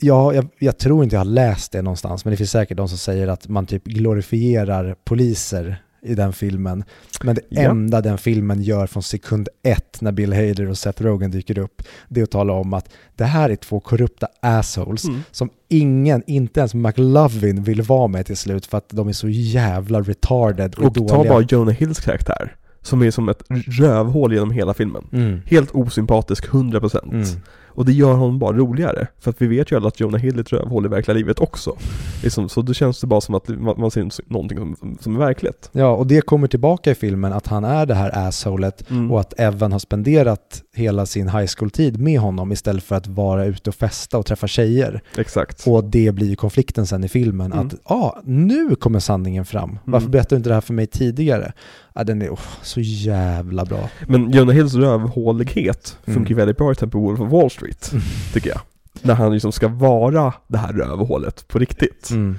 ja, 0.00 0.34
jag, 0.34 0.48
jag 0.58 0.78
tror 0.78 1.04
inte 1.04 1.16
jag 1.16 1.20
har 1.20 1.24
läst 1.24 1.72
det 1.72 1.82
någonstans, 1.82 2.24
men 2.24 2.30
det 2.30 2.36
finns 2.36 2.50
säkert 2.50 2.76
de 2.76 2.88
som 2.88 2.98
säger 2.98 3.28
att 3.28 3.48
man 3.48 3.66
typ 3.66 3.84
glorifierar 3.84 4.96
poliser 5.04 5.82
i 6.02 6.14
den 6.14 6.32
filmen. 6.32 6.84
Men 7.22 7.34
det 7.34 7.40
Ja. 7.48 7.60
enda 7.60 8.00
den 8.00 8.18
filmen 8.18 8.62
gör 8.62 8.86
från 8.86 9.02
sekund 9.02 9.48
ett 9.62 10.00
när 10.00 10.12
Bill 10.12 10.32
Hader 10.32 10.68
och 10.70 10.78
Seth 10.78 11.02
Rogen 11.02 11.30
dyker 11.30 11.58
upp, 11.58 11.82
det 12.08 12.20
är 12.20 12.24
att 12.24 12.30
tala 12.30 12.52
om 12.52 12.72
att 12.74 12.88
det 13.16 13.24
här 13.24 13.50
är 13.50 13.56
två 13.56 13.80
korrupta 13.80 14.28
assholes 14.42 15.04
Mm. 15.04 15.20
som 15.30 15.50
ingen, 15.68 16.22
inte 16.26 16.60
ens 16.60 16.74
McLovin 16.74 17.62
vill 17.62 17.82
vara 17.82 18.08
med 18.08 18.26
till 18.26 18.36
slut 18.36 18.66
för 18.66 18.78
att 18.78 18.88
de 18.90 19.08
är 19.08 19.12
så 19.12 19.28
jävla 19.28 20.00
retarded 20.00 20.74
och, 20.74 20.84
Och 20.84 20.94
ta 20.94 21.16
dåliga. 21.16 21.32
bara 21.32 21.46
Jonah 21.48 21.74
Hills 21.74 22.00
karaktär. 22.00 22.56
Som 22.82 23.02
är 23.02 23.10
som 23.10 23.28
ett 23.28 23.42
rövhål 23.66 24.32
genom 24.32 24.50
hela 24.50 24.74
filmen. 24.74 25.04
Mm. 25.12 25.40
Helt 25.46 25.70
osympatisk, 25.74 26.48
100%. 26.48 27.12
Mm. 27.12 27.24
Och 27.68 27.84
det 27.84 27.92
gör 27.92 28.12
honom 28.12 28.38
bara 28.38 28.56
roligare. 28.56 29.06
För 29.20 29.30
att 29.30 29.42
vi 29.42 29.46
vet 29.46 29.72
ju 29.72 29.76
alla 29.76 29.88
att 29.88 30.00
Jonah 30.00 30.20
Hill 30.20 30.36
är 30.36 30.40
ett 30.40 30.52
rövhål 30.52 30.84
i 30.86 30.88
verkliga 30.88 31.14
livet 31.16 31.38
också. 31.38 31.76
Liksom, 32.22 32.48
så 32.48 32.62
då 32.62 32.72
känns 32.74 33.00
det 33.00 33.06
bara 33.06 33.20
som 33.20 33.34
att 33.34 33.48
man, 33.48 33.80
man 33.80 33.90
ser 33.90 34.10
någonting 34.32 34.58
som, 34.58 34.98
som 35.00 35.14
är 35.14 35.18
verkligt. 35.18 35.70
Ja, 35.72 35.90
och 35.90 36.06
det 36.06 36.20
kommer 36.20 36.48
tillbaka 36.48 36.90
i 36.90 36.94
filmen 36.94 37.32
att 37.32 37.46
han 37.46 37.64
är 37.64 37.86
det 37.86 37.94
här 37.94 38.18
assholet 38.28 38.90
Mm. 38.90 39.10
och 39.12 39.20
att 39.20 39.40
Evan 39.40 39.72
har 39.72 39.78
spenderat 39.78 40.62
hela 40.74 41.06
sin 41.06 41.28
high 41.28 41.46
school-tid 41.58 42.00
med 42.00 42.20
honom 42.20 42.52
istället 42.52 42.84
för 42.84 42.96
att 42.96 43.06
vara 43.06 43.44
ute 43.44 43.70
och 43.70 43.76
festa 43.76 44.18
och 44.18 44.26
träffa 44.26 44.46
tjejer. 44.46 45.02
Exakt. 45.16 45.66
Och 45.66 45.84
det 45.84 46.12
blir 46.14 46.36
konflikten 46.36 46.86
sen 46.86 47.04
i 47.04 47.08
filmen, 47.08 47.52
Mm. 47.52 47.66
att 47.66 47.74
ja, 47.88 47.94
ah, 47.94 48.20
nu 48.24 48.74
kommer 48.74 48.98
sanningen 49.00 49.44
fram. 49.44 49.78
Varför 49.84 50.04
Mm. 50.06 50.10
berättar 50.10 50.30
du 50.30 50.36
inte 50.36 50.50
det 50.50 50.54
här 50.54 50.60
för 50.60 50.74
mig 50.74 50.86
tidigare? 50.86 51.52
Ja, 51.98 52.04
den 52.04 52.22
är 52.22 52.28
oh, 52.30 52.40
så 52.62 52.80
jävla 52.80 53.64
bra. 53.64 53.90
Men 54.06 54.30
Jonah 54.30 54.54
Hills 54.56 54.74
rövhålighet 54.74 55.98
Mm. 56.06 56.14
funkar 56.14 56.34
väldigt 56.34 56.56
bra 56.56 56.70
i 56.70 56.72
exempel 56.72 57.00
Wolf 57.00 57.20
of 57.20 57.32
Wall 57.32 57.50
Street, 57.50 57.92
tycker 58.34 58.50
jag. 58.50 58.60
När 59.02 59.14
han 59.14 59.32
liksom 59.32 59.52
ska 59.52 59.68
vara 59.68 60.32
det 60.48 60.58
här 60.58 60.72
rövhålet 60.72 61.48
på 61.48 61.58
riktigt. 61.58 62.10
Mm. 62.10 62.38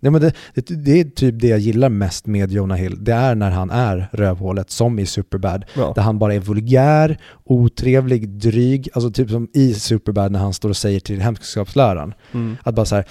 Ja, 0.00 0.10
men 0.10 0.20
det, 0.20 0.32
det, 0.54 0.84
det 0.84 1.00
är 1.00 1.04
typ 1.04 1.40
det 1.40 1.48
jag 1.48 1.58
gillar 1.58 1.88
mest 1.88 2.26
med 2.26 2.52
Jonah 2.52 2.78
Hill. 2.78 3.04
Det 3.04 3.12
är 3.12 3.34
när 3.34 3.50
han 3.50 3.70
är 3.70 4.08
rövhålet, 4.12 4.70
som 4.70 4.98
i 4.98 5.06
Superbad. 5.06 5.64
Ja. 5.74 5.92
Där 5.94 6.02
han 6.02 6.18
bara 6.18 6.34
är 6.34 6.40
vulgär, 6.40 7.18
otrevlig, 7.44 8.28
dryg. 8.28 8.88
Alltså 8.92 9.10
typ 9.10 9.30
som 9.30 9.48
i 9.54 9.74
Superbad 9.74 10.32
när 10.32 10.38
han 10.38 10.52
står 10.52 10.68
och 10.68 10.76
säger 10.76 11.00
till 11.00 11.20
hemkunskapsläraren. 11.20 12.14
Mm. 12.32 12.56
Att 12.62 12.74
bara 12.74 12.86
så 12.86 12.94
här, 12.94 13.04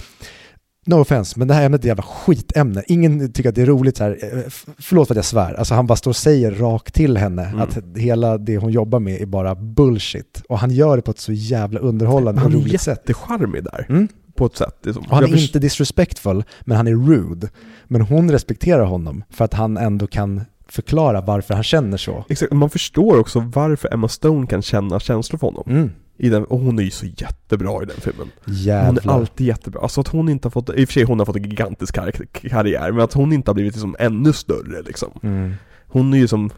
no 0.90 0.96
offense, 1.02 1.40
men 1.40 1.48
det 1.48 1.54
här 1.54 1.66
ämnet 1.66 1.80
är 1.80 1.82
ett 1.82 1.88
jävla 1.88 2.04
skitämne. 2.04 2.84
Ingen 2.88 3.32
tycker 3.34 3.50
att 3.50 3.56
det 3.56 3.62
är 3.62 3.66
roligt 3.66 3.98
så 3.98 4.04
här, 4.04 4.18
eh, 4.22 4.40
förlåt 4.80 5.08
för 5.08 5.14
att 5.14 5.18
jag 5.18 5.26
svär. 5.26 5.54
Alltså 5.54 5.74
han 5.74 5.88
bara 5.88 5.96
står 5.96 6.12
och 6.12 6.16
säger 6.16 6.52
rakt 6.52 6.94
till 6.94 7.18
henne 7.18 7.46
Mm. 7.46 7.60
att 7.62 7.78
hela 7.96 8.38
det 8.38 8.58
hon 8.58 8.72
jobbar 8.72 9.00
med 9.00 9.22
är 9.22 9.26
bara 9.26 9.56
bullshit. 9.56 10.44
Och 10.50 10.60
han 10.60 10.72
gör 10.72 10.96
det 10.96 11.02
på 11.02 11.12
ett 11.12 11.20
så 11.20 11.32
jävla 11.34 11.80
underhållande 11.80 12.42
och 12.42 12.50
Han 12.52 12.60
är 12.60 12.64
roligt 12.64 12.82
sätt. 12.82 12.98
jättecharmig 13.08 13.64
där, 13.64 13.86
Mm. 13.90 14.08
på 14.36 14.46
ett 14.46 14.58
sätt. 14.58 14.76
Liksom. 14.84 15.04
Han 15.10 15.24
är 15.24 15.38
inte 15.42 15.60
disrespectful, 15.60 16.44
men 16.62 16.78
han 16.78 16.88
är 16.88 16.96
rude. 17.08 17.50
Men 17.88 18.02
hon 18.02 18.32
respekterar 18.32 18.86
honom 18.86 19.24
för 19.30 19.46
att 19.46 19.54
han 19.54 19.78
ändå 19.78 20.08
kan 20.08 20.42
förklara 20.72 21.22
varför 21.22 21.54
han 21.54 21.64
känner 21.64 21.98
så. 21.98 22.26
Exakt, 22.30 22.54
man 22.54 22.70
förstår 22.70 23.20
också 23.20 23.40
varför 23.40 23.94
Emma 23.94 24.08
Stone 24.08 24.48
kan 24.48 24.62
känna 24.62 25.00
känslor 25.00 25.40
för 25.40 25.48
honom. 25.48 25.64
Mm. 25.68 25.92
I 26.18 26.30
den, 26.30 26.46
och 26.46 26.60
hon 26.60 26.80
är 26.80 26.84
ju 26.84 26.92
så 26.92 27.06
jättebra 27.06 27.84
i 27.84 27.86
den 27.86 28.02
filmen. 28.02 28.28
Hon 28.46 28.54
Jävlar. 28.56 29.14
är 29.14 29.18
alltid 29.18 29.48
jättebra. 29.48 29.82
Alltså 29.82 30.02
att 30.02 30.08
hon 30.08 30.30
inte 30.30 30.46
har 30.46 30.52
fått, 30.52 30.70
i 30.70 30.84
och 30.84 30.88
för 30.90 30.94
sig 30.94 31.04
hon 31.04 31.20
har 31.20 31.26
fått 31.26 31.36
en 31.36 31.44
gigantisk 31.44 31.96
kar- 31.96 32.50
karriär, 32.50 32.92
men 32.92 33.02
att 33.04 33.14
hon 33.14 33.34
inte 33.34 33.50
har 33.50 33.54
blivit 33.54 33.74
liksom 33.74 33.96
ännu 34.00 34.34
större 34.34 34.82
liksom. 34.82 35.10
Mm. 35.24 35.54
Hon 35.88 36.14
är 36.14 36.18
ju 36.18 36.28
som, 36.28 36.50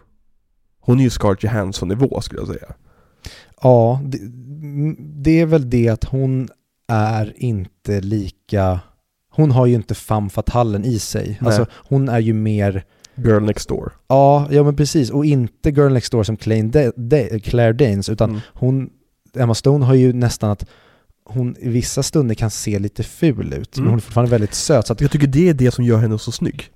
hon 0.80 1.00
är 1.00 1.04
ju 1.04 1.10
Scarlett 1.10 1.44
Johansson-nivå 1.44 2.22
skulle 2.22 2.42
jag 2.42 2.48
säga. 2.48 2.74
Ja, 3.62 4.02
det, 4.06 4.18
det 5.00 5.40
är 5.40 5.46
väl 5.46 5.70
det 5.70 5.90
att 5.90 6.04
hon 6.04 6.50
är 6.88 7.34
inte 7.36 8.02
lika... 8.02 8.80
Hon 9.34 9.52
har 9.52 9.66
ju 9.66 9.76
inte 9.76 9.96
femme 9.96 10.30
fatalen 10.30 10.86
i 10.86 11.00
sig. 11.00 11.38
Nej. 11.42 11.48
Alltså 11.48 11.66
hon 11.74 12.10
är 12.10 12.20
ju 12.20 12.34
mer... 12.34 12.84
Girl 13.16 13.42
next 13.44 13.70
door. 13.70 13.92
Ja, 14.08 14.48
ja 14.52 14.64
men 14.64 14.76
precis. 14.76 15.10
Och 15.10 15.26
inte 15.26 15.70
Girl 15.70 15.92
Next 15.94 16.12
Door 16.12 16.24
som 16.24 16.38
Claire, 16.38 16.68
Da- 16.68 16.94
Da- 16.96 17.40
Claire 17.40 17.74
Danes, 17.74 18.10
utan 18.10 18.30
Mm. 18.30 18.42
hon... 18.54 18.90
Emma 19.36 19.56
Stone 19.56 19.86
har 19.86 19.94
ju 19.94 20.14
nästan 20.14 20.52
att 20.52 20.66
hon 21.26 21.56
i 21.60 21.70
vissa 21.70 22.04
stunder 22.04 22.36
kan 22.36 22.50
se 22.52 22.80
lite 22.80 23.04
ful 23.04 23.54
ut, 23.54 23.78
men 23.78 23.84
Mm. 23.84 23.90
hon 23.90 23.98
är 23.98 24.02
fortfarande 24.02 24.32
väldigt 24.32 24.54
söt. 24.54 24.88
Så 24.88 24.94
att, 24.94 25.02
Jag 25.02 25.12
tycker 25.12 25.28
det 25.28 25.50
är 25.50 25.54
det 25.54 25.72
som 25.72 25.86
gör 25.86 25.98
henne 25.98 26.20
så 26.20 26.32
snygg. 26.32 26.70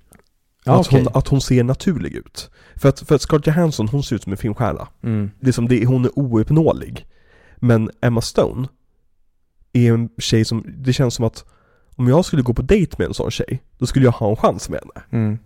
ja, 0.64 0.80
att, 0.80 0.86
okej. 0.86 0.98
hon, 1.04 1.08
att 1.14 1.28
hon 1.28 1.40
ser 1.40 1.64
naturlig 1.64 2.12
ut. 2.14 2.50
För 2.76 2.88
att, 2.88 3.00
för 3.00 3.14
att 3.14 3.22
Scarlett 3.22 3.46
Johansson, 3.46 3.88
hon 3.88 4.02
ser 4.02 4.16
ut 4.16 4.22
som 4.22 4.32
en 4.32 4.36
filmstjärna. 4.36 4.88
Mm. 5.02 5.30
Liksom 5.40 5.68
det, 5.68 5.84
hon 5.86 6.04
är 6.04 6.18
ouppnåelig. 6.18 7.06
Men 7.56 7.90
Emma 8.02 8.20
Stone 8.20 8.68
är 9.72 9.92
en 9.92 10.08
tjej 10.18 10.44
som, 10.44 10.64
det 10.78 10.92
känns 10.92 11.14
som 11.14 11.24
att 11.24 11.44
om 11.96 12.08
jag 12.08 12.24
skulle 12.24 12.42
gå 12.42 12.54
på 12.54 12.62
dejt 12.62 12.96
med 12.98 13.06
en 13.08 13.14
sån 13.14 13.30
tjej, 13.30 13.62
då 13.78 13.86
skulle 13.86 14.04
jag 14.04 14.12
ha 14.12 14.30
en 14.30 14.36
chans 14.36 14.68
med 14.68 14.80
henne. 14.80 15.24
Mm. 15.24 15.38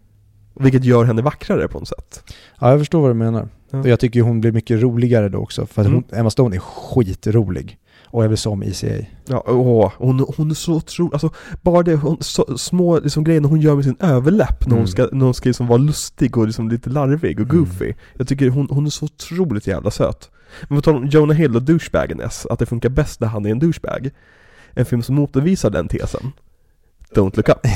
Vilket 0.54 0.84
gör 0.84 1.04
henne 1.04 1.22
vackrare 1.22 1.68
på 1.68 1.78
något 1.78 1.88
sätt. 1.88 2.24
Ja, 2.60 2.70
jag 2.70 2.78
förstår 2.78 3.00
vad 3.00 3.10
du 3.10 3.14
menar. 3.14 3.48
Ja. 3.70 3.86
Jag 3.88 4.00
tycker 4.00 4.22
hon 4.22 4.40
blir 4.40 4.52
mycket 4.52 4.80
roligare 4.82 5.28
då 5.28 5.38
också, 5.38 5.66
för 5.66 5.82
att 5.82 5.88
Mm. 5.88 6.04
hon, 6.10 6.18
Emma 6.18 6.30
Stone 6.30 6.56
är 6.56 6.60
skitrolig. 6.60 7.78
Och 8.12 8.24
jag 8.24 8.28
vill 8.28 8.38
se 8.38 8.48
om 8.48 8.62
ECA. 8.62 9.06
Ja, 9.26 9.44
åh, 9.46 9.92
hon, 9.96 10.26
hon 10.36 10.50
är 10.50 10.54
så 10.54 10.72
otrolig, 10.74 11.12
alltså 11.12 11.30
bara 11.62 11.82
det, 11.82 11.94
hon, 11.96 12.16
så, 12.20 12.58
små 12.58 12.98
liksom, 13.00 13.24
grejer 13.24 13.40
hon 13.40 13.60
gör 13.60 13.74
med 13.74 13.84
sin 13.84 13.96
överläpp 14.00 14.60
när 14.66 14.70
hon 14.70 14.78
Mm. 14.78 14.86
ska, 14.86 15.08
när 15.12 15.24
hon 15.24 15.34
ska 15.34 15.48
liksom 15.48 15.66
vara 15.66 15.78
lustig 15.78 16.36
och 16.38 16.46
liksom 16.46 16.68
lite 16.68 16.90
larvig 16.90 17.40
och 17.40 17.50
Mm. 17.50 17.58
goofy. 17.64 17.92
Jag 18.18 18.28
tycker 18.28 18.48
hon, 18.50 18.68
hon 18.70 18.86
är 18.86 18.90
så 18.90 19.04
otroligt 19.04 19.66
jävla 19.66 19.90
söt. 19.90 20.30
Men 20.68 20.78
på 20.78 20.82
tal 20.82 20.96
om 20.96 21.06
Jonah 21.06 21.36
Hill 21.36 21.56
och 21.56 21.62
douchebagness, 21.62 22.46
att 22.46 22.58
det 22.58 22.66
funkar 22.66 22.88
bäst 22.88 23.20
när 23.20 23.28
han 23.28 23.46
är 23.46 23.50
en 23.50 23.58
douchebag. 23.58 24.10
En 24.74 24.84
film 24.84 25.02
som 25.02 25.14
motbevisar 25.14 25.70
den 25.70 25.88
tesen. 25.88 26.32
Don't 27.14 27.36
look 27.36 27.48
up. 27.48 27.58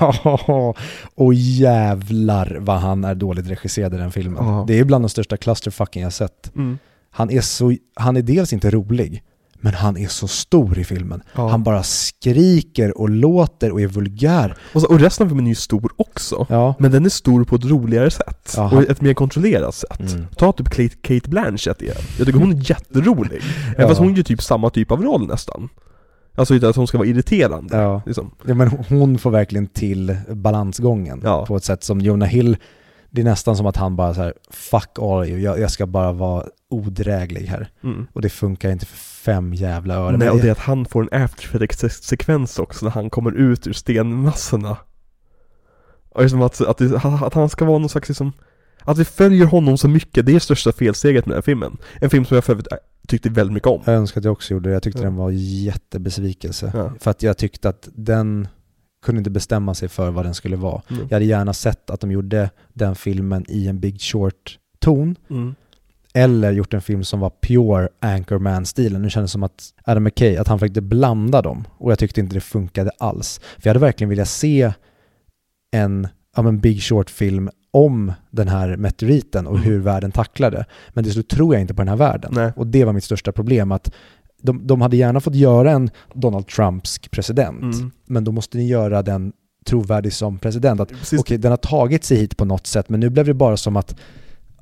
Ja, 0.00 0.74
och 1.14 1.34
jävlar 1.34 2.56
vad 2.60 2.76
han 2.76 3.04
är 3.04 3.14
dåligt 3.14 3.50
regisserad 3.50 3.94
i 3.94 3.96
den 3.96 4.12
filmen. 4.12 4.46
Ja. 4.46 4.64
Det 4.68 4.78
är 4.78 4.84
bland 4.84 5.04
de 5.04 5.08
största 5.08 5.36
clusterfucken 5.36 6.02
jag 6.02 6.12
sett. 6.12 6.54
Mm. 6.54 6.78
Han 7.10 7.30
är 7.30 7.40
så, 7.40 7.76
han 7.94 8.16
är 8.16 8.22
dels 8.22 8.52
inte 8.52 8.70
rolig, 8.70 9.22
men 9.60 9.74
han 9.74 9.96
är 9.96 10.08
så 10.08 10.28
stor 10.28 10.78
i 10.78 10.84
filmen. 10.84 11.22
Ja. 11.34 11.48
Han 11.48 11.62
bara 11.62 11.82
skriker 11.82 12.98
och 12.98 13.10
låter 13.10 13.72
och 13.72 13.80
är 13.80 13.86
vulgär. 13.86 14.56
Och, 14.72 14.80
så, 14.80 14.88
och 14.88 15.00
resten 15.00 15.24
av 15.26 15.28
filmen 15.28 15.44
är 15.46 15.48
ju 15.50 15.54
stor 15.54 15.92
också. 15.96 16.46
Ja. 16.48 16.74
Men 16.78 16.90
den 16.90 17.04
är 17.04 17.08
stor 17.10 17.44
på 17.44 17.56
ett 17.56 17.64
roligare 17.64 18.10
sätt. 18.10 18.54
Jaha. 18.56 18.76
Och 18.76 18.82
ett 18.82 19.00
mer 19.00 19.14
kontrollerat 19.14 19.74
sätt. 19.74 20.00
Mm. 20.00 20.26
Ta 20.36 20.52
typ 20.52 20.68
Kate, 20.68 20.96
Kate 21.02 21.30
Blanchett 21.30 21.82
igen. 21.82 21.96
Jag 22.18 22.26
tycker 22.26 22.40
hon 22.40 22.52
är 22.52 22.70
jätterolig. 22.70 23.42
Ja. 23.78 23.88
Fast 23.88 24.00
hon 24.00 24.14
gör 24.14 24.22
typ 24.22 24.42
samma 24.42 24.70
typ 24.70 24.90
av 24.90 25.02
roll 25.02 25.26
nästan. 25.26 25.68
Alltså 26.34 26.54
inte 26.54 26.68
att 26.68 26.76
hon 26.76 26.86
ska 26.86 26.98
vara 26.98 27.08
irriterande. 27.08 27.76
Ja. 27.76 28.02
Liksom. 28.06 28.30
ja, 28.46 28.54
men 28.54 28.68
hon 28.68 29.18
får 29.18 29.30
verkligen 29.30 29.66
till 29.66 30.16
balansgången 30.28 31.20
Ja. 31.24 31.46
på 31.46 31.56
ett 31.56 31.64
sätt 31.64 31.84
som 31.84 32.00
Jonah 32.00 32.28
Hill 32.28 32.56
Det 33.10 33.20
är 33.20 33.24
nästan 33.24 33.56
som 33.56 33.66
att 33.66 33.76
han 33.76 33.96
bara 33.96 34.14
så 34.14 34.20
här, 34.22 34.34
fuck 34.50 34.98
all 35.00 35.28
you, 35.28 35.38
jag, 35.40 35.60
jag 35.60 35.70
ska 35.70 35.86
bara 35.86 36.12
vara 36.12 36.44
odräglig 36.70 37.46
här. 37.46 37.68
Mm. 37.84 38.06
Och 38.12 38.20
det 38.22 38.28
funkar 38.28 38.70
inte 38.70 38.86
för 38.86 38.96
fem 38.96 39.54
jävla 39.54 39.94
öre. 39.94 40.16
Nej, 40.16 40.30
och 40.30 40.38
det 40.40 40.48
är 40.48 40.52
att 40.52 40.58
han 40.58 40.84
får 40.84 41.02
en 41.02 41.22
after-sekvens 41.22 42.58
också 42.58 42.84
när 42.84 42.92
han 42.92 43.10
kommer 43.10 43.32
ut 43.32 43.66
ur 43.66 43.72
stenmassorna. 43.72 44.76
Och 46.10 46.20
det 46.20 46.26
är 46.26 46.28
som 46.28 46.42
att, 46.42 46.60
att, 46.60 46.80
att 47.22 47.34
han 47.34 47.48
ska 47.48 47.64
vara 47.64 47.78
någon 47.78 47.88
slags 47.88 48.08
liksom, 48.08 48.32
att 48.84 48.98
vi 48.98 49.04
följer 49.04 49.46
honom 49.46 49.78
så 49.78 49.88
mycket, 49.88 50.26
det 50.26 50.34
är 50.34 50.38
största 50.38 50.72
felsteget 50.72 51.26
med 51.26 51.32
den 51.32 51.36
här 51.36 51.42
filmen. 51.42 51.76
En 52.00 52.10
film 52.10 52.24
som 52.24 52.34
jag 52.34 52.44
för 52.44 52.52
övrigt 52.52 52.72
äh, 52.72 52.78
tyckte 53.08 53.30
väldigt 53.30 53.54
mycket 53.54 53.68
om. 53.68 53.82
jag 53.84 53.94
önskar 53.94 54.20
att 54.20 54.24
jag 54.24 54.32
också 54.32 54.54
gjorde 54.54 54.68
det, 54.68 54.72
jag 54.72 54.82
tyckte 54.82 54.98
Ja. 55.00 55.04
den 55.04 55.16
var 55.16 55.30
jättebesvikelse. 55.30 56.70
Ja. 56.74 56.92
För 57.00 57.10
att 57.10 57.22
jag 57.22 57.36
tyckte 57.36 57.68
att 57.68 57.88
den 57.94 58.48
kunde 59.04 59.18
inte 59.18 59.30
bestämma 59.30 59.74
sig 59.74 59.88
för 59.88 60.10
vad 60.10 60.24
den 60.26 60.34
skulle 60.34 60.56
vara. 60.56 60.82
Mm. 60.90 61.02
Jag 61.02 61.14
hade 61.16 61.24
gärna 61.24 61.52
sett 61.52 61.90
att 61.90 62.00
de 62.00 62.10
gjorde 62.10 62.50
den 62.72 62.94
filmen 62.94 63.44
i 63.48 63.68
en 63.68 63.80
Big 63.80 64.00
Short-ton. 64.00 65.16
Mm. 65.30 65.54
Eller 66.14 66.52
gjort 66.52 66.74
en 66.74 66.80
film 66.80 67.04
som 67.04 67.20
var 67.20 67.30
pure 67.42 67.88
Anchorman-stilen. 68.00 69.02
Nu 69.02 69.10
kändes 69.10 69.30
det 69.30 69.32
som 69.32 69.42
att 69.42 69.74
Adam 69.84 70.02
McKay, 70.04 70.36
att 70.36 70.48
han 70.48 70.58
försökte 70.58 70.80
blanda 70.80 71.42
dem. 71.42 71.64
Och 71.78 71.90
jag 71.90 71.98
tyckte 71.98 72.20
inte 72.20 72.34
det 72.34 72.40
funkade 72.40 72.90
alls. 72.98 73.38
För 73.38 73.60
jag 73.62 73.70
hade 73.70 73.80
verkligen 73.80 74.08
velat 74.10 74.28
se 74.28 74.72
en 75.70 76.08
ja, 76.36 76.42
men 76.42 76.60
Big 76.60 76.82
Short-film 76.82 77.50
om 77.74 78.12
den 78.30 78.48
här 78.48 78.76
meteoriten 78.76 79.46
och 79.46 79.56
Mm. 79.56 79.64
hur 79.66 79.78
världen 79.78 80.12
tacklade. 80.12 80.64
Men 80.90 81.04
till 81.04 81.12
slut 81.12 81.28
tror 81.28 81.54
jag 81.54 81.60
inte 81.60 81.74
på 81.74 81.80
den 81.82 81.88
här 81.88 81.96
världen. 81.96 82.32
Nej. 82.34 82.52
Och 82.56 82.66
det 82.66 82.84
var 82.84 82.92
mitt 82.92 83.04
största 83.04 83.32
problem. 83.32 83.72
att 83.72 83.92
de, 84.42 84.66
de 84.66 84.80
hade 84.80 84.96
gärna 84.96 85.20
fått 85.20 85.34
göra 85.34 85.70
en 85.70 85.90
Donald 86.14 86.46
Trumpsk 86.46 87.10
president. 87.10 87.62
Mm. 87.62 87.90
Men 88.06 88.24
då 88.24 88.32
måste 88.32 88.58
ni 88.58 88.68
göra 88.68 89.02
den 89.02 89.32
trovärdig 89.66 90.12
som 90.12 90.38
president. 90.38 90.80
Att 90.80 90.88
Precis. 90.88 91.20
okej, 91.20 91.38
den 91.38 91.50
har 91.52 91.56
tagit 91.56 92.04
sig 92.04 92.16
hit 92.16 92.36
på 92.36 92.44
något 92.44 92.66
sätt, 92.66 92.88
men 92.88 93.00
nu 93.00 93.10
blev 93.10 93.26
det 93.26 93.34
bara 93.34 93.56
som 93.56 93.76
att 93.76 93.96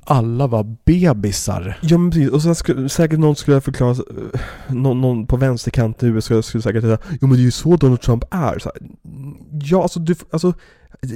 alla 0.05 0.47
var 0.47 0.77
bebisar. 0.85 1.79
Ja 1.83 1.99
men 1.99 2.11
precis, 2.11 2.31
och 2.31 2.43
sen 2.43 2.55
skulle 2.55 2.89
säkert 2.89 3.19
någon 3.19 3.37
skulle 3.37 3.61
förklara, 3.61 3.91
eh, 3.91 4.41
någon, 4.75 5.01
någon 5.01 5.27
på 5.27 5.37
vänsterkanten 5.37 6.09
i 6.09 6.13
USA 6.13 6.43
skulle 6.43 6.63
säkert 6.63 6.83
säga 6.83 6.99
Jo 7.21 7.27
men 7.29 7.31
det 7.31 7.37
är 7.43 7.45
ju 7.45 7.51
så 7.51 7.77
Donald 7.77 8.01
Trump 8.01 8.25
är. 8.31 8.59
Så 8.59 8.71
här, 8.75 8.91
ja 9.51 9.83
alltså, 9.83 10.01
du, 10.01 10.15
alltså 10.31 10.53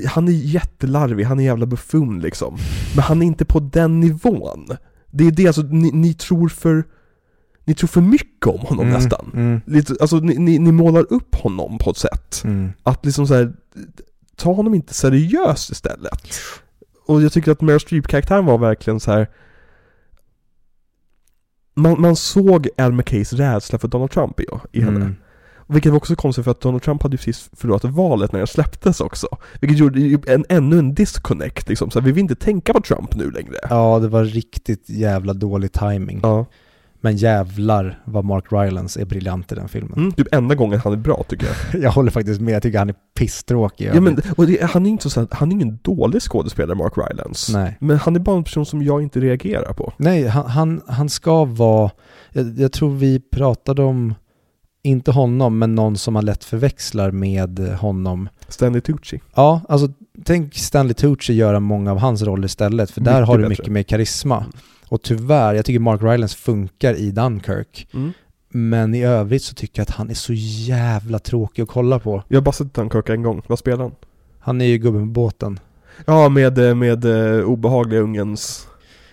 han 0.09 0.29
är 0.29 0.33
jättelarvig, 0.33 1.25
han 1.25 1.41
är 1.41 1.45
jävla 1.45 1.67
buffon 1.67 2.21
liksom. 2.21 2.57
Men 2.95 3.03
han 3.05 3.23
är 3.23 3.27
inte 3.27 3.45
på 3.45 3.61
den 3.61 4.01
nivån. 4.01 4.67
Det 5.11 5.27
är 5.27 5.31
det, 5.31 5.47
alltså 5.47 5.63
ni, 5.63 5.91
ni 5.93 6.15
tror 6.15 6.49
för 6.49 6.85
Ni 7.65 7.75
tror 7.75 7.89
för 7.89 8.01
mycket 8.01 8.47
om 8.47 8.61
honom 8.61 8.87
Mm, 8.87 8.95
nästan. 8.99 9.31
Mm, 9.35 9.61
Lite, 9.67 9.95
alltså 10.01 10.17
ni, 10.17 10.39
ni, 10.39 10.59
ni 10.59 10.73
målar 10.73 11.13
upp 11.13 11.35
honom 11.35 11.79
på 11.79 11.91
ett 11.91 11.97
sätt. 11.97 12.43
mm. 12.45 12.73
Att 12.83 13.05
liksom 13.05 13.27
så 13.27 13.35
här, 13.35 13.53
ta 14.37 14.53
honom 14.53 14.75
inte 14.75 14.95
seriöst 14.95 15.71
istället. 15.71 16.29
Och 17.07 17.23
jag 17.23 17.33
tycker 17.33 17.53
att 17.53 17.61
Meryl 17.61 17.81
Streep-karaktären 17.81 18.45
var 18.45 18.59
verkligen 18.59 19.01
så 19.01 19.13
här. 19.13 19.31
Man, 21.77 22.01
man 22.01 22.17
såg 22.17 22.69
Al 22.79 22.93
McKays 22.93 23.33
rädsla 23.33 23.79
för 23.79 23.89
Donald 23.89 24.11
Trump 24.11 24.41
i, 24.41 24.47
i 24.73 24.81
henne. 24.81 25.15
Vilket 25.67 25.93
var 25.93 25.97
också 25.97 26.17
konstigt 26.17 26.45
för 26.45 26.51
att 26.51 26.61
Donald 26.61 26.83
Trump 26.83 27.03
hade 27.03 27.15
ju 27.15 27.19
precis 27.19 27.51
förlorat 27.53 27.85
valet 27.85 28.33
när 28.33 28.41
det 28.41 28.47
släpptes 28.47 29.01
också. 29.01 29.29
Vilket 29.61 29.79
gjorde 29.79 30.19
en, 30.27 30.45
ännu 30.49 30.79
en 30.79 30.95
disconnect 30.95 31.69
liksom. 31.69 31.91
Så 31.91 32.01
vi 32.01 32.13
vill 32.13 32.23
inte 32.23 32.35
tänka 32.35 32.73
på 32.73 32.81
Trump 32.81 33.15
nu 33.15 33.31
längre. 33.31 33.57
Ja, 33.71 33.99
det 33.99 34.09
var 34.09 34.25
riktigt 34.25 34.91
jävla 34.91 35.33
dålig 35.33 35.73
timing. 35.73 36.21
Ja. 36.23 36.47
Men 37.05 37.17
jävlar 37.17 38.03
vad 38.05 38.25
Mark 38.25 38.45
Rylance 38.51 39.01
är 39.01 39.05
briljant 39.05 39.53
i 39.53 39.55
den 39.55 39.69
filmen. 39.69 39.99
Mm, 39.99 40.13
typ 40.13 40.35
enda 40.35 40.55
gången 40.55 40.81
han 40.81 40.93
är 40.93 40.97
bra 40.97 41.25
tycker 41.29 41.47
jag. 41.47 41.83
Jag 41.83 41.91
håller 41.91 42.11
faktiskt 42.11 42.41
med, 42.41 42.55
jag 42.55 42.63
tycker 42.63 42.79
han 42.79 42.89
är 42.89 42.95
pisstråkig. 43.19 43.91
Ja, 43.95 44.01
men, 44.01 44.15
det, 44.15 44.63
han 44.63 44.87
är 44.87 44.91
inte 44.91 45.11
så, 45.11 45.27
han 45.31 45.49
är 45.49 45.53
ingen 45.53 45.79
dålig 45.83 46.23
skådespelare, 46.23 46.77
Mark 46.77 46.93
Rylance. 46.97 47.59
Nej. 47.59 47.77
Men 47.81 47.99
han 47.99 48.17
är 48.17 48.21
bara 48.21 48.37
en 48.37 48.45
person 48.45 48.67
som 48.67 48.83
jag 48.83 49.03
inte 49.03 49.21
reagerar 49.21 49.73
på. 49.73 49.93
Nej, 49.97 50.27
han, 50.27 50.47
han, 50.47 50.81
han 50.87 51.09
ska 51.09 51.45
vara, 51.45 51.91
jag, 52.33 52.59
jag 52.59 52.73
tror 52.73 52.91
vi 52.91 53.21
pratade 53.21 53.83
om, 53.83 54.15
inte 54.85 55.11
honom, 55.11 55.59
men 55.59 55.75
någon 55.75 55.97
som 55.97 56.15
man 56.15 56.25
lätt 56.25 56.45
förväxlar 56.45 57.11
med 57.11 57.59
honom. 57.81 58.29
Stanley 58.49 58.81
Tucci. 58.81 59.21
Ja, 59.35 59.61
alltså 59.69 59.89
tänk 60.25 60.55
Stanley 60.55 60.95
Tucci 60.95 61.33
göra 61.33 61.61
många 61.61 61.91
av 61.91 61.99
hans 61.99 62.23
roller 62.23 62.47
istället, 62.47 62.91
för 62.91 63.01
där 63.01 63.13
Mycket 63.13 63.29
har 63.29 63.39
du 63.39 63.43
bättre. 63.43 63.49
mycket 63.49 63.73
mer 63.73 63.83
karisma. 63.83 64.45
Och 64.89 65.03
tyvärr, 65.03 65.55
jag 65.55 65.65
tycker 65.65 65.81
Mark 65.81 66.03
Rylance 66.03 66.37
funkar 66.37 66.95
i 66.95 67.11
Dunkirk, 67.11 67.89
Mm. 67.95 68.13
men 68.49 68.95
i 68.95 69.05
övrigt 69.05 69.43
så 69.43 69.55
tycker 69.55 69.81
jag 69.81 69.85
att 69.89 69.95
han 69.95 70.11
är 70.11 70.15
så 70.15 70.33
jävla 70.37 71.19
tråkig 71.19 71.63
att 71.63 71.69
kolla 71.69 71.99
på. 71.99 72.23
Jag 72.29 72.37
har 72.37 72.43
bara 72.43 72.53
sett 72.53 72.75
Dunkirk 72.75 73.09
en 73.09 73.23
gång. 73.23 73.43
Vad 73.47 73.59
spelar 73.59 73.83
han? 73.83 73.93
Han 74.41 74.61
är 74.61 74.65
ju 74.65 74.79
gubben 74.79 75.01
på 75.01 75.07
båten. 75.21 75.61
Ja, 76.07 76.29
med, 76.29 76.59
eh, 76.59 76.75
med 76.75 77.05
uh, 77.05 77.45
obehagliga 77.45 78.01
ungens... 78.01 78.67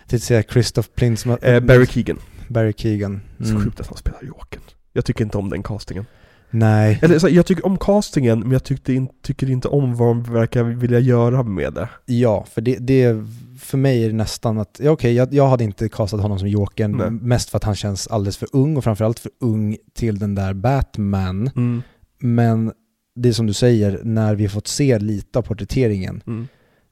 Till 0.07 0.15
att 0.15 0.23
säga 0.23 0.43
Christoph 0.43 0.89
Plintz, 0.95 1.25
Eh, 1.25 1.59
Barry 1.59 1.85
Keegan. 1.85 2.17
Barry 2.47 2.73
Keegan. 2.77 3.21
Så 3.39 3.49
Mm. 3.49 3.63
sjukt 3.63 3.79
att 3.79 3.87
han 3.87 3.97
spelar 3.97 4.19
Jokern. 4.23 4.61
Jag 4.93 5.05
tycker 5.05 5.23
inte 5.25 5.37
om 5.37 5.49
den 5.49 5.63
castingen. 5.63 6.05
Nej, 6.53 6.99
Eller 7.01 7.19
så, 7.19 7.29
jag 7.29 7.45
tycker 7.45 7.65
om 7.65 7.77
castingen, 7.77 8.39
men 8.39 8.51
jag 8.51 8.63
tyckte 8.63 8.93
in, 8.93 9.09
tycker 9.21 9.49
inte 9.49 9.67
om 9.67 9.95
vad 9.95 10.07
de 10.07 10.23
verkar 10.23 10.63
vilja 10.63 10.99
göra 10.99 11.43
med 11.43 11.73
det. 11.73 11.89
Ja, 12.05 12.45
för 12.51 12.61
det, 12.61 12.77
det 12.79 13.25
för 13.59 13.77
mig 13.77 14.03
är 14.03 14.07
det 14.07 14.15
nästan 14.15 14.59
att, 14.59 14.79
ja 14.83 14.91
okej, 14.91 15.13
jag, 15.13 15.33
jag 15.33 15.47
hade 15.47 15.63
inte 15.63 15.89
kastat 15.89 16.21
honom 16.21 16.39
som 16.39 16.47
Jokern, 16.47 16.91
Nej. 16.91 17.11
mest 17.11 17.49
för 17.49 17.57
att 17.57 17.63
han 17.63 17.75
känns 17.75 18.07
alldeles 18.07 18.37
för 18.37 18.47
ung 18.53 18.77
och 18.77 18.83
framförallt 18.83 19.19
för 19.19 19.31
ung 19.39 19.77
till 19.93 20.19
den 20.19 20.35
där 20.35 20.53
Batman. 20.53 21.49
Mm. 21.55 21.81
Men 22.19 22.71
det 23.15 23.29
är 23.29 23.33
som 23.33 23.47
du 23.47 23.53
säger, 23.53 23.99
när 24.03 24.35
vi 24.35 24.43
har 24.43 24.49
fått 24.49 24.67
se 24.67 24.99
lite 24.99 25.39
av 25.39 25.43
porträtteringen, 25.43 26.23
Mm. 26.27 26.47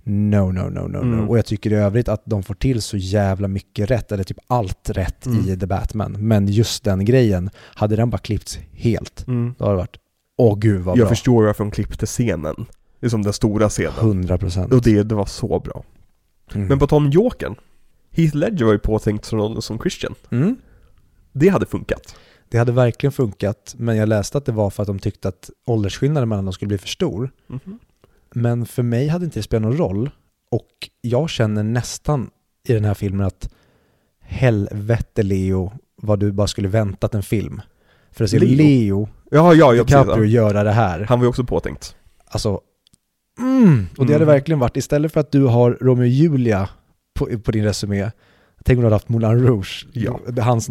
No, 0.10 0.52
no, 0.52 0.62
no, 0.70 0.70
no, 0.70 0.88
no. 0.88 0.98
Mm. 1.02 1.30
Och 1.30 1.38
jag 1.38 1.46
tycker 1.46 1.72
i 1.72 1.76
övrigt 1.76 2.08
att 2.10 2.22
de 2.26 2.44
får 2.44 2.54
till 2.54 2.82
så 2.82 2.98
jävla 2.98 3.48
mycket 3.48 3.92
rätt, 3.92 4.12
eller 4.12 4.24
typ 4.24 4.38
allt 4.48 4.90
rätt 4.90 5.26
Mm. 5.26 5.50
i 5.50 5.58
The 5.58 5.66
Batman. 5.66 6.12
Men 6.28 6.48
just 6.48 6.84
den 6.84 7.06
grejen, 7.06 7.50
hade 7.58 7.96
den 7.96 8.10
bara 8.10 8.18
klippts 8.18 8.60
helt, 8.72 9.28
Mm. 9.28 9.56
då 9.58 9.66
hade 9.66 9.76
det 9.76 9.78
varit, 9.82 9.98
åh 10.38 10.58
gud 10.60 10.82
vad 10.82 10.98
Jag 10.98 11.04
bra. 11.06 11.10
förstår 11.10 11.44
varför 11.46 11.64
de 11.64 11.72
klippte 11.72 12.06
scenen. 12.06 12.56
Det 13.00 13.06
är 13.06 13.10
som 13.10 13.22
den 13.22 13.34
stora 13.34 13.70
scenen. 13.70 13.94
100 14.00 14.38
procent. 14.38 14.74
Och 14.74 14.82
det, 14.82 15.04
det 15.04 15.16
var 15.16 15.26
så 15.26 15.60
bra. 15.60 15.84
Mm. 16.54 16.68
Men 16.68 16.80
på 16.80 16.88
tal 16.88 16.98
om 17.06 17.10
Jokern. 17.12 17.56
Heath 18.12 18.36
Ledger 18.36 18.66
var 18.66 18.72
ju 18.74 18.80
påtänkt 18.80 19.26
som, 19.26 19.62
som 19.62 19.80
Christian. 19.80 20.16
Mm. 20.32 20.56
Det 21.34 21.48
hade 21.48 21.66
funkat. 21.66 22.16
Det 22.50 22.58
hade 22.58 22.72
verkligen 22.72 23.12
funkat, 23.12 23.76
men 23.78 23.98
jag 23.98 24.10
läste 24.10 24.38
att 24.38 24.46
det 24.46 24.52
var 24.52 24.70
för 24.70 24.84
att 24.84 24.88
de 24.88 25.00
tyckte 25.00 25.28
att 25.28 25.50
åldersskillnaden 25.68 26.30
mellan 26.30 26.46
dem 26.46 26.54
skulle 26.54 26.68
bli 26.68 26.78
för 26.78 26.88
stor. 26.88 27.32
Mhm. 27.48 27.80
Men 28.36 28.66
för 28.66 28.84
mig 28.84 29.08
hade 29.08 29.26
inte 29.26 29.40
det 29.40 29.44
spelat 29.44 29.62
någon 29.62 29.78
roll. 29.78 30.10
Och 30.52 30.68
jag 31.02 31.30
känner 31.30 31.64
nästan 31.64 32.30
i 32.68 32.74
den 32.74 32.86
här 32.86 32.94
filmen 32.94 33.26
att 33.28 33.50
helvete 34.22 35.24
Leo, 35.24 35.72
vad 36.02 36.20
du 36.20 36.32
bara 36.32 36.48
skulle 36.48 36.68
väntat 36.68 37.16
en 37.16 37.24
film. 37.24 37.62
För 38.12 38.24
att 38.24 38.30
se 38.30 38.40
Leo? 38.40 38.56
Leo, 38.56 39.10
Ja, 39.32 39.54
ja, 39.54 39.74
ja 39.74 39.84
DiCaprio 39.84 40.16
precis. 40.16 40.32
göra 40.34 40.64
det 40.64 40.72
här. 40.72 41.06
Han 41.10 41.20
var 41.20 41.26
ju 41.26 41.30
också 41.30 41.44
påtänkt. 41.44 41.96
Alltså, 42.26 42.62
mm. 43.40 43.86
Och 43.98 44.06
det 44.06 44.14
hade 44.14 44.24
Mm. 44.24 44.34
verkligen 44.36 44.60
varit, 44.60 44.78
istället 44.78 45.14
för 45.14 45.20
att 45.20 45.32
du 45.32 45.44
har 45.46 45.78
Romeo 45.82 46.02
och 46.04 46.08
Julia 46.08 46.70
på, 47.20 47.40
på 47.40 47.52
din 47.52 47.64
resumé, 47.64 48.12
tänk 48.66 48.78
om 48.78 48.82
du 48.82 48.86
hade 48.86 48.96
haft 48.96 49.10
Moulin 49.10 49.48
Rouge. 49.48 49.88
Ja. 49.94 50.20
Hans 50.40 50.70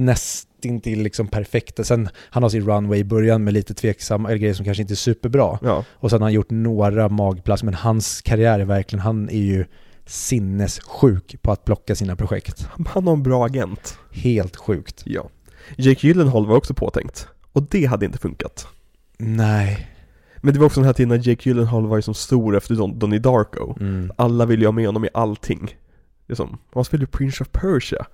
nästintill 0.58 1.02
liksom 1.02 1.28
perfekta. 1.28 1.84
Sen, 1.84 2.08
han 2.30 2.42
har 2.42 2.50
sin 2.50 2.66
runway 2.66 2.98
i 2.98 3.04
början 3.04 3.44
med 3.44 3.54
lite 3.54 3.74
tveksamma 3.74 4.34
grejer 4.34 4.54
som 4.54 4.64
kanske 4.64 4.82
inte 4.82 4.94
är 4.94 4.96
superbra. 4.96 5.58
Ja. 5.62 5.84
Och 5.90 6.10
sen 6.10 6.20
har 6.20 6.26
han 6.26 6.32
gjort 6.32 6.50
några 6.50 7.08
magplask, 7.08 7.64
men 7.64 7.74
hans 7.74 8.22
karriär 8.22 8.60
är 8.60 8.64
verkligen, 8.64 9.02
han 9.02 9.28
är 9.28 9.42
ju 9.42 9.64
sinnessjuk 10.06 11.42
på 11.42 11.52
att 11.52 11.64
plocka 11.64 11.94
sina 11.94 12.16
projekt. 12.16 12.66
Han 12.86 13.06
har 13.06 13.12
en 13.12 13.22
bra 13.22 13.46
agent. 13.46 13.98
Helt 14.12 14.56
sjukt. 14.56 15.02
Ja. 15.06 15.30
Jake 15.76 16.06
Gyllenhaal 16.06 16.46
var 16.46 16.56
också 16.56 16.74
påtänkt. 16.74 17.28
Och 17.52 17.62
det 17.62 17.84
hade 17.84 18.06
inte 18.06 18.18
funkat. 18.18 18.66
Nej. 19.18 19.88
Men 20.36 20.54
det 20.54 20.60
var 20.60 20.66
också 20.66 20.80
den 20.80 20.86
här 20.86 20.92
tiden 20.92 21.08
när 21.08 21.28
Jake 21.28 21.48
Gyllenhaal 21.48 21.86
var 21.86 21.96
ju 21.96 22.02
som 22.02 22.14
stor 22.14 22.56
efter 22.56 22.74
Don, 22.74 22.98
Donnie 22.98 23.18
Darko. 23.18 23.76
Mm. 23.80 24.12
Alla 24.16 24.46
ville 24.46 24.62
ju 24.62 24.66
ha 24.66 24.72
med 24.72 24.86
honom 24.86 25.04
i 25.04 25.08
allting. 25.14 25.76
Det 26.26 26.32
är 26.32 26.36
som, 26.36 26.58
han 26.74 26.84
spelade 26.84 27.02
ju 27.02 27.18
Prince 27.18 27.44
of 27.44 27.48
Persia. 27.52 28.06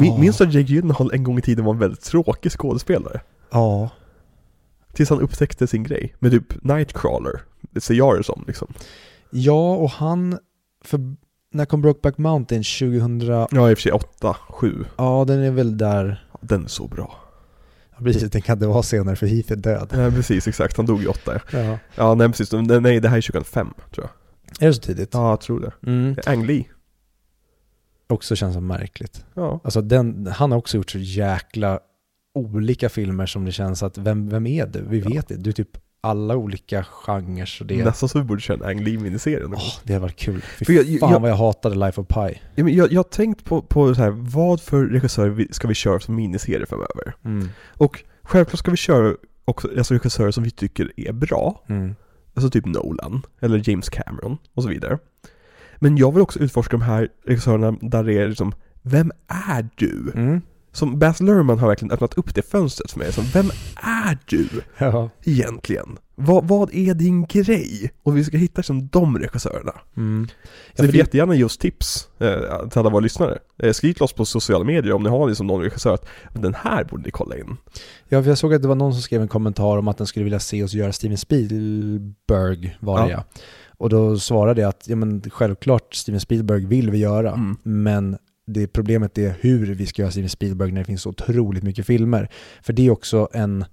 Min. 0.00 0.20
Minns 0.20 0.38
du 0.38 0.44
att 0.44 0.54
Jake 0.54 0.72
Gyllenhaal 0.72 1.10
en 1.14 1.24
gång 1.24 1.38
i 1.38 1.42
tiden 1.42 1.64
var 1.64 1.72
en 1.72 1.78
väldigt 1.78 2.02
tråkig 2.02 2.52
skådespelare? 2.52 3.20
Ja. 3.50 3.90
Tills 4.92 5.10
han 5.10 5.20
upptäckte 5.20 5.66
sin 5.66 5.82
grej. 5.82 6.14
Med 6.18 6.30
typ 6.30 6.64
Nightcrawler. 6.64 7.40
Det 7.70 7.80
ser 7.80 7.94
jag 7.94 8.18
det 8.18 8.24
som 8.24 8.44
liksom. 8.46 8.72
Ja, 9.30 9.74
och 9.74 9.90
han, 9.90 10.38
för 10.84 11.00
när 11.52 11.64
kom 11.64 11.82
Brokeback 11.82 12.18
Mountain? 12.18 12.62
2000? 12.62 13.20
Ja, 13.20 13.70
i 13.70 13.74
och 13.74 13.78
för 13.78 13.82
sig 13.82 13.92
8, 13.92 14.36
7. 14.48 14.84
Ja, 14.96 15.24
den 15.28 15.42
är 15.42 15.50
väl 15.50 15.78
där. 15.78 16.28
Den 16.40 16.64
är 16.64 16.68
så 16.68 16.88
bra. 16.88 17.14
Ja, 17.98 18.04
Precis, 18.04 18.30
den 18.30 18.42
kan 18.42 18.56
inte 18.56 18.66
vara 18.66 18.82
senare 18.82 19.16
för 19.16 19.26
Heath 19.26 19.52
är 19.52 19.56
död. 19.56 19.88
Ja, 19.92 20.10
precis, 20.10 20.48
exakt. 20.48 20.76
Han 20.76 20.86
dog 20.86 21.00
ju 21.02 21.06
8. 21.06 21.40
Ja. 21.52 21.78
Ja, 21.94 22.14
nej 22.14 22.28
precis. 22.28 22.52
Nej, 22.52 22.80
nej, 22.80 23.00
det 23.00 23.08
här 23.08 23.16
är 23.16 23.22
2005, 23.22 23.68
tror 23.94 24.06
jag. 24.06 24.10
Är 24.62 24.66
det 24.66 24.74
så 24.74 24.80
tidigt? 24.80 25.10
Ja, 25.12 25.30
jag 25.30 25.40
tror 25.40 25.60
det. 25.60 25.90
Mm. 25.90 26.16
Ang 26.26 26.46
Lee. 26.46 26.64
Också 28.08 28.36
känns 28.36 28.54
som 28.54 28.66
märkligt. 28.66 29.24
Ja. 29.34 29.60
Alltså 29.64 29.80
den, 29.80 30.26
han 30.26 30.50
har 30.50 30.58
också 30.58 30.76
gjort 30.76 30.90
så 30.90 30.98
jäkla 30.98 31.80
olika 32.34 32.88
filmer 32.88 33.26
som 33.26 33.44
det 33.44 33.52
känns 33.52 33.82
att 33.82 33.98
vem, 33.98 34.28
vem 34.28 34.46
är 34.46 34.66
du? 34.66 34.84
Vi 34.88 35.00
vet 35.00 35.28
det. 35.28 35.36
Du 35.36 35.50
är 35.50 35.54
typ 35.54 35.78
alla 36.00 36.36
olika 36.36 36.84
genrer. 36.84 37.64
Det, 37.64 37.84
Nästan 37.84 38.08
så 38.08 38.18
vi 38.18 38.24
borde 38.24 38.40
köra 38.40 38.56
en 38.56 38.78
Ang 38.78 38.84
Lee-miniserie. 38.84 39.44
Åh, 39.46 39.62
det 39.84 39.92
hade 39.92 40.02
varit 40.02 40.16
kul. 40.16 40.40
Fy 40.58 40.64
För 40.64 40.72
jag- 40.72 41.00
fan 41.00 41.10
jag- 41.12 41.20
vad 41.20 41.30
jag 41.30 41.36
hatade 41.36 41.74
Life 41.74 42.00
of 42.00 42.06
Pi. 42.08 42.40
Ja, 42.54 42.64
men 42.64 42.74
jag, 42.74 42.92
har 42.94 43.02
tänkt 43.02 43.44
på, 43.44 43.62
på 43.62 43.94
så 43.94 44.02
här, 44.02 44.10
vad 44.10 44.60
för 44.60 44.86
regissörer 44.86 45.46
ska 45.50 45.68
vi 45.68 45.74
köra 45.74 46.00
som 46.00 46.14
miniserier 46.14 46.66
framöver? 46.66 47.14
Mm. 47.24 47.48
Och 47.76 48.04
självklart 48.22 48.58
ska 48.58 48.70
vi 48.70 48.76
köra 48.76 49.14
också 49.44 49.68
alltså 49.78 49.94
regissörer 49.94 50.30
som 50.30 50.44
vi 50.44 50.50
tycker 50.50 50.92
är 50.96 51.12
bra. 51.12 51.64
Mm. 51.68 51.94
Alltså 52.34 52.50
typ 52.50 52.66
Nolan, 52.66 53.22
eller 53.40 53.70
James 53.70 53.88
Cameron 53.88 54.38
och 54.54 54.62
så 54.62 54.68
vidare. 54.68 54.98
Men 55.78 55.96
jag 55.96 56.12
vill 56.12 56.22
också 56.22 56.38
utforska 56.38 56.76
de 56.76 56.82
här 56.82 57.08
regissörerna 57.26 57.76
där 57.80 58.04
det 58.04 58.12
är 58.18 58.28
liksom, 58.28 58.52
vem 58.82 59.12
är 59.56 59.68
du? 59.74 60.12
Mm. 60.14 60.40
Som 60.72 60.98
Baz 60.98 61.20
Luhrmann 61.20 61.58
har 61.58 61.68
verkligen 61.68 61.92
öppnat 61.92 62.14
upp 62.14 62.34
det 62.34 62.42
fönstret 62.42 62.90
för 62.90 62.98
mig. 62.98 63.12
Som, 63.12 63.24
vem 63.34 63.50
är 63.82 64.18
du 64.26 64.48
Ja. 64.78 65.10
egentligen? 65.24 65.98
Vad, 66.14 66.48
vad 66.48 66.74
är 66.74 66.94
din 66.94 67.26
grej? 67.26 67.90
Och 68.02 68.16
vi 68.16 68.24
ska 68.24 68.36
hitta 68.36 68.62
som 68.62 68.88
de 68.88 69.18
regissörerna. 69.18 69.72
Mm. 69.96 70.28
Så 70.28 70.34
Ja, 70.34 70.72
ni 70.72 70.76
för 70.76 70.84
får 70.86 70.92
det- 70.92 70.98
jättegärna 70.98 71.34
ge 71.34 71.44
oss 71.44 71.58
tips 71.58 72.08
eh, 72.18 72.68
till 72.68 72.78
alla 72.78 72.90
våra 72.90 73.00
lyssnare. 73.00 73.38
Eh, 73.62 73.72
skriv 73.72 73.92
till 73.92 74.02
oss 74.02 74.12
på 74.12 74.24
sociala 74.24 74.64
medier 74.64 74.92
om 74.92 75.02
ni 75.02 75.08
har 75.08 75.28
liksom 75.28 75.46
någon 75.46 75.62
regissör 75.62 75.94
att 75.94 76.06
den 76.34 76.54
här 76.54 76.84
borde 76.84 77.02
ni 77.02 77.10
kolla 77.10 77.36
in. 77.36 77.56
Ja, 78.08 78.22
för 78.22 78.28
jag 78.28 78.38
såg 78.38 78.54
att 78.54 78.62
det 78.62 78.68
var 78.68 78.74
någon 78.74 78.92
som 78.92 79.02
skrev 79.02 79.22
en 79.22 79.28
kommentar 79.28 79.76
om 79.78 79.88
att 79.88 79.98
den 79.98 80.06
skulle 80.06 80.24
vilja 80.24 80.40
se 80.40 80.62
oss 80.64 80.72
göra 80.74 80.92
Steven 80.92 81.18
Spielberg, 81.18 82.76
var 82.80 83.06
det 83.06 83.10
Ja. 83.12 83.24
ja. 83.34 83.40
Och 83.78 83.88
då 83.88 84.18
svarade 84.18 84.60
jag 84.60 84.68
att 84.68 84.84
ja, 84.88 84.96
men 84.96 85.22
självklart 85.30 85.94
Steven 85.94 86.20
Spielberg 86.20 86.66
vill 86.66 86.90
vi 86.90 86.98
göra, 86.98 87.32
Mm. 87.32 87.56
men 87.62 88.18
det 88.46 88.66
problemet 88.66 89.18
är 89.18 89.34
hur 89.40 89.74
vi 89.74 89.86
ska 89.86 90.02
göra 90.02 90.10
Steven 90.12 90.28
Spielberg 90.28 90.72
när 90.72 90.80
det 90.80 90.84
finns 90.84 91.02
så 91.02 91.08
otroligt 91.10 91.62
mycket 91.62 91.86
filmer. 91.86 92.28
För 92.62 92.72
det 92.72 92.86
är 92.86 92.90
också 92.90 93.28
en 93.32 93.64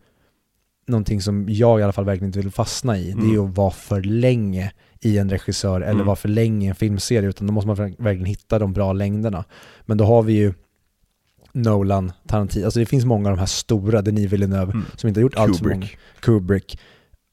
någonting 0.88 1.22
som 1.22 1.50
jag 1.50 1.80
i 1.80 1.84
alla 1.84 1.94
fall 1.94 2.06
verkligen 2.06 2.30
inte 2.30 2.40
vill 2.40 2.52
fastna 2.52 2.98
i. 2.98 3.04
Det 3.04 3.12
är 3.12 3.34
Mm. 3.34 3.46
att 3.50 3.58
vara 3.58 3.72
för 3.72 4.02
länge 4.02 4.72
i 5.02 5.18
en 5.18 5.30
regissör 5.30 5.82
eller 5.82 5.92
Mm. 5.94 6.06
vara 6.06 6.16
för 6.16 6.30
länge 6.30 6.66
i 6.66 6.70
en 6.70 6.76
filmserie, 6.76 7.30
utan 7.30 7.48
då 7.48 7.54
måste 7.54 7.68
man 7.68 7.76
ver- 7.76 7.96
verkligen 8.04 8.26
hitta 8.26 8.60
de 8.60 8.74
bra 8.74 8.94
längderna. 8.94 9.44
Men 9.86 9.98
då 9.98 10.06
har 10.06 10.24
vi 10.24 10.34
ju 10.34 10.54
Nolan, 11.56 12.12
Tarantino, 12.28 12.66
alltså 12.66 12.80
det 12.80 12.86
finns 12.86 13.06
många 13.06 13.30
av 13.30 13.36
de 13.36 13.40
här 13.40 13.46
stora, 13.46 14.02
Denis 14.02 14.32
Villeneuve, 14.34 14.72
Mm. 14.72 14.86
som 14.96 15.08
inte 15.08 15.20
har 15.20 15.22
gjort 15.24 15.36
allt 15.36 15.58
för 15.58 15.66
många. 15.70 15.88
Kubrick. 16.20 16.80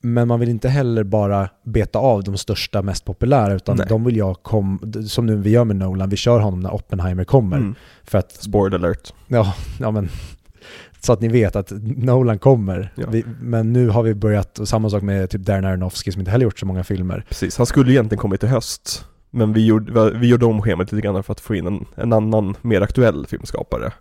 Men 0.03 0.29
man 0.29 0.41
vill 0.41 0.49
inte 0.49 0.69
heller 0.69 1.05
bara 1.05 1.49
beta 1.65 1.99
av 1.99 2.25
de 2.25 2.37
största, 2.37 2.83
mest 2.83 3.05
populära, 3.05 3.55
utan 3.55 3.77
Nej. 3.77 3.87
de 3.89 4.05
vill 4.05 4.17
jag 4.17 4.43
kom, 4.43 4.93
som 5.07 5.27
nu 5.27 5.37
vi 5.37 5.51
gör 5.51 5.65
med 5.65 5.77
Nolan, 5.77 6.09
vi 6.09 6.17
kör 6.17 6.41
honom 6.41 6.61
när 6.61 6.75
Oppenheimer 6.75 7.25
kommer. 7.25 7.57
Mm. 7.57 7.75
För 8.05 8.19
att, 8.19 8.33
Spoiler 8.33 8.79
alert. 8.79 9.13
ja, 9.27 9.55
ja 9.81 9.91
men, 9.91 10.09
så 11.01 11.13
att 11.13 11.21
ni 11.21 11.29
vet 11.29 11.57
att 11.57 11.73
Nolan 11.83 12.39
kommer. 12.39 12.93
Ja. 12.95 13.07
Vi, 13.11 13.25
men 13.41 13.73
nu 13.73 13.89
har 13.89 14.03
vi 14.03 14.15
börjat, 14.15 14.59
och 14.59 14.69
samma 14.69 14.91
sak 14.91 15.03
med 15.03 15.31
typ 15.31 15.41
Darren 15.41 15.65
Aronofsky 15.65 16.13
som 16.13 16.21
inte 16.21 16.31
heller 16.31 16.45
gjort 16.45 16.59
så 16.59 16.67
många 16.67 16.85
filmer. 16.85 17.25
Precis, 17.29 17.57
han 17.57 17.67
skulle 17.67 17.93
egentligen 17.93 18.21
kommit 18.21 18.45
i 18.45 18.47
höst. 18.47 19.05
Men 19.31 19.53
vi 19.53 19.67
gjorde, 19.67 20.11
vi 20.11 20.29
gjorde 20.29 20.47
om 20.47 20.63
schemat 20.63 20.93
lite 20.93 21.07
grann 21.07 21.23
för 21.23 21.33
att 21.33 21.41
få 21.41 21.55
in 21.55 21.67
en, 21.67 21.87
en 21.95 22.13
annan, 22.13 22.57
mer 22.63 22.81
aktuell 22.81 23.27
filmskapare. 23.27 23.93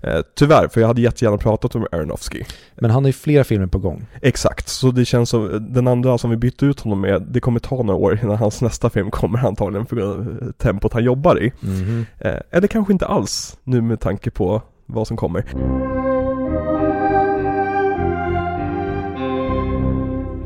Eh, 0.00 0.20
tyvärr, 0.34 0.68
för 0.68 0.80
jag 0.80 0.88
hade 0.88 1.00
jättegärna 1.00 1.36
pratat 1.36 1.74
om 1.74 1.86
Aronofsky. 1.92 2.42
Men 2.74 2.90
han 2.90 3.04
har 3.04 3.08
ju 3.08 3.12
flera 3.12 3.44
filmer 3.44 3.66
på 3.66 3.78
gång. 3.78 4.06
Exakt, 4.22 4.68
så 4.68 4.90
det 4.90 5.04
känns 5.04 5.30
som, 5.30 5.66
den 5.74 5.88
andra 5.88 6.18
som 6.18 6.30
vi 6.30 6.36
bytte 6.36 6.66
ut 6.66 6.80
honom 6.80 7.00
med, 7.00 7.22
det 7.22 7.40
kommer 7.40 7.60
ta 7.60 7.82
några 7.82 7.94
år 7.94 8.20
innan 8.22 8.36
hans 8.36 8.62
nästa 8.62 8.90
film 8.90 9.10
kommer 9.10 9.46
antagligen 9.46 9.86
på 9.86 9.96
grund 9.96 10.42
av 10.42 10.52
tempot 10.52 10.92
han 10.92 11.04
jobbar 11.04 11.42
i. 11.42 11.52
Mhm. 11.60 12.06
Eh, 12.18 12.36
eller 12.50 12.68
kanske 12.68 12.92
inte 12.92 13.06
alls, 13.06 13.58
nu 13.64 13.80
med 13.80 14.00
tanke 14.00 14.30
på 14.30 14.62
vad 14.86 15.06
som 15.06 15.16
kommer. 15.16 15.44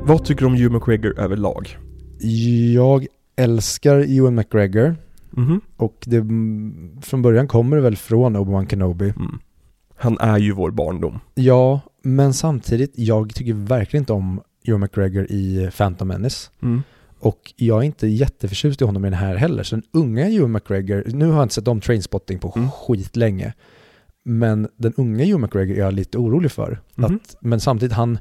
Vad 0.05 0.25
tycker 0.25 0.41
du 0.41 0.47
om 0.47 0.55
Hugh 0.55 0.73
McGregor 0.73 1.21
överlag? 1.21 1.79
Jag 2.75 3.07
älskar 3.37 3.99
Ewan 4.19 4.35
McGregor 4.35 4.97
Mhm. 5.31 5.61
och 5.77 5.99
det, 6.07 6.17
mm, 6.17 6.99
från 7.03 7.23
början 7.23 7.49
kommer 7.49 7.77
det 7.77 7.83
väl 7.83 7.97
från 7.97 8.37
Obi-Wan 8.37 8.67
Kenobi. 8.71 9.13
Mm. 9.17 9.39
Han 9.97 10.19
är 10.21 10.39
ju 10.39 10.53
vår 10.53 10.71
barndom. 10.71 11.19
Ja, 11.35 11.81
men 12.03 12.35
samtidigt, 12.35 12.93
jag 12.95 13.35
tycker 13.35 13.53
verkligen 13.55 14.03
inte 14.03 14.13
om 14.13 14.41
Ewan 14.65 14.81
McGregor 14.81 15.27
i 15.31 15.71
Phantom 15.77 16.09
Menace. 16.09 16.51
Mm. 16.63 16.83
Och 17.19 17.53
jag 17.57 17.79
är 17.79 17.83
inte 17.83 18.07
jätteförtjust 18.07 18.83
i 18.83 18.85
honom 18.85 19.05
i 19.05 19.11
den 19.11 19.19
här 19.19 19.37
heller. 19.37 19.63
Så 19.63 19.77
den 19.77 19.83
unga 19.93 20.27
Ewan 20.29 20.53
McGregor, 20.53 21.05
nu 21.07 21.27
har 21.27 21.35
jag 21.35 21.43
inte 21.43 21.55
sett 21.55 21.69
om 21.69 21.81
Trainspotting 21.81 22.39
på 22.39 22.53
Mm. 22.57 22.71
skitlänge. 22.71 23.55
Men 24.25 24.69
den 24.77 24.93
unga 24.97 25.25
Ewan 25.25 25.41
McGregor 25.41 25.75
är 25.75 25.79
jag 25.81 25.95
lite 25.95 26.19
orolig 26.19 26.51
för. 26.53 26.81
Mhm. 26.95 27.05
Att, 27.15 27.37
men 27.41 27.61
samtidigt 27.61 27.93
han, 27.97 28.19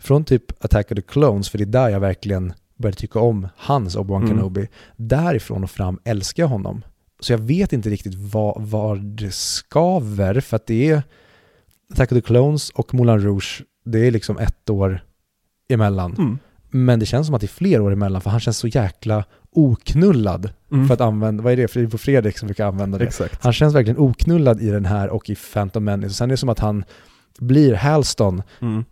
från 0.00 0.24
typ 0.24 0.64
Attack 0.64 0.90
of 0.92 0.96
the 0.96 1.02
Clones, 1.02 1.48
för 1.48 1.58
det 1.58 1.64
är 1.64 1.66
där 1.66 1.88
jag 1.88 2.00
verkligen 2.00 2.52
började 2.78 2.98
tycka 2.98 3.18
om 3.20 3.48
hans 3.56 3.96
Obi-Wan 3.96 4.16
Mm. 4.22 4.28
Kenobi. 4.28 4.68
Därifrån 4.96 5.64
och 5.64 5.70
fram 5.70 5.98
älskar 6.04 6.42
jag 6.42 6.48
honom. 6.48 6.82
Så 7.20 7.32
jag 7.32 7.38
vet 7.38 7.72
inte 7.72 7.90
riktigt 7.90 8.14
vad, 8.14 8.54
vad 8.62 9.00
det 9.04 9.34
skaver, 9.34 10.40
för 10.40 10.56
att 10.56 10.66
det 10.66 10.90
är 10.90 11.02
Attack 11.92 12.12
of 12.12 12.16
the 12.16 12.22
Clones 12.22 12.70
och 12.70 12.94
Moulin 12.94 13.20
Rouge, 13.20 13.62
det 13.84 13.98
är 14.06 14.10
liksom 14.10 14.38
ett 14.38 14.70
år 14.70 15.00
emellan. 15.68 16.14
Mm. 16.18 16.38
Men 16.70 16.98
det 16.98 17.06
känns 17.06 17.26
som 17.26 17.34
att 17.34 17.40
det 17.40 17.46
är 17.46 17.48
fler 17.48 17.80
år 17.80 17.92
emellan, 17.92 18.20
för 18.20 18.30
han 18.30 18.40
känns 18.40 18.58
så 18.58 18.68
jäkla 18.68 19.24
oknullad. 19.52 20.50
Mm. 20.72 20.86
För 20.86 20.94
att 20.94 21.00
använda, 21.00 21.42
vad 21.42 21.52
är 21.52 21.56
det? 21.56 21.68
För 21.68 21.86
på 21.86 21.98
Fredrik 21.98 22.38
som 22.38 22.46
brukar 22.46 22.66
använda 22.66 22.98
det. 22.98 23.04
Exakt. 23.04 23.44
Han 23.44 23.52
känns 23.52 23.74
verkligen 23.74 23.98
oknullad 23.98 24.60
i 24.60 24.70
den 24.70 24.84
här 24.84 25.08
och 25.08 25.30
i 25.30 25.34
Phantom 25.34 25.84
Menace. 25.84 26.14
Sen 26.14 26.30
är 26.30 26.32
det 26.32 26.36
som 26.36 26.48
att 26.48 26.58
han 26.58 26.84
blir 27.38 27.74
Halston 27.74 28.42
Mm. 28.60 28.84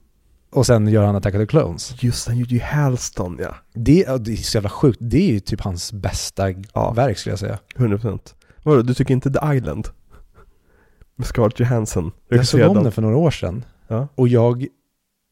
Och 0.54 0.66
sen 0.66 0.88
gör 0.88 1.04
han 1.04 1.16
Attack 1.16 1.34
of 1.34 1.40
the 1.40 1.46
Clones. 1.46 2.02
Just 2.02 2.26
han 2.28 2.38
gjorde 2.38 2.54
ju 2.54 2.60
Halston 2.60 3.38
ja. 3.40 3.54
Det, 3.74 4.04
det 4.24 4.32
är 4.32 4.36
så 4.36 4.56
jävla 4.56 4.68
sjukt. 4.70 4.98
Det 5.00 5.28
är 5.28 5.32
ju 5.32 5.40
typ 5.40 5.60
hans 5.60 5.92
bästa 5.92 6.50
Ja. 6.74 6.92
verk 6.92 7.18
skulle 7.18 7.32
jag 7.32 7.38
säga. 7.38 7.58
100%. 7.76 8.34
Vadå, 8.62 8.82
du 8.82 8.94
tycker 8.94 9.14
inte 9.14 9.30
The 9.30 9.56
Island? 9.56 9.88
Med 11.16 11.26
Scarlett 11.26 11.60
Johansson? 11.60 12.12
Jag 12.28 12.46
såg 12.46 12.60
om 12.76 12.82
den 12.82 12.92
för 12.92 13.02
några 13.02 13.16
år 13.16 13.30
sedan 13.30 13.64
Ja. 13.88 14.08
och 14.14 14.28
jag, 14.28 14.66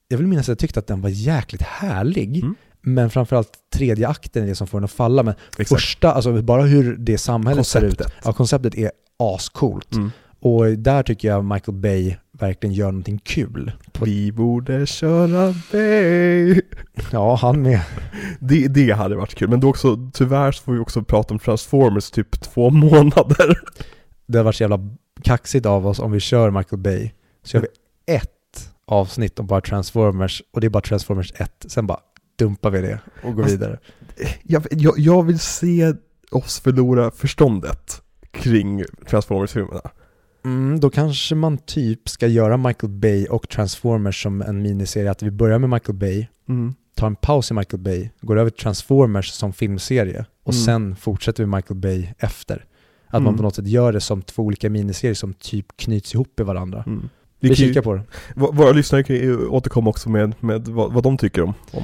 jag 0.08 0.18
vill 0.18 0.26
minnas 0.26 0.44
att 0.44 0.48
jag 0.48 0.58
tyckte 0.58 0.78
att 0.78 0.86
den 0.86 1.00
var 1.00 1.08
jäkligt 1.08 1.62
härlig. 1.62 2.36
Mm. 2.36 2.54
Men 2.80 3.10
framförallt 3.10 3.52
tredje 3.74 4.08
akten 4.08 4.42
är 4.42 4.46
det 4.46 4.54
som 4.54 4.66
får 4.66 4.78
den 4.78 4.84
att 4.84 4.90
falla. 4.90 5.22
Men 5.22 5.34
Exakt. 5.50 5.68
första, 5.68 6.12
alltså 6.12 6.42
bara 6.42 6.62
hur 6.62 6.96
det 6.96 7.18
samhället 7.18 7.66
ser 7.66 7.80
ut. 7.84 7.96
Konceptet. 7.98 8.14
Ja, 8.24 8.32
konceptet 8.32 8.74
är 8.74 8.90
ascoolt. 9.18 9.94
Mm. 9.94 10.10
Och 10.40 10.66
där 10.78 11.02
tycker 11.02 11.28
jag 11.28 11.44
Michael 11.44 11.76
Bay 11.78 12.16
verkligen 12.38 12.74
gör 12.74 12.86
någonting 12.86 13.18
kul. 13.18 13.72
Vi 14.00 14.32
borde 14.32 14.86
köra 14.86 15.54
Bay. 15.72 16.60
ja, 17.10 17.34
han 17.34 17.62
med. 17.62 17.80
Det, 18.40 18.68
det 18.68 18.90
hade 18.90 19.16
varit 19.16 19.34
kul, 19.34 19.48
men 19.48 19.60
då 19.60 19.68
också, 19.68 20.10
tyvärr 20.12 20.52
så 20.52 20.62
får 20.62 20.72
vi 20.72 20.78
också 20.78 21.02
prata 21.02 21.34
om 21.34 21.38
Transformers 21.38 22.10
typ 22.10 22.40
två 22.40 22.70
månader. 22.70 23.58
Det 24.26 24.38
har 24.38 24.44
varit 24.44 24.56
så 24.56 24.62
jävla 24.62 24.80
kaxigt 25.22 25.66
av 25.66 25.86
oss 25.86 25.98
om 25.98 26.12
vi 26.12 26.20
kör 26.20 26.50
Michael 26.50 26.82
Bay. 26.82 27.10
Så 27.42 27.56
gör 27.56 27.62
vi 27.62 27.68
ett 28.14 28.28
avsnitt 28.86 29.38
om 29.38 29.46
bara 29.46 29.60
Transformers 29.60 30.42
och 30.52 30.60
det 30.60 30.66
är 30.66 30.68
bara 30.68 30.80
Transformers 30.80 31.32
1. 31.36 31.66
Sen 31.68 31.86
bara 31.86 32.00
dumpar 32.38 32.70
vi 32.70 32.80
det 32.80 33.00
och 33.22 33.34
går 33.34 33.42
Alltså, 33.42 33.56
vidare. 33.56 33.78
Jag, 34.42 34.66
jag, 34.70 34.98
jag 34.98 35.22
vill 35.22 35.38
se 35.38 35.92
oss 36.30 36.60
förlora 36.60 37.10
förståndet 37.10 38.02
kring 38.30 38.84
Transformers-filmerna. 39.06 39.90
Mm, 40.44 40.80
då 40.80 40.90
kanske 40.90 41.34
man 41.34 41.58
typ 41.58 42.08
ska 42.08 42.26
göra 42.26 42.56
Michael 42.56 42.90
Bay 42.92 43.26
och 43.26 43.48
Transformers 43.48 44.22
som 44.22 44.42
en 44.42 44.62
miniserie. 44.62 45.10
Att 45.10 45.22
vi 45.22 45.30
börjar 45.30 45.58
med 45.58 45.70
Michael 45.70 45.98
Bay, 45.98 46.26
Mm. 46.48 46.74
tar 46.94 47.06
en 47.06 47.16
paus 47.16 47.50
i 47.50 47.54
Michael 47.54 47.82
Bay, 47.82 48.10
går 48.20 48.38
över 48.38 48.50
till 48.50 48.60
Transformers 48.62 49.30
som 49.30 49.52
filmserie 49.52 50.24
och 50.44 50.52
Mm. 50.52 50.64
sen 50.64 50.96
fortsätter 50.96 51.42
vi 51.44 51.46
Michael 51.56 51.80
Bay 51.80 52.08
efter. 52.18 52.64
Att 53.06 53.12
man 53.22 53.22
Mm. 53.22 53.36
på 53.36 53.42
något 53.42 53.54
sätt 53.54 53.66
gör 53.66 53.92
det 53.92 54.00
som 54.00 54.22
två 54.22 54.42
olika 54.42 54.70
miniserier 54.70 55.14
som 55.14 55.34
typ 55.34 55.66
knyts 55.76 56.14
ihop 56.14 56.40
i 56.40 56.42
varandra. 56.42 56.84
Mm. 56.86 57.08
Vi 57.40 57.48
Vi 57.48 57.54
kikar 57.56 57.82
på 57.82 57.94
det. 57.94 58.02
Våra 58.34 58.72
lyssnare 58.72 59.02
kan 59.02 59.16
ju 59.16 59.46
återkomma 59.46 59.90
också 59.90 60.10
med, 60.10 60.34
med 60.40 60.68
vad, 60.68 60.92
vad 60.92 61.02
de 61.02 61.16
tycker 61.18 61.42
om, 61.42 61.54
om. 61.70 61.82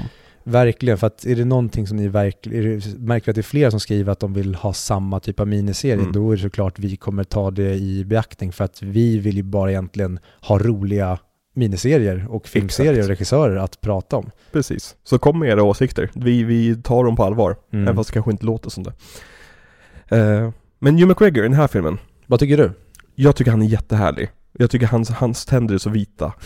Verkligen, 0.51 0.99
för 0.99 1.07
att 1.07 1.25
är 1.27 1.37
det 1.37 1.45
någonting 1.45 1.87
som 1.87 1.97
ni 1.97 2.09
verkligen, 2.09 2.81
märker 2.99 3.27
vi 3.27 3.31
att 3.31 3.35
det 3.35 3.41
är 3.41 3.43
flera 3.43 3.71
som 3.71 3.81
skriver 3.81 4.13
att 4.13 4.21
de 4.21 4.33
vill 4.35 4.55
ha 4.55 4.73
samma 4.73 5.21
typ 5.21 5.41
av 5.41 5.49
miniserie, 5.49 5.95
Mm. 6.01 6.13
då 6.13 6.33
är 6.33 6.37
det 6.37 6.43
såklart 6.43 6.79
vi 6.79 6.97
kommer 6.97 7.25
ta 7.25 7.51
det 7.51 7.75
i 7.75 8.05
beaktning 8.05 8.53
för 8.53 8.65
att 8.65 8.83
vi 8.83 9.19
vill 9.19 9.37
ju 9.37 9.43
bara 9.43 9.71
egentligen 9.71 10.19
ha 10.41 10.59
roliga 10.59 11.19
miniserier 11.55 12.27
och 12.31 12.47
filmserier 12.49 12.93
Exakt. 12.93 13.05
och 13.05 13.09
regissörer 13.09 13.57
att 13.57 13.81
prata 13.81 14.17
om. 14.17 14.31
Precis. 14.53 14.97
Så 15.05 15.19
kom 15.19 15.39
med 15.39 15.49
era 15.51 15.63
åsikter. 15.63 16.11
Vi, 16.15 16.45
vi 16.45 16.77
tar 16.83 17.05
dem 17.05 17.17
på 17.17 17.25
allvar. 17.25 17.57
Mm. 17.73 17.85
Även 17.85 17.97
fast 17.97 18.11
det 18.11 18.15
kanske 18.15 18.31
inte 18.31 18.47
låter 18.47 18.71
som 18.71 18.85
det. 18.85 18.93
Eh, 20.17 20.51
men 20.79 20.95
Hugh 20.95 21.07
McGregor 21.09 21.45
i 21.45 21.49
den 21.49 21.57
här 21.57 21.67
filmen, 21.69 21.99
Vad 22.27 22.41
tycker 22.41 22.57
du? 22.57 22.71
jag 23.15 23.37
tycker 23.37 23.51
han 23.51 23.63
är 23.63 23.67
jättehärlig. 23.67 24.29
Jag 24.61 24.71
tycker 24.71 24.87
hans, 24.87 25.11
hans 25.11 25.47
tänder 25.47 25.75
är 25.75 25.79
så 25.79 25.91
vita. 25.91 26.33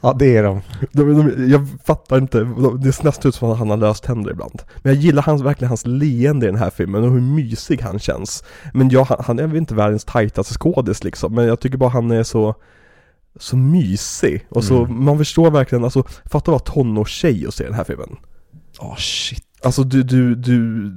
Ja, 0.00 0.12
det 0.18 0.36
är 0.36 0.42
de. 0.42 0.60
De, 0.92 1.14
de, 1.14 1.50
jag 1.50 1.68
fattar 1.84 2.18
inte, 2.18 2.38
de, 2.40 2.80
det 2.80 2.92
ser 2.92 3.04
nästan 3.04 3.28
ut 3.28 3.34
som 3.34 3.50
att 3.50 3.58
han 3.58 3.70
har 3.70 3.76
löst 3.76 4.04
tänder 4.04 4.30
ibland. 4.30 4.62
Men 4.82 4.94
jag 4.94 5.02
gillar 5.02 5.22
hans, 5.22 5.42
verkligen 5.42 5.68
hans 5.68 5.86
leende 5.86 6.46
i 6.46 6.50
den 6.50 6.58
här 6.58 6.70
filmen 6.70 7.04
och 7.04 7.10
hur 7.10 7.20
mysig 7.20 7.80
han 7.80 7.98
känns. 7.98 8.44
Men 8.74 8.88
jag, 8.90 9.04
han, 9.04 9.18
han 9.26 9.38
är 9.38 9.46
väl 9.46 9.56
inte 9.56 9.74
världens 9.74 10.04
tajtaste 10.04 10.54
skådis 10.54 11.04
liksom, 11.04 11.34
men 11.34 11.46
jag 11.46 11.60
tycker 11.60 11.78
bara 11.78 11.90
han 11.90 12.10
är 12.10 12.22
så 12.22 12.54
så 13.40 13.56
mysig. 13.56 14.46
Och 14.48 14.64
så, 14.64 14.84
Mm. 14.84 15.04
man 15.04 15.18
förstår 15.18 15.50
verkligen, 15.50 15.84
alltså 15.84 16.02
fatta 16.24 16.36
att 16.38 16.48
vara 16.48 16.58
tonårstjej 16.58 17.46
och 17.46 17.54
se 17.54 17.64
den 17.64 17.74
här 17.74 17.84
filmen. 17.84 18.16
Åh 18.78 18.96
shit. 18.96 19.44
Alltså 19.64 19.82
du, 19.84 20.02
du, 20.02 20.34
du 20.34 20.90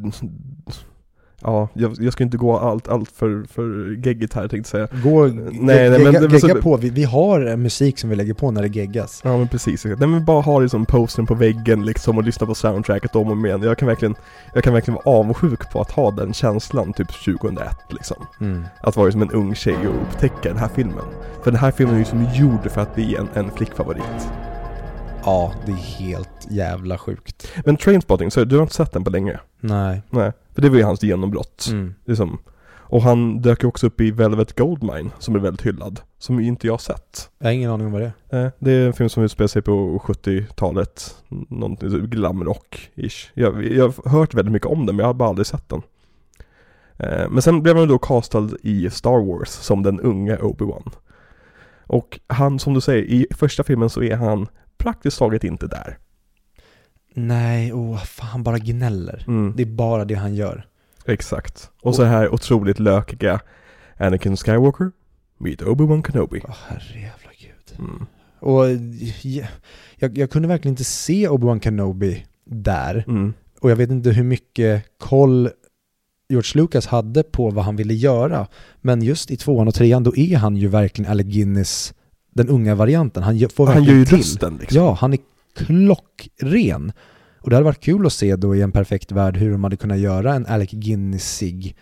Ja, 1.42 1.68
jag, 1.74 1.96
jag 2.00 2.14
ska 2.14 2.24
inte 2.24 2.38
gå 2.38 2.58
allt, 2.58 2.88
allt 2.88 3.12
för, 3.12 3.44
för 3.54 3.96
geggigt 4.06 4.34
här 4.34 4.48
tänkte 4.48 4.78
jag 4.78 4.90
säga. 4.90 5.02
Gå, 5.04 5.26
nej, 5.52 5.90
men 5.90 6.02
gegga, 6.02 6.20
det 6.20 6.40
så- 6.40 6.48
gegga 6.48 6.62
på. 6.62 6.78
Vi, 6.78 6.90
vi 6.90 7.04
har 7.04 7.42
en 7.42 7.62
musik 7.62 8.00
som 8.00 8.10
vi 8.10 8.16
lägger 8.16 8.34
på 8.34 8.52
när 8.52 8.62
det 8.62 8.68
geggas. 8.68 9.22
Ja 9.24 9.38
men 9.38 9.48
precis, 9.48 9.86
nej 9.86 10.08
men 10.08 10.26
bara 10.26 10.42
ha 10.42 10.60
liksom 10.60 10.86
postern 10.86 11.26
på 11.26 11.36
väggen 11.36 11.86
liksom 11.86 12.18
och 12.18 12.24
lyssna 12.24 12.48
på 12.48 12.56
soundtracket 12.56 13.16
om 13.16 13.28
och 13.28 13.32
om 13.34 13.46
igen. 13.46 13.62
Jag 13.64 13.78
kan 13.78 13.88
verkligen, 13.88 14.16
jag 14.54 14.64
kan 14.64 14.74
verkligen 14.74 14.96
vara 15.06 15.18
avundsjuk 15.18 15.72
på 15.72 15.82
att 15.82 15.92
ha 15.92 16.12
den 16.12 16.34
känslan 16.34 16.94
typ 16.94 17.08
2001 17.26 17.68
liksom. 17.90 18.18
Mm. 18.42 18.64
Att 18.82 18.96
vara 18.96 19.12
som 19.12 19.22
en 19.22 19.32
ung 19.32 19.56
tjej 19.56 19.78
och 19.88 20.02
upptäcka 20.02 20.50
den 20.50 20.58
här 20.58 20.70
filmen. 20.76 21.06
För 21.44 21.52
den 21.52 21.60
här 21.60 21.72
filmen 21.72 21.96
är 21.96 22.00
ju 22.00 22.06
som 22.06 22.28
gjord 22.34 22.72
för 22.72 22.82
att 22.82 22.96
bli 22.96 23.16
en, 23.16 23.28
en 23.34 23.52
flickfavorit. 23.52 24.30
Ja, 25.26 25.54
det 25.66 25.72
är 25.72 25.76
helt 25.76 26.48
jävla 26.50 26.98
sjukt. 26.98 27.48
Men 27.66 27.78
Trainspotting, 27.78 28.32
så 28.32 28.44
du 28.44 28.56
har 28.56 28.62
inte 28.64 28.76
sett 28.76 28.94
den 28.94 29.04
på 29.04 29.10
länge? 29.10 29.40
Nej. 29.60 30.02
Nej, 30.10 30.32
för 30.54 30.62
det 30.62 30.70
var 30.70 30.78
ju 30.78 30.84
hans 30.84 31.04
genombrott. 31.04 31.68
Mm. 31.72 31.94
Liksom. 32.06 32.38
Och 32.90 33.02
han 33.02 33.42
dök 33.42 33.64
ju 33.64 33.68
också 33.68 33.88
upp 33.88 34.02
i 34.02 34.12
Velvet 34.12 34.56
Goldmine, 34.58 35.10
som 35.20 35.36
är 35.36 35.40
väldigt 35.40 35.66
hyllad. 35.66 36.00
Som 36.20 36.40
inte 36.40 36.68
jag 36.68 36.74
har 36.74 36.78
sett. 36.78 37.30
Jag 37.40 37.48
har 37.48 37.52
ingen 37.52 37.72
aning 37.72 37.88
om 37.88 37.94
vad 37.94 38.02
det 38.02 38.12
är. 38.30 38.46
Eh, 38.46 38.52
Det 38.60 38.72
är 38.72 38.88
en 38.88 38.94
film 38.94 39.10
som 39.10 39.24
utspelar 39.24 39.48
sig 39.48 39.62
på 39.62 40.00
70-talet. 40.06 41.16
Någonting 41.50 41.90
så 41.92 41.98
glamrock-ish. 41.98 43.30
Jag, 43.34 43.66
jag 43.66 43.94
har 44.06 44.10
hört 44.10 44.34
väldigt 44.34 44.52
mycket 44.52 44.68
om 44.68 44.86
den 44.86 44.96
men 44.96 45.04
jag 45.04 45.08
har 45.10 45.14
bara 45.14 45.30
aldrig 45.30 45.46
sett 45.48 45.70
den. 45.70 45.82
Eh, 46.98 47.30
Men 47.30 47.42
sen 47.42 47.64
blev 47.64 47.78
han 47.78 47.88
då 47.88 47.98
castad 47.98 48.50
i 48.62 48.90
Star 48.90 49.26
Wars 49.26 49.50
som 49.50 49.84
den 49.84 50.00
unga 50.00 50.38
Obi-Wan. 50.38 50.92
Och 51.84 52.20
han, 52.28 52.60
som 52.60 52.74
du 52.74 52.82
säger, 52.82 53.04
i 53.04 53.28
första 53.32 53.64
filmen 53.64 53.90
så 53.90 54.04
är 54.04 54.16
han 54.16 54.48
praktiskt 54.78 55.20
taget 55.20 55.44
inte 55.44 55.68
där. 55.68 55.98
Nej, 57.20 57.74
åh, 57.74 57.98
fan 58.04 58.28
han 58.28 58.44
bara 58.44 58.58
gnäller. 58.58 59.24
Mm, 59.28 59.54
Det 59.56 59.64
är 59.64 59.68
bara 59.68 60.06
det 60.06 60.16
han 60.16 60.36
gör. 60.36 60.66
exakt. 61.06 61.70
Och 61.82 61.96
så 61.96 62.04
här 62.04 62.34
otroligt 62.34 62.80
lökiga 62.80 63.40
Anakin 63.98 64.38
Skywalker, 64.38 64.92
meet 65.38 65.62
Obi-Wan 65.62 66.04
Kenobi. 66.12 66.42
Åh, 66.48 66.56
herrejävla 66.68 67.30
gud. 67.42 67.80
Mm. 67.80 68.06
Och 68.40 68.66
ja, 69.24 69.46
jag, 69.96 70.18
jag 70.18 70.30
kunde 70.32 70.48
verkligen 70.48 70.74
inte 70.74 70.84
se 70.84 71.28
Obi-Wan 71.28 71.60
Kenobi 71.60 72.26
där. 72.46 73.04
Mm. 73.08 73.34
Och 73.62 73.72
jag 73.72 73.76
vet 73.76 73.90
inte 73.92 74.10
hur 74.12 74.24
mycket 74.24 74.84
koll 74.98 75.50
George 76.30 76.62
Lucas 76.62 76.88
hade 76.88 77.24
på 77.24 77.50
vad 77.50 77.66
han 77.66 77.76
ville 77.76 77.94
göra. 77.94 78.48
Men 78.82 79.02
just 79.02 79.32
i 79.32 79.38
tvåan 79.38 79.68
och 79.68 79.74
trean, 79.76 80.04
då 80.04 80.16
är 80.16 80.38
han 80.38 80.58
ju 80.58 80.68
verkligen 80.68 81.12
Alec 81.12 81.28
Guinness, 81.28 81.94
den 82.34 82.50
unga 82.50 82.76
varianten. 82.76 83.24
Han 83.24 83.40
får 83.56 83.66
Han 83.68 83.76
verkligen 83.76 83.86
gör 83.94 84.00
ju 84.00 84.06
till. 84.06 84.18
rösten 84.18 84.58
liksom. 84.62 84.78
Ja, 84.82 84.94
han 84.94 85.14
är 85.14 85.20
klockren. 85.58 86.92
Och 87.42 87.50
det 87.50 87.56
hade 87.56 87.66
varit 87.66 87.84
kul 87.84 88.06
att 88.06 88.14
se 88.14 88.36
då 88.36 88.56
i 88.56 88.62
en 88.62 88.72
perfekt 88.72 89.12
värld 89.12 89.38
hur 89.38 89.52
de 89.52 89.64
hade 89.64 89.78
kunnat 89.78 90.00
göra 90.00 90.34
en 90.34 90.46
Alec 90.46 90.70
Guinnessig 90.72 91.76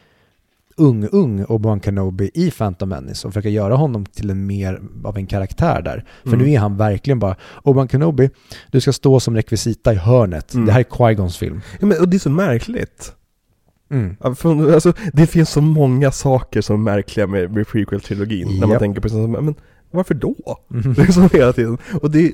ung, 0.78 1.08
ung 1.12 1.44
Obi-Wan 1.46 1.80
Kenobi 1.80 2.32
i 2.34 2.52
Phantom 2.52 2.90
Menace 2.90 3.28
och 3.28 3.34
försöka 3.34 3.50
göra 3.50 3.76
honom 3.76 4.06
till 4.06 4.30
en 4.30 4.46
mer 4.48 4.82
av 5.04 5.18
en 5.18 5.26
karaktär 5.28 5.82
där. 5.82 6.06
För 6.24 6.30
Mm. 6.34 6.40
nu 6.46 6.52
är 6.54 6.60
han 6.60 6.78
verkligen 6.78 7.20
bara, 7.20 7.36
Obi-Wan 7.64 7.88
Kenobi, 7.92 8.30
du 8.72 8.82
ska 8.82 8.94
stå 8.94 9.20
som 9.20 9.36
rekvisita 9.36 9.94
i 9.94 9.96
hörnet. 9.96 10.54
Mm. 10.54 10.66
Det 10.66 10.72
här 10.72 10.80
är 10.80 10.84
Qui-Gons 10.84 11.38
film. 11.40 11.62
Ja, 11.80 11.86
men, 11.86 12.00
och 12.00 12.10
det 12.10 12.18
är 12.18 12.20
så 12.20 12.30
märkligt. 12.30 13.14
Mm. 13.92 14.16
Alltså, 14.20 14.94
det 15.14 15.28
finns 15.28 15.50
så 15.50 15.62
många 15.62 16.12
saker 16.12 16.62
som 16.62 16.76
är 16.88 16.92
märkliga 16.94 17.28
med, 17.28 17.52
med 17.54 17.68
prequel-trilogin. 17.68 18.60
När 18.60 18.68
man 18.68 18.80
tänker 18.80 19.02
på 19.02 19.10
sånt, 19.10 19.32
men 19.32 19.56
varför 19.92 20.14
då? 20.14 20.36
Mhm. 20.68 20.94
Det 20.94 21.02
är 21.02 21.12
som 21.12 21.30
hela 21.34 21.54
tiden. 21.54 21.78
Och 22.02 22.12
det, 22.12 22.32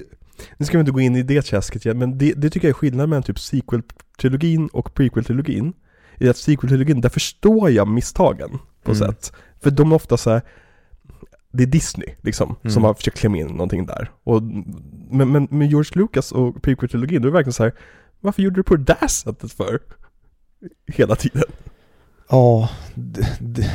nu 0.58 0.66
ska 0.66 0.78
vi 0.78 0.80
inte 0.80 0.92
gå 0.92 1.00
in 1.02 1.16
i 1.16 1.24
det 1.24 1.42
träsket 1.42 1.86
igen, 1.86 1.98
men 1.98 2.18
det, 2.18 2.34
det 2.34 2.50
tycker 2.50 2.68
jag 2.68 2.76
är 2.76 2.80
skillnaden 2.80 3.10
mellan 3.10 3.24
typ 3.24 3.38
sequel-trilogin 3.38 4.68
och 4.74 4.94
prequel-trilogin. 4.96 5.74
I 6.18 6.30
att 6.30 6.36
sequel-trilogin, 6.36 7.02
där 7.02 7.10
förstår 7.10 7.70
jag 7.70 7.88
misstagen 7.88 8.50
på 8.84 8.92
Mm. 8.92 8.96
sätt. 9.08 9.34
För 9.60 9.72
de 9.72 9.92
är 9.92 9.96
ofta 9.96 10.18
så 10.18 10.30
här, 10.30 10.42
det 11.52 11.64
är 11.64 11.68
Disney 11.68 12.08
liksom, 12.22 12.56
Mm. 12.62 12.72
som 12.74 12.84
har 12.84 12.94
försökt 12.94 13.18
klämma 13.18 13.38
in 13.38 13.48
någonting 13.48 13.86
där. 13.86 14.12
Och, 14.24 14.44
men, 15.12 15.32
men 15.32 15.48
med 15.52 15.70
George 15.70 15.92
Lucas 16.02 16.32
och 16.32 16.56
prequel-trilogin, 16.62 17.20
då 17.22 17.28
är 17.28 17.32
det 17.32 17.38
verkligen 17.38 17.54
så 17.54 17.64
här, 17.64 17.74
varför 18.20 18.42
gjorde 18.44 18.56
du 18.56 18.64
på 18.64 18.76
det 18.76 18.84
där 19.00 19.08
sättet 19.08 19.52
för? 19.52 19.80
Hela 20.88 21.16
tiden. 21.16 21.44
Ja, 22.30 22.70
d- 22.96 23.22
d- 23.40 23.70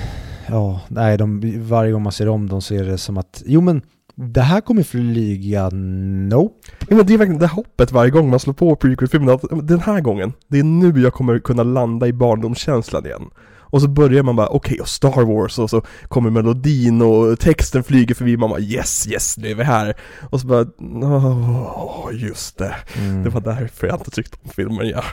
ja, 0.48 0.80
nej, 0.88 1.18
de, 1.18 1.40
varje 1.68 1.92
gång 1.92 2.02
man 2.02 2.12
ser 2.12 2.28
om 2.28 2.48
dem 2.48 2.62
så 2.62 2.74
är 2.74 2.84
det 2.84 2.98
som 2.98 3.16
att, 3.18 3.42
jo 3.46 3.60
men 3.60 3.82
det 4.16 4.40
här 4.40 4.60
kommer 4.60 4.82
flyga, 4.82 5.68
nope. 5.70 6.54
Ja, 6.88 6.96
men 6.96 7.06
det 7.06 7.14
är 7.14 7.18
verkligen 7.18 7.40
det 7.40 7.46
här 7.46 7.54
hoppet 7.54 7.92
varje 7.92 8.10
gång 8.10 8.30
man 8.30 8.40
slår 8.40 8.54
på 8.54 8.76
prequel-filmen 8.76 9.34
att 9.34 9.68
den 9.68 9.80
här 9.80 10.00
gången, 10.00 10.32
det 10.48 10.58
är 10.58 10.62
nu 10.62 11.00
jag 11.00 11.12
kommer 11.12 11.38
kunna 11.38 11.62
landa 11.62 12.06
i 12.06 12.12
barndomskänslan 12.12 13.06
igen. 13.06 13.30
Och 13.68 13.82
så 13.82 13.88
börjar 13.88 14.22
man 14.22 14.36
bara, 14.36 14.48
okej, 14.48 14.80
och 14.80 14.88
Star 14.88 15.24
Wars 15.24 15.58
och 15.58 15.70
så 15.70 15.82
kommer 16.08 16.30
melodin 16.30 17.02
och 17.02 17.38
texten 17.38 17.84
flyger 17.84 18.14
förbi, 18.14 18.36
man 18.36 18.50
bara 18.50 18.60
yes, 18.60 19.08
yes, 19.08 19.38
nu 19.38 19.50
är 19.50 19.54
vi 19.54 19.64
här. 19.64 19.94
Och 20.30 20.40
så 20.40 20.46
bara, 20.46 20.66
åh, 20.78 22.08
just 22.12 22.58
det. 22.58 22.76
Mm. 22.98 23.22
Det 23.22 23.30
var 23.30 23.40
därför 23.40 23.86
jag 23.86 23.96
inte 23.96 24.10
tyckte 24.10 24.38
om 24.42 24.50
filmen, 24.50 24.88
ja. 24.88 25.04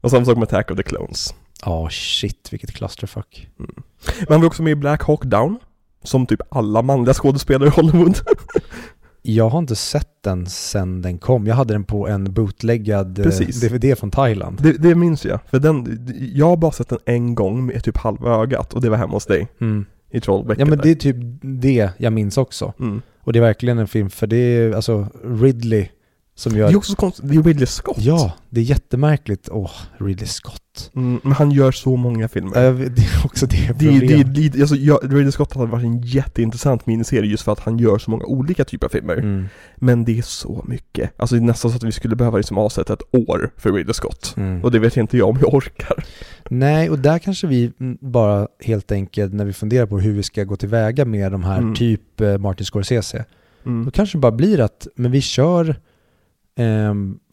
Och 0.00 0.10
samma 0.10 0.24
sak 0.24 0.36
med 0.36 0.42
Attack 0.42 0.70
of 0.70 0.76
the 0.76 0.82
Clones. 0.82 1.34
Ja, 1.64 1.88
shit 1.90 2.48
vilket 2.52 2.72
clusterfuck. 2.72 3.48
Men 3.56 4.28
han 4.28 4.40
var 4.40 4.46
också 4.46 4.62
med 4.62 4.70
i 4.70 4.74
Black 4.74 5.02
Hawk 5.02 5.24
Down, 5.24 5.58
som 6.06 6.26
typ 6.26 6.40
alla 6.48 6.82
manliga 6.82 7.14
skådespelare 7.14 7.68
i 7.68 7.72
Hollywood. 7.72 8.18
Jag 9.28 9.48
har 9.48 9.58
inte 9.58 9.76
sett 9.76 10.22
den 10.24 10.46
sen 10.46 11.02
den 11.02 11.18
kom. 11.18 11.46
Jag 11.46 11.54
hade 11.54 11.74
den 11.74 11.84
på 11.84 12.08
en 12.08 12.32
bootleggad 12.32 13.18
eh, 13.18 13.24
Precis. 13.24 13.60
DVD 13.60 13.98
från 13.98 14.10
Thailand. 14.10 14.58
Det, 14.62 14.72
det 14.72 14.94
minns 14.94 15.24
jag, 15.24 15.38
för 15.50 15.58
den, 15.58 16.06
jag 16.34 16.46
har 16.46 16.56
bara 16.56 16.72
sett 16.72 16.88
den 16.88 16.98
en 17.06 17.34
gång 17.34 17.66
med 17.66 17.84
typ 17.84 17.96
halva 17.96 18.30
ögat 18.42 18.74
och 18.74 18.80
det 18.80 18.90
var 18.90 18.96
hemma 18.96 19.12
hos 19.12 19.26
dig 19.26 19.48
Mm. 19.60 19.84
i 20.10 20.20
Trollbäcken 20.20 20.66
Ja 20.66 20.70
men 20.70 20.78
det 20.82 20.90
är 20.90 20.94
typ 20.94 21.16
det 21.42 21.90
jag 21.98 22.12
minns 22.12 22.38
också. 22.38 22.72
Mm. 22.80 23.02
Och 23.22 23.32
det 23.32 23.38
är 23.38 23.40
verkligen 23.40 23.78
en 23.78 23.88
film, 23.88 24.10
för 24.10 24.26
det 24.26 24.36
är 24.36 24.72
alltså 24.72 25.06
Ridley 25.24 25.88
som 26.38 26.52
Det 26.52 26.58
gör... 26.58 26.68
är 26.70 26.76
också 26.76 26.90
så 26.92 26.96
konstigt, 26.96 27.28
det 27.28 27.36
är 27.36 27.42
Ridley 27.42 27.66
Scott. 27.66 27.96
Ja, 27.98 28.32
det 28.50 28.60
är 28.60 28.64
jättemärkligt. 28.64 29.48
Åh, 29.52 29.70
Ridley 29.98 30.26
Scott. 30.26 30.90
Mm, 30.94 31.20
men 31.22 31.32
han 31.32 31.50
gör 31.50 31.72
så 31.72 31.96
många 31.96 32.28
filmer. 32.28 32.64
Äh, 32.66 32.74
det 32.74 33.02
är 33.02 33.20
också 33.24 33.46
det 33.46 33.56
det, 33.56 33.86
är- 33.86 33.92
det, 33.92 34.00
problemet. 34.00 34.36
lite- 34.36 34.60
alltså, 34.60 34.76
jag, 34.76 34.98
Ridley 35.02 35.32
Scott 35.32 35.52
hade 35.54 35.66
varit 35.70 35.84
en 35.84 36.00
jätteintressant 36.02 36.86
miniserie 36.86 37.30
just 37.30 37.42
för 37.44 37.52
att 37.52 37.60
han 37.60 37.78
gör 37.78 37.98
så 37.98 38.10
många 38.10 38.24
olika 38.24 38.64
typer 38.64 38.86
av 38.86 38.90
filmer. 38.90 39.16
Mm. 39.16 39.48
Men 39.76 40.04
det 40.04 40.18
är 40.18 40.22
så 40.22 40.64
mycket. 40.68 41.10
Alltså 41.16 41.34
det 41.36 41.40
är 41.40 41.44
nästan 41.46 41.70
så 41.70 41.76
att 41.76 41.82
vi 41.82 41.92
skulle 41.92 42.16
behöva 42.16 42.36
liksom 42.38 42.58
avsätta 42.58 42.92
ett 42.92 43.02
år 43.14 43.50
för 43.56 43.72
Ridley 43.72 43.94
Scott. 43.94 44.34
Mm. 44.36 44.64
Och 44.64 44.70
det 44.70 44.78
vet 44.78 44.96
inte 44.96 45.16
jag 45.16 45.28
om 45.28 45.38
jag 45.40 45.54
orkar. 45.54 46.04
Nej, 46.50 46.90
och 46.90 46.98
där 46.98 47.18
kanske 47.18 47.46
vi 47.46 47.72
mm, 47.80 47.98
bara 48.00 48.48
helt 48.64 48.92
enkelt 48.92 49.32
när 49.34 49.44
vi 49.44 49.52
funderar 49.52 49.86
på 49.86 49.98
hur 50.00 50.12
vi 50.12 50.22
ska 50.22 50.44
gå 50.44 50.56
tillväga 50.56 51.04
med 51.04 51.32
de 51.32 51.44
här 51.44 51.58
Mm. 51.58 51.74
typ 51.74 52.20
eh, 52.20 52.38
Martin 52.38 52.66
Scorsese. 52.66 53.24
Då 53.64 53.70
Mm. 53.70 53.90
kanske 53.90 54.18
det 54.18 54.20
bara 54.20 54.32
blir 54.32 54.60
att 54.60 54.86
men 54.96 55.10
vi 55.10 55.20
kör 55.20 55.76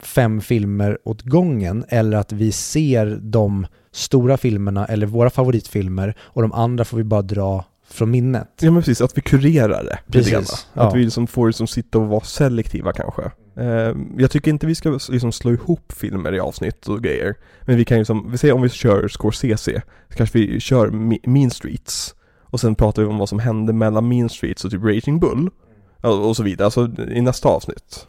fem 0.02 0.40
filmer 0.40 0.98
åt 1.04 1.22
gången 1.22 1.84
eller 1.88 2.16
att 2.16 2.32
vi 2.32 2.52
ser 2.52 3.18
de 3.22 3.66
stora 3.92 4.36
filmerna 4.36 4.86
eller 4.86 5.06
våra 5.06 5.30
favoritfilmer 5.30 6.16
och 6.20 6.42
de 6.42 6.52
andra 6.52 6.84
får 6.84 6.96
vi 6.96 7.04
bara 7.04 7.22
dra 7.22 7.64
från 7.90 8.10
minnet. 8.10 8.48
Ja 8.60 8.70
men 8.70 8.82
precis, 8.82 9.00
att 9.00 9.18
vi 9.18 9.22
kurerar 9.22 9.84
det. 9.84 9.98
Precis, 10.06 10.66
ja. 10.74 10.82
Att 10.82 10.94
vi 10.94 11.04
liksom 11.04 11.26
får 11.26 11.46
liksom 11.46 11.66
sitta 11.66 11.98
och 11.98 12.06
vara 12.08 12.20
selektiva 12.20 12.92
kanske. 12.92 13.22
Eh, 13.56 13.94
jag 14.18 14.30
tycker 14.30 14.50
inte 14.50 14.66
vi 14.66 14.74
ska 14.74 14.98
liksom 15.08 15.32
slå 15.32 15.52
ihop 15.52 15.92
filmer 15.92 16.34
i 16.34 16.40
avsnitt 16.40 16.88
och 16.88 17.02
grejer. 17.02 17.34
Men 17.62 17.76
vi 17.76 17.84
kan 17.84 17.96
ju 17.96 18.00
liksom, 18.00 18.30
vi 18.30 18.38
säger 18.38 18.54
om 18.54 18.62
vi 18.62 18.68
kör 18.68 19.08
Scorsese, 19.08 19.82
så 20.10 20.16
kanske 20.16 20.38
vi 20.38 20.60
kör 20.60 20.88
Me- 20.88 21.28
Mean 21.28 21.50
Streets. 21.50 22.14
Och 22.40 22.60
sen 22.60 22.74
pratar 22.74 23.02
vi 23.02 23.08
om 23.08 23.18
vad 23.18 23.28
som 23.28 23.38
hände 23.38 23.72
mellan 23.72 24.08
Mean 24.08 24.28
Streets 24.28 24.64
och 24.64 24.70
typ 24.70 24.82
Raging 24.84 25.20
Bull. 25.20 25.50
Och 26.02 26.28
och 26.28 26.36
så 26.36 26.42
vidare, 26.42 26.64
alltså 26.64 26.90
i 27.10 27.20
nästa 27.20 27.48
avsnitt. 27.48 28.06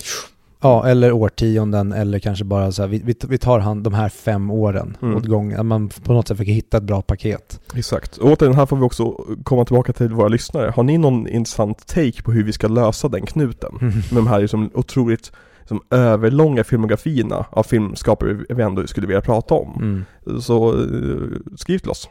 Ja, 0.66 0.88
eller 0.88 1.12
årtionden 1.12 1.92
eller 1.92 2.20
kanske 2.20 2.46
bara 2.46 2.72
så 2.72 2.82
här, 2.82 2.90
vi, 2.90 3.16
vi, 3.28 3.38
tar 3.38 3.60
hand 3.60 3.84
de 3.84 3.94
här 3.94 4.10
fem 4.10 4.52
åren 4.52 4.98
Mm. 5.02 5.18
åt 5.18 5.26
gången. 5.26 5.60
Att 5.60 5.66
man 5.66 5.90
på 5.90 6.14
något 6.14 6.28
sätt 6.28 6.38
försöker 6.38 6.54
hitta 6.54 6.78
ett 6.78 6.84
bra 6.84 7.02
paket. 7.02 7.60
Exakt. 7.76 8.18
Och 8.18 8.32
återigen, 8.32 8.56
här 8.56 8.66
får 8.66 8.78
vi 8.78 8.84
också 8.84 9.12
komma 9.44 9.66
tillbaka 9.66 9.94
till 9.94 10.10
våra 10.10 10.28
lyssnare. 10.28 10.74
Har 10.76 10.84
ni 10.84 10.98
någon 10.98 11.28
intressant 11.28 11.88
take 11.88 12.24
på 12.24 12.32
hur 12.32 12.44
vi 12.44 12.54
ska 12.54 12.68
lösa 12.68 13.08
den 13.08 13.26
knuten? 13.26 13.78
med 13.82 14.06
de 14.12 14.28
här 14.28 14.40
liksom 14.40 14.70
otroligt 14.74 15.32
liksom, 15.60 15.82
överlånga 15.90 16.64
filmografierna 16.64 17.46
av 17.50 17.64
filmskapare 17.64 18.34
vi 18.50 18.64
ändå 18.64 18.88
skulle 18.88 19.08
vilja 19.08 19.22
prata 19.22 19.54
om. 19.54 19.74
Mm. 19.82 20.42
Så 20.42 20.74
eh, 20.74 21.56
skriv 21.58 21.80
till 21.80 21.90
oss. 21.90 22.10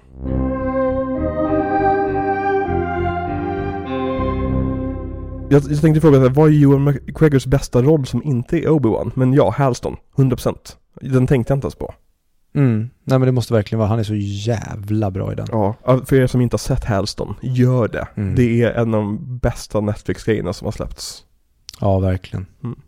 Jag, 5.51 5.63
jag 5.71 5.81
tänkte 5.81 6.01
fråga, 6.01 6.19
här, 6.19 6.29
vad 6.29 6.51
är 6.51 6.63
Ewan 6.63 6.85
McGregors 6.85 7.47
bästa 7.47 7.83
roll 7.83 8.07
som 8.07 8.23
inte 8.23 8.59
är 8.59 8.69
Obi-Wan? 8.69 9.11
Men 9.15 9.33
ja, 9.33 9.51
Halston, 9.51 9.97
100%. 10.17 10.57
Den 11.01 11.27
tänkte 11.27 11.53
jag 11.53 11.57
inte 11.57 11.65
ens 11.65 11.75
på. 11.75 11.95
Mm. 12.55 12.91
Nej 13.05 13.19
men 13.19 13.27
det 13.27 13.33
måste 13.33 13.55
verkligen 13.55 13.79
vara, 13.79 13.89
han 13.89 13.99
är 13.99 14.03
så 14.03 14.15
jävla 14.15 15.11
bra 15.11 15.33
i 15.33 15.35
den. 15.35 15.47
Ja, 15.51 15.77
för 16.05 16.17
er 16.17 16.27
som 16.27 16.41
inte 16.41 16.55
har 16.55 16.59
sett 16.59 16.85
Halston, 16.85 17.35
gör 17.43 17.89
det. 17.89 18.09
Mm. 18.15 18.35
Det 18.35 18.63
är 18.63 18.73
en 18.73 18.95
av 18.95 19.01
de 19.01 19.39
bästa 19.39 19.81
Netflix-grejerna 19.81 20.53
som 20.53 20.65
har 20.65 20.73
släppts. 20.73 21.25
Ja, 21.81 21.99
verkligen. 21.99 22.47
Mm. 22.65 22.79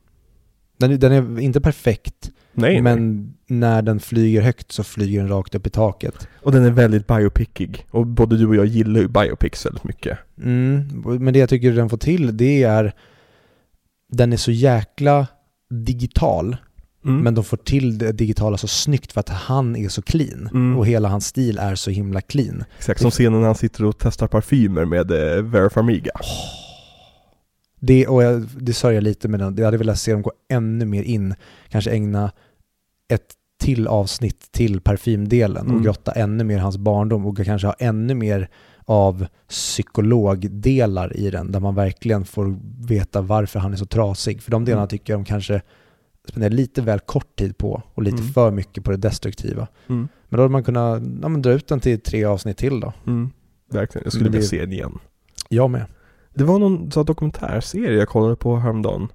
Den, 0.76 0.90
är- 0.92 0.96
den 0.96 1.12
är 1.12 1.40
inte 1.40 1.60
perfekt, 1.60 2.30
Nej, 2.52 2.82
men 2.82 3.16
nej. 3.46 3.58
när 3.58 3.82
den 3.82 4.00
flyger 4.00 4.42
högt 4.42 4.72
så 4.72 4.84
flyger 4.84 5.18
den 5.20 5.28
rakt 5.28 5.54
upp 5.54 5.66
i 5.66 5.70
taket. 5.70 6.28
Och 6.42 6.52
den 6.52 6.64
är 6.64 6.70
väldigt 6.70 7.06
biopicig. 7.06 7.86
Och 7.90 8.06
både 8.06 8.36
du 8.38 8.46
och 8.46 8.56
jag 8.56 8.66
gillar 8.66 9.00
ju 9.00 9.08
biopics 9.08 9.66
väldigt 9.66 9.84
mycket. 9.84 10.18
Mm. 10.42 11.02
Men 11.24 11.32
det 11.32 11.38
jag 11.38 11.48
tycker 11.48 11.72
den 11.72 11.88
får 11.88 11.96
till, 11.96 12.36
det 12.36 12.62
är 12.62 12.92
den 14.12 14.32
är 14.32 14.36
så 14.36 14.50
jäkla 14.50 15.26
digital, 15.70 16.56
Mm. 17.04 17.20
men 17.20 17.34
de 17.34 17.44
får 17.44 17.56
till 17.56 17.98
det 17.98 18.12
digitala 18.12 18.56
så 18.56 18.68
snyggt 18.68 19.12
för 19.12 19.20
att 19.20 19.28
han 19.28 19.76
är 19.76 19.88
så 19.88 20.02
clean. 20.02 20.48
Mm. 20.52 20.76
Och 20.78 20.86
hela 20.86 21.08
hans 21.08 21.26
stil 21.26 21.58
är 21.58 21.74
så 21.74 21.90
himla 21.90 22.20
clean. 22.20 22.64
Exakt, 22.78 23.00
som 23.00 23.10
scenen 23.10 23.40
när 23.40 23.46
han 23.46 23.54
sitter 23.54 23.84
och 23.84 23.98
testar 23.98 24.26
parfymer 24.26 24.84
med 24.84 25.10
eh, 25.10 25.42
Vera 25.42 25.70
Farmiga. 25.70 26.10
Det, 27.86 28.06
och 28.06 28.22
jag, 28.22 28.44
det 28.60 28.72
sörjer 28.72 29.00
lite 29.00 29.28
med 29.28 29.40
den. 29.40 29.56
Jag 29.56 29.64
hade 29.64 29.76
velat 29.76 29.98
se 29.98 30.12
dem 30.12 30.22
gå 30.22 30.32
ännu 30.48 30.84
mer 30.84 31.02
in, 31.02 31.34
kanske 31.68 31.90
ägna 31.90 32.32
ett 33.08 33.34
till 33.60 33.86
avsnitt 33.88 34.52
till 34.52 34.80
parfymdelen 34.80 35.66
och 35.66 35.70
Mm. 35.72 35.82
grotta 35.82 36.12
ännu 36.12 36.44
mer 36.44 36.58
hans 36.58 36.76
barndom 36.78 37.26
och 37.26 37.36
kanske 37.36 37.66
ha 37.66 37.74
ännu 37.78 38.14
mer 38.14 38.48
av 38.84 39.26
psykologdelar 39.48 41.16
i 41.16 41.30
den 41.30 41.52
där 41.52 41.60
man 41.60 41.74
verkligen 41.74 42.24
får 42.24 42.56
veta 42.88 43.20
varför 43.22 43.58
han 43.58 43.72
är 43.72 43.76
så 43.76 43.86
trasig. 43.86 44.42
För 44.42 44.50
de 44.50 44.64
delarna 44.64 44.82
Mm. 44.82 44.88
tycker 44.88 45.12
jag 45.12 45.20
de 45.20 45.24
kanske 45.24 45.62
spenderar 46.28 46.50
lite 46.52 46.82
väl 46.82 47.00
kort 47.00 47.36
tid 47.36 47.58
på 47.58 47.82
och 47.94 48.02
lite 48.02 48.16
Mm. 48.22 48.32
för 48.32 48.50
mycket 48.50 48.84
på 48.84 48.90
det 48.90 48.96
destruktiva. 48.96 49.68
Mm. 49.88 50.08
Men 50.28 50.36
då 50.36 50.42
hade 50.42 50.52
man 50.52 50.64
kunnat 50.64 51.02
ja, 51.22 51.28
dra 51.28 51.50
ut 51.52 51.68
den 51.68 51.80
till 51.80 52.00
tre 52.00 52.24
avsnitt 52.24 52.56
till 52.56 52.80
då. 52.80 52.92
Mm. 53.06 53.30
Verkligen, 53.72 54.04
jag 54.04 54.12
skulle 54.12 54.30
vilja 54.30 54.46
se 54.46 54.60
den 54.60 54.72
igen. 54.72 54.98
Jag 55.48 55.70
med. 55.70 55.84
Det 56.36 56.44
var 56.44 56.58
någon 56.58 56.90
så 56.90 57.00
här, 57.00 57.04
dokumentärserie 57.04 57.98
jag 57.98 58.08
kollade 58.08 58.36
på 58.36 58.56
häromdagen. 58.56 59.08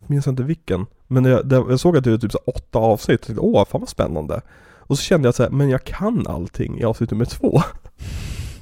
Jag 0.00 0.10
minns 0.10 0.26
inte 0.26 0.42
vilken. 0.42 0.86
Men 1.06 1.24
jag, 1.24 1.52
jag 1.52 1.80
såg 1.80 1.96
att 1.96 2.04
det 2.04 2.10
var 2.10 2.18
typ 2.18 2.32
så 2.32 2.38
här, 2.46 2.54
åtta 2.56 2.78
avsnitt. 2.78 3.20
Jag 3.20 3.26
tänkte, 3.26 3.40
åh, 3.40 3.64
fan 3.64 3.80
vad 3.80 3.88
spännande. 3.88 4.40
Och 4.78 4.98
så 4.98 5.02
kände 5.02 5.28
jag 5.28 5.34
så 5.34 5.42
här, 5.42 5.50
men 5.50 5.68
jag 5.68 5.84
kan 5.84 6.26
allting 6.26 6.80
i 6.80 6.84
avsnitt 6.84 7.10
nummer 7.10 7.24
två. 7.24 7.62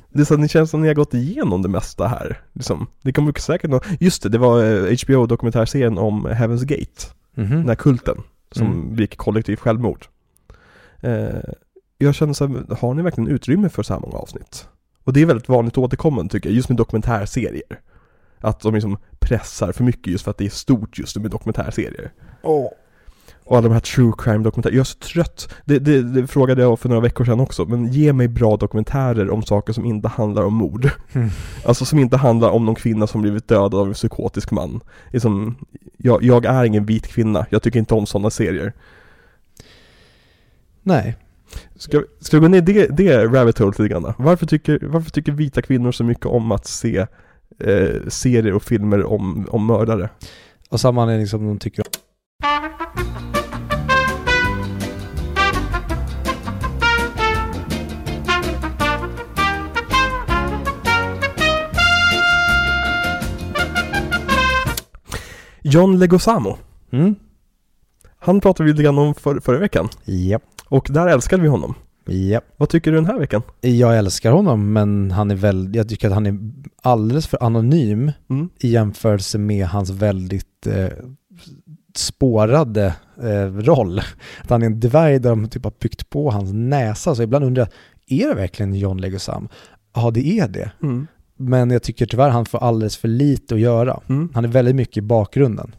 Det 0.09 0.21
är 0.23 0.25
så 0.25 0.35
att 0.35 0.43
det 0.43 0.49
känns 0.49 0.71
som 0.71 0.81
att 0.81 0.83
ni 0.83 0.89
har 0.89 0.95
gått 0.95 1.15
igenom 1.15 1.63
det 1.63 1.69
mesta 1.69 2.07
här. 2.09 2.41
Liksom. 2.53 2.87
Det 3.03 3.13
kommer 3.13 3.41
säkert 3.41 3.71
nå- 3.71 3.81
Just 4.01 4.23
det, 4.23 4.29
det 4.29 4.39
var 4.39 4.65
eh, 4.65 4.97
HBO-dokumentärserien 5.07 5.99
om 5.99 6.27
Heaven's 6.27 6.65
Gate. 6.65 7.07
Mhm. 7.35 7.51
Den 7.51 7.69
här 7.69 7.75
kulten 7.75 8.17
som 8.53 8.67
Mm. 8.67 8.95
begick 8.97 9.17
kollektivt 9.17 9.61
självmord. 9.61 10.07
Eh, 11.01 11.29
jag 11.99 12.15
känner 12.15 12.33
så 12.33 12.47
här, 12.47 12.77
har 12.81 12.95
ni 12.95 13.03
verkligen 13.03 13.29
utrymme 13.31 13.69
för 13.69 13.83
så 13.83 13.93
här 13.95 14.01
många 14.01 14.17
avsnitt? 14.17 14.69
Och 15.05 15.13
det 15.13 15.23
är 15.23 15.27
väldigt 15.27 15.49
vanligt 15.49 15.79
återkommande 15.79 16.33
tycker 16.33 16.49
jag, 16.49 16.57
just 16.57 16.69
med 16.69 16.79
dokumentärserier. 16.79 17.81
Att 18.41 18.61
de 18.61 18.75
liksom 18.75 18.97
pressar 19.19 19.73
för 19.73 19.85
mycket 19.85 20.13
just 20.13 20.25
för 20.25 20.31
att 20.31 20.39
det 20.39 20.47
är 20.47 20.51
stort 20.51 20.99
just 20.99 21.17
med 21.17 21.31
dokumentärserier. 21.31 22.13
Och 22.43 23.57
alla 23.57 23.69
de 23.69 23.73
här 23.73 23.81
true 23.81 24.13
crime 24.19 24.45
dokumentärer. 24.45 24.75
Jag 24.75 24.81
är 24.81 24.85
så 24.85 24.99
trött. 24.99 25.55
Det, 25.65 25.79
det, 25.79 26.03
det 26.03 26.27
frågade 26.27 26.63
jag 26.63 26.79
för 26.79 26.89
några 26.89 27.01
veckor 27.01 27.25
sedan 27.25 27.41
också. 27.41 27.65
Men 27.65 27.87
ge 27.87 28.13
mig 28.13 28.29
bra 28.29 28.57
dokumentärer 28.57 29.31
om 29.31 29.43
saker 29.43 29.73
som 29.73 29.85
inte 29.85 30.09
handlar 30.09 30.43
om 30.43 30.55
mord. 30.55 30.91
Mm. 31.13 31.29
Alltså 31.65 31.85
som 31.85 31.99
inte 31.99 32.17
handlar 32.17 32.51
om 32.51 32.65
någon 32.65 32.75
kvinna 32.75 33.07
som 33.07 33.23
blivit 33.23 33.49
dödad 33.49 33.75
av 33.75 33.87
en 33.87 33.95
psykotisk 33.95 34.51
man. 34.51 34.81
Liksom, 35.13 35.57
jag, 35.97 36.23
jag 36.23 36.45
är 36.45 36.65
ingen 36.65 36.87
vit 36.87 37.07
kvinna. 37.07 37.47
Jag 37.51 37.63
tycker 37.63 37.79
inte 37.79 37.95
om 37.95 38.07
sådana 38.07 38.31
serier. 38.31 38.73
Nej. 40.83 41.17
Ska, 41.77 42.03
ska 42.21 42.37
vi 42.37 42.41
gå 42.41 42.49
ner 42.49 42.59
i 42.59 42.61
det, 42.61 42.87
det 42.87 43.25
rabbit 43.25 43.59
hole 43.59 43.71
lite 43.71 43.89
grann? 43.89 44.13
Varför 44.19 44.47
tycker, 44.47 44.81
varför 44.83 45.11
tycker 45.11 45.33
vita 45.33 45.63
kvinnor 45.63 45.93
så 45.93 46.05
mycket 46.05 46.27
om 46.27 46.53
att 46.53 46.67
se 46.67 47.07
eh, 47.59 48.09
serier 48.09 48.53
och 48.53 48.63
filmer 48.63 49.05
om, 49.05 49.47
om 49.51 49.67
mördare? 49.67 50.09
Och 50.71 50.81
samma 50.81 51.03
anledning 51.03 51.27
som 51.27 51.47
de 51.47 51.59
tycker 51.59 51.85
John 65.69 65.99
Leguizamo. 65.99 66.59
Mm. 66.93 67.15
Han 68.19 68.41
pratade 68.41 68.65
vi 68.65 68.73
lite 68.73 68.83
grann 68.83 68.99
om 68.99 69.15
för, 69.15 69.41
förra 69.41 69.59
veckan. 69.59 69.89
Japp. 70.05 70.43
Och 70.69 70.87
där 70.91 71.07
älskade 71.07 71.43
vi 71.43 71.49
honom. 71.49 71.75
Japp. 72.09 72.45
Vad 72.57 72.69
tycker 72.69 72.91
du 72.91 72.97
den 72.97 73.07
här 73.07 73.19
veckan? 73.19 73.43
Jag 73.61 73.99
älskar 73.99 74.33
honom 74.33 74.73
men 74.73 75.11
han 75.11 75.31
är 75.31 75.35
väl, 75.35 75.71
jag 75.75 75.89
tycker 75.89 76.09
att 76.09 76.15
han 76.15 76.27
är 76.27 76.39
alldeles 76.83 77.27
för 77.27 77.43
anonym 77.43 78.13
Mm. 78.31 78.49
i 78.59 78.69
jämförelse 78.69 79.39
med 79.39 79.67
hans 79.67 79.91
väldigt 79.91 80.67
eh, 80.67 80.89
spårade 81.95 82.95
eh, 83.23 83.47
roll. 83.47 83.99
Att 84.43 84.51
han 84.51 84.63
är 84.63 84.67
en 84.67 84.81
dvärg 84.81 85.19
där 85.19 85.31
de 85.31 85.49
typ 85.49 85.65
har 85.65 85.73
byggt 85.81 86.11
på 86.11 86.31
hans 86.31 86.53
näsa. 86.53 87.15
Så 87.15 87.23
ibland 87.23 87.45
undrar 87.45 87.69
jag, 88.07 88.21
är 88.21 88.29
det 88.29 88.35
verkligen 88.35 88.75
John 88.75 88.99
Leguizamo? 89.01 89.49
Ja, 89.95 90.11
det 90.11 90.39
är 90.39 90.49
det. 90.49 90.71
Mm. 90.83 91.07
Men 91.37 91.71
jag 91.71 91.83
tycker 91.83 92.07
tyvärr 92.07 92.29
han 92.31 92.47
får 92.47 92.59
alldeles 92.59 92.97
för 92.97 93.09
lite 93.09 93.55
att 93.55 93.61
göra. 93.61 94.01
Mm. 94.09 94.29
Han 94.35 94.45
är 94.45 94.49
väldigt 94.49 94.77
mycket 94.77 94.97
i 94.97 95.01
bakgrunden. 95.01 95.75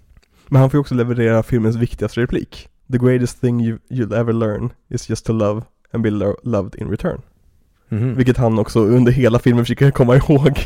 Men 0.47 0.61
han 0.61 0.69
får 0.69 0.77
också 0.77 0.95
leverera 0.95 1.43
filmens 1.43 1.75
viktigaste 1.75 2.21
replik. 2.21 2.69
The 2.91 2.97
greatest 2.97 3.41
thing 3.41 3.61
you, 3.65 3.77
you'll 3.89 4.15
ever 4.19 4.33
learn 4.33 4.69
is 4.89 5.09
just 5.09 5.25
to 5.25 5.33
love 5.33 5.61
and 5.93 6.03
be 6.03 6.09
lo- 6.09 6.37
loved 6.43 6.75
in 6.75 6.89
return. 6.89 7.21
Mhm. 7.89 8.15
Vilket 8.15 8.37
han 8.37 8.59
också 8.59 8.79
under 8.79 9.11
hela 9.11 9.39
filmen 9.39 9.65
försöker 9.65 9.91
komma 9.91 10.15
ihåg. 10.15 10.59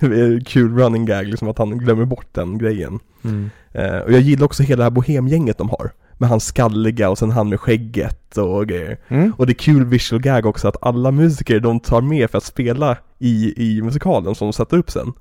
Kul 0.46 0.78
running 0.78 1.06
gag, 1.06 1.26
liksom 1.26 1.48
att 1.48 1.58
han 1.58 1.78
glömmer 1.78 2.04
bort 2.04 2.26
den 2.32 2.58
grejen. 2.58 3.00
Mm. 3.24 3.50
Eh, 3.72 3.98
och 3.98 4.12
jag 4.12 4.20
gillar 4.20 4.44
också 4.44 4.62
hela 4.62 4.76
det 4.76 4.84
här 4.84 4.90
bohemgänget 4.90 5.58
de 5.58 5.68
har. 5.68 5.90
Med 6.18 6.28
han 6.28 6.40
skalliga 6.40 7.10
och 7.10 7.18
sen 7.18 7.30
han 7.30 7.48
med 7.48 7.60
skägget 7.60 8.36
och 8.36 8.66
grejer. 8.66 8.98
Mm. 9.08 9.32
Och 9.36 9.46
det 9.46 9.52
är 9.52 9.54
kul 9.54 9.84
visual 9.84 10.22
gag 10.22 10.46
också 10.46 10.68
att 10.68 10.76
alla 10.82 11.10
musiker 11.10 11.60
de 11.60 11.80
tar 11.80 12.00
med 12.00 12.30
för 12.30 12.38
att 12.38 12.44
spela 12.44 12.96
i, 13.18 13.54
i 13.56 13.82
musikalen 13.82 14.34
som 14.34 14.46
de 14.46 14.52
sätter 14.52 14.76
upp 14.76 14.90
sen 14.90 15.12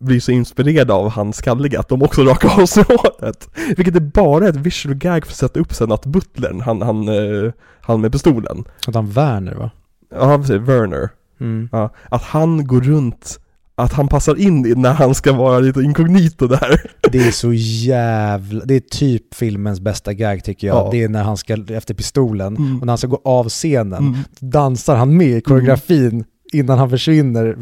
blir 0.00 0.20
så 0.20 0.32
inspirerade 0.32 0.92
av 0.92 1.08
han 1.10 1.32
skalliga 1.32 1.80
att 1.80 1.88
de 1.88 2.02
också 2.02 2.22
rakar 2.22 2.60
av 2.62 2.66
sig 2.66 2.84
håret. 2.88 3.48
Vilket 3.76 3.96
är 3.96 4.00
bara 4.00 4.48
ett 4.48 4.56
visual 4.56 4.94
gag 4.94 5.26
för 5.26 5.32
att 5.32 5.36
sätta 5.36 5.60
upp 5.60 5.74
sen 5.74 5.92
att 5.92 6.06
butlern, 6.06 6.60
han, 6.60 6.82
han, 6.82 7.08
eh, 7.08 7.52
han 7.80 8.00
med 8.00 8.12
pistolen, 8.12 8.64
Att 8.86 8.94
han 8.94 9.10
Werner 9.10 9.54
va? 9.54 9.70
ja 10.14 10.38
precis, 10.38 10.56
Werner, 10.56 11.08
Mm. 11.40 11.68
ja, 11.72 11.90
att 12.08 12.22
han 12.22 12.66
går 12.66 12.80
runt, 12.80 13.40
att 13.74 13.92
han 13.92 14.08
passar 14.08 14.38
in 14.40 14.74
när 14.76 14.92
han 14.92 15.14
ska 15.14 15.32
vara 15.32 15.58
lite 15.58 15.80
inkognito 15.80 16.46
där. 16.46 16.80
Det 17.12 17.18
är 17.18 17.30
så 17.30 17.52
jävla, 17.52 18.64
det 18.64 18.74
är 18.76 18.80
typ 18.80 19.34
filmens 19.34 19.80
bästa 19.80 20.12
gag 20.12 20.44
tycker 20.44 20.66
jag. 20.66 20.76
Ja. 20.76 20.88
Det 20.92 21.02
är 21.04 21.08
när 21.08 21.22
han 21.22 21.36
ska, 21.36 21.56
efter 21.68 21.94
pistolen, 21.94 22.56
Mm. 22.56 22.80
och 22.80 22.86
när 22.86 22.90
han 22.90 22.98
ska 22.98 23.06
gå 23.06 23.20
av 23.24 23.48
scenen, 23.48 23.98
Mm. 24.06 24.18
dansar 24.40 24.96
han 24.96 25.16
med 25.16 25.28
i 25.28 25.40
koreografin 25.40 26.24
innan 26.52 26.78
han 26.78 26.90
försvinner, 26.90 27.56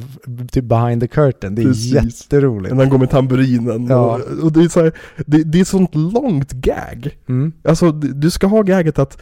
typ 0.52 0.64
behind 0.64 1.00
the 1.02 1.08
curtain. 1.08 1.54
Det 1.54 1.62
är 1.62 1.66
Precis. 1.66 1.92
jätteroligt. 1.92 2.74
När 2.74 2.82
han 2.82 2.90
går 2.90 2.98
med 2.98 3.10
tamburinen 3.10 3.86
Ja. 3.86 4.14
och, 4.14 4.44
och 4.44 4.52
det 4.52 4.60
är 4.64 4.68
så 4.68 4.82
här, 4.82 4.92
det, 5.26 5.42
det 5.42 5.58
är 5.58 5.62
ett 5.62 5.68
sånt 5.68 5.94
långt 5.94 6.52
gag. 6.52 7.16
Mm. 7.28 7.52
Alltså 7.64 7.92
du 7.92 8.30
ska 8.30 8.46
ha 8.46 8.62
gaget 8.62 8.98
att 8.98 9.18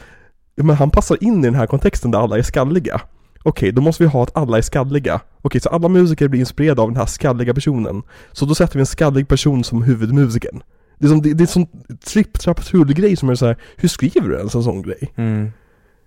men 0.61 0.75
han 0.75 0.89
passar 0.89 1.23
in 1.23 1.39
i 1.39 1.47
den 1.47 1.55
här 1.55 1.67
kontexten 1.67 2.11
där 2.11 2.19
alla 2.19 2.37
är 2.37 2.41
skalliga. 2.41 3.01
Okej, 3.43 3.71
då 3.71 3.81
måste 3.81 4.03
vi 4.03 4.09
ha 4.09 4.23
att 4.23 4.37
alla 4.37 4.57
är 4.57 4.61
skalliga. 4.61 5.19
Okej, 5.41 5.61
så 5.61 5.69
alla 5.69 5.89
musiker 5.89 6.27
blir 6.27 6.39
inspirerade 6.39 6.81
av 6.81 6.87
den 6.89 6.97
här 6.97 7.05
skalliga 7.05 7.53
personen. 7.53 8.01
Så 8.31 8.45
då 8.45 8.55
sätter 8.55 8.73
vi 8.73 8.79
en 8.79 8.85
skallig 8.85 9.27
person 9.27 9.63
som 9.63 9.83
huvudmusikern. 9.83 10.61
Det 10.99 11.05
är, 11.05 11.09
som, 11.09 11.21
det, 11.21 11.33
det 11.33 11.41
är 11.41 11.43
en 11.43 11.47
sån 11.47 11.67
tripp, 12.05 12.39
trapp, 12.39 12.71
grej 12.71 13.15
som 13.15 13.29
är 13.29 13.35
så 13.35 13.45
här, 13.45 13.57
hur 13.75 13.89
skriver 13.89 14.29
du 14.29 14.37
ens 14.37 14.55
en 14.55 14.63
sån 14.63 14.81
grej? 14.81 15.13
Mm. 15.15 15.51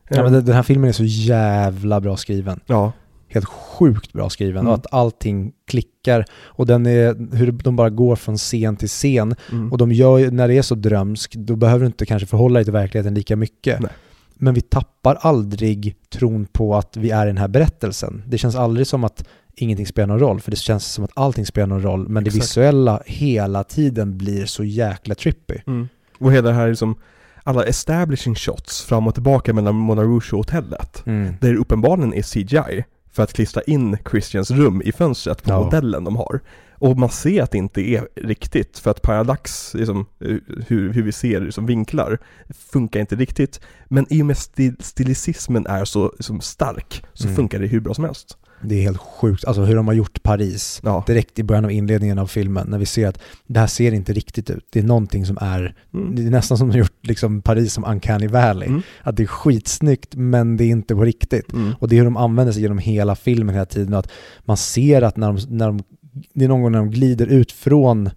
Ja, 0.09 0.23
men 0.23 0.33
den 0.45 0.55
här 0.55 0.63
filmen 0.63 0.89
är 0.89 0.93
så 0.93 1.05
jävla 1.05 2.01
bra 2.01 2.17
skriven. 2.17 2.61
ja. 2.67 2.93
Helt 3.33 3.45
sjukt 3.45 4.13
bra 4.13 4.31
skriven 4.31 4.61
Mm. 4.61 4.69
och 4.69 4.75
att 4.75 4.87
allting 4.95 5.53
klickar 5.67 6.25
och 6.33 6.67
den 6.67 6.87
är, 6.87 7.37
hur 7.37 7.53
de 7.53 7.77
bara 7.77 7.91
går 7.91 8.17
från 8.17 8.37
scen 8.37 8.77
till 8.77 8.89
scen 8.89 9.35
Mm. 9.53 9.73
och 9.73 9.79
de 9.79 9.93
gör 9.93 10.31
när 10.31 10.49
det 10.49 10.55
är 10.59 10.63
så 10.63 10.75
drömsk, 10.75 11.35
då 11.35 11.57
behöver 11.57 11.81
du 11.81 11.87
inte 11.87 12.07
kanske 12.07 12.27
förhålla 12.27 12.55
dig 12.59 12.65
till 12.65 12.73
verkligheten 12.73 13.15
lika 13.15 13.37
mycket. 13.37 13.81
Nej. 13.81 13.91
Men 14.35 14.55
vi 14.55 14.61
tappar 14.61 15.15
aldrig 15.21 15.95
tron 16.13 16.47
på 16.47 16.75
att 16.77 16.97
vi 16.97 17.11
är 17.11 17.27
i 17.27 17.29
den 17.29 17.39
här 17.39 17.49
berättelsen. 17.49 18.23
Det 18.27 18.39
känns 18.39 18.57
aldrig 18.57 18.87
som 18.87 19.05
att 19.05 19.25
ingenting 19.55 19.87
spelar 19.87 20.07
någon 20.09 20.19
roll, 20.19 20.41
för 20.41 20.51
det 20.51 20.57
känns 20.57 20.87
som 20.87 21.05
att 21.05 21.11
allting 21.15 21.47
spelar 21.47 21.67
någon 21.67 21.83
roll, 21.83 22.09
men 22.09 22.25
det 22.25 22.29
Exakt. 22.29 22.45
visuella 22.45 23.03
hela 23.07 23.65
tiden 23.65 24.19
blir 24.19 24.47
så 24.47 24.65
jäkla 24.65 25.15
trippy. 25.15 25.55
Mm. 25.67 25.89
Och 26.19 26.33
hela 26.33 26.49
det 26.49 26.55
här 26.55 26.69
liksom, 26.69 26.95
alla 27.43 27.65
establishing 27.65 28.35
shots 28.35 28.83
fram 28.83 29.07
och 29.07 29.15
tillbaka 29.15 29.53
mellan 29.55 29.75
Mona 29.75 30.03
Rouge 30.03 30.33
och 30.33 30.39
hotellet. 30.39 31.03
Mm. 31.07 31.35
Där 31.41 31.53
det 31.53 31.59
uppenbarligen 31.59 32.15
är 32.15 32.23
CGI 32.23 32.85
för 33.13 33.23
att 33.23 33.33
klistra 33.33 33.63
in 33.63 33.97
Christians 34.11 34.51
rum 34.51 34.83
i 34.85 34.93
fönstret 34.93 35.43
på 35.43 35.51
Ja. 35.51 35.65
modellen 35.65 36.05
de 36.05 36.17
har. 36.17 36.41
Och 36.75 36.99
man 36.99 37.11
ser 37.11 37.43
att 37.43 37.51
det 37.51 37.59
inte 37.59 37.81
är 37.81 38.09
riktigt, 38.17 38.79
för 38.79 38.91
att 38.91 39.03
parallax, 39.03 39.75
liksom, 39.75 40.07
eh, 40.25 40.37
hur, 40.67 40.93
hur 40.93 41.03
vi 41.03 41.13
ser 41.13 41.41
liksom, 41.41 41.67
vinklar, 41.67 42.19
funkar 42.73 43.01
inte 43.01 43.17
riktigt. 43.17 43.61
Men 43.89 44.07
i 44.11 44.23
och 44.23 44.27
med 44.27 44.39
stil, 44.39 44.77
stilicismen 44.81 45.67
är 45.67 45.85
så 45.85 46.13
liksom, 46.17 46.41
stark, 46.41 47.05
så 47.13 47.25
Mm. 47.25 47.37
funkar 47.37 47.59
det 47.59 47.67
hur 47.67 47.81
bra 47.81 47.95
som 47.95 48.05
helst. 48.05 48.37
Det 48.63 48.75
är 48.75 48.83
helt 48.83 48.99
sjukt, 48.99 49.45
alltså 49.45 49.63
hur 49.65 49.77
de 49.77 49.87
har 49.87 49.95
gjort 49.95 50.23
Paris. 50.23 50.81
Ja. 50.85 51.05
Direkt 51.07 51.39
i 51.39 51.43
början 51.43 51.65
av 51.65 51.71
inledningen 51.71 52.19
av 52.19 52.27
filmen, 52.27 52.67
när 52.71 52.79
vi 52.79 52.87
ser 52.87 53.09
att 53.09 53.19
det 53.47 53.61
här 53.61 53.67
ser 53.67 53.93
inte 53.93 54.13
riktigt 54.13 54.51
ut. 54.51 54.67
Det 54.71 54.79
är 54.79 54.83
någonting 54.83 55.27
som 55.27 55.39
är, 55.41 55.75
Mm. 55.95 56.17
det 56.17 56.23
är 56.23 56.31
nästan 56.31 56.59
som 56.59 56.69
de 56.69 56.73
har 56.75 56.79
gjort 56.79 57.07
liksom 57.07 57.43
Paris 57.43 57.73
som 57.73 57.85
Uncanny 57.85 58.27
Valley. 58.27 58.69
Mm. 58.69 58.83
Att 59.03 59.17
det 59.17 59.23
är 59.23 59.27
skitsnyggt, 59.27 60.15
men 60.17 60.57
det 60.57 60.65
är 60.65 60.69
inte 60.69 60.95
på 60.95 61.05
riktigt. 61.05 61.53
Mm. 61.53 61.73
Och 61.79 61.89
det 61.89 61.95
är 61.97 61.99
hur 61.99 62.05
de 62.05 62.17
använder 62.17 62.53
sig 62.53 62.63
genom 62.63 62.79
hela 62.79 63.15
filmen 63.17 63.55
hela 63.55 63.67
tiden. 63.67 63.95
Att 63.95 64.11
man 64.45 64.57
ser 64.57 65.03
att 65.03 65.17
när 65.17 65.27
de, 65.33 65.57
när 65.57 65.67
de, 65.67 65.83
det 66.35 66.45
är 66.45 66.49
någon 66.49 66.63
gång 66.63 66.73
när 66.73 66.79
de 66.79 66.91
glider 66.91 67.27
ut 67.27 67.53
från 67.53 68.11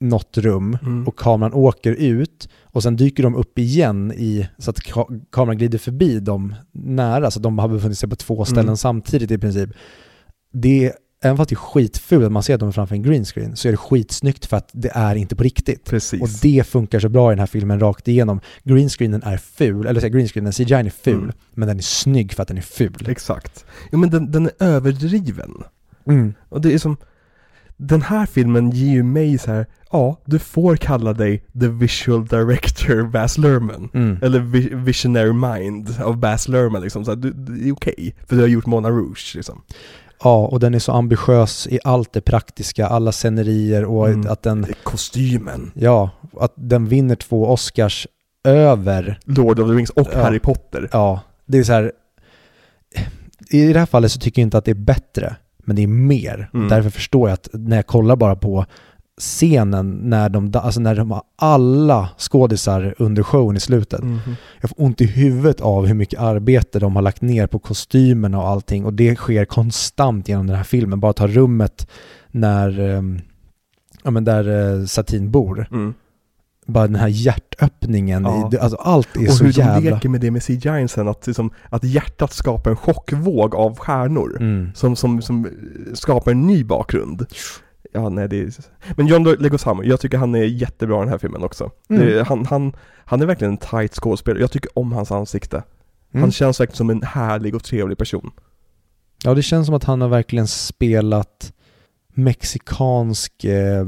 något 0.00 0.38
rum 0.38 0.78
Mm. 0.82 1.08
och 1.08 1.18
kameran 1.18 1.52
åker 1.54 1.92
ut 1.92 2.48
och 2.72 2.82
sen 2.82 2.96
dyker 2.96 3.22
de 3.22 3.34
upp 3.34 3.58
igen 3.58 4.12
i, 4.12 4.48
så 4.58 4.70
att 4.70 4.78
ka- 4.78 5.24
kameran 5.32 5.58
glider 5.58 5.78
förbi 5.78 6.20
dem 6.20 6.54
nära, 6.72 7.30
så 7.30 7.40
de 7.40 7.58
har 7.58 7.68
befunnit 7.68 7.98
sig 7.98 8.08
på 8.08 8.16
två 8.16 8.44
ställen 8.44 8.64
Mm. 8.64 8.76
samtidigt 8.76 9.30
i 9.30 9.38
princip. 9.38 9.70
Det 10.52 10.84
är, 10.86 10.92
även 11.24 11.36
fast 11.36 11.50
det 11.50 11.54
är 11.54 11.56
skitfult 11.56 12.24
att 12.24 12.32
man 12.32 12.42
ser 12.42 12.54
att 12.54 12.60
de 12.60 12.68
är 12.68 12.72
framför 12.72 12.94
en 12.94 13.02
green 13.02 13.24
screen, 13.24 13.56
så 13.56 13.68
är 13.68 13.72
det 13.72 13.76
skitsnyggt 13.78 14.46
för 14.46 14.56
att 14.56 14.68
det 14.72 14.90
är 14.94 15.14
inte 15.14 15.36
på 15.36 15.42
riktigt. 15.42 15.84
Precis. 15.84 16.22
Och 16.22 16.28
det 16.42 16.66
funkar 16.66 17.00
så 17.00 17.08
bra 17.08 17.30
i 17.30 17.32
den 17.32 17.38
här 17.38 17.46
filmen 17.46 17.80
rakt 17.80 18.08
igenom. 18.08 18.40
Greenscreenen 18.64 19.22
är 19.22 19.36
ful, 19.36 19.86
eller 19.86 20.00
säga 20.00 20.10
greenscreenen, 20.10 20.52
CGI 20.52 20.74
är 20.74 20.90
ful, 20.90 21.14
Mm. 21.22 21.32
men 21.54 21.68
den 21.68 21.78
är 21.78 21.82
snygg 21.82 22.32
för 22.32 22.42
att 22.42 22.48
den 22.48 22.56
är 22.58 22.62
ful. 22.62 23.06
Exakt. 23.08 23.64
Jo 23.92 23.98
men 23.98 24.10
den, 24.10 24.30
den 24.30 24.46
är 24.46 24.52
överdriven. 24.60 25.50
Mm. 26.06 26.34
Och 26.48 26.60
det 26.60 26.72
är 26.74 26.78
som, 26.78 26.96
den 27.76 28.02
här 28.02 28.26
filmen 28.26 28.70
ger 28.70 28.92
ju 28.92 29.02
mig 29.02 29.38
så 29.38 29.50
här, 29.50 29.66
ja, 29.92 30.16
du 30.24 30.38
får 30.38 30.76
kalla 30.76 31.12
dig 31.12 31.44
the 31.60 31.68
visual 31.68 32.26
director 32.26 33.02
Baz 33.02 33.38
Luhrmann. 33.38 33.88
Mm. 33.94 34.18
Eller 34.22 34.38
vi, 34.40 34.68
visionary 34.74 35.32
mind 35.32 35.94
av 36.04 36.16
Baz 36.16 36.48
Luhrmann 36.48 36.82
liksom, 36.82 37.04
så 37.04 37.10
här, 37.10 37.16
du, 37.16 37.32
det 37.32 37.68
är 37.68 37.72
okej. 37.72 38.14
för 38.28 38.36
du 38.36 38.42
har 38.42 38.48
gjort 38.48 38.66
Mona 38.66 38.90
Rouge 38.90 39.32
liksom. 39.36 39.62
Ja, 40.24 40.46
och 40.46 40.60
den 40.60 40.74
är 40.74 40.78
så 40.78 40.92
ambitiös 40.92 41.66
i 41.70 41.78
allt 41.84 42.12
det 42.12 42.20
praktiska, 42.20 42.86
alla 42.86 43.12
scenerier 43.12 43.84
och 43.84 44.08
Mm. 44.08 44.30
att 44.32 44.42
den, 44.42 44.66
Kostymen, 44.82 45.70
ja, 45.74 46.10
att 46.40 46.52
den 46.56 46.86
vinner 46.88 47.14
två 47.16 47.46
Oscars 47.46 48.06
över, 48.44 49.18
Lord 49.24 49.58
of 49.60 49.68
the 49.68 49.74
Rings 49.74 49.90
och 49.90 50.08
Ja. 50.12 50.22
Harry 50.22 50.38
Potter. 50.38 50.88
ja, 50.92 51.20
det 51.46 51.58
är 51.58 51.64
så 51.64 51.72
här, 51.72 51.92
i 53.50 53.72
det 53.72 53.78
här 53.78 53.86
fallet 53.86 54.12
så 54.12 54.18
tycker 54.20 54.42
jag 54.42 54.46
inte 54.46 54.58
att 54.58 54.64
det 54.64 54.70
är 54.70 54.74
bättre, 54.74 55.36
men 55.58 55.76
det 55.76 55.82
är 55.82 55.86
mer. 55.86 56.50
Mm. 56.54 56.68
Därför 56.68 56.90
förstår 56.90 57.28
jag 57.28 57.34
att 57.34 57.48
när 57.52 57.76
jag 57.76 57.86
kollar 57.86 58.16
bara 58.16 58.36
på 58.36 58.66
scenen 59.20 59.90
när 59.90 60.28
de, 60.28 60.52
alltså 60.54 60.80
när 60.80 60.94
de 60.94 61.10
har 61.10 61.22
alla 61.36 62.08
skådisar 62.18 62.94
under 62.98 63.22
showen 63.22 63.56
i 63.56 63.60
slutet. 63.60 64.02
Mhm. 64.02 64.20
Jag 64.60 64.70
får 64.70 64.82
ont 64.84 65.00
i 65.00 65.06
huvudet 65.06 65.60
av 65.60 65.86
hur 65.86 65.94
mycket 65.94 66.20
arbete 66.20 66.78
de 66.78 66.96
har 66.96 67.02
lagt 67.02 67.22
ner 67.22 67.46
på 67.46 67.58
kostymerna 67.58 68.38
och 68.38 68.48
allting 68.48 68.84
och 68.84 68.92
det 68.94 69.16
sker 69.16 69.44
konstant 69.44 70.28
genom 70.28 70.46
den 70.46 70.56
här 70.56 70.64
filmen. 70.64 71.00
Bara 71.00 71.12
ta 71.12 71.26
rummet 71.26 71.88
när, 72.30 72.80
ehm, 72.80 73.20
ja 74.02 74.10
men 74.10 74.24
där 74.24 74.78
eh, 74.80 74.84
Satin 74.86 75.30
bor. 75.30 75.66
Mm. 75.70 75.94
Bara 76.66 76.86
den 76.86 76.96
här 76.96 77.08
hjärtöppningen, 77.08 78.22
Ja. 78.24 78.50
i, 78.52 78.58
alltså 78.58 78.76
allt 78.76 79.16
är 79.16 79.28
Och 79.28 79.34
så 79.34 79.44
hur 79.44 79.52
de 79.52 79.58
jävla... 79.60 79.90
leker 79.90 80.08
med 80.08 80.20
det 80.20 80.30
med 80.30 80.42
CGI 80.42 80.88
sen, 80.88 81.08
att, 81.08 81.26
liksom, 81.26 81.50
att 81.70 81.84
hjärtat 81.84 82.32
skapar 82.32 82.70
en 82.70 82.76
chockvåg 82.76 83.54
av 83.54 83.78
stjärnor. 83.78 84.36
Mm. 84.40 84.70
Som, 84.74 84.96
som, 84.96 85.22
som 85.22 85.48
skapar 85.94 86.30
en 86.30 86.46
ny 86.46 86.64
bakgrund. 86.64 87.26
Ja, 87.92 88.08
nej 88.08 88.28
det 88.28 88.40
är... 88.40 88.52
Men 88.96 89.06
John 89.06 89.24
Leguizamo, 89.24 89.84
jag 89.84 90.00
tycker 90.00 90.18
han 90.18 90.34
är 90.34 90.44
jättebra 90.44 90.96
i 90.96 91.00
den 91.00 91.08
här 91.08 91.18
filmen 91.18 91.42
också. 91.44 91.70
Mm. 91.88 92.06
Det, 92.06 92.22
han, 92.22 92.46
han, 92.46 92.72
han 93.04 93.22
är 93.22 93.26
verkligen 93.26 93.52
en 93.52 93.58
tight 93.58 93.94
skådespelare, 93.94 94.40
jag 94.40 94.50
tycker 94.50 94.78
om 94.78 94.92
hans 94.92 95.12
ansikte. 95.12 95.56
Mm. 96.12 96.22
Han 96.22 96.32
känns 96.32 96.60
verkligen 96.60 96.76
som 96.76 96.90
en 96.90 97.02
härlig 97.02 97.54
och 97.54 97.64
trevlig 97.64 97.98
person. 97.98 98.30
Ja, 99.24 99.34
det 99.34 99.42
känns 99.42 99.66
som 99.66 99.74
att 99.74 99.84
han 99.84 100.00
har 100.00 100.08
verkligen 100.08 100.46
spelat 100.46 101.52
mexikansk 102.14 103.44
eh, 103.44 103.86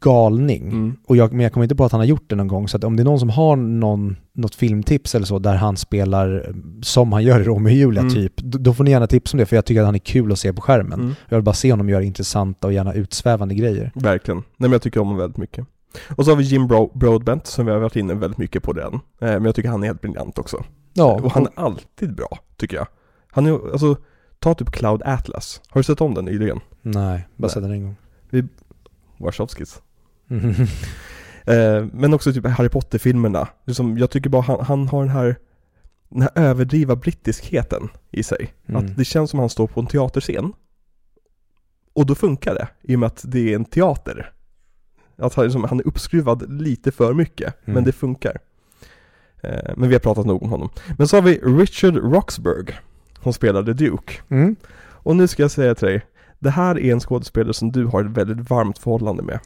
galning. 0.00 0.62
Mm. 0.62 0.96
Och 1.06 1.16
jag, 1.16 1.32
men 1.32 1.40
jag 1.40 1.52
kommer 1.52 1.64
inte 1.64 1.74
på 1.76 1.84
att 1.84 1.92
han 1.92 2.00
har 2.00 2.06
gjort 2.06 2.24
det 2.30 2.36
någon 2.36 2.48
gång, 2.48 2.68
så 2.68 2.78
om 2.86 2.96
det 2.96 3.02
är 3.02 3.04
någon 3.04 3.20
som 3.20 3.30
har 3.30 3.56
någon, 3.56 4.16
något 4.32 4.54
filmtips 4.54 5.14
eller 5.14 5.26
så 5.26 5.38
där 5.38 5.54
han 5.54 5.76
spelar 5.76 6.54
som 6.82 7.12
han 7.12 7.22
gör 7.24 7.40
i 7.40 7.44
Romeo 7.44 7.70
och 7.70 7.72
Julia 7.76 8.00
Mm. 8.02 8.14
typ, 8.14 8.32
då, 8.36 8.74
får 8.74 8.84
ni 8.84 8.90
gärna 8.90 9.06
tipsa 9.06 9.34
om 9.36 9.38
det 9.38 9.46
för 9.46 9.56
jag 9.56 9.64
tycker 9.64 9.80
att 9.80 9.86
han 9.86 9.94
är 9.94 9.98
kul 9.98 10.32
att 10.32 10.38
se 10.38 10.52
på 10.52 10.60
skärmen. 10.60 11.00
Mm. 11.00 11.14
Jag 11.28 11.36
vill 11.36 11.44
bara 11.44 11.54
se 11.54 11.70
honom 11.72 11.88
göra 11.88 12.02
intressanta 12.02 12.66
och 12.66 12.72
gärna 12.72 12.92
utsvävande 12.94 13.54
grejer. 13.54 13.92
Verkligen. 13.94 14.36
Nej 14.38 14.44
men 14.56 14.72
jag 14.72 14.82
tycker 14.82 15.00
om 15.00 15.06
honom 15.06 15.18
väldigt 15.20 15.36
mycket. 15.38 15.66
Och 16.16 16.24
så 16.24 16.30
har 16.30 16.36
vi 16.36 16.44
Jim 16.44 16.66
Bro- 16.68 16.90
Broadbent 16.94 17.46
som 17.46 17.66
vi 17.66 17.72
har 17.72 17.78
varit 17.78 17.96
inne 17.96 18.14
väldigt 18.14 18.38
mycket 18.38 18.62
på 18.62 18.72
den. 18.72 18.94
Eh, 18.94 19.00
men 19.20 19.44
jag 19.44 19.54
tycker 19.54 19.68
han 19.68 19.82
är 19.82 19.86
helt 19.86 20.00
briljant 20.00 20.38
också. 20.38 20.64
Ja, 20.94 21.20
och 21.22 21.32
han 21.32 21.42
är 21.46 21.52
alltid 21.54 22.14
bra, 22.14 22.38
tycker 22.56 22.76
jag. 22.76 22.86
Han 23.30 23.46
är, 23.46 23.52
alltså, 23.72 23.96
ta 24.38 24.54
typ 24.54 24.70
Cloud 24.70 25.02
Atlas. 25.04 25.60
Har 25.68 25.78
du 25.80 25.82
sett 25.84 26.00
om 26.00 26.14
den 26.14 26.24
nyligen? 26.24 26.60
Nej, 26.82 27.28
bara 27.36 27.48
sett 27.48 27.62
den 27.62 27.72
en 27.72 27.82
gång. 27.82 27.96
Warszawskis. 29.18 29.82
Mm. 30.30 30.54
Eh, 31.46 31.86
men 31.92 32.14
också 32.14 32.32
typ 32.32 32.46
Harry 32.46 32.68
Potter-filmerna. 32.68 33.48
Liksom, 33.66 33.98
jag 33.98 34.10
tycker 34.10 34.30
bara 34.30 34.42
han, 34.42 34.60
han 34.60 34.88
har 34.88 35.00
den 35.00 35.10
här, 35.10 35.36
den 36.08 36.22
här 36.22 36.30
överdriva 36.34 36.96
brittiskheten 36.96 37.88
i 38.10 38.22
sig. 38.22 38.54
Mm. 38.66 38.84
Att 38.84 38.96
det 38.96 39.04
känns 39.04 39.30
som 39.30 39.40
han 39.40 39.48
står 39.48 39.66
på 39.66 39.80
en 39.80 39.86
teaterscen. 39.86 40.52
Och 41.94 42.06
då 42.06 42.14
funkar 42.14 42.54
det, 42.54 42.68
i 42.82 42.94
och 42.94 42.98
med 43.00 43.06
att 43.06 43.24
det 43.26 43.52
är 43.52 43.54
en 43.54 43.64
teater. 43.64 44.32
Att 45.16 45.34
han, 45.34 45.44
liksom, 45.44 45.64
han 45.64 45.80
är 45.80 45.86
uppskruvad 45.86 46.60
lite 46.62 46.92
för 46.92 47.14
mycket, 47.14 47.54
Mm. 47.64 47.74
men 47.74 47.84
det 47.84 47.92
funkar. 47.92 48.38
Eh, 49.42 49.72
men 49.76 49.88
vi 49.88 49.94
har 49.94 50.00
pratat 50.00 50.26
nog 50.26 50.42
om 50.42 50.50
honom. 50.50 50.70
Men 50.98 51.08
så 51.08 51.16
har 51.16 51.22
vi 51.22 51.38
Richard 51.38 51.96
Roxburgh, 51.96 52.74
som 53.22 53.32
spelade 53.32 53.74
Duke. 53.74 54.12
Mm. 54.28 54.56
Och 54.80 55.16
nu 55.16 55.28
ska 55.28 55.42
jag 55.42 55.50
säga 55.50 55.74
till 55.74 55.88
dig, 55.88 56.02
det 56.38 56.50
här 56.50 56.78
är 56.78 56.92
en 56.92 57.00
skådespelare 57.00 57.54
som 57.54 57.72
du 57.72 57.84
har 57.84 58.04
ett 58.04 58.10
väldigt 58.10 58.50
varmt 58.50 58.78
förhållande 58.78 59.22
med. 59.22 59.40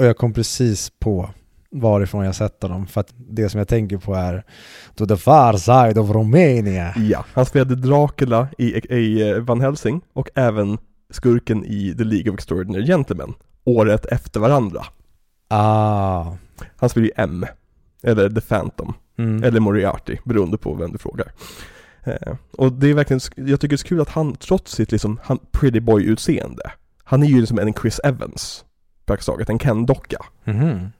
Och 0.00 0.06
jag 0.06 0.16
kom 0.16 0.32
precis 0.32 0.90
på 0.98 1.30
varifrån 1.70 2.24
jag 2.24 2.34
sett 2.34 2.62
honom, 2.62 2.86
för 2.86 3.00
att 3.00 3.14
det 3.16 3.48
som 3.48 3.58
jag 3.58 3.68
tänker 3.68 3.96
på 3.98 4.14
är 4.14 4.44
To 4.94 5.06
the 5.06 5.16
far 5.16 5.52
side 5.52 5.98
of 5.98 6.10
Romania. 6.10 6.94
Ja, 6.96 7.24
han 7.32 7.46
spelade 7.46 7.74
Dracula 7.74 8.48
i, 8.58 8.64
i 8.96 9.30
eh, 9.30 9.36
Van 9.36 9.60
Helsing 9.60 10.00
och 10.12 10.28
även 10.34 10.78
skurken 11.10 11.64
i 11.64 11.94
The 11.98 12.04
League 12.04 12.30
of 12.32 12.34
Extraordinary 12.34 12.86
Gentlemen 12.86 13.34
året 13.64 14.06
efter 14.06 14.40
varandra. 14.40 14.84
Ah. 15.48 16.26
Han 16.76 16.88
spelar 16.88 17.06
ju 17.06 17.12
M, 17.16 17.46
eller 18.02 18.30
The 18.30 18.40
Phantom, 18.40 18.94
Mm. 19.18 19.44
eller 19.44 19.60
Moriarty, 19.60 20.16
beroende 20.24 20.58
på 20.58 20.74
vem 20.74 20.92
du 20.92 20.98
frågar. 20.98 21.32
Eh, 22.04 22.34
och 22.52 22.72
det 22.72 22.88
är 22.90 22.94
verkligen, 22.94 23.20
jag 23.36 23.60
tycker 23.60 23.68
det 23.68 23.74
är 23.74 23.76
så 23.76 23.86
kul 23.86 24.00
att 24.00 24.08
han, 24.08 24.36
trots 24.36 24.72
sitt 24.72 24.92
liksom, 24.92 25.20
han, 25.22 25.38
pretty 25.52 25.80
boy-utseende, 25.80 26.70
han 27.04 27.22
är 27.22 27.26
ju 27.26 27.40
liksom 27.40 27.58
en 27.58 27.72
Chris 27.74 28.00
Evans, 28.04 28.64
praktiskt 29.10 29.26
taget, 29.26 29.50
en 29.50 29.58
Ken-docka. 29.58 30.18
Mhm. 30.44 30.90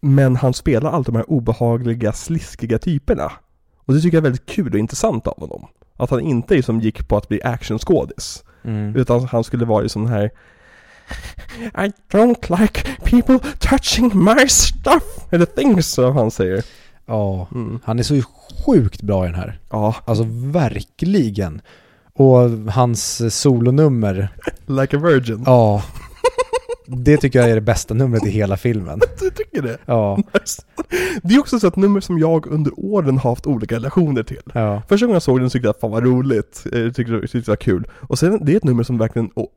Men 0.00 0.36
han 0.36 0.54
spelar 0.54 0.90
alltid 0.90 1.14
de 1.14 1.16
här 1.18 1.30
obehagliga, 1.30 2.12
sliskiga 2.12 2.78
typerna. 2.78 3.32
Och 3.86 3.94
det 3.94 4.00
tycker 4.00 4.16
jag 4.16 4.20
är 4.22 4.30
väldigt 4.30 4.46
kul 4.46 4.72
och 4.72 4.78
intressant 4.78 5.26
av 5.26 5.40
honom. 5.40 5.66
Att 5.96 6.10
han 6.10 6.20
inte 6.20 6.54
liksom 6.54 6.80
gick 6.80 7.08
på 7.08 7.16
att 7.16 7.28
bli 7.28 7.42
actionskådis. 7.42 8.44
Mm. 8.64 8.96
Utan 8.96 9.24
han 9.24 9.44
skulle 9.44 9.64
vara 9.64 9.84
i 9.84 9.88
sån 9.88 10.06
här 10.06 10.30
I 11.60 11.92
don't 12.10 12.60
like 12.60 12.80
people 13.04 13.38
touching 13.58 14.10
my 14.24 14.48
stuff! 14.48 15.02
Eller 15.30 15.46
things 15.46 15.86
som 15.86 16.16
han 16.16 16.30
säger. 16.30 16.64
Ja, 17.06 17.48
Mm. 17.54 17.80
han 17.84 17.98
är 17.98 18.02
så 18.02 18.22
sjukt 18.66 19.02
bra 19.02 19.24
i 19.24 19.28
den 19.28 19.38
här. 19.40 19.60
Ja, 19.70 19.94
Alltså 20.04 20.24
verkligen. 20.28 21.60
Och 22.12 22.50
hans 22.72 23.22
solonummer, 23.40 24.28
like 24.66 24.96
a 24.96 25.00
virgin. 25.00 25.42
ja. 25.46 25.82
Det 26.86 27.16
tycker 27.16 27.38
jag 27.38 27.50
är 27.50 27.54
det 27.54 27.60
bästa 27.60 27.94
numret 27.94 28.26
i 28.26 28.30
hela 28.30 28.56
filmen. 28.56 29.00
Du 29.20 29.30
tycker 29.30 29.62
det? 29.62 29.78
Ja. 29.86 30.18
Det 31.22 31.34
är 31.34 31.40
också 31.40 31.58
så 31.58 31.66
ett 31.66 31.76
nummer 31.76 32.00
som 32.00 32.18
jag 32.18 32.46
under 32.46 32.72
åren 32.76 33.18
har 33.18 33.30
haft 33.30 33.46
olika 33.46 33.74
relationer 33.74 34.22
till. 34.22 34.42
ja. 34.54 34.82
Första 34.88 35.06
gången 35.06 35.14
jag 35.14 35.22
såg 35.22 35.40
den 35.40 35.50
tyckte 35.50 35.68
jag 35.68 35.80
fan 35.80 35.90
vad 35.90 36.04
roligt, 36.04 36.66
eh, 36.72 36.92
tyckte, 36.92 37.20
tyckte 37.20 37.38
det 37.38 37.48
var 37.48 37.56
kul. 37.56 37.86
Och 38.00 38.18
sen, 38.18 38.44
det 38.44 38.52
är 38.52 38.56
ett 38.56 38.64
nummer 38.64 38.82
som 38.82 38.98
verkligen, 38.98 39.28
och, 39.34 39.48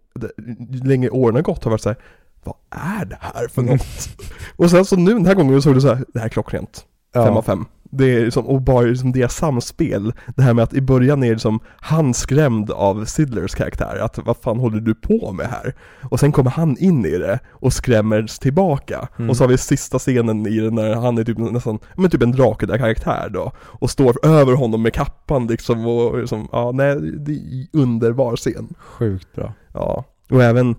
längre 0.84 1.10
åren 1.10 1.35
har 1.35 1.41
gått 1.41 1.64
har 1.64 1.72
varit 1.72 1.81
så 1.81 1.89
här, 1.89 1.97
vad 2.43 2.56
är 2.69 3.06
det 3.06 3.18
här 3.19 3.47
för 3.47 3.61
Mm. 3.61 3.73
något? 3.73 4.10
och 4.56 4.69
sen 4.69 4.85
så 4.85 4.95
nu 4.95 5.14
den 5.14 5.26
här 5.26 5.34
gången 5.35 5.56
så 5.56 5.61
såg 5.61 5.76
det 5.76 5.81
så 5.81 5.88
här, 5.93 6.06
det 6.14 6.19
här 6.19 6.26
är 6.26 6.30
klockrent. 6.30 6.85
Fem 7.14 7.23
av 7.23 7.35
ja. 7.35 7.41
fem. 7.41 7.65
Det 7.90 8.16
är 8.16 8.26
liksom, 8.26 8.45
och 8.45 8.61
bara 8.61 8.82
liksom 8.82 9.11
deras 9.11 9.36
samspel, 9.36 10.14
det 10.36 10.41
här 10.41 10.53
med 10.53 10.64
att 10.64 10.74
i 10.74 10.82
början 10.82 11.24
är 11.24 11.34
det 11.34 11.40
som 11.40 11.60
han 11.78 12.14
skrämd 12.14 12.72
av 12.72 13.06
Sidlers 13.06 13.56
karaktär, 13.56 13.99
att 14.02 14.20
vad 14.26 14.38
fan 14.38 14.60
håller 14.60 14.80
du 14.80 14.95
på 14.95 15.32
med 15.32 15.45
här? 15.45 15.76
Och 16.02 16.20
sen 16.20 16.32
kommer 16.32 16.49
han 16.49 16.78
in 16.78 17.06
i 17.06 17.18
det 17.18 17.40
och 17.49 17.74
skrämmer 17.74 18.40
tillbaka. 18.41 19.07
Mm. 19.18 19.30
Och 19.30 19.38
så 19.38 19.44
har 19.44 19.49
vi 19.49 19.57
sista 19.57 19.99
scenen 19.99 20.48
i 20.48 20.60
den 20.60 20.76
när 20.76 20.95
han 20.95 21.18
är 21.18 21.24
typ 21.24 21.38
nästan, 21.38 21.80
men 21.95 22.10
typ 22.10 22.24
en 22.24 22.32
Dracula-karaktär 22.32 23.30
då. 23.30 23.52
Och 23.57 23.90
står 23.90 24.26
över 24.26 24.53
honom 24.53 24.82
med 24.82 24.94
kappan 24.94 25.48
liksom 25.48 25.86
och 25.86 26.18
liksom, 26.20 26.48
ja 26.52 26.72
nej, 26.72 27.02
det 27.02 27.32
är 27.32 27.68
underbar 27.74 28.36
scen. 28.36 28.74
Sjukt 28.78 29.36
bra. 29.36 29.53
Ja. 29.74 30.03
Och 30.30 30.44
även 30.44 30.76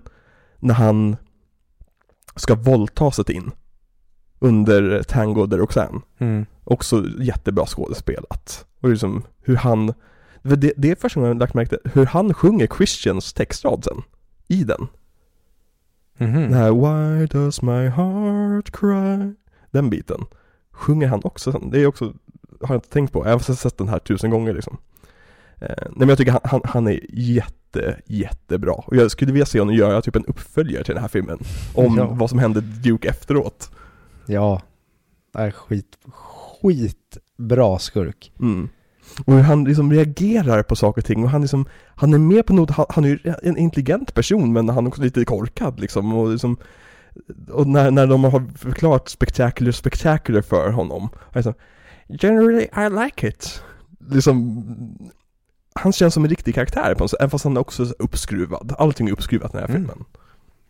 när 0.59 0.73
han 0.73 1.15
ska 2.35 2.55
våldta 2.55 3.11
sig 3.11 3.35
in 3.35 3.51
under 4.41 5.03
Tango 5.03 5.45
de 5.45 5.57
Roxanne. 5.57 6.01
Mm. 6.17 6.45
Också 6.63 7.05
jättebra 7.19 7.65
skådespelat. 7.65 8.65
Och 8.81 8.89
liksom 8.89 9.23
hur 9.43 9.55
han, 9.55 9.93
det, 10.41 10.73
det 10.77 10.91
är 10.91 10.95
första 10.95 11.19
gången 11.19 11.31
jag 11.35 11.39
lagt 11.39 11.53
märke 11.53 11.69
till 11.69 11.91
hur 11.93 12.05
han 12.05 12.33
sjunger 12.33 12.67
Christians 12.67 13.33
textrad 13.33 13.83
sen. 13.83 14.01
I 14.47 14.63
den. 14.63 14.87
Mhm. 16.17 16.41
Den 16.41 16.53
här 16.53 16.71
Why 16.71 17.25
does 17.25 17.61
my 17.61 17.87
heart 17.87 18.71
cry? 18.71 19.33
Den 19.71 19.89
biten. 19.89 20.25
Sjunger 20.71 21.07
han 21.07 21.21
också 21.23 21.51
sen. 21.51 21.69
Det 21.69 21.79
är 21.79 21.87
också, 21.87 22.05
har 22.61 22.75
jag 22.75 22.77
inte 22.77 22.89
tänkt 22.89 23.13
på. 23.13 23.25
Jag 23.25 23.31
har 23.31 23.39
sett 23.39 23.77
den 23.77 23.87
här 23.89 23.99
tusen 23.99 24.29
gånger 24.29 24.53
liksom. 24.53 24.77
Eh, 25.55 25.67
nej 25.79 25.91
men 25.95 26.09
jag 26.09 26.17
tycker 26.17 26.31
han, 26.31 26.41
han, 26.43 26.61
han 26.63 26.87
är 26.87 26.99
jätte, 27.09 27.97
jättebra. 28.05 28.73
Och 28.73 28.95
jag 28.95 29.11
skulle 29.11 29.31
vilja 29.31 29.45
se 29.45 29.59
honom 29.59 29.75
göra 29.75 30.01
typ 30.01 30.15
en 30.15 30.25
uppföljare 30.25 30.83
till 30.83 30.93
den 30.93 31.01
här 31.01 31.09
filmen. 31.09 31.39
Om 31.75 31.97
Ja. 31.97 32.05
vad 32.11 32.29
som 32.29 32.39
hände 32.39 32.61
Duke 32.61 33.09
efteråt. 33.09 33.71
Ja, 34.25 34.61
det 35.33 35.39
är 35.39 35.51
skit, 35.51 35.97
skitbra 36.11 37.79
skurk. 37.79 38.31
Mm. 38.39 38.69
Och 39.25 39.33
hur 39.33 39.41
han 39.41 39.63
liksom 39.63 39.91
reagerar 39.91 40.63
på 40.63 40.75
saker 40.75 41.01
och 41.01 41.05
ting 41.05 41.23
och 41.23 41.29
han 41.29 41.41
liksom, 41.41 41.65
han 41.95 42.13
är 42.13 42.17
med 42.17 42.45
på 42.45 42.53
något, 42.53 42.71
han, 42.71 42.85
han 42.89 43.05
är 43.05 43.09
ju 43.09 43.33
en 43.43 43.57
intelligent 43.57 44.13
person 44.13 44.53
men 44.53 44.69
han 44.69 44.85
är 44.85 44.89
också 44.89 45.01
lite 45.01 45.25
korkad 45.25 45.79
liksom 45.79 46.13
och 46.13 46.29
liksom 46.31 46.57
och 47.51 47.67
när, 47.67 47.91
när 47.91 48.07
de 48.07 48.23
har 48.23 48.57
förklarat 48.57 49.09
spectacular 49.09 49.71
spectacular 49.71 50.41
för 50.41 50.71
honom, 50.71 51.09
så, 51.43 51.53
Generally 52.07 52.61
I 52.63 52.89
like 53.05 53.27
it. 53.27 53.63
Liksom, 54.09 54.63
han 55.73 55.93
känns 55.93 56.13
som 56.13 56.23
en 56.23 56.29
riktig 56.29 56.55
karaktär 56.55 56.95
på 56.95 57.03
något 57.03 57.11
sätt, 57.11 57.19
även 57.19 57.29
fast 57.29 57.43
han 57.43 57.57
är 57.57 57.61
också 57.61 57.85
så 57.85 57.93
uppskruvad. 57.99 58.75
Allting 58.77 59.07
är 59.07 59.11
uppskruvat 59.11 59.53
i 59.53 59.57
den 59.57 59.61
här 59.61 59.69
Mm. 59.75 59.81
filmen. 59.81 60.05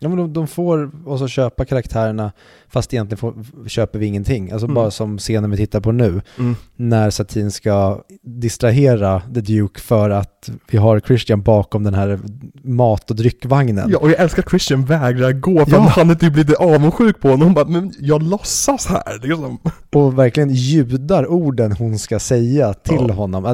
Ja 0.04 0.10
men 0.10 0.18
de, 0.18 0.34
de 0.34 0.48
får 0.48 0.92
oss 1.10 1.22
att 1.22 1.30
köpa 1.32 1.66
karaktärerna 1.66 2.32
fast 2.70 2.94
egentligen 2.94 3.18
får, 3.18 3.34
köper 3.68 4.00
vi 4.00 4.06
ingenting. 4.06 4.52
Alltså 4.52 4.66
Mm. 4.66 4.76
bara 4.76 4.92
som 4.92 5.18
scenen 5.18 5.52
vi 5.52 5.58
tittar 5.58 5.80
på 5.80 5.92
nu. 5.92 6.22
Mm. 6.40 6.56
När 6.76 7.10
Satin 7.10 7.52
ska 7.52 8.02
distrahera 8.24 9.22
The 9.34 9.42
Duke 9.42 9.80
för 9.82 10.10
att 10.10 10.50
vi 10.72 10.78
har 10.78 11.00
Christian 11.00 11.42
bakom 11.42 11.84
den 11.84 11.94
här 11.94 12.20
mat 12.64 13.10
och 13.10 13.16
dryckvagnen. 13.16 13.90
Ja, 13.90 13.98
och 13.98 14.10
jag 14.10 14.20
älskar 14.20 14.44
att 14.44 14.50
Christian 14.50 14.86
vägrar 14.86 15.32
gå 15.32 15.66
för 15.66 15.72
Ja. 15.76 15.80
han 15.96 16.10
är 16.10 16.16
typ 16.16 16.36
lite 16.36 16.56
avundsjuk 16.56 17.20
på 17.20 17.28
honom. 17.30 17.44
Hon 17.46 17.54
bara, 17.54 17.66
men 17.66 17.94
jag 18.00 18.24
låtsas 18.24 18.86
här 18.88 19.20
liksom. 19.24 19.58
Och 19.94 20.20
verkligen 20.20 20.50
ljudar 20.54 21.28
orden 21.32 21.72
hon 21.72 22.00
ska 22.00 22.20
säga 22.20 22.74
till 22.74 23.06
Ja. 23.08 23.14
honom. 23.14 23.46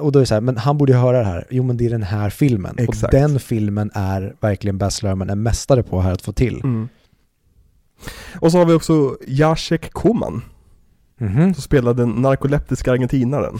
Och 0.00 0.12
då 0.12 0.18
är 0.18 0.20
det 0.20 0.26
så 0.26 0.34
här, 0.34 0.40
men 0.40 0.56
han 0.56 0.78
borde 0.78 0.92
ju 0.92 0.98
höra 0.98 1.18
det 1.18 1.24
här. 1.24 1.46
Jo 1.50 1.62
men 1.62 1.76
det 1.76 1.86
är 1.86 1.90
den 1.90 2.02
här 2.02 2.30
filmen. 2.30 2.74
Exakt. 2.78 3.14
Och 3.14 3.20
den 3.20 3.40
filmen 3.40 3.90
är 3.94 4.34
verkligen 4.40 4.78
Baz 4.78 5.02
Luhrmann 5.02 5.30
en 5.30 5.42
mästare 5.42 5.71
på 5.82 6.00
här 6.00 6.12
att 6.12 6.22
få 6.22 6.32
till. 6.32 6.60
Mm. 6.64 6.88
Och 8.40 8.52
så 8.52 8.58
har 8.58 8.64
vi 8.66 8.72
också 8.72 9.16
Jacek 9.26 9.92
Koman, 9.92 10.42
Mhm. 11.18 11.54
som 11.54 11.62
spelar 11.62 11.94
den 11.94 12.10
narkoleptiska 12.10 12.92
argentinaren. 12.92 13.58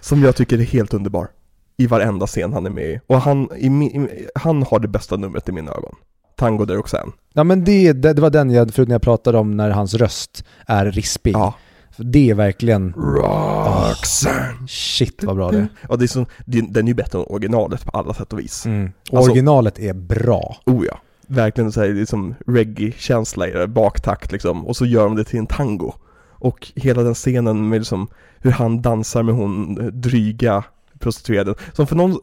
Som 0.00 0.22
jag 0.22 0.36
tycker 0.36 0.58
är 0.58 0.62
helt 0.64 0.94
underbar. 0.94 1.28
I 1.76 1.86
varenda 1.86 2.26
scen 2.26 2.52
han 2.52 2.66
är 2.66 2.70
med 2.70 2.84
i. 2.84 3.00
Och 3.06 3.20
han, 3.20 3.48
i, 3.56 3.66
i, 3.66 4.26
han 4.34 4.62
har 4.62 4.78
det 4.80 4.88
bästa 4.88 5.16
numret 5.16 5.48
i 5.48 5.52
mina 5.52 5.70
ögon. 5.70 5.94
Tango 6.36 6.64
de 6.64 6.74
Roxanne. 6.74 7.12
Ja 7.32 7.44
men 7.44 7.64
det, 7.64 7.92
det, 7.92 8.12
det 8.12 8.22
var 8.22 8.30
den 8.30 8.50
jag, 8.50 8.74
förut 8.74 8.88
när 8.88 8.94
jag 8.94 9.02
pratade 9.02 9.38
om 9.38 9.56
när 9.56 9.70
hans 9.70 9.94
röst 9.94 10.44
är 10.66 10.86
rispig. 10.86 11.34
Ja. 11.34 11.54
För 11.96 12.04
det 12.04 12.30
är 12.30 12.34
verkligen, 12.34 12.92
Roxanne! 12.92 14.54
shit 14.68 15.24
vad 15.24 15.36
bra 15.36 15.50
det 15.50 15.58
är. 15.58 15.68
Ja, 15.88 15.96
det 15.96 16.16
är 16.16 16.26
det, 16.44 16.60
den 16.60 16.84
är 16.84 16.88
ju 16.88 16.94
bättre 16.94 17.18
än 17.18 17.24
originalet 17.28 17.84
på 17.84 17.90
alla 17.90 18.14
sätt 18.14 18.32
och 18.32 18.38
vis. 18.38 18.66
Mm. 18.66 18.90
Alltså- 19.12 19.30
Originalet 19.30 19.78
är 19.78 19.92
bra. 19.94 20.56
Oh 20.66 20.84
ja. 20.86 20.98
Verkligen 21.26 21.72
så 21.72 21.80
här, 21.80 21.88
liksom 21.88 22.34
reggae-känsla 22.46 23.48
i 23.48 23.52
det, 23.52 23.66
baktakt 23.66 24.32
liksom. 24.32 24.66
Och 24.66 24.76
så 24.76 24.86
gör 24.86 25.04
de 25.04 25.16
det 25.16 25.24
till 25.24 25.38
en 25.38 25.46
tango. 25.46 25.92
Och 26.30 26.72
hela 26.74 27.02
den 27.02 27.14
scenen 27.14 27.68
med 27.68 27.78
liksom 27.80 28.08
hur 28.38 28.50
han 28.50 28.82
dansar 28.82 29.22
med 29.22 29.34
hon 29.34 29.78
dryga 30.00 30.64
prostituerade. 30.98 31.54
Som 31.72 31.86
för 31.86 31.96
någon, 31.96 32.18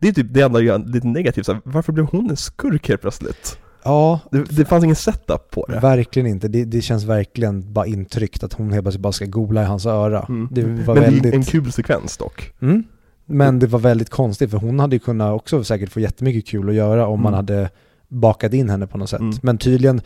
det 0.00 0.08
är 0.08 0.12
typ 0.12 0.26
det 0.30 0.40
enda 0.40 0.60
jag 0.60 0.80
är 0.80 0.86
lite 0.86 1.06
negativt, 1.06 1.46
så 1.46 1.52
här, 1.52 1.60
varför 1.64 1.92
blev 1.92 2.06
hon 2.06 2.30
en 2.30 2.36
skurk 2.36 2.88
helt 2.88 3.00
plötsligt? 3.00 3.58
Ja, 3.84 4.20
Det, 4.30 4.44
det 4.56 4.64
fanns 4.64 4.84
ingen 4.84 4.96
setup 4.96 5.50
på 5.50 5.66
det. 5.66 5.80
verkligen 5.80 6.26
inte. 6.28 6.48
Det, 6.48 6.64
det 6.64 6.80
känns 6.82 7.04
verkligen 7.04 7.72
bara 7.72 7.86
intryckt 7.86 8.44
att 8.44 8.52
hon 8.52 8.72
helt 8.72 8.84
plötsligt 8.84 9.02
bara 9.02 9.12
ska 9.12 9.24
gola 9.26 9.62
i 9.62 9.64
hans 9.64 9.86
öra. 9.86 10.26
Mm. 10.28 10.48
Det 10.52 10.62
var 10.62 10.68
Men 10.70 10.84
det 10.86 11.00
väldigt... 11.00 11.24
är 11.32 11.36
en 11.36 11.44
kul 11.44 11.72
sekvens 11.72 12.16
dock. 12.16 12.52
Mm. 12.62 12.84
Men 13.26 13.58
det 13.58 13.66
var 13.66 13.78
väldigt 13.78 14.10
konstigt 14.10 14.50
för 14.50 14.58
hon 14.58 14.78
hade 14.80 14.96
ju 14.96 15.00
kunnat 15.00 15.32
också 15.32 15.64
säkert 15.64 15.90
få 15.90 16.00
jättemycket 16.00 16.46
kul 16.46 16.68
att 16.68 16.74
göra 16.74 17.06
om 17.06 17.20
man 17.22 17.34
Mm. 17.34 17.36
hade 17.36 17.70
bakat 18.08 18.52
in 18.52 18.70
henne 18.70 18.86
på 18.86 18.98
något 18.98 19.10
sätt. 19.10 19.20
Mm. 19.20 19.34
Men 19.42 19.58
tydligen, 19.58 20.00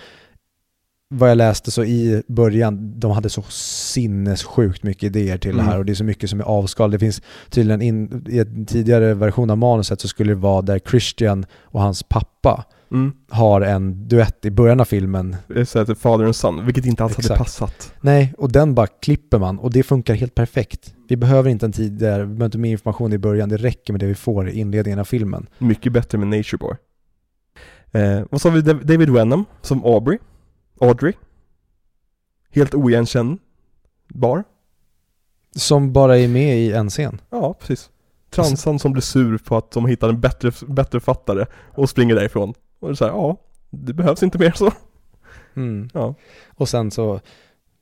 vad 1.15 1.31
jag 1.31 1.37
läste 1.39 1.71
så 1.71 1.85
i 1.85 2.23
början, 2.27 3.01
de 3.01 3.11
hade 3.11 3.29
så 3.29 3.43
sinnessjukt 3.93 4.83
mycket 4.83 5.03
idéer 5.03 5.39
till 5.39 5.51
Mm. 5.51 5.65
det 5.67 5.71
här 5.73 5.79
och 5.79 5.85
det 5.85 5.93
är 5.93 5.95
så 5.95 6.05
mycket 6.05 6.31
som 6.31 6.41
är 6.41 6.45
avskal. 6.45 6.91
Det 6.91 6.99
finns 6.99 7.23
tydligen 7.51 7.83
in, 7.83 8.25
i 8.29 8.39
en 8.39 8.67
tidigare 8.67 9.15
version 9.15 9.51
av 9.51 9.59
manuset 9.59 10.01
så 10.01 10.09
skulle 10.09 10.31
det 10.31 10.41
vara 10.41 10.63
där 10.63 10.79
Christian 10.79 11.47
och 11.63 11.81
hans 11.81 12.03
pappa 12.03 12.65
Mm. 12.91 13.13
har 13.29 13.61
en 13.61 14.09
duett 14.09 14.45
i 14.45 14.51
början 14.51 14.81
av 14.81 14.85
filmen. 14.85 15.37
Det 15.49 15.61
är 15.61 15.65
så 15.65 15.79
att 15.79 15.99
Father 15.99 16.25
and 16.25 16.37
Son, 16.37 16.65
vilket 16.67 16.87
inte 16.87 17.05
alls 17.05 17.13
hade 17.17 17.23
Exakt. 17.25 17.39
passat. 17.39 17.95
Nej, 18.01 18.35
och 18.39 18.53
den 18.53 18.75
bara 18.75 18.87
klipper 18.87 19.39
man 19.39 19.59
och 19.59 19.71
det 19.71 19.83
funkar 19.83 20.15
helt 20.15 20.35
perfekt. 20.35 20.95
Vi 21.09 21.17
behöver 21.17 21.51
inte 21.51 21.67
en 21.67 21.73
tidigare, 21.73 22.19
vi 22.21 22.27
behöver 22.27 22.45
inte 22.45 22.59
mer 22.59 22.71
information 22.71 23.13
i 23.13 23.19
början, 23.19 23.49
det 23.49 23.57
räcker 23.57 23.93
med 23.93 24.01
det 24.01 24.07
vi 24.07 24.15
får 24.15 24.49
i 24.49 24.59
inledningen 24.59 24.99
av 24.99 25.05
filmen. 25.05 25.47
Mycket 25.59 25.93
bättre 25.93 26.19
med 26.19 26.29
Nature 26.29 26.59
Boy. 26.59 26.75
Eh, 28.03 28.21
och 28.21 28.41
så 28.41 28.49
har 28.49 28.57
vi 28.57 28.61
Dav- 28.63 28.85
David 28.87 29.11
Wenham 29.11 29.45
som 29.63 29.85
Aubrey. 29.85 30.19
Audrey. 30.81 31.13
Helt 32.51 32.75
oigenkännbar. 32.75 34.45
Som 35.57 35.93
bara 35.93 36.19
är 36.19 36.29
med 36.29 36.59
i 36.59 36.73
en 36.73 36.91
scen. 36.91 37.21
Ja, 37.31 37.55
precis. 37.61 37.91
Transan 38.31 38.79
som 38.79 38.93
blir 38.93 39.01
sur 39.03 39.39
på 39.39 39.57
att 39.57 39.71
de 39.71 39.87
hittar 39.87 40.09
en 40.09 40.21
bättre, 40.21 40.53
bättre 40.69 41.01
fattare 41.01 41.47
och 41.75 41.91
springer 41.91 42.15
därifrån. 42.15 42.55
Och 42.81 42.89
det 42.89 42.93
är 42.93 42.95
så 42.95 43.05
här, 43.05 43.13
ja, 43.13 43.37
det 43.71 43.93
behövs 43.93 44.23
inte 44.23 44.39
mer 44.39 44.53
så. 44.53 44.73
Mm. 45.57 45.89
Ja. 45.95 46.15
Och 46.55 46.69
sen 46.69 46.91
så, 46.91 47.21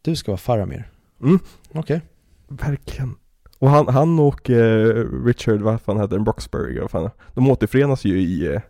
du 0.02 0.16
ska 0.16 0.30
vara 0.32 0.38
Faramir. 0.38 0.90
Mm. 1.22 1.38
Okej. 1.72 2.00
Verkligen. 2.48 3.14
Och 3.58 3.70
han, 3.70 3.88
han 3.88 4.18
och 4.18 4.50
eh, 4.50 5.04
Richard, 5.24 5.60
vad 5.60 5.80
fan 5.80 5.96
heter 6.00 6.14
den, 6.16 6.24
Broxbury, 6.24 6.80
vad 6.80 6.90
fan, 6.90 7.10
de 7.34 7.50
återförenas 7.50 8.04
ju 8.04 8.20
i 8.20 8.46
eh, 8.54 8.60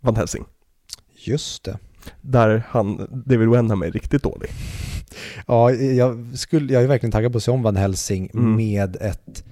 Van 0.00 0.16
Helsing. 0.16 0.44
Just 1.14 1.64
det. 1.64 1.78
Där 2.20 2.62
han, 2.68 2.96
David 3.26 3.48
Wenham 3.48 3.82
är 3.82 3.90
riktigt 3.90 4.22
dålig. 4.22 4.50
Ja, 5.46 5.70
jag, 5.72 6.26
skulle, 6.38 6.72
jag 6.72 6.82
är 6.82 6.86
verkligen 6.86 7.10
taggad 7.12 7.32
på 7.32 7.38
att 7.38 7.44
se 7.44 7.50
om 7.50 7.62
Van 7.62 7.76
Helsing 7.76 8.30
Mm. 8.34 8.56
med 8.56 8.96
ett, 8.96 9.44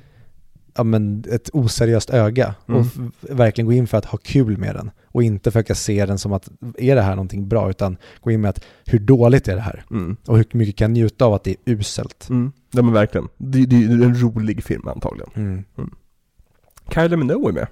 ja, 0.77 0.82
men 0.85 1.24
ett 1.31 1.51
oseriöst 1.53 2.11
öga. 2.11 2.55
Mm. 2.69 2.81
Och 2.81 2.86
verkligen 3.20 3.66
gå 3.66 3.73
in 3.73 3.86
för 3.86 3.98
att 3.98 4.05
ha 4.05 4.19
kul 4.19 4.59
med 4.59 4.74
den. 4.74 4.90
Och 5.17 5.23
inte 5.23 5.51
försöka 5.51 5.75
se 5.75 6.07
den 6.07 6.19
som 6.19 6.33
att, 6.33 6.49
är 6.79 6.97
det 6.97 7.03
här 7.03 7.11
någonting 7.17 7.49
bra? 7.49 7.71
Utan 7.71 7.97
gå 8.21 8.31
in 8.31 8.41
med 8.41 8.49
att, 8.49 8.65
hur 8.87 8.99
dåligt 8.99 9.49
är 9.49 9.55
det 9.55 9.61
här? 9.61 9.85
Mm. 9.91 10.17
Och 10.27 10.37
hur 10.37 10.47
mycket 10.53 10.77
kan 10.77 10.93
njuta 10.93 11.25
av 11.25 11.35
att 11.35 11.45
det 11.45 11.51
är 11.51 11.57
uselt? 11.73 12.29
Mm. 12.31 12.53
Ja 12.71 12.83
men 12.83 12.93
verkligen. 12.93 13.29
Det, 13.37 13.67
det 13.67 13.77
är 13.77 13.81
ju 13.81 14.05
en 14.05 14.21
rolig 14.21 14.65
film 14.65 14.89
antagligen. 14.89 15.31
Mm. 15.35 15.65
Kylie 16.95 17.17
Minogue 17.17 17.49
är 17.51 17.53
med. 17.53 17.67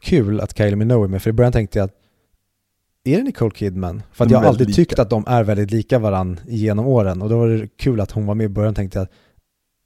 Kul 0.00 0.40
att 0.40 0.56
Kylie 0.58 0.76
Minogue 0.76 1.04
är 1.06 1.08
med, 1.08 1.22
för 1.22 1.30
i 1.30 1.32
början 1.32 1.52
tänkte 1.52 1.78
jag 1.78 1.84
att 1.86 1.94
är 3.04 3.16
det 3.16 3.22
Nicole 3.22 3.50
Kidman? 3.54 4.02
För 4.12 4.24
att 4.24 4.30
är 4.30 4.34
jag 4.34 4.40
har 4.40 4.46
alltid 4.46 4.58
väldigt 4.58 4.76
tyckt 4.76 4.90
lika. 4.92 5.02
att 5.02 5.10
de 5.10 5.24
är 5.26 5.44
väldigt 5.44 5.70
lika 5.70 5.98
varann 5.98 6.40
genom 6.46 6.86
åren. 6.86 7.22
Och 7.22 7.28
då 7.28 7.38
var 7.38 7.48
det 7.48 7.68
kul 7.76 8.00
att 8.00 8.10
hon 8.10 8.26
var 8.26 8.34
med 8.34 8.44
i 8.44 8.48
början 8.48 8.74
tänkte 8.74 8.98
jag, 8.98 9.08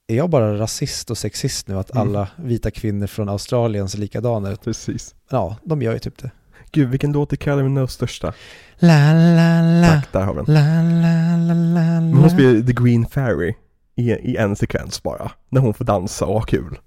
är 0.09 0.17
jag 0.17 0.31
bara 0.31 0.59
rasist 0.59 1.11
och 1.11 1.19
sexist 1.19 1.69
nu? 1.69 1.79
Att 1.79 1.91
Mm. 1.91 2.09
alla 2.09 2.29
vita 2.37 2.71
kvinnor 2.71 3.07
från 3.07 3.29
Australien 3.29 3.89
ser 3.89 3.99
likadana 3.99 4.51
ut? 4.51 4.61
Precis. 4.63 5.15
Ja, 5.31 5.57
de 5.65 5.83
gör 5.83 5.93
ju 5.93 5.99
typ 5.99 6.19
det. 6.19 6.31
Gud, 6.73 6.89
vilken 6.89 7.13
låt 7.13 7.33
är 7.33 7.37
Kylie 7.37 7.63
Minogues 7.63 7.93
största? 7.93 8.33
La 8.79 9.13
la 9.13 9.63
la, 9.81 9.89
Tack, 9.89 10.13
där 10.13 10.21
har 10.23 10.35
vi 10.35 10.43
den. 10.43 10.55
la 10.55 10.83
la 10.83 11.37
la 11.37 11.55
la 11.55 12.01
Men 12.01 12.13
hon 12.15 12.23
la. 12.23 12.29
spelar 12.29 12.61
The 12.67 12.73
Green 12.73 13.07
Fairy 13.07 13.55
i, 13.97 14.11
i 14.13 14.37
en 14.37 14.57
sekvens 14.57 15.03
bara. 15.03 15.31
När 15.49 15.61
hon 15.61 15.75
får 15.75 15.85
dansa 15.85 16.25
och 16.27 16.35
ha 16.35 16.41
kul. 16.43 16.79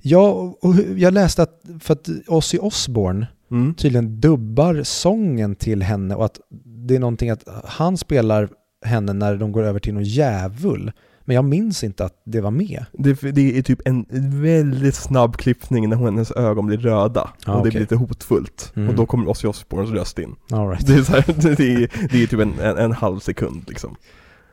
Ja, 0.00 0.54
och 0.62 0.74
jag 0.96 1.14
läste 1.14 1.42
att, 1.42 1.60
för 1.80 1.92
att 1.92 2.08
Ozzy 2.28 2.58
Osbourne 2.58 3.26
Mm. 3.50 3.74
tydligen 3.74 4.20
dubbar 4.20 4.82
sången 4.82 5.54
till 5.54 5.82
henne 5.82 6.14
och 6.14 6.24
att 6.24 6.40
det 6.64 6.94
är 6.96 6.98
någonting 7.00 7.30
att 7.30 7.44
han 7.64 7.96
spelar 7.96 8.48
henne 8.84 9.12
när 9.12 9.36
de 9.36 9.52
går 9.52 9.62
över 9.62 9.80
till 9.80 9.94
någon 9.94 10.04
djävul. 10.04 10.92
Men 11.24 11.36
jag 11.36 11.44
minns 11.44 11.84
inte 11.84 12.04
att 12.04 12.20
det 12.24 12.40
var 12.40 12.50
med. 12.50 12.84
Det, 12.92 13.20
det 13.32 13.58
är 13.58 13.62
typ 13.62 13.80
en 13.84 14.06
väldigt 14.42 14.94
snabb 14.94 15.36
klippning 15.36 15.88
när 15.88 15.96
hennes 15.96 16.30
ögon 16.32 16.66
blir 16.66 16.78
röda. 16.78 17.30
Ja, 17.46 17.52
och 17.52 17.56
det 17.56 17.60
okej. 17.60 17.70
blir 17.70 17.80
lite 17.80 17.96
hotfullt. 17.96 18.72
Mm. 18.76 18.88
Och 18.88 18.94
då 18.94 19.06
kommer 19.06 19.28
Ozzy 19.28 19.48
Osbournes 19.48 19.90
röst 19.90 20.18
in. 20.18 20.34
All 20.50 20.68
right. 20.68 20.86
Det 20.86 20.94
är, 20.94 21.10
här, 21.10 21.24
det 21.56 21.64
är, 21.64 22.08
det 22.12 22.22
är 22.22 22.26
typ 22.26 22.40
en, 22.40 22.58
en, 22.60 22.78
en 22.78 22.92
halv 22.92 23.18
sekund 23.18 23.64
liksom. 23.68 23.96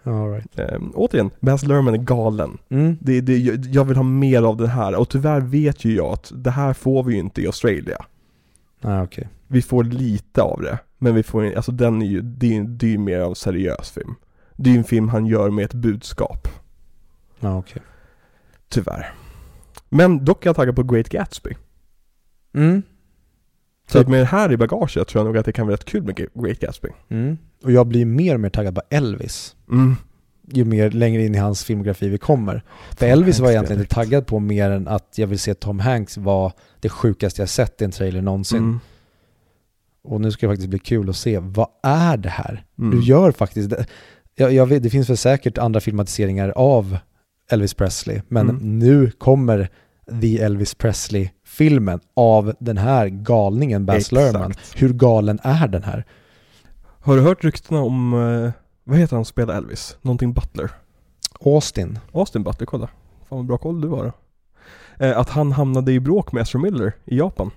All 0.04 0.32
right. 0.32 0.60
Ehm, 0.60 0.92
återigen, 0.96 1.30
Baz 1.40 1.66
Luhrmann 1.66 1.94
är 1.94 1.98
galen. 1.98 2.58
Mm. 2.70 2.98
Det, 3.02 3.22
det, 3.22 3.38
jag- 3.38 3.86
vill 3.86 3.96
ha 3.98 4.04
mer 4.04 4.42
av 4.44 4.58
det 4.58 4.68
här 4.68 4.96
och 4.96 5.10
tyvärr 5.10 5.42
vet 5.42 5.86
ju 5.86 5.96
jag 5.96 6.14
att 6.14 6.32
det 6.36 6.52
här 6.52 6.74
får 6.74 7.04
vi 7.04 7.14
ju 7.14 7.20
inte 7.20 7.42
i 7.42 7.46
Australia. 7.46 8.06
Nej, 8.82 9.02
okej. 9.02 9.28
Vi 9.48 9.62
får 9.62 9.84
lite 9.84 10.42
av 10.42 10.62
det, 10.62 10.80
men 10.98 11.16
vi 11.16 11.24
får 11.24 11.56
alltså 11.56 11.72
den 11.72 12.00
det 12.00 12.06
är 12.06 12.10
ju 12.10 12.22
det 12.62 12.86
är 12.86 12.92
ju 12.92 12.98
mer 12.98 13.20
av 13.20 13.34
seriös 13.34 13.92
film. 13.92 14.16
Det 14.62 14.70
är 14.70 14.72
ju 14.72 14.78
en 14.78 14.84
film 14.84 15.10
han 15.10 15.26
gör 15.26 15.50
med 15.50 15.66
ett 15.66 15.74
budskap, 15.74 16.48
Ja, 17.40 17.58
okej. 17.58 17.82
tyvärr. 18.70 19.14
Men 19.90 20.26
dock 20.26 20.46
är 20.46 20.50
jag 20.50 20.56
taggad 20.56 20.76
på 20.76 20.84
Great 20.84 21.10
Gatsby. 21.10 21.50
Mm. 22.54 22.82
Så 23.92 24.00
att 24.00 24.08
med 24.08 24.20
det 24.20 24.26
här 24.26 24.52
i 24.52 24.58
bagaget 24.58 25.08
tror 25.08 25.20
jag 25.20 25.26
nog 25.26 25.38
att 25.38 25.46
det 25.46 25.52
kan 25.54 25.68
vara 25.68 25.74
rätt 25.74 25.86
kul 25.86 26.04
med 26.04 26.16
Great 26.16 26.60
Gatsby. 26.60 26.90
Mm. 27.10 27.38
Och 27.64 27.72
jag 27.72 27.88
blir 27.88 28.06
mer 28.06 28.34
och 28.34 28.40
mer 28.40 28.50
taggad 28.50 28.76
på 28.76 28.82
Elvis. 28.90 29.56
Mm. 29.72 29.96
Ju 30.52 30.66
mer 30.66 30.92
längre 30.92 31.26
in 31.26 31.36
i 31.36 31.38
hans 31.38 31.64
filmografi 31.64 32.10
vi 32.10 32.18
kommer. 32.18 32.64
För 32.98 33.06
Elvis 33.06 33.40
var 33.40 33.48
Hanks 33.48 33.48
jag 33.48 33.52
egentligen 33.52 33.82
inte 33.82 33.96
taggad 33.96 34.28
på 34.28 34.40
mer 34.40 34.70
än 34.70 34.88
att 34.88 35.18
jag 35.18 35.28
vill 35.28 35.40
se 35.40 35.54
Tom 35.54 35.80
Hanks 35.80 36.18
vara 36.18 36.52
det 36.80 36.90
sjukaste 36.90 37.42
jag 37.42 37.50
sett 37.50 37.82
i 37.82 37.86
en 37.86 37.92
trailer 37.92 38.22
någonsin. 38.22 38.58
Mm. 38.58 38.80
Och 40.04 40.22
nu 40.22 40.32
ska 40.32 40.48
det 40.48 40.52
faktiskt 40.54 40.70
bli 40.70 40.80
kul 40.80 41.10
att 41.10 41.16
se, 41.16 41.40
vad 41.40 41.68
är 41.84 42.18
det 42.18 42.30
här? 42.30 42.66
Mm. 42.80 42.92
Du 42.92 43.06
gör 43.06 43.32
faktiskt 43.32 43.70
det. 43.70 43.86
Jag, 44.40 44.54
jag 44.54 44.66
vet, 44.66 44.84
det 44.84 44.90
finns 44.90 45.10
väl 45.10 45.18
säkert 45.18 45.58
andra 45.58 45.80
filmatiseringar 45.80 46.50
av 46.56 46.98
Elvis 47.52 47.74
Presley, 47.74 48.22
men 48.28 48.50
Mm. 48.50 48.80
nu 48.80 49.12
kommer 49.12 49.70
The 50.22 50.40
Elvis 50.42 50.76
Presley-filmen 50.76 52.00
av 52.14 52.54
den 52.60 52.78
här 52.78 53.08
galningen 53.08 53.86
Baz. 53.86 54.12
Luhrmann. 54.12 54.54
Hur 54.76 54.94
galen 54.94 55.40
är 55.44 55.68
den 55.68 55.84
här? 55.84 56.06
Har 57.02 57.16
du 57.16 57.22
hört 57.22 57.44
ryktena 57.44 57.82
om, 57.82 58.14
eh, 58.14 58.52
vad 58.84 58.98
heter 58.98 59.16
han 59.16 59.26
som 59.26 59.30
spelar 59.30 59.56
Elvis? 59.56 59.98
Någonting 60.02 60.34
Butler? 60.34 60.72
Austin. 61.46 62.00
Austin 62.14 62.44
Butler, 62.44 62.66
kolla. 62.66 62.88
Fan 63.30 63.38
vad 63.38 63.46
bra 63.46 63.58
koll 63.58 63.82
du 63.82 63.88
har 63.88 64.04
då. 64.04 64.12
Eh, 65.06 65.18
att 65.18 65.30
han 65.30 65.52
hamnade 65.52 65.92
i 65.92 66.00
bråk 66.00 66.32
med 66.32 66.42
Ezra 66.42 66.60
Miller 66.60 66.94
i 67.06 67.18
Japan. 67.18 67.52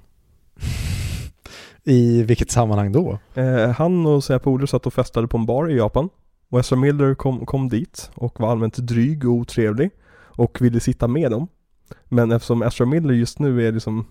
I 1.84 2.22
vilket 2.22 2.50
sammanhang 2.50 2.92
då? 2.92 3.18
Eh, 3.34 3.70
han 3.70 4.06
och 4.06 4.24
sina 4.24 4.38
polare 4.38 4.66
satt 4.66 4.86
och 4.86 4.94
festade 4.94 5.28
på 5.28 5.36
en 5.36 5.46
bar 5.46 5.70
i 5.70 5.76
Japan. 5.76 6.08
Och 6.52 6.60
Ezra 6.60 6.76
Miller 6.76 7.14
kom, 7.14 7.46
kom 7.46 7.68
dit 7.68 8.10
och 8.14 8.40
var 8.40 8.50
allmänt 8.50 8.76
dryg 8.76 9.24
och 9.24 9.32
otrevlig. 9.32 9.90
Och 10.20 10.60
ville 10.60 10.80
sitta 10.80 11.08
med 11.08 11.30
dem. 11.30 11.48
Men 12.08 12.32
eftersom 12.32 12.62
Ezra 12.62 12.86
Miller 12.86 13.14
just 13.14 13.38
nu 13.38 13.66
är 13.66 13.72
liksom, 13.72 14.06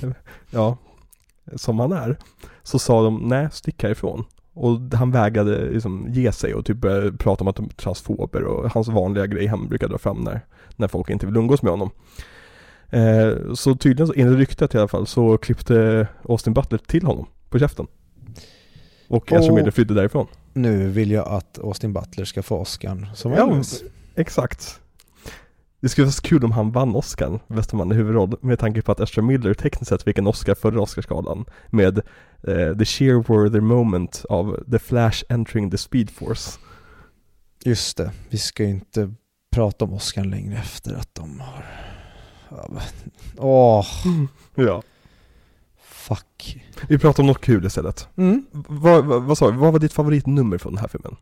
ja, 0.50 0.76
som 1.56 1.78
han 1.78 1.92
är. 1.92 2.16
Så 2.62 2.78
sa 2.78 3.02
de, 3.02 3.16
nej 3.16 3.48
stick 3.52 3.82
härifrån. 3.82 4.24
Och 4.54 4.80
han 4.94 5.10
vägrade 5.10 5.70
liksom 5.70 6.06
ge 6.08 6.32
sig 6.32 6.54
och 6.54 6.64
typ 6.64 6.76
började 6.76 7.12
prata 7.12 7.44
om 7.44 7.48
att 7.48 7.56
de 7.56 7.64
är 7.64 7.68
transfober 7.68 8.42
och 8.42 8.70
hans 8.70 8.88
vanliga 8.88 9.26
grej 9.26 9.46
han 9.46 9.68
brukar 9.68 9.88
dra 9.88 9.98
fram 9.98 10.20
när, 10.20 10.40
när 10.76 10.88
folk 10.88 11.10
inte 11.10 11.26
vill 11.26 11.36
umgås 11.36 11.62
med 11.62 11.72
honom. 11.72 11.90
Eh, 12.90 13.54
så 13.54 13.74
tydligen, 13.74 14.06
så, 14.06 14.14
enligt 14.16 14.38
ryktet 14.38 14.74
i 14.74 14.78
alla 14.78 14.88
fall, 14.88 15.06
så 15.06 15.38
klippte 15.38 16.08
Austin 16.28 16.54
Butler 16.54 16.78
till 16.78 17.06
honom 17.06 17.26
på 17.48 17.58
käften. 17.58 17.86
Och 19.08 19.32
Ezra 19.32 19.54
Miller 19.54 19.70
flydde 19.70 19.94
därifrån. 19.94 20.26
Nu 20.52 20.88
vill 20.88 21.10
jag 21.10 21.28
att 21.28 21.58
Austin 21.58 21.92
Butler 21.92 22.24
ska 22.24 22.42
få 22.42 22.56
Oscar 22.56 23.10
som 23.14 23.32
Ja, 23.32 23.50
Elvis. 23.50 23.82
Exakt. 24.14 24.80
Det 25.80 25.88
skulle 25.88 26.04
vara 26.04 26.12
så 26.12 26.22
kul 26.22 26.44
om 26.44 26.52
han 26.52 26.72
vann 26.72 26.96
Oscar, 26.96 27.40
bästa 27.48 27.76
man 27.76 27.92
i 27.92 27.94
huvudroll, 27.94 28.36
med 28.40 28.58
tanke 28.58 28.82
på 28.82 28.92
att 28.92 29.00
Ezra 29.00 29.22
Miller 29.22 29.54
tekniskt 29.54 29.88
sett 29.88 30.02
fick 30.02 30.18
en 30.18 30.26
Oscar 30.26 30.54
förra 30.54 30.80
Oscarsgalan 30.80 31.44
med 31.68 31.98
eh, 32.42 32.76
The 32.78 32.84
sheer 32.84 33.14
worthy 33.14 33.60
moment 33.60 34.24
av 34.28 34.64
The 34.70 34.78
Flash 34.78 35.24
entering 35.28 35.70
the 35.70 35.78
Speed 35.78 36.10
Force. 36.10 36.58
Just 37.64 37.96
det, 37.96 38.10
vi 38.28 38.38
ska 38.38 38.64
ju 38.64 38.70
inte 38.70 39.14
prata 39.52 39.84
om 39.84 39.92
Oscar 39.92 40.24
längre 40.24 40.58
efter 40.58 40.94
att 40.94 41.14
de 41.14 41.40
har... 41.40 41.64
Åh, 43.38 43.86
Ja. 44.54 44.82
Fuck. 46.00 46.62
Vi 46.88 46.98
pratar 46.98 47.22
om 47.22 47.26
något 47.26 47.40
kul 47.40 47.66
istället. 47.66 48.08
Mm. 48.16 48.44
Vad, 48.52 49.04
vad, 49.04 49.22
vad 49.22 49.38
sa 49.38 49.50
vi, 49.50 49.58
vad 49.58 49.72
var 49.72 49.80
ditt 49.80 49.92
favoritnummer 49.92 50.58
från 50.58 50.72
den 50.72 50.80
här 50.80 50.88
filmen? 50.88 51.16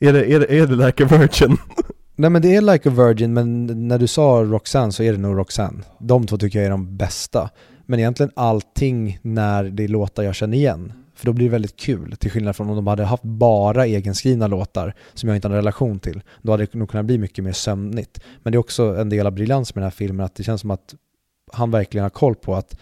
Är 0.00 0.12
det, 0.12 0.32
är 0.32 0.40
det, 0.40 0.58
är 0.58 0.66
det 0.66 0.86
Like 0.86 1.04
a 1.04 1.08
Virgin? 1.10 1.56
Nej 2.16 2.30
men 2.30 2.42
det 2.42 2.56
är 2.56 2.60
Like 2.60 2.88
a 2.88 2.92
Virgin, 2.92 3.32
men 3.32 3.66
när 3.88 3.98
du 3.98 4.06
sa 4.06 4.44
Roxanne 4.44 4.92
så 4.92 5.02
är 5.02 5.12
det 5.12 5.18
nog 5.18 5.38
Roxanne. 5.38 5.82
De 5.98 6.26
två 6.26 6.36
tycker 6.36 6.58
jag 6.58 6.66
är 6.66 6.70
de 6.70 6.96
bästa. 6.96 7.50
Men 7.86 7.98
egentligen 7.98 8.32
allting 8.36 9.18
när 9.22 9.64
det 9.64 9.84
är 9.84 9.88
låtar 9.88 10.22
jag 10.22 10.34
känner 10.34 10.56
igen. 10.56 10.92
För 11.14 11.26
då 11.26 11.32
blir 11.32 11.46
det 11.46 11.52
väldigt 11.52 11.76
kul, 11.76 12.16
till 12.16 12.30
skillnad 12.30 12.56
från 12.56 12.70
om 12.70 12.76
de 12.76 12.86
hade 12.86 13.04
haft 13.04 13.22
bara 13.22 13.86
egenskrivna 13.86 14.46
låtar 14.46 14.94
som 15.14 15.28
jag 15.28 15.36
inte 15.36 15.48
har 15.48 15.52
en 15.52 15.56
relation 15.56 15.98
till. 15.98 16.22
Då 16.42 16.52
hade 16.52 16.64
det 16.64 16.78
nog 16.78 16.90
kunnat 16.90 17.06
bli 17.06 17.18
mycket 17.18 17.44
mer 17.44 17.52
sömnigt. 17.52 18.20
Men 18.42 18.52
det 18.52 18.56
är 18.56 18.60
också 18.60 18.96
en 18.96 19.08
del 19.08 19.26
av 19.26 19.32
briljans 19.32 19.74
med 19.74 19.82
den 19.82 19.86
här 19.86 19.96
filmen, 19.96 20.26
att 20.26 20.34
det 20.34 20.42
känns 20.42 20.60
som 20.60 20.70
att 20.70 20.94
han 21.52 21.70
verkligen 21.70 22.02
har 22.02 22.10
koll 22.10 22.34
på 22.34 22.54
att 22.54 22.76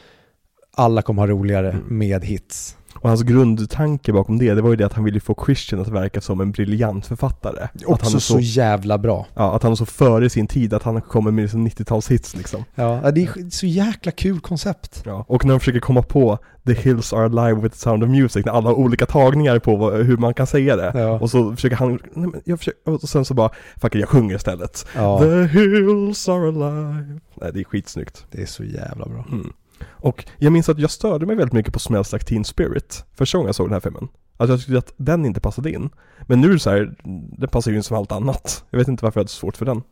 alla 0.81 1.03
kommer 1.03 1.23
ha 1.23 1.27
roligare 1.27 1.71
Mm. 1.71 1.99
med 1.99 2.25
hits. 2.25 2.77
Och 2.95 3.09
hans 3.09 3.23
grundtanke 3.23 4.13
bakom 4.13 4.39
det, 4.39 4.55
det 4.55 4.63
var 4.63 4.71
ju 4.71 4.77
det 4.77 4.87
att 4.87 4.93
han 4.93 5.05
ville 5.05 5.21
få 5.21 5.37
Christian 5.47 5.81
att 5.81 5.89
verka 5.89 6.21
som 6.21 6.41
en 6.41 6.51
briljant 6.51 7.07
författare. 7.07 7.63
att 7.65 7.71
han 7.85 7.93
Också 7.95 8.17
är 8.17 8.21
så, 8.21 8.41
jävla 8.41 8.99
bra. 8.99 9.27
Ja, 9.35 9.57
att 9.57 9.63
han 9.63 9.73
är 9.73 9.77
så 9.77 9.87
före 9.87 10.31
sin 10.31 10.47
tid, 10.47 10.75
att 10.75 10.83
han 10.83 11.01
kommer 11.01 11.31
med 11.31 11.43
liksom 11.43 11.67
90-talshits 11.69 12.37
liksom. 12.37 12.65
Ja, 12.75 13.11
det 13.15 13.23
är 13.23 13.51
så 13.51 13.67
jäkla 13.67 14.13
kul 14.13 14.41
koncept. 14.41 15.03
Ja, 15.07 15.25
och 15.29 15.45
när 15.45 15.55
de 15.55 15.61
försöker 15.61 15.81
komma 15.81 16.03
på 16.03 16.39
The 16.67 16.73
Hills 16.73 17.13
Are 17.13 17.25
Alive 17.25 17.61
with 17.61 17.75
the 17.75 17.81
Sound 17.81 18.03
of 18.05 18.09
Music, 18.11 18.47
när 18.47 18.53
alla 18.53 18.69
har 18.69 18.75
olika 18.77 19.07
tagningar 19.07 19.59
på 19.59 19.77
vad, 19.77 20.07
hur 20.07 20.17
man 20.17 20.35
kan 20.35 20.47
säga 20.47 20.77
det. 20.77 20.93
Ja. 20.95 21.19
Och 21.21 21.31
så 21.31 21.55
försöker 21.55 21.77
han, 21.77 21.91
nej 22.15 22.29
men 22.31 22.41
jag 22.45 22.59
försöker, 22.59 22.93
och 22.93 23.01
sen 23.09 23.25
så 23.25 23.35
bara, 23.35 23.51
fuck 23.81 23.95
it, 23.95 24.01
jag 24.01 24.09
sjunger 24.09 24.37
istället. 24.37 24.87
Ja, 24.97 25.19
The 25.21 25.43
hills 25.47 26.29
are 26.29 26.49
alive. 26.49 27.21
Nej, 27.41 27.51
det 27.55 27.61
är 27.61 27.65
skitsnyggt. 27.65 28.27
det 28.31 28.43
är 28.43 28.47
så 28.47 28.65
jävla 28.65 29.07
bra. 29.07 29.25
Mm. 29.33 29.53
Och 29.89 30.25
jag 30.39 30.53
minns 30.53 30.69
att 30.69 30.79
jag 30.79 30.91
störde 30.91 31.27
mig 31.27 31.37
väldigt 31.37 31.53
mycket 31.53 31.73
på 31.73 31.79
Smells 31.79 32.13
Like 32.13 32.25
Teen 32.25 32.45
Spirit 32.45 33.05
första 33.15 33.39
gången 33.39 33.49
jag 33.49 33.55
såg 33.55 33.67
den 33.67 33.73
här 33.73 33.81
filmen. 33.81 34.09
Alltså 34.37 34.53
jag 34.53 34.61
tyckte 34.61 34.79
att 34.79 34.95
den 34.97 35.27
inte 35.27 35.41
passade 35.41 35.71
in. 35.71 35.91
Men 36.27 36.41
nu 36.41 36.49
är 36.49 36.53
det 36.53 36.59
så 36.59 36.71
här, 36.71 36.95
den 37.39 37.49
passar 37.49 37.71
ju 37.71 37.77
in 37.77 37.83
som 37.83 37.97
allt 37.97 38.13
annat. 38.13 38.65
Jag 38.71 38.79
vet 38.79 38.89
inte 38.89 39.05
varför 39.05 39.21
jag 39.21 39.25
hade 39.25 39.31
så 39.31 39.39
svårt 39.39 39.57
för 39.57 39.67
den. 39.67 39.83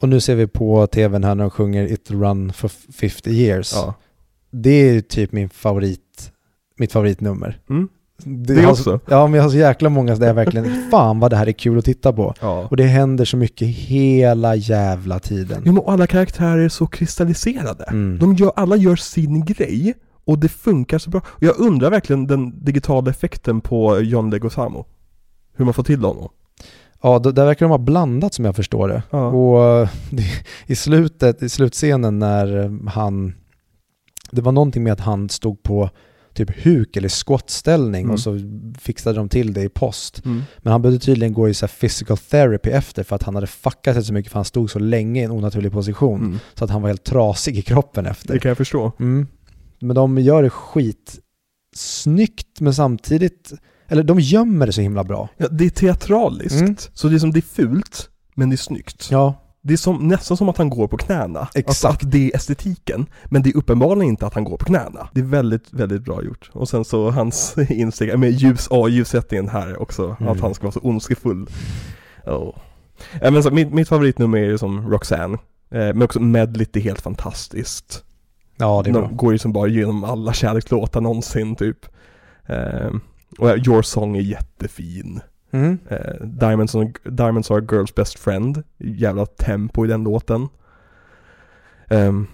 Och 0.00 0.08
nu 0.08 0.20
ser 0.20 0.34
vi 0.34 0.46
på 0.46 0.86
tvn 0.86 1.24
här 1.24 1.34
när 1.34 1.44
de 1.44 1.50
sjunger 1.50 1.92
It 1.92 2.10
Run 2.10 2.52
for 2.52 2.68
50 2.68 3.30
years. 3.30 3.72
Ja. 3.74 3.94
Det 4.50 4.70
är 4.70 5.00
typ 5.00 5.32
min 5.32 5.48
favorit, 5.48 6.32
mitt 6.76 6.92
favoritnummer. 6.92 7.60
Mm. 7.70 7.88
Det, 8.16 8.54
Det 8.54 8.66
också? 8.66 8.82
Så, 8.82 9.00
ja, 9.06 9.26
men 9.26 9.34
jag 9.34 9.42
har 9.42 9.50
så 9.50 9.56
jäkla 9.56 9.88
många 9.88 10.14
där 10.14 10.26
jag 10.26 10.34
verkligen, 10.34 10.88
fan 10.90 11.20
vad 11.20 11.30
det 11.30 11.36
här 11.36 11.46
är 11.46 11.52
kul 11.52 11.78
att 11.78 11.84
titta 11.84 12.12
på. 12.12 12.34
Ja. 12.40 12.68
Och 12.70 12.76
det 12.76 12.84
händer 12.84 13.24
så 13.24 13.36
mycket 13.36 13.68
hela 13.68 14.56
jävla 14.56 15.18
tiden. 15.18 15.62
Jo 15.64 15.72
men 15.72 15.82
alla 15.86 16.06
karaktärer 16.06 16.58
är 16.58 16.68
så 16.68 16.86
kristalliserade. 16.86 17.84
Mm. 17.84 18.18
De 18.18 18.34
gör, 18.34 18.52
alla 18.56 18.76
gör 18.76 18.96
sin 18.96 19.44
grej 19.44 19.94
och 20.24 20.38
det 20.38 20.48
funkar 20.48 20.98
så 20.98 21.10
bra. 21.10 21.20
Och 21.26 21.42
jag 21.42 21.58
undrar 21.58 21.90
verkligen 21.90 22.26
den 22.26 22.64
digitala 22.64 23.10
effekten 23.10 23.60
på 23.60 24.00
John 24.00 24.30
Leguizamo. 24.30 24.86
Hur 25.56 25.64
man 25.64 25.74
får 25.74 25.82
till 25.82 26.04
honom. 26.04 26.28
Ja, 27.02 27.18
där 27.18 27.44
verkar 27.44 27.66
de 27.66 27.70
ha 27.70 27.78
blandat 27.78 28.34
som 28.34 28.44
jag 28.44 28.56
förstår 28.56 28.88
det. 28.88 29.02
Ja. 29.10 29.26
Och 29.26 29.88
det, 30.10 30.24
i 30.66 30.76
slutet, 30.76 31.42
i 31.42 31.48
slutscenen 31.48 32.18
när 32.18 32.70
han, 32.90 33.34
det 34.30 34.42
var 34.42 34.52
någonting 34.52 34.82
med 34.82 34.92
att 34.92 35.00
han 35.00 35.28
stod 35.28 35.62
på 35.62 35.90
typ 36.34 36.64
huk 36.64 36.96
eller 36.96 37.08
skottställning 37.08 38.02
Mm. 38.02 38.14
och 38.14 38.20
så 38.20 38.38
fixade 38.78 39.16
de 39.18 39.28
till 39.28 39.52
det 39.52 39.62
i 39.62 39.68
post. 39.68 40.24
Mm. 40.24 40.42
Men 40.58 40.72
han 40.72 40.82
behövde 40.82 41.04
tydligen 41.04 41.32
gå 41.32 41.48
i 41.48 41.54
så 41.54 41.68
physical 41.68 42.16
therapy 42.18 42.70
efter 42.70 43.02
för 43.02 43.16
att 43.16 43.22
han 43.22 43.34
hade 43.34 43.46
fuckat 43.46 43.94
sig 43.94 44.04
så 44.04 44.12
mycket 44.12 44.32
för 44.32 44.38
han 44.38 44.44
stod 44.44 44.70
så 44.70 44.78
länge 44.78 45.20
i 45.20 45.24
en 45.24 45.30
onaturlig 45.30 45.72
position. 45.72 46.20
Mm. 46.20 46.38
Så 46.54 46.64
att 46.64 46.70
han 46.70 46.82
var 46.82 46.88
helt 46.88 47.04
trasig 47.04 47.58
i 47.58 47.62
kroppen 47.62 48.06
efter. 48.06 48.32
Det 48.34 48.40
kan 48.40 48.48
jag 48.48 48.56
förstå. 48.58 48.92
Mm. 49.00 49.26
Men 49.80 49.96
de 49.96 50.18
gör 50.18 50.42
det 50.42 50.50
skit 50.50 51.18
snyggt 51.76 52.60
men 52.60 52.74
samtidigt, 52.74 53.52
eller 53.88 54.02
de 54.02 54.20
gömmer 54.20 54.66
det 54.66 54.72
så 54.72 54.80
himla 54.80 55.04
bra. 55.04 55.28
Ja, 55.36 55.48
det 55.48 55.64
är 55.64 55.70
teatraliskt. 55.70 56.60
Mm. 56.60 56.76
Så 56.94 57.08
det 57.08 57.14
är 57.14 57.18
som 57.18 57.32
det 57.32 57.38
är 57.38 57.42
fult, 57.42 58.08
men 58.34 58.50
det 58.50 58.54
är 58.54 58.58
snyggt. 58.58 59.08
Ja, 59.10 59.40
Det 59.66 59.72
är 59.72 59.76
som, 59.76 60.08
nästan 60.08 60.36
som 60.36 60.48
att 60.48 60.58
han 60.58 60.70
går 60.70 60.88
på 60.88 60.96
knäna. 60.96 61.40
Exakt. 61.40 61.68
Alltså 61.68 61.88
att 61.88 62.10
det 62.12 62.30
är 62.30 62.36
estetiken. 62.36 63.06
Men 63.24 63.42
det 63.42 63.50
är 63.50 63.56
uppenbarligen 63.56 64.08
inte 64.08 64.26
att 64.26 64.34
han 64.34 64.44
går 64.44 64.56
på 64.56 64.64
knäna. 64.64 65.08
Det 65.12 65.20
är 65.20 65.24
väldigt, 65.24 65.72
väldigt 65.72 66.02
bra 66.02 66.22
gjort. 66.22 66.50
Och 66.52 66.68
sen 66.68 66.84
så 66.84 67.10
hans 67.10 67.54
insteg, 67.68 68.18
med 68.18 68.30
ljus, 68.30 68.68
ja 68.70 68.88
ljussättningen 68.88 69.48
här 69.48 69.82
också. 69.82 70.16
Mm. 70.20 70.32
Att 70.32 70.40
han 70.40 70.54
ska 70.54 70.62
vara 70.62 70.72
så 70.72 70.80
ondskefull. 70.80 71.46
Oh. 72.26 72.56
Men 73.20 73.42
så, 73.42 73.50
mitt, 73.50 73.72
mitt 73.72 73.88
favoritnummer 73.88 74.38
är 74.38 74.44
ju 74.44 74.58
som 74.58 74.90
Roxanne. 74.90 75.38
Eh, 75.70 75.78
men 75.78 76.02
också 76.02 76.20
Medlit 76.20 76.76
är 76.76 76.80
helt 76.80 77.00
fantastiskt. 77.00 78.04
ja 78.56 78.82
det 78.84 78.90
är 78.90 78.92
bra. 78.92 79.02
De 79.02 79.16
går 79.16 79.32
ju 79.32 79.38
som 79.38 79.52
bara 79.52 79.68
igenom 79.68 80.04
alla 80.04 80.32
kärlekslåtar 80.32 81.00
någonsin 81.00 81.56
typ. 81.56 81.86
Eh, 82.46 82.90
och 83.38 83.66
Your 83.66 83.82
Song 83.82 84.16
är 84.16 84.20
jättefin. 84.20 85.20
Mm. 85.54 85.78
Eh, 85.90 86.26
Diamonds, 86.26 86.74
on, 86.74 86.92
Diamonds 87.04 87.50
are 87.50 87.58
a 87.58 87.64
girl's 87.68 87.94
best 87.96 88.18
friend. 88.18 88.62
Jävla 88.78 89.26
tempo 89.26 89.84
i 89.84 89.88
den 89.88 90.04
låten. 90.04 90.48
Ehm, 91.88 92.26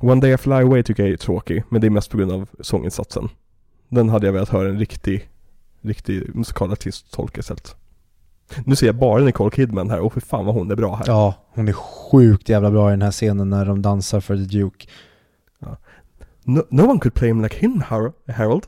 One 0.00 0.20
day 0.20 0.32
I 0.34 0.36
fly 0.36 0.52
away 0.52 0.82
tycker 0.82 1.02
jag 1.02 1.12
är 1.12 1.16
tråkig, 1.16 1.62
men 1.68 1.80
det 1.80 1.86
är 1.86 1.90
mest 1.90 2.10
på 2.10 2.16
grund 2.18 2.32
av 2.32 2.48
sånginsatsen. 2.60 3.28
Den 3.88 4.08
hade 4.08 4.26
jag 4.26 4.32
velat 4.32 4.48
höra 4.48 4.68
en 4.68 4.78
riktig, 4.78 5.28
riktig 5.80 6.34
musikalartist 6.34 7.12
tolka 7.12 7.40
istället. 7.40 7.76
Nu 8.64 8.76
ser 8.76 8.86
jag 8.86 8.94
bara 8.96 9.24
Nicole 9.24 9.50
Kidman 9.50 9.90
här, 9.90 10.00
och 10.00 10.12
för 10.12 10.20
fan 10.20 10.46
vad 10.46 10.54
hon 10.54 10.70
är 10.70 10.76
bra 10.76 10.96
här. 10.96 11.04
Ja, 11.06 11.34
hon 11.48 11.68
är 11.68 11.72
sjukt 11.72 12.48
jävla 12.48 12.70
bra 12.70 12.88
i 12.90 12.92
den 12.92 13.02
här 13.02 13.10
scenen 13.10 13.50
när 13.50 13.64
de 13.66 13.82
dansar 13.82 14.20
för 14.20 14.36
The 14.36 14.58
Duke. 14.58 14.86
no, 16.44 16.62
no 16.70 16.82
one 16.90 17.00
could 17.00 17.14
play 17.14 17.28
him 17.30 17.42
like 17.42 17.56
him, 17.58 17.80
Har- 17.86 18.12
Harold. 18.32 18.66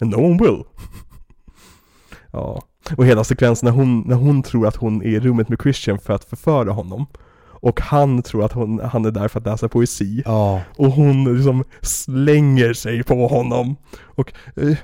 And 0.00 0.10
no 0.10 0.16
one 0.16 0.38
will. 0.44 0.64
ja, 2.32 2.62
och 2.96 3.06
hela 3.06 3.24
sekvensen 3.24 3.66
när 3.66 3.72
hon, 3.72 4.00
när 4.00 4.16
hon 4.16 4.42
tror 4.42 4.66
att 4.66 4.76
hon 4.76 5.02
är 5.02 5.08
i 5.08 5.20
rummet 5.20 5.48
med 5.48 5.58
Christian 5.62 5.98
för 5.98 6.12
att 6.12 6.24
förföra 6.24 6.72
honom. 6.72 7.06
Och 7.62 7.80
han 7.80 8.22
tror 8.22 8.44
att 8.44 8.52
hon, 8.52 8.80
han 8.80 9.04
är 9.04 9.10
där 9.10 9.28
för 9.28 9.40
att 9.40 9.46
läsa 9.46 9.68
poesi. 9.68 10.22
Ja, 10.24 10.60
Och 10.76 10.92
hon 10.92 11.36
liksom 11.36 11.64
slänger 11.82 12.72
sig 12.72 13.02
på 13.02 13.26
honom. 13.28 13.76
Och 14.00 14.32
eh, 14.56 14.76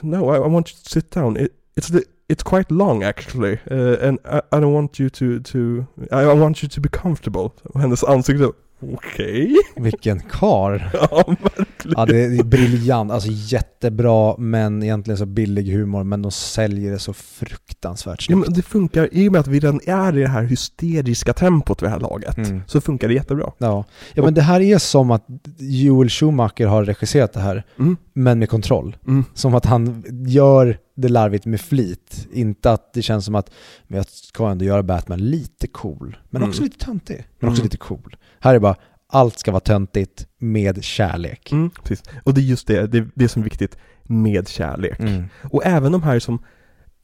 No, 0.00 0.34
I, 0.34 0.36
I 0.36 0.48
want 0.48 0.70
you 0.70 0.76
to 0.84 0.90
sit 0.90 1.10
down. 1.10 1.36
It, 1.36 1.52
it's 1.76 1.88
the, 1.92 2.02
it's 2.28 2.42
quite 2.42 2.74
long 2.74 3.02
actually. 3.02 3.58
Uh, 3.70 4.08
and 4.08 4.18
I, 4.24 4.40
I 4.52 4.60
don't 4.60 4.72
want 4.72 5.00
you 5.00 5.10
to, 5.10 5.40
to 5.40 5.86
I, 6.10 6.22
I 6.22 6.34
want 6.34 6.62
you 6.62 6.68
to 6.68 6.80
be 6.80 6.88
comfortable. 6.88 7.50
Och 7.64 7.80
hennes 7.80 8.04
ansikte, 8.04 8.52
okej? 8.82 9.56
vilken 9.76 10.20
kar. 10.20 10.90
ja, 11.10 11.24
verkligen. 11.56 11.94
Ja, 11.96 12.06
det 12.06 12.24
är 12.24 12.42
briljant. 12.44 13.10
Alltså 13.12 13.28
jättebra, 13.32 14.34
men 14.38 14.82
egentligen 14.82 15.18
så 15.18 15.26
billig 15.26 15.72
humor. 15.72 16.04
Men 16.04 16.22
de 16.22 16.30
säljer 16.32 16.92
det 16.92 16.98
så 16.98 17.12
fruktansvärt 17.12 18.26
Ja, 18.28 18.34
snyggt. 18.34 18.46
men 18.48 18.54
det 18.54 18.62
funkar, 18.62 19.08
i 19.12 19.28
och 19.28 19.32
med 19.32 19.40
att 19.40 19.46
vi 19.46 19.60
redan 19.60 19.80
är 19.86 20.18
i 20.18 20.20
det 20.20 20.28
här 20.28 20.42
hysteriska 20.42 21.32
tempot 21.32 21.82
vid 21.82 21.86
det 21.86 21.92
här 21.92 22.00
laget, 22.00 22.38
Mm. 22.38 22.62
så 22.66 22.80
funkar 22.80 23.08
det 23.08 23.14
jättebra. 23.14 23.52
Ja. 23.58 23.84
ja, 24.14 24.22
men 24.24 24.34
det 24.34 24.42
här 24.42 24.60
är 24.60 24.78
som 24.78 25.10
att 25.10 25.26
Joel 25.58 26.08
Schumacher 26.08 26.66
har 26.66 26.84
regisserat 26.84 27.32
det 27.32 27.40
här, 27.40 27.64
Mm. 27.78 27.96
men 28.12 28.38
med 28.38 28.48
kontroll. 28.48 28.96
Mm. 29.06 29.24
Som 29.34 29.54
att 29.54 29.64
han 29.66 30.04
gör 30.26 30.78
det 30.94 31.08
larvigt 31.08 31.46
med 31.46 31.60
flit. 31.60 32.28
Inte 32.32 32.70
att 32.72 32.92
det 32.92 33.02
känns 33.02 33.24
som 33.24 33.34
att 33.34 33.50
men 33.88 33.96
jag 33.96 34.06
ska 34.06 34.50
ändå 34.50 34.64
göra 34.64 34.82
Batman 34.82 35.18
lite 35.18 35.66
cool, 35.66 36.16
men 36.30 36.42
Mm. 36.42 36.48
också 36.50 36.62
lite 36.62 36.84
töntig. 36.84 37.24
Men 37.38 37.48
också 37.50 37.60
Mm. 37.60 37.66
lite 37.66 37.76
cool. 37.76 38.16
Här 38.42 38.54
är 38.54 38.58
bara, 38.58 38.76
allt 39.08 39.38
ska 39.38 39.50
vara 39.52 39.60
töntigt 39.60 40.26
med 40.38 40.84
kärlek. 40.84 41.52
Mm, 41.52 41.70
precis. 41.70 42.02
Och 42.24 42.34
det 42.34 42.40
är 42.40 42.42
just 42.42 42.66
det, 42.66 42.86
det, 42.86 43.08
det 43.14 43.28
som 43.28 43.42
är 43.42 43.44
viktigt 43.44 43.76
med 44.02 44.48
kärlek. 44.48 45.00
Mm. 45.00 45.24
Och 45.50 45.64
även 45.64 45.92
de 45.92 46.02
här 46.02 46.18
som 46.18 46.42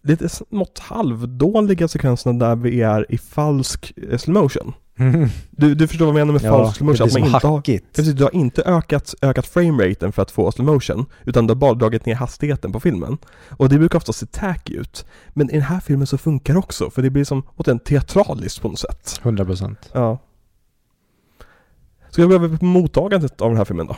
lite 0.03 0.29
smått 0.29 0.79
halvdåliga 0.79 1.89
sekvenserna 1.89 2.47
där 2.47 2.57
vi 2.57 2.83
är 2.83 3.13
i 3.13 3.19
falsk 3.19 3.93
eh, 4.11 4.19
slow 4.19 4.43
motion. 4.43 4.73
Du, 5.51 5.75
du 5.75 5.89
förstår 5.89 6.07
vad 6.07 6.21
jag 6.21 6.27
menar 6.27 6.41
med 6.41 6.43
Ja, 6.43 6.65
falsk 6.65 6.77
slow 6.77 6.93
det 6.93 7.03
blir 7.03 7.09
som 7.09 7.23
har, 7.33 7.57
hackigt. 7.57 7.97
precis, 7.97 8.15
du 8.15 8.23
har 8.23 8.35
inte 8.35 8.63
ökat, 8.63 9.15
ökat 9.23 9.47
frameraten 9.47 10.13
för 10.13 10.23
att 10.23 10.31
få 10.31 10.53
slow 10.53 10.67
motion, 10.67 11.07
utan 11.25 11.47
du 11.47 11.51
har 11.51 11.57
bara 11.57 11.75
dragit 11.75 12.07
ner 12.07 12.15
hastigheten 12.15 12.73
på 12.73 12.81
filmen. 12.81 13.19
Och 13.51 13.69
det 13.69 13.79
brukar 13.79 13.99
ofta 13.99 14.13
se 14.13 14.27
tacky 14.27 14.75
ut. 14.75 15.07
Men 15.29 15.51
i 15.51 15.53
den 15.53 15.63
här 15.63 15.81
filmen 15.81 16.07
så 16.07 16.19
funkar 16.19 16.55
det 16.55 16.59
också, 16.59 16.91
för 16.91 17.03
det 17.03 17.11
blir 17.11 17.25
som 17.25 17.43
återigen 17.57 17.79
teatraliskt 17.79 18.63
på 18.63 18.69
något 18.69 18.79
sätt. 18.79 19.21
100%. 19.23 19.77
Ja. 19.93 20.19
Ska 22.11 22.23
jag 22.23 22.29
gå 22.29 22.35
över 22.35 22.57
på 22.57 22.65
mottagandet 22.65 23.41
av 23.41 23.49
den 23.49 23.57
här 23.57 23.65
filmen 23.65 23.87
då? 23.87 23.97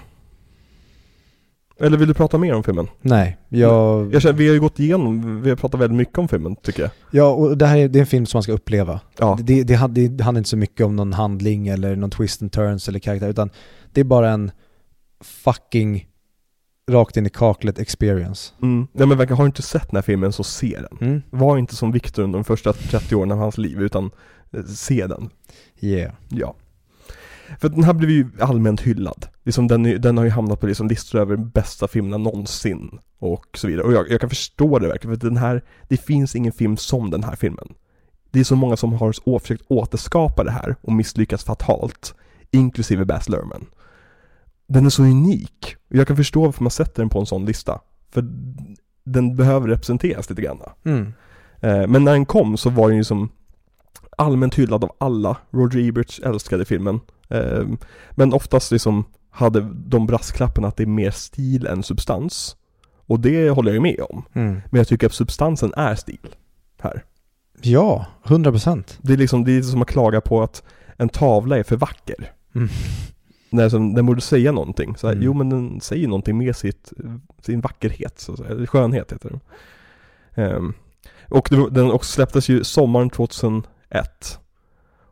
Eller 1.81 1.97
vill 1.99 2.09
du 2.09 2.15
prata 2.15 2.39
mer 2.39 2.55
om 2.55 2.63
filmen? 2.63 2.89
Nej, 3.01 3.39
jag... 3.49 4.15
Jag 4.15 4.23
känner, 4.23 4.39
vi 4.39 4.47
har 4.47 4.55
ju 4.55 4.61
gått 4.61 4.79
igenom, 4.79 5.43
vi 5.43 5.49
har 5.49 5.57
pratat 5.57 5.81
väldigt 5.81 5.97
mycket 5.97 6.19
om 6.19 6.29
filmen 6.29 6.57
tycker 6.57 6.83
jag. 6.83 6.91
Ja, 7.11 7.31
och 7.31 7.59
det 7.59 7.67
här 7.67 7.77
är, 7.77 7.89
det 7.89 7.99
är 7.99 8.01
en 8.01 8.07
film 8.07 8.27
som 8.27 8.39
man 8.39 8.43
ska 8.43 8.53
uppleva. 8.53 9.01
Ja. 9.19 9.39
Det, 9.43 9.63
det, 9.63 9.87
det, 9.89 10.09
det 10.09 10.25
handlar 10.25 10.39
inte 10.39 10.51
så 10.51 10.57
mycket 10.57 10.87
om 10.87 10.97
någon 10.97 11.13
handling 11.13 11.69
eller 11.69 11.97
någon 11.97 12.11
twist 12.11 12.43
and 12.43 12.53
turns 12.53 12.89
eller 12.89 12.99
karaktär, 12.99 13.29
utan 13.29 13.51
det 13.93 14.01
är 14.01 14.05
bara 14.05 14.31
en 14.31 14.51
fucking 15.21 16.07
rakt 16.91 17.17
in 17.17 17.27
i 17.27 17.31
kaklet 17.31 17.79
experience. 17.79 18.53
Mm. 18.63 18.87
Nej 18.93 19.07
men 19.07 19.19
verkligen, 19.19 19.37
har 19.37 19.45
du 19.45 19.49
inte 19.49 19.63
sett 19.63 19.91
den 19.91 19.97
här 19.97 20.03
filmen 20.03 20.33
så 20.33 20.45
se 20.45 20.79
den. 20.91 21.09
Mm. 21.09 21.23
Var 21.31 21.59
inte 21.59 21.77
som 21.77 21.93
Victor 21.93 22.23
under 22.23 22.39
de 22.39 22.45
första 22.45 22.73
30 22.73 23.15
åren 23.15 23.33
av 23.33 23.39
hans 23.39 23.59
liv, 23.59 23.83
utan 23.83 24.11
eh, 24.53 24.65
se 24.65 25.07
den. 25.07 25.31
Yeah. 25.81 26.13
Ja. 26.29 26.55
För 27.59 27.69
den 27.69 27.85
här 27.85 27.93
blev 27.93 28.11
ju 28.11 28.27
allmänt 28.41 28.81
hyllad. 28.81 29.27
Liksom 29.45 29.69
den, 29.69 29.83
den 29.83 30.19
har 30.19 30.25
ju 30.25 30.31
hamnat 30.31 30.61
på 30.61 30.67
liksom 30.67 30.89
listor 30.89 31.19
över 31.19 31.37
bästa 31.37 31.89
filmerna 31.89 32.17
någonsin. 32.17 32.99
Och 33.19 33.47
så 33.55 33.67
vidare. 33.67 33.87
Och 33.87 33.93
jag, 33.93 34.11
jag 34.11 34.21
kan 34.21 34.31
förstå 34.31 34.79
det 34.79 34.89
verkligen, 34.89 35.21
för 35.21 35.29
den 35.29 35.37
här, 35.37 35.63
det 35.89 35.97
finns 35.97 36.37
ingen 36.37 36.53
film 36.53 36.77
som 36.77 37.11
den 37.11 37.25
här 37.25 37.37
filmen. 37.37 37.75
Det 38.31 38.41
är 38.41 38.45
så 38.45 38.57
många 38.57 38.77
som 38.77 38.93
har 38.93 39.39
försökt 39.39 39.65
återskapa 39.69 40.45
det 40.45 40.51
här 40.51 40.77
och 40.81 40.93
misslyckats 40.93 41.45
fatalt. 41.45 42.15
Inklusive 42.51 43.05
Baz 43.05 43.29
Luhrmann. 43.29 43.67
Den 44.67 44.87
är 44.87 44.91
så 44.91 45.03
unik. 45.03 45.77
Och 45.91 45.97
jag 45.97 46.07
kan 46.07 46.17
förstå 46.17 46.45
varför 46.45 46.65
man 46.65 46.71
sätter 46.71 47.03
den 47.03 47.09
på 47.09 47.21
en 47.21 47.27
sån 47.27 47.45
lista. 47.45 47.81
För 48.11 48.25
den 49.05 49.37
behöver 49.37 49.69
representeras 49.69 50.31
lite 50.31 50.43
grann. 50.43 50.59
Mm. 50.85 51.13
Eh, 51.61 51.87
Men 51.87 52.05
när 52.05 52.13
den 52.13 52.27
kom 52.27 52.57
så 52.57 52.71
var 52.71 52.89
den 52.89 52.97
ju 52.97 53.05
som 53.05 53.29
allmänt 54.19 54.55
hyllad 54.55 54.85
av 54.85 54.93
alla. 54.99 55.37
Roger 55.51 55.89
Ebert 55.89 56.21
älskade 56.25 56.65
filmen. 56.65 57.01
Eh, 57.31 57.67
Men 58.11 58.33
oftast 58.33 58.73
liksom 58.73 59.05
hade 59.31 59.61
de 59.87 60.07
brasklapparna 60.07 60.69
att 60.69 60.77
det 60.77 60.83
är 60.83 60.87
mer 60.87 61.11
stil 61.11 61.67
än 61.67 61.83
substans. 61.83 62.57
Och 63.07 63.21
det 63.21 63.51
håller 63.51 63.71
jag 63.71 63.75
ju 63.75 63.81
med 63.81 64.01
om. 64.11 64.23
Mm. 64.33 64.53
Men 64.71 64.79
jag 64.79 64.89
tycker 64.89 65.07
att 65.07 65.13
substansen 65.15 65.75
är 65.77 65.95
stil. 65.95 66.37
Här. 66.81 67.05
Ja, 67.63 68.07
100%. 68.25 68.99
Det 69.03 69.13
är 69.13 69.17
liksom, 69.17 69.45
det 69.45 69.53
är 69.53 69.63
som 69.63 69.83
att 69.83 69.89
klaga 69.89 70.21
på 70.21 70.43
att 70.43 70.63
en 70.97 71.09
tavla 71.09 71.59
är 71.59 71.63
för 71.63 71.77
vacker. 71.77 72.33
Mm. 72.55 72.69
När 73.51 73.69
som, 73.69 73.95
den 73.95 74.07
borde 74.07 74.21
säga 74.21 74.53
någonting. 74.53 74.97
Så 74.97 75.07
här, 75.07 75.15
Mm. 75.15 75.25
Jo 75.25 75.35
men 75.35 75.51
den 75.51 75.81
säger 75.81 76.09
någonting 76.09 76.39
med 76.39 76.57
sitt, 76.57 76.93
sin 77.43 77.61
vackerhet, 77.61 78.21
så. 78.21 78.45
Eller 78.45 78.67
skönhet 78.67 79.13
heter 79.13 79.31
det. 79.31 79.41
Ehm, 80.43 80.75
och 81.29 81.49
det, 81.51 81.71
den 81.71 81.91
också 81.91 82.13
släpptes 82.13 82.49
ju 82.49 82.65
sommaren 82.65 83.11
2001. 83.11 84.40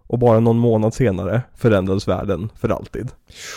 Och 0.09 0.18
bara 0.18 0.40
någon 0.40 0.59
månad 0.59 0.94
senare 0.94 1.43
förändrades 1.55 2.09
världen 2.09 2.48
för 2.55 2.68
alltid. 2.68 3.10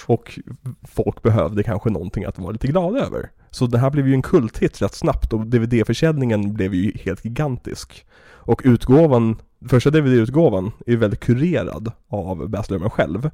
Och 0.06 0.40
folk 0.88 1.22
behövde 1.22 1.64
kanske 1.64 1.90
någonting 1.90 2.26
att 2.26 2.40
vara 2.40 2.52
lite 2.52 2.68
glada 2.68 3.00
över. 3.00 3.30
Så 3.50 3.66
det 3.66 3.78
här 3.78 3.90
blev 3.90 4.08
ju 4.08 4.14
en 4.14 4.22
kulthit 4.22 4.82
rätt 4.82 4.96
snabbt 4.96 5.34
och 5.34 5.48
DVD-försäljningen 5.48 6.54
blev 6.54 6.74
ju 6.74 6.92
helt 6.98 7.26
gigantisk. 7.26 8.06
Och 8.24 8.62
utgåvan, 8.66 9.42
första 9.70 9.90
DVD-utgåvan 9.90 10.72
är 10.86 10.92
ju 10.92 10.98
väldigt 10.98 11.20
kurerad 11.20 11.92
av 12.08 12.50
Baz 12.50 12.70
Luhrmann 12.70 12.90
själv. 12.90 13.30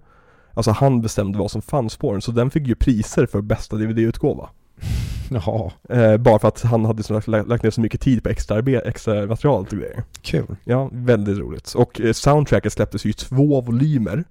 Alltså 0.54 0.72
han 0.72 1.02
bestämde 1.02 1.40
vad 1.40 1.52
som 1.52 1.62
fanns 1.62 1.98
på 1.98 2.12
den, 2.12 2.22
så 2.22 2.32
den 2.32 2.52
fick 2.52 2.68
ju 2.68 2.76
priser 2.76 3.26
för 3.26 3.42
bästa 3.42 3.76
DVD-utgåva. 3.76 4.50
Jaha, 5.30 5.72
Eh, 5.90 6.18
bara 6.18 6.40
för 6.40 6.48
att 6.48 6.62
han 6.62 6.86
hade 6.86 7.04
så 7.04 7.14
lagt, 7.14 7.64
ner 7.64 7.70
så 7.70 7.82
mycket 7.82 8.02
tid 8.02 8.24
på 8.24 8.30
extra, 8.30 8.60
extra 8.82 9.26
material 9.28 9.62
och 9.62 9.78
grejer. 9.78 10.04
kul. 10.22 10.56
Ja, 10.64 10.90
väldigt 10.94 11.38
roligt. 11.38 11.74
Och 11.74 12.02
eh, 12.02 12.12
soundtracket 12.14 12.74
släpptes 12.74 13.06
ju 13.06 13.10
i 13.10 13.14
två 13.14 13.62
volymer. 13.62 14.24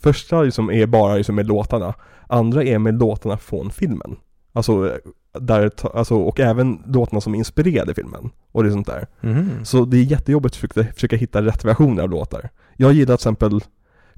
Första 0.00 0.42
liksom 0.42 0.70
är 0.70 0.86
bara 0.86 1.14
liksom 1.14 1.34
med 1.34 1.46
låtarna. 1.46 1.94
Andra 2.28 2.64
är 2.64 2.78
med 2.78 2.98
låtarna 2.98 3.38
från 3.38 3.70
filmen. 3.70 4.16
Alltså, 4.52 4.86
eh, 4.88 4.96
där, 5.40 5.70
alltså, 5.94 6.14
och 6.14 6.40
även 6.40 6.82
låtarna 6.86 7.20
som 7.20 7.34
inspirerade 7.34 7.94
filmen. 7.94 8.30
Och 8.52 8.64
det 8.64 8.70
sånt 8.72 8.86
där. 8.86 9.06
Mhm. 9.20 9.64
Så 9.64 9.84
det 9.84 9.96
är 9.96 10.02
jättejobbigt 10.02 10.52
att 10.52 10.56
försöka, 10.56 10.92
försöka 10.94 11.16
hitta 11.16 11.42
rätt 11.42 11.64
versioner 11.64 12.02
av 12.02 12.10
låtar. 12.10 12.50
Jag 12.76 12.92
gillar 12.92 13.06
till 13.06 13.14
exempel 13.14 13.60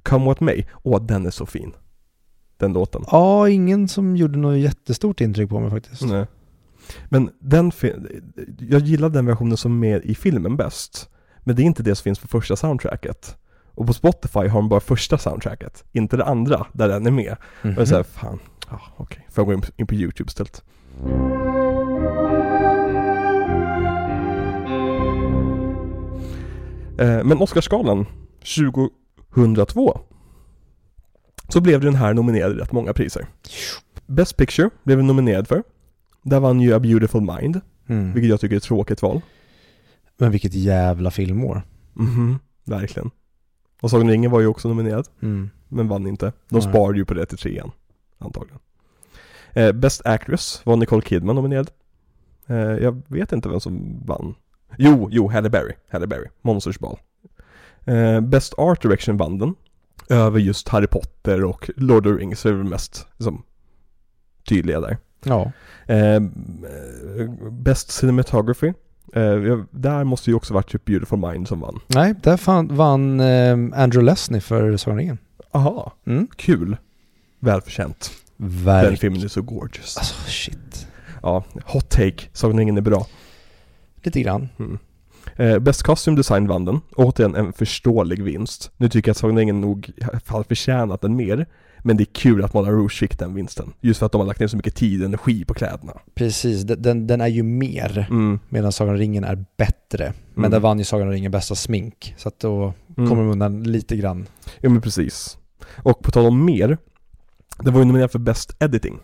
Come 0.03 0.25
What 0.25 0.41
May. 0.41 0.65
Åh, 0.83 1.03
den 1.03 1.27
är 1.27 1.31
så 1.31 1.47
fin. 1.47 1.73
Den 2.59 2.73
låten. 2.73 3.05
Ja, 3.11 3.49
ingen 3.49 3.89
som 3.89 4.17
gjorde 4.17 4.39
något 4.39 4.59
jättestort 4.59 5.21
intryck 5.21 5.49
på 5.49 5.61
mig 5.61 5.71
faktiskt. 5.71 6.03
Nej. 6.03 6.27
Men 7.09 7.31
den, 7.39 7.73
jag 8.59 8.81
gillar 8.83 9.09
den 9.09 9.27
versionen 9.27 9.57
som 9.57 9.73
är 9.73 9.77
med 9.77 10.05
i 10.05 10.15
filmen 10.15 10.57
bäst. 10.57 11.09
Men 11.39 11.57
det 11.57 11.63
är 11.63 11.65
inte 11.65 11.83
det 11.83 11.95
som 11.95 12.03
finns 12.03 12.19
på 12.19 12.29
första 12.29 12.57
soundtracket. 12.57 13.37
Och 13.75 13.87
på 13.87 13.93
Spotify 13.93 14.49
har 14.49 14.61
de 14.61 14.69
bara 14.69 14.81
första 14.81 15.19
soundtracket, 15.19 15.85
inte 15.93 16.17
det 16.17 16.25
andra 16.25 16.67
där 16.73 16.89
den 16.89 17.07
är 17.07 17.11
med. 17.11 17.37
Mhm. 17.63 17.75
Och 17.75 17.81
jag 17.81 17.89
säger 17.89 18.03
fan, 18.03 18.39
ja 18.71 18.81
okej, 18.97 19.27
får 19.31 19.43
jag 19.43 19.47
gå 19.47 19.53
in 19.53 19.61
på, 19.61 19.67
in 19.77 19.87
på 19.87 19.95
YouTube 19.95 20.29
istället. 20.29 20.63
Eh, 26.99 27.25
men 27.25 27.39
Oscarsgalan 27.39 28.07
2002 29.35 30.01
så 31.49 31.61
blev 31.61 31.81
den 31.81 31.95
här 31.95 32.15
nominerad 32.15 32.53
i 32.53 32.55
rätt 32.55 32.73
många 32.73 32.93
priser. 32.93 33.27
Best 34.07 34.37
Picture 34.37 34.71
blev 34.83 34.99
den 34.99 35.07
nominerad 35.07 35.49
för. 35.49 35.63
Där 36.23 36.41
vann 36.41 36.61
ju 36.61 36.75
A 36.75 36.79
Beautiful 36.81 37.21
Mind, 37.21 37.61
Mm. 37.89 38.13
vilket 38.13 38.31
jag 38.31 38.41
tycker 38.41 38.55
är 38.55 38.57
ett 38.57 38.63
tråkigt 38.63 39.03
val. 39.03 39.21
Men 40.19 40.31
vilket 40.31 40.55
jävla 40.55 41.11
filmår. 41.11 41.63
Mhm, 41.93 42.39
verkligen. 42.65 43.11
Och 43.81 43.91
Sagan 43.91 44.11
ringen 44.11 44.31
var 44.31 44.41
ju 44.41 44.47
också 44.47 44.69
nominerad, 44.69 45.09
Mm. 45.23 45.51
men 45.69 45.89
vann 45.89 46.07
inte. 46.07 46.27
De 46.49 46.55
Nej. 46.55 46.63
sparade 46.63 46.99
ju 46.99 47.05
på 47.05 47.15
det 47.15 47.27
till 47.27 47.39
trean, 47.39 47.71
antagligen. 48.19 48.59
Eh, 49.53 49.73
Best 49.73 50.03
Actress 50.07 50.61
var 50.65 50.77
Nicole 50.77 51.03
Kidman 51.03 51.37
nominerad. 51.37 51.71
Eh, 52.47 52.57
jag 52.57 53.03
vet 53.07 53.33
inte 53.33 53.49
vem 53.49 53.61
som 53.61 54.03
vann. 54.07 54.35
Jo, 54.79 55.09
jo, 55.13 55.29
Halle 55.31 55.51
Berry. 55.51 55.73
Halle 55.91 56.07
Berry. 56.07 56.27
Monsters 56.43 56.79
ball. 56.79 56.99
Eh, 57.85 58.21
Best 58.21 58.55
Art 58.59 58.83
Direction 58.83 59.17
vann 59.17 59.39
den. 59.39 59.55
Över 60.09 60.39
just 60.41 60.69
Harry 60.69 60.87
Potter 60.87 61.45
och 61.45 61.71
Lord 61.77 62.07
of 62.07 62.13
the 62.17 62.19
Rings 62.23 62.47
är 62.47 62.53
väl 62.53 62.65
mest 62.65 63.07
liksom, 63.17 63.43
tydliga 64.49 64.81
där. 64.81 64.99
Ja. 65.25 65.53
Eh, 65.95 66.21
Best 67.51 67.91
Cinematography. 67.91 68.73
Eh, 69.15 69.59
där 69.71 70.05
måste 70.05 70.31
ju 70.31 70.35
också 70.37 70.55
varit 70.55 70.71
typ 70.71 70.85
Beautiful 70.85 71.19
Mind 71.19 71.49
som 71.49 71.61
vann. 71.61 71.81
Nej, 71.87 72.15
där 72.23 72.37
fan, 72.37 72.77
vann 72.77 73.21
eh, 73.21 73.53
Andrew 73.53 74.03
Lesney 74.03 74.41
för 74.41 74.77
Sagan 74.77 74.99
ringen. 74.99 75.19
Aha, 75.53 75.93
Mm. 76.07 76.27
kul. 76.37 76.77
Välförtjänt. 77.41 78.11
Den 78.37 78.65
Verkligen. 78.65 78.97
filmen 78.97 79.23
är 79.23 79.29
så 79.29 79.43
gorgeous. 79.43 79.97
Alltså 79.97 80.15
shit. 80.31 80.87
Ja, 81.23 81.45
hot 81.65 81.89
take. 81.89 82.25
Sagan 82.33 82.59
ringen 82.59 82.77
är 82.77 82.81
bra. 82.81 83.07
Lite 84.03 84.21
grann. 84.23 84.49
Mm. 84.59 84.79
Eh, 85.37 85.59
Best 85.59 85.83
Costume 85.83 86.17
Design 86.17 86.47
vann 86.47 86.65
den. 86.65 86.81
Återigen 86.97 87.35
en 87.35 87.53
förståelig 87.53 88.23
vinst. 88.23 88.71
Nu 88.77 88.89
tycker 88.89 89.09
jag 89.09 89.13
att 89.13 89.17
Sagan 89.19 89.31
om 89.31 89.39
ringen 89.39 89.61
nog 89.61 89.91
har 90.27 90.43
förtjänat 90.43 91.01
den 91.01 91.17
mer. 91.17 91.47
Men 91.83 91.97
det 91.97 92.03
är 92.03 92.13
kul 92.13 92.45
att 92.45 92.55
Moulin 92.55 92.73
Rouge 92.73 92.93
fick 92.99 93.19
den 93.19 93.35
vinsten. 93.35 93.73
Just 93.81 93.99
för 93.99 94.07
att 94.07 94.13
de 94.13 94.21
har 94.21 94.27
lagt 94.27 94.41
ner 94.41 94.47
så 94.47 94.57
mycket 94.57 94.75
tid 94.75 95.01
och 95.01 95.07
energi 95.07 95.45
på 95.45 95.55
kläderna. 95.55 95.93
Precis, 96.15 96.63
den- 96.63 97.07
den, 97.07 97.21
är 97.21 97.27
ju 97.27 97.43
mer. 97.43 98.07
Mm. 98.11 98.39
Medan 98.49 98.73
Sagan 98.73 98.95
om 98.95 98.99
ringen 98.99 99.25
är 99.25 99.45
bättre. 99.57 100.13
Men 100.35 100.39
Mm. 100.45 100.51
där 100.51 100.61
vann 100.61 100.79
ju 100.79 100.85
Sagan 100.85 101.07
om 101.07 101.13
ringen 101.13 101.31
bästa 101.33 101.55
smink. 101.55 102.15
Så 102.19 102.29
att 102.29 102.41
då 102.41 102.75
Mm. 102.97 103.09
kommer 103.11 103.23
de 103.23 103.31
undan 103.33 103.63
lite 103.63 103.97
grann. 103.97 104.27
Ja 104.61 104.69
men 104.71 104.81
precis. 104.81 105.39
Och 105.77 106.03
på 106.03 106.11
tal 106.11 106.27
om 106.27 106.45
mer. 106.45 106.79
Det 107.59 107.71
var 107.71 107.79
ju 107.79 107.85
nominerat 107.85 108.13
för 108.13 108.19
Best 108.19 108.57
Editing. 108.63 108.99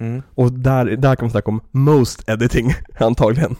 Mm. 0.00 0.22
Och 0.34 0.52
där, 0.52 0.84
där 0.84 1.16
kan 1.16 1.24
man 1.24 1.30
snacka 1.30 1.50
om 1.50 1.60
Most 1.70 2.28
Editing, 2.28 2.72
antagligen. 2.98 3.56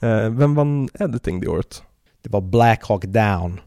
Eh, 0.00 0.28
vem 0.30 0.54
vann 0.54 0.88
Editing 1.00 1.40
det 1.40 1.48
året? 1.48 1.82
Det 2.22 2.30
var 2.32 2.40
Black 2.40 2.84
Hawk 2.84 3.04
Down. 3.04 3.60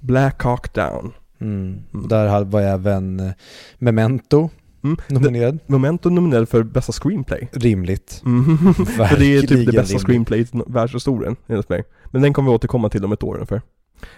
Black 0.00 0.42
Hawk 0.42 0.74
Down. 0.74 1.12
Mm. 1.40 1.78
Mm. 1.94 2.08
Där 2.08 2.44
var 2.44 2.60
även 2.60 3.20
eh, 3.20 3.32
Memento 3.78 4.50
Mm. 4.84 4.96
nominerad. 5.08 5.58
Memento 5.66 6.08
nominerad 6.10 6.48
för 6.48 6.62
bästa 6.62 6.92
screenplay. 6.92 7.48
Rimligt. 7.52 8.22
Mm. 8.26 8.74
för 8.74 9.18
det 9.18 9.36
är 9.36 9.40
typ 9.40 9.66
det 9.66 9.72
bästa 9.72 9.98
screenplayet 9.98 10.54
i 10.54 10.62
världshistorien, 10.66 11.36
enligt 11.46 11.68
mig. 11.68 11.84
Men 12.06 12.22
den 12.22 12.32
kommer 12.32 12.50
vi 12.50 12.54
återkomma 12.56 12.88
till 12.88 13.04
om 13.04 13.12
ett 13.12 13.22
år 13.22 13.34
ungefär. 13.34 13.62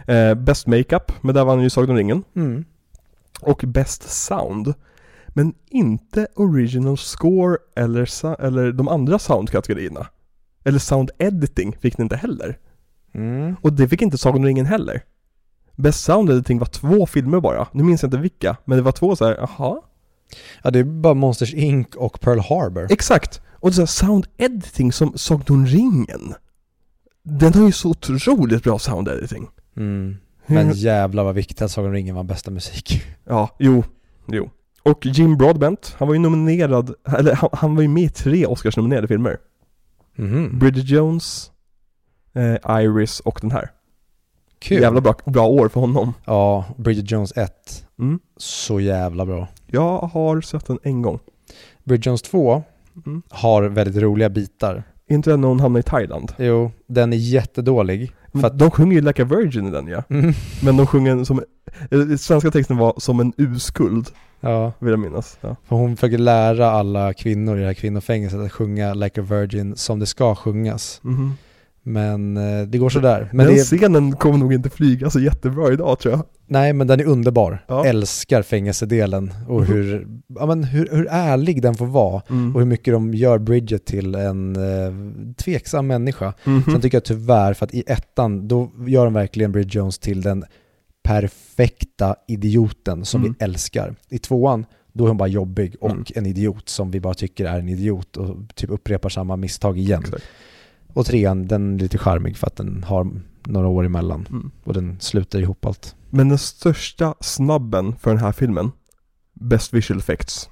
Eh, 0.06 0.35
best 0.35 0.66
Makeup, 0.66 1.12
men 1.20 1.35
där 1.35 1.44
vann 1.44 1.62
ju 1.62 1.70
Sagan 1.70 1.90
om 1.90 1.97
ringen. 1.97 2.22
Mm. 2.36 2.64
Och 3.40 3.64
Best 3.66 4.10
Sound. 4.10 4.74
Men 5.28 5.55
inte 5.70 6.26
Original 6.36 6.98
Score 6.98 7.56
eller, 7.76 8.40
eller 8.44 8.72
de 8.72 8.89
andra 8.89 9.18
soundkategorierna. 9.18 10.06
Eller 10.65 10.78
Sound 10.78 11.11
Editing 11.19 11.77
fick 11.81 11.99
ni 11.99 12.03
inte 12.03 12.16
heller. 12.16 12.59
Mm. 13.15 13.57
Och 13.61 13.73
det 13.73 13.89
fick 13.89 14.03
inte 14.03 14.19
Sagan 14.19 14.41
om 14.41 14.47
ringen 14.47 14.66
heller. 14.66 15.03
Best 15.77 16.05
Sound 16.05 16.31
Editing 16.31 16.59
var 16.59 16.66
två 16.66 17.07
filmer 17.07 17.41
bara. 17.41 17.69
Nu 17.73 17.82
minns 17.85 18.03
jag 18.03 18.07
inte 18.09 18.19
vilka, 18.19 18.57
men 18.65 18.78
det 18.78 18.82
var 18.82 18.93
två 18.93 19.16
så 19.16 19.24
här, 19.24 19.36
jaha? 19.36 19.81
Ja, 20.62 20.70
det 20.70 20.78
är 20.78 20.85
bara 20.85 21.15
Monsters 21.15 21.55
Inc 21.55 21.89
och 21.97 22.20
Pearl 22.20 22.39
Harbor. 22.39 22.86
Exakt! 22.91 23.41
Och 23.53 23.70
det 23.70 23.74
så 23.74 23.82
här, 23.82 23.86
Sound 23.86 24.27
Editing 24.36 24.93
som 24.93 25.12
Sagan 25.19 25.45
om 25.49 25.66
ringen. 25.66 26.35
Den 27.23 27.55
har 27.55 27.66
ju 27.66 27.73
så 27.73 27.91
otroligt 27.91 28.62
bra 28.62 28.78
Sound 28.78 29.09
Editing. 29.09 29.49
Mm. 29.77 30.16
Men 30.47 30.73
jävlar 30.73 31.24
vad 31.24 31.35
viktigt 31.35 31.62
att 31.62 31.70
Sagan 31.70 31.89
om 31.89 31.95
ringen 31.95 32.15
var 32.15 32.24
bästa 32.24 32.51
musik. 32.51 33.03
Ja, 33.27 33.57
jo, 33.59 33.85
jo. 34.27 34.51
Och 34.82 35.07
Jim 35.07 35.36
Broadbent, 35.36 35.95
han 35.99 36.09
var 36.09 36.15
ju 36.15 36.20
nominerad, 36.20 36.95
eller 37.19 37.35
han, 37.35 37.51
han 37.53 37.74
var 37.74 37.82
ju 37.82 37.89
med 37.89 38.03
i 38.03 38.09
tre 38.09 38.47
Oscars-nominerade 38.47 39.09
filmer. 39.09 39.39
Mhm. 40.16 40.59
Bridget 40.59 40.89
Jones, 40.89 41.51
eh, 42.35 42.81
Iris 42.82 43.20
och 43.20 43.39
den 43.43 43.51
här. 43.51 43.70
Kul. 44.59 44.82
Jävla 44.82 45.01
bra, 45.01 45.15
bra 45.24 45.47
år 45.47 45.69
för 45.69 45.81
honom. 45.81 46.12
Ja, 46.24 46.65
Bridget 46.77 47.11
Jones 47.11 47.32
1. 47.36 47.86
Mm. 47.99 48.19
Så 48.36 48.81
jävla 48.81 49.27
bra. 49.27 49.49
Jag 49.66 49.99
har 49.99 50.41
sett 50.41 50.66
den 50.66 50.78
en 50.82 51.03
gång. 51.03 51.19
Bridget 51.85 52.07
Jones 52.07 52.23
2 52.23 52.62
Mm. 53.07 53.23
har 53.31 53.62
väldigt 53.62 54.03
roliga 54.03 54.28
bitar. 54.28 54.82
Inte 55.11 55.31
den 55.31 55.41
när 55.41 55.49
hon 55.49 55.61
hamnar 55.61 55.81
i 55.81 55.82
Thailand. 55.82 56.32
Jo, 56.39 56.70
den 56.86 57.12
är 57.12 57.16
jättedålig. 57.16 58.12
För 58.40 58.47
att, 58.47 58.59
De 58.59 58.70
sjunger 58.70 58.94
ju 58.94 59.01
Like 59.01 59.23
a 59.23 59.24
Virgin 59.24 59.66
i 59.66 59.70
den 59.70 59.86
ja. 59.86 60.02
mm, 60.09 60.32
Men 60.62 60.77
de 60.77 60.86
sjunger 60.86 61.24
som, 61.24 61.43
eller, 61.90 62.16
svenska 62.16 62.51
texten 62.51 62.77
var 62.77 62.94
som 62.98 63.20
en 63.20 63.32
uskuld, 63.36 64.09
ja, 64.40 64.73
vill 64.78 64.90
jag 64.90 64.98
minnas. 65.01 65.39
Ja. 65.40 65.56
för 65.69 65.77
hon 65.77 65.97
försöker 65.97 66.19
lära 66.19 66.70
alla 66.70 67.15
kvinnor 67.15 67.56
i 67.56 67.61
det 67.61 67.66
här 67.66 67.74
kvinnofängelset 67.74 68.40
att 68.40 68.52
sjunga 68.52 68.94
Like 68.94 69.20
a 69.20 69.24
Virgin 69.24 69.77
som 69.77 69.98
det 69.98 70.06
ska 70.06 70.35
sjungas. 70.35 71.01
Mhm. 71.02 71.32
Men 71.86 72.36
eh, 72.36 72.62
det 72.66 72.78
går 72.78 72.90
sådär. 72.90 73.28
Men 73.32 73.47
den 73.47 73.55
det 73.55 73.61
scenen 73.65 74.12
kommer 74.16 74.39
nog 74.39 74.52
inte 74.52 74.70
flyga 74.70 75.11
så 75.11 75.20
jättebra 75.20 75.73
idag 75.73 75.98
tror 75.98 76.15
jag. 76.15 76.24
nej, 76.47 76.73
men 76.73 76.86
den 76.86 77.01
är 77.01 77.05
underbar. 77.05 77.65
Ja. 77.69 77.85
Älskar 77.86 78.43
fängelsedelen 78.43 79.35
och 79.48 79.61
Mhm. 79.61 79.73
hur, 79.73 80.09
ja, 80.35 80.47
men 80.47 80.65
hur, 80.65 80.89
hur 80.93 81.06
ärlig 81.11 81.62
den 81.62 81.74
får 81.74 81.86
vara. 81.86 82.23
Mm. 82.31 82.55
Och 82.55 82.61
hur 82.61 82.66
mycket 82.69 82.94
de 82.94 83.15
gör 83.15 83.39
Bridget 83.39 83.85
till 83.86 84.15
en 84.15 84.56
eh, 84.56 84.93
tveksam 85.36 85.86
människa. 85.86 86.35
Mhm. 86.44 86.62
Sen 86.62 86.81
tycker 86.81 86.97
jag 86.97 87.05
tyvärr, 87.05 87.55
för 87.55 87.65
att 87.66 87.74
i 87.74 87.85
ettan, 87.86 88.48
då 88.48 88.70
gör 88.86 89.05
de 89.05 89.15
verkligen 89.15 89.52
Bridget 89.52 89.74
Jones 89.74 89.98
till 89.98 90.23
den 90.23 90.44
perfekta 91.19 92.16
idioten 92.28 93.05
som 93.05 93.20
Mm. 93.20 93.35
vi 93.39 93.44
älskar. 93.44 93.94
I 94.11 94.19
tvåan, 94.19 94.66
då 94.93 95.05
är 95.05 95.09
hon 95.09 95.16
bara 95.16 95.28
jobbig 95.28 95.77
och 95.81 95.90
Mm. 95.90 96.05
en 96.15 96.27
idiot 96.27 96.69
som 96.69 96.90
vi 96.90 97.01
bara 97.01 97.15
tycker 97.15 97.44
är 97.44 97.59
en 97.59 97.69
idiot 97.69 98.16
och 98.16 98.36
typ 98.55 98.70
upprepar 98.70 99.09
samma 99.09 99.36
misstag 99.36 99.78
igen. 99.78 100.01
Exakt. 100.05 100.23
Och 100.95 101.07
trean, 101.07 101.47
den 101.49 101.75
är 101.75 101.79
lite 101.79 101.99
charmig 101.99 102.37
för 102.37 102.47
att 102.47 102.57
den 102.57 102.83
har 102.85 103.11
några 103.47 103.69
år 103.69 103.85
emellan 103.85 104.27
Mm. 104.31 104.51
och 104.65 104.75
den 104.75 104.97
slutar 105.01 105.39
ihop 105.39 105.65
allt. 105.66 105.95
Men 106.11 106.29
den 106.29 106.39
största 106.39 107.15
snabben 107.21 107.97
för 107.97 108.11
den 108.11 108.19
här 108.21 108.33
filmen, 108.33 108.71
Best 109.33 109.75
Visual 109.75 109.99
Effects, 109.99 110.51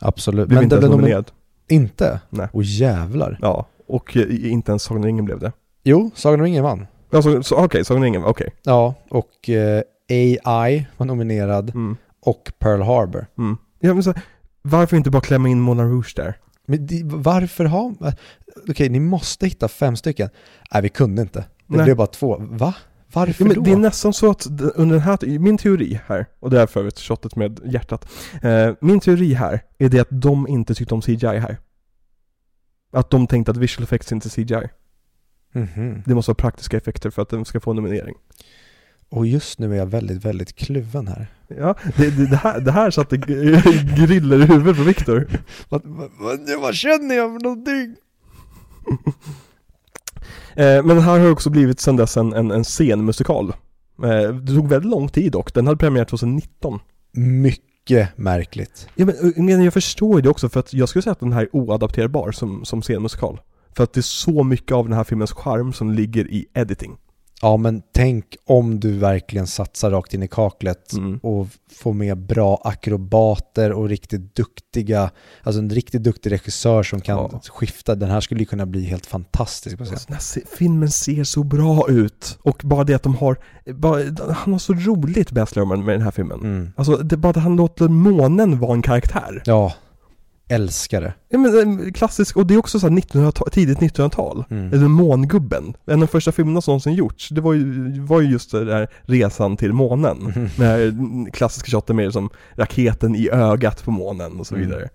Absolut. 0.00 0.48
blev 0.48 0.62
inte 0.62 0.76
ens 0.76 0.90
nominerad. 0.90 1.30
Inte? 1.68 2.20
Nej. 2.30 2.48
Och 2.52 2.62
jävlar. 2.62 3.38
Ja, 3.42 3.66
och 3.86 4.16
inte 4.16 4.72
ens 4.72 4.82
Sagan 4.82 5.00
om 5.02 5.06
ringen 5.06 5.24
blev 5.24 5.38
det. 5.38 5.52
Jo, 5.84 6.10
Sagan 6.14 6.40
om 6.40 6.44
ringen 6.44 6.64
vann. 6.64 6.86
Alltså, 7.12 7.42
så, 7.42 7.56
okej, 7.56 7.84
Sagan 7.84 7.98
om 7.98 8.04
ringen, 8.04 8.24
okej. 8.24 8.50
Ja, 8.62 8.94
och 9.10 9.48
eh, 9.48 9.82
AI 10.44 10.86
var 10.96 11.06
nominerad 11.06 11.70
Mm. 11.70 11.96
och 12.20 12.52
Pearl 12.58 12.82
Harbor. 12.82 13.26
Mm. 13.38 13.56
Ja, 13.80 13.94
men 13.94 14.02
så, 14.02 14.14
varför 14.62 14.96
inte 14.96 15.10
bara 15.10 15.22
klämma 15.22 15.48
in 15.48 15.60
Moulin 15.60 15.88
Rouge 15.90 16.12
där? 16.16 16.34
Men 16.70 16.86
de, 16.86 17.02
varför 17.04 17.64
har... 17.64 17.94
Okej, 18.68 18.88
ni 18.88 19.00
måste 19.00 19.46
hitta 19.46 19.68
fem 19.68 19.96
stycken. 19.96 20.28
Nej, 20.72 20.82
vi 20.82 20.88
kunde 20.88 21.22
inte. 21.22 21.38
Det 21.66 21.76
Nej. 21.76 21.84
blev 21.84 21.96
bara 21.96 22.06
två. 22.06 22.36
Va? 22.40 22.74
Varför 23.12 23.44
Ja, 23.44 23.48
men 23.48 23.56
då? 23.56 23.62
det 23.62 23.72
är 23.72 23.76
nästan 23.76 24.12
så 24.12 24.30
att 24.30 24.46
under 24.74 24.94
den 24.94 25.00
här, 25.00 25.38
min 25.38 25.58
teori 25.58 26.00
här, 26.06 26.26
och 26.40 26.50
det 26.50 26.60
är 26.60 26.66
för 26.66 26.80
övrigt 26.80 26.98
shottet 26.98 27.36
med 27.36 27.60
hjärtat. 27.64 28.08
Eh, 28.42 28.72
min 28.80 29.00
teori 29.00 29.34
här 29.34 29.62
är 29.78 29.88
det 29.88 30.00
att 30.00 30.08
de 30.10 30.48
inte 30.48 30.74
tyckte 30.74 30.94
om 30.94 31.00
CGI 31.02 31.26
här. 31.38 31.58
Att 32.92 33.10
de 33.10 33.26
tänkte 33.26 33.50
att 33.50 33.56
visual 33.56 33.84
effects 33.84 34.12
inte 34.12 34.28
är 34.28 34.30
CGI. 34.30 34.68
Mhm. 35.52 36.02
Det 36.06 36.14
måste 36.14 36.30
vara 36.30 36.34
praktiska 36.34 36.76
effekter 36.76 37.10
för 37.10 37.22
att 37.22 37.28
den 37.28 37.44
ska 37.44 37.60
få 37.60 37.72
vad 37.72 38.10
Och 39.08 39.26
just 39.26 39.58
nu 39.58 39.72
är 39.72 39.76
jag 39.76 39.86
väldigt, 39.86 40.24
väldigt 40.24 40.56
kluven 40.56 41.08
här. 41.08 41.26
Ja, 41.58 41.74
det, 41.96 42.10
det, 42.10 42.26
det, 42.26 42.36
här, 42.36 42.60
det 42.60 42.72
här 42.72 42.90
satte 42.90 43.16
griller 43.96 44.42
i 44.42 44.44
huvudet 44.44 44.76
på 44.76 44.82
Viktor. 44.82 45.28
Vad, 45.68 45.82
vad, 45.84 46.10
vad, 46.20 46.60
vad 46.60 46.74
känner 46.74 47.14
jag 47.14 47.32
för 47.32 47.44
någonting? 47.44 47.96
Eh, 50.56 50.84
men 50.84 50.96
det 50.96 51.02
här 51.02 51.18
har 51.18 51.30
också 51.30 51.50
blivit 51.50 51.80
sedan 51.80 51.96
dess 51.96 52.16
en, 52.16 52.32
en, 52.32 52.50
en 52.50 52.64
scenmusikal. 52.64 53.52
Eh, 54.02 54.34
det 54.34 54.54
tog 54.54 54.68
väldigt 54.68 54.90
lång 54.90 55.08
tid 55.08 55.32
dock, 55.32 55.54
den 55.54 55.66
hade 55.66 55.78
premiär 55.78 56.04
2019. 56.04 56.78
Mycket 57.12 58.18
märkligt. 58.18 58.88
Ja, 58.94 59.06
men, 59.06 59.14
eh, 59.14 59.42
men 59.42 59.64
jag 59.64 59.72
förstår 59.72 60.16
ju 60.16 60.22
det 60.22 60.28
också 60.28 60.48
för 60.48 60.60
att 60.60 60.72
jag 60.72 60.88
skulle 60.88 61.02
säga 61.02 61.12
att 61.12 61.20
den 61.20 61.32
här 61.32 61.42
är 61.42 61.56
oadapterbar 61.56 62.32
som, 62.32 62.64
som 62.64 62.82
scenmusikal. 62.82 63.40
För 63.76 63.84
att 63.84 63.92
det 63.92 64.00
är 64.00 64.02
så 64.02 64.44
mycket 64.44 64.72
av 64.72 64.88
den 64.88 64.96
här 64.96 65.04
filmens 65.04 65.32
charm 65.32 65.72
som 65.72 65.92
ligger 65.92 66.28
i 66.28 66.46
editing. 66.54 66.96
Ja, 67.42 67.56
men 67.56 67.82
tänk 67.92 68.36
om 68.46 68.80
du 68.80 68.92
verkligen 68.98 69.46
satsar 69.46 69.90
rakt 69.90 70.14
in 70.14 70.22
i 70.22 70.28
kaklet 70.28 70.92
Mm. 70.92 71.18
och 71.22 71.46
får 71.72 71.92
med 71.92 72.18
bra 72.18 72.60
akrobater 72.64 73.72
och 73.72 73.88
riktigt 73.88 74.34
duktiga, 74.36 75.10
alltså 75.42 75.58
en 75.60 75.70
riktigt 75.70 76.02
duktig 76.02 76.32
regissör 76.32 76.82
som 76.82 77.00
kan 77.00 77.16
Ja. 77.16 77.40
skifta. 77.48 77.94
Den 77.94 78.10
här 78.10 78.20
skulle 78.20 78.40
ju 78.40 78.46
kunna 78.46 78.66
bli 78.66 78.84
helt 78.84 79.06
fantastisk 79.06 79.78
på. 79.78 79.84
Alltså, 79.84 80.40
filmen 80.58 80.90
ser 80.90 81.24
så 81.24 81.42
bra 81.44 81.88
ut. 81.88 82.38
Och 82.42 82.60
bara 82.64 82.84
det 82.84 82.94
att 82.94 83.02
de 83.02 83.14
har, 83.14 83.36
bara, 83.74 84.02
han 84.34 84.52
har 84.52 84.58
så 84.58 84.72
roligt 84.72 85.30
Baz 85.30 85.56
med 85.56 85.88
den 85.88 86.02
här 86.02 86.10
filmen. 86.10 86.40
Mm. 86.40 86.72
Alltså 86.76 86.96
det 86.96 87.16
bara 87.16 87.30
att 87.30 87.36
han 87.36 87.56
låter 87.56 87.88
månen 87.88 88.58
vara 88.58 88.72
en 88.72 88.82
karaktär. 88.82 89.42
Ja, 89.46 89.72
älskar 90.50 91.00
det. 91.00 91.14
Ja 91.28 91.38
men 91.38 91.80
eh, 91.86 91.92
klassisk, 91.92 92.36
och 92.36 92.46
det 92.46 92.54
är 92.54 92.58
också 92.58 92.80
så 92.80 92.88
här 92.88 92.98
1900 92.98 93.32
tidigt 93.52 93.78
1900-tal. 93.78 94.44
Mm. 94.50 94.72
Eller 94.72 94.88
Mångubben. 94.88 95.74
En 95.86 95.92
av 95.94 96.00
de 96.00 96.06
första 96.06 96.32
filmerna 96.32 96.60
som 96.60 96.72
någonsin 96.72 96.94
gjorts. 96.94 97.28
Det 97.28 97.40
var 97.40 97.52
ju, 97.52 98.00
var 98.00 98.20
ju 98.20 98.28
just 98.30 98.50
det 98.50 98.64
där 98.64 98.88
resan 99.02 99.56
till 99.56 99.72
månen. 99.72 100.16
Mhm. 100.18 100.48
Den 100.56 100.66
här 100.66 101.30
klassiska 101.30 101.70
shoten 101.70 101.96
med 101.96 102.12
som 102.12 102.30
raketen 102.54 103.14
i 103.16 103.28
ögat 103.30 103.84
på 103.84 103.90
månen 103.90 104.40
och 104.40 104.46
så 104.46 104.54
Mm. 104.54 104.68
vidare. 104.68 104.88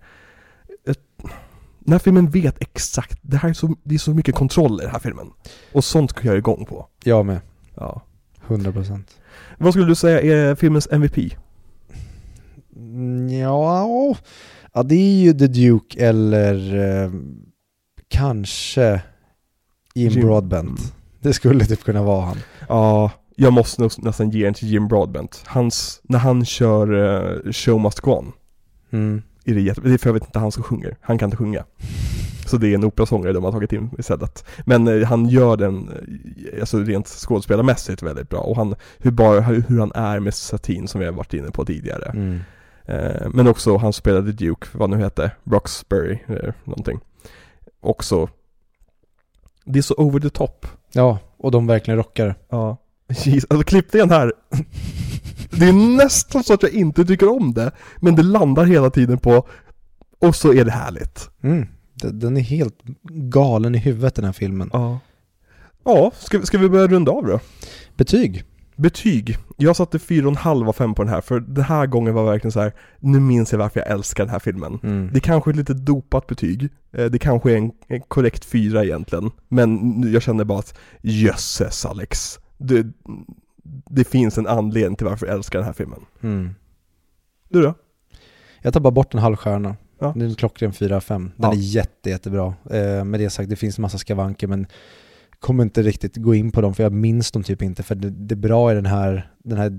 Ett- 0.88 0.98
Den 1.78 1.92
här 1.92 1.98
filmen 1.98 2.30
vet 2.30 2.62
exakt, 2.62 3.18
det 3.22 3.36
här 3.36 3.48
är 3.48 3.52
så, 3.52 3.74
det 3.82 3.94
är 3.94 3.98
så 3.98 4.10
mycket 4.10 4.34
kontroll 4.34 4.80
i 4.80 4.84
den 4.84 4.92
här 4.92 4.98
filmen. 4.98 5.26
Och 5.72 5.84
sånt 5.84 6.12
kan 6.12 6.26
jag 6.28 6.38
igång 6.38 6.64
på. 6.66 6.86
Jag 7.04 7.26
med, 7.26 7.40
Ja. 7.76 8.02
100%. 8.46 9.00
Vad 9.58 9.72
skulle 9.72 9.86
du 9.86 9.94
säga 9.94 10.20
är 10.20 10.54
filmens 10.54 10.88
MVP? 10.90 11.36
Mm, 12.76 13.28
Ja, 13.28 14.16
ja, 14.76 14.82
det 14.82 14.94
är 14.94 15.22
ju 15.24 15.32
The 15.32 15.46
Duke 15.46 16.06
eller 16.06 16.76
eh, 17.04 17.10
kanske 18.08 19.02
Jim, 19.94 20.12
Jim- 20.12 20.20
Broadbent. 20.26 20.78
Mm. 20.78 20.90
Det 21.20 21.32
skulle 21.32 21.64
typ 21.64 21.84
kunna 21.84 22.02
vara 22.02 22.24
han. 22.24 22.36
Ja, 22.68 23.10
jag 23.36 23.52
måste 23.52 23.82
nog 23.82 23.92
nästan 23.98 24.30
ge 24.30 24.44
en 24.44 24.54
till 24.54 24.68
Jim 24.68 24.88
Broadbent. 24.88 25.42
Hans, 25.46 26.00
när 26.04 26.18
han 26.18 26.44
kör 26.44 26.92
eh, 27.44 27.52
Show 27.52 27.80
Must 27.80 28.00
Go 28.00 28.10
On. 28.10 28.32
Mm. 28.90 29.22
Är 29.44 29.54
det, 29.54 29.60
jätte... 29.60 29.80
det 29.80 29.94
är 29.94 29.98
för 29.98 30.08
jag 30.08 30.14
vet 30.14 30.26
inte 30.26 30.38
han 30.38 30.52
som 30.52 30.62
sjunger, 30.62 30.96
han 31.00 31.18
kan 31.18 31.26
inte 31.26 31.36
sjunga. 31.36 31.64
Så 32.46 32.56
det 32.56 32.68
är 32.68 32.74
en 32.74 32.84
operasångare 32.84 33.32
de 33.32 33.44
har 33.44 33.52
tagit 33.52 33.72
in 33.72 33.90
istället. 33.98 34.44
Men 34.64 34.88
eh, 34.88 35.06
han 35.08 35.28
gör 35.28 35.56
den, 35.56 35.88
eh, 35.88 36.60
alltså 36.60 36.78
rent 36.78 37.06
skådespelarmässigt 37.06 38.02
väldigt 38.02 38.28
bra. 38.28 38.40
Och 38.40 38.56
han, 38.56 38.74
hur, 38.98 39.10
bara, 39.10 39.40
hur 39.40 39.78
han 39.78 39.92
är 39.94 40.20
med 40.20 40.34
satin 40.34 40.88
som 40.88 41.00
vi 41.00 41.06
har 41.06 41.12
varit 41.12 41.34
inne 41.34 41.50
på 41.50 41.64
tidigare. 41.64 42.10
Mm. 42.10 42.40
Eh, 42.86 43.28
men 43.30 43.46
också 43.46 43.76
han 43.76 43.92
spelade 43.92 44.32
Duke, 44.32 44.66
vad 44.72 44.90
nu 44.90 44.96
heter, 44.96 45.30
Roxbury, 45.44 46.18
eh, 46.28 46.54
någonting. 46.64 47.00
Också, 47.80 48.28
det 49.64 49.78
är 49.78 49.82
så 49.82 49.94
over 49.94 50.20
the 50.20 50.30
top. 50.30 50.66
Ja, 50.92 51.18
och 51.36 51.50
de 51.50 51.66
verkligen 51.66 51.98
rockar. 51.98 52.34
Ja. 52.48 52.76
Jeez, 53.08 53.46
alltså 53.50 53.64
klippningen 53.64 54.10
här. 54.10 54.32
Det 55.50 55.68
är 55.68 55.96
nästan 55.96 56.44
så 56.44 56.54
att 56.54 56.62
jag 56.62 56.72
inte 56.72 57.04
tycker 57.04 57.28
om 57.28 57.54
det. 57.54 57.72
Men 57.96 58.16
det 58.16 58.22
landar 58.22 58.64
hela 58.64 58.90
tiden 58.90 59.18
på, 59.18 59.46
och 60.18 60.36
så 60.36 60.52
är 60.52 60.64
det 60.64 60.70
härligt. 60.70 61.30
Mm. 61.42 61.66
Den 61.94 62.36
är 62.36 62.40
helt 62.40 62.82
galen 63.10 63.74
i 63.74 63.78
huvudet 63.78 64.14
den 64.14 64.24
här 64.24 64.32
filmen. 64.32 64.70
Ja. 64.72 64.98
Ja, 65.84 66.12
ska, 66.18 66.42
ska 66.42 66.58
vi 66.58 66.68
börja 66.68 66.86
runda 66.86 67.12
av 67.12 67.26
då? 67.26 67.40
Betyg? 67.96 68.44
Betyg. 68.76 69.36
Jag 69.56 69.76
satte 69.76 69.98
4,5 69.98 70.68
av 70.68 70.72
5 70.72 70.94
på 70.94 71.02
den 71.02 71.12
här, 71.12 71.20
för 71.20 71.40
den 71.40 71.64
här 71.64 71.86
gången 71.86 72.14
var 72.14 72.24
verkligen 72.24 72.52
så 72.52 72.60
här. 72.60 72.72
nu 73.00 73.20
minns 73.20 73.52
jag 73.52 73.58
varför 73.58 73.80
jag 73.80 73.90
älskar 73.90 74.24
den 74.24 74.32
här 74.32 74.38
filmen. 74.38 74.78
Mm. 74.82 75.10
Det 75.12 75.20
kanske 75.20 75.50
är 75.50 75.52
ett 75.52 75.56
lite 75.56 75.74
dopat 75.74 76.26
betyg, 76.26 76.68
Eh, 76.92 77.04
det 77.06 77.18
kanske 77.18 77.52
är 77.52 77.56
en, 77.56 77.72
en 77.88 78.00
korrekt 78.00 78.44
fyra 78.44 78.84
egentligen, 78.84 79.30
men 79.48 80.02
jag 80.12 80.22
känner 80.22 80.44
bara 80.44 80.58
att 80.58 80.78
jösses 81.02 81.86
Alex, 81.86 82.38
det, 82.58 82.86
det 83.90 84.04
finns 84.04 84.38
en 84.38 84.46
anledning 84.46 84.96
till 84.96 85.06
varför 85.06 85.26
jag 85.26 85.34
älskar 85.36 85.58
den 85.58 85.66
här 85.66 85.72
filmen. 85.72 86.00
Mm. 86.22 86.50
Du 87.48 87.62
då? 87.62 87.74
Jag 88.62 88.72
tar 88.72 88.80
bara 88.80 88.90
bort 88.90 89.14
en 89.14 89.20
halv 89.20 89.36
stjärna. 89.36 89.76
Ja. 89.98 90.12
Det 90.16 90.24
är 90.24 90.28
en 90.28 90.34
klockren 90.34 90.72
4-5. 90.72 91.08
Den 91.18 91.32
Ja. 91.36 91.52
är 91.52 91.56
jätte, 91.56 92.10
jättebra. 92.10 92.54
Eh, 92.70 93.04
med 93.04 93.20
det 93.20 93.30
sagt, 93.30 93.50
det 93.50 93.56
finns 93.56 93.78
en 93.78 93.82
massa 93.82 93.98
skavanker 93.98 94.46
men 94.46 94.66
kommer 95.40 95.62
inte 95.62 95.82
riktigt 95.82 96.16
gå 96.16 96.34
in 96.34 96.52
på 96.52 96.60
dem 96.60 96.74
för 96.74 96.82
jag 96.82 96.92
minns 96.92 97.30
dem 97.30 97.42
typ 97.42 97.62
inte. 97.62 97.82
För 97.82 97.94
det, 97.94 98.10
det 98.10 98.34
är 98.34 98.36
bra 98.36 98.72
i 98.72 98.74
den 98.74 98.86
här, 98.86 99.30
den 99.44 99.58
här 99.58 99.72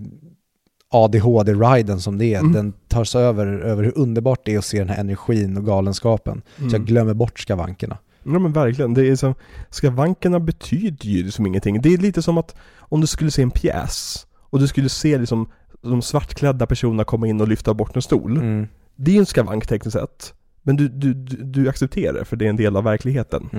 ADHD-riden 0.89 1.99
som 1.99 2.17
det 2.17 2.33
är. 2.33 2.39
Mm. 2.39 2.53
Den 2.53 2.73
tar 2.87 3.03
sig 3.03 3.23
över, 3.23 3.47
över 3.47 3.83
hur 3.83 3.97
underbart 3.97 4.41
det 4.45 4.53
är 4.53 4.57
att 4.57 4.65
se 4.65 4.79
den 4.79 4.89
här 4.89 4.99
energin 4.99 5.57
och 5.57 5.65
galenskapen. 5.65 6.41
Så 6.57 6.75
jag 6.75 6.85
glömmer 6.85 7.13
bort 7.13 7.39
skavankerna. 7.39 7.97
Ja 8.23 8.39
men 8.39 8.53
verkligen, 8.53 8.93
det 8.93 9.07
är 9.07 9.15
som, 9.15 9.35
skavankerna 9.69 10.39
betyder 10.39 11.05
ju 11.05 11.23
liksom 11.23 11.45
ingenting. 11.45 11.81
Det 11.81 11.93
är 11.93 11.97
lite 11.97 12.21
som 12.21 12.37
att 12.37 12.55
om 12.79 13.01
du 13.01 13.07
skulle 13.07 13.31
se 13.31 13.41
en 13.41 13.51
pjäs 13.51 14.27
och 14.49 14.59
du 14.59 14.67
skulle 14.67 14.89
se 14.89 15.17
liksom 15.17 15.49
de 15.81 16.01
svartklädda 16.01 16.65
personerna 16.65 17.03
komma 17.03 17.27
in 17.27 17.41
och 17.41 17.47
lyfta 17.47 17.73
bort 17.73 17.95
en 17.95 18.01
stol. 18.01 18.37
Mm. 18.37 18.67
Det 18.95 19.11
är 19.11 19.13
ju 19.13 19.19
en 19.19 19.25
skavank 19.25 19.67
tekniskt 19.67 19.97
sett. 19.97 20.33
Men 20.61 20.75
du, 20.75 20.87
du, 20.87 21.13
du, 21.13 21.43
du 21.43 21.69
accepterar 21.69 22.13
det 22.13 22.25
för 22.25 22.35
det 22.35 22.45
är 22.45 22.49
en 22.49 22.55
del 22.55 22.75
av 22.75 22.83
verkligheten. 22.83 23.49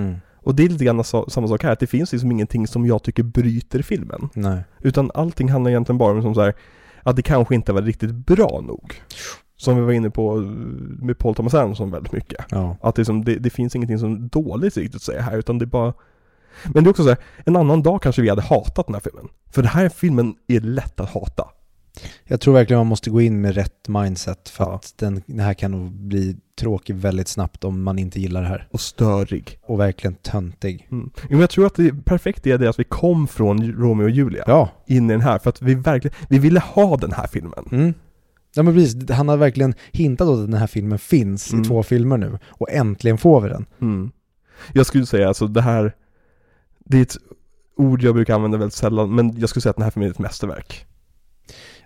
Och 0.49 0.55
det 0.55 0.63
är 0.63 0.69
lite 0.69 0.85
grann 0.85 1.03
så, 1.03 1.29
samma 1.29 1.47
sak 1.47 1.63
här, 1.63 1.71
att 1.71 1.79
det 1.79 1.87
finns 1.87 2.11
liksom 2.11 2.31
ingenting 2.31 2.67
som 2.67 2.85
jag 2.85 3.03
tycker 3.03 3.23
bryter 3.23 3.81
filmen. 3.81 4.29
Nej. 4.33 4.63
Utan 4.79 5.11
allting 5.13 5.49
handlar 5.49 5.71
egentligen 5.71 5.97
bara 5.97 6.13
om 6.13 6.21
som 6.21 6.35
så 6.35 6.41
här, 6.41 6.53
att 7.03 7.15
det 7.15 7.21
kanske 7.21 7.55
inte 7.55 7.73
var 7.73 7.81
riktigt 7.81 8.11
bra 8.11 8.61
nog. 8.67 8.93
Som 9.57 9.75
vi 9.75 9.81
var 9.81 9.91
inne 9.91 10.09
på 10.09 10.35
med 11.01 11.17
Paul 11.17 11.35
Thomas 11.35 11.53
Anderson 11.53 11.91
väldigt 11.91 12.11
mycket. 12.11 12.45
Ja. 12.49 12.77
Att 12.81 12.95
det, 12.95 13.05
som, 13.05 13.23
det, 13.25 13.35
det 13.35 13.49
finns 13.49 13.75
ingenting 13.75 13.99
som 13.99 14.13
är 14.13 14.17
dåligt 14.17 14.77
riktigt 14.77 14.95
att 14.95 15.01
säga 15.01 15.21
här, 15.21 15.37
utan 15.37 15.57
det 15.57 15.65
är 15.65 15.67
bara 15.67 15.93
Men 16.63 16.83
det 16.83 16.87
är 16.87 16.91
också 16.91 17.03
så 17.03 17.09
här, 17.09 17.17
en 17.45 17.55
annan 17.55 17.83
dag 17.83 18.01
kanske 18.01 18.21
vi 18.21 18.29
hade 18.29 18.41
hatat 18.41 18.85
den 18.85 18.95
här 18.95 19.01
filmen. 19.01 19.27
För 19.51 19.61
den 19.61 19.71
här 19.71 19.89
filmen 19.89 20.35
är 20.47 20.59
lätt 20.59 20.99
att 20.99 21.09
hata. 21.09 21.47
Jag 22.23 22.41
tror 22.41 22.53
verkligen 22.53 22.77
man 22.79 22.87
måste 22.87 23.09
gå 23.09 23.21
in 23.21 23.41
med 23.41 23.55
rätt 23.55 23.87
mindset 23.87 24.49
för 24.49 24.63
Ja. 24.63 24.75
att 24.75 24.93
den, 24.97 25.21
den 25.25 25.39
här 25.39 25.53
kan 25.53 25.71
nog 25.71 25.91
bli 25.91 26.35
tråkig 26.59 26.95
väldigt 26.95 27.27
snabbt 27.27 27.63
om 27.63 27.83
man 27.83 27.99
inte 27.99 28.19
gillar 28.21 28.41
det 28.41 28.47
här. 28.47 28.67
Och 28.71 28.81
störig. 28.81 29.59
Och 29.63 29.79
verkligen 29.79 30.15
töntig. 30.15 30.87
Mm. 30.91 31.09
Jo, 31.15 31.27
men 31.29 31.39
jag 31.39 31.49
tror 31.49 31.65
att 31.65 31.75
det 31.75 32.05
perfekta 32.05 32.49
är 32.49 32.57
det 32.57 32.69
att 32.69 32.79
vi 32.79 32.83
kom 32.83 33.27
från 33.27 33.71
Romeo 33.73 34.03
och 34.03 34.09
Julia 34.09 34.43
Ja. 34.47 34.69
in 34.87 35.09
i 35.09 35.13
den 35.13 35.21
här, 35.21 35.39
för 35.39 35.49
att 35.49 35.61
vi 35.61 35.75
verkligen, 35.75 36.15
vi 36.29 36.39
ville 36.39 36.59
ha 36.59 36.97
den 36.97 37.11
här 37.13 37.27
filmen. 37.27 37.65
Mm. 37.71 37.93
Ja 38.55 38.63
men 38.63 38.73
precis, 38.73 39.09
han 39.09 39.27
har 39.29 39.37
verkligen 39.37 39.73
hintat 39.91 40.27
åt 40.27 40.39
att 40.39 40.51
den 40.51 40.59
här 40.59 40.67
filmen 40.67 40.99
finns 40.99 41.51
Mm. 41.53 41.61
i 41.63 41.67
två 41.67 41.83
filmer 41.83 42.17
nu. 42.17 42.37
Och 42.47 42.71
äntligen 42.71 43.17
får 43.17 43.41
vi 43.41 43.49
den. 43.49 43.65
Mm. 43.81 44.11
Jag 44.73 44.85
skulle 44.85 45.05
säga 45.05 45.27
alltså 45.27 45.47
det 45.47 45.61
här, 45.61 45.95
det 46.85 46.97
är 46.97 47.01
ett 47.01 47.17
ord 47.77 48.03
jag 48.03 48.15
brukar 48.15 48.35
använda 48.35 48.57
väldigt 48.57 48.73
sällan, 48.73 49.15
men 49.15 49.39
jag 49.39 49.49
skulle 49.49 49.61
säga 49.61 49.69
att 49.71 49.75
den 49.75 49.83
här 49.83 49.91
filmen 49.91 50.07
är 50.09 50.11
ett 50.13 50.19
mästerverk. 50.19 50.85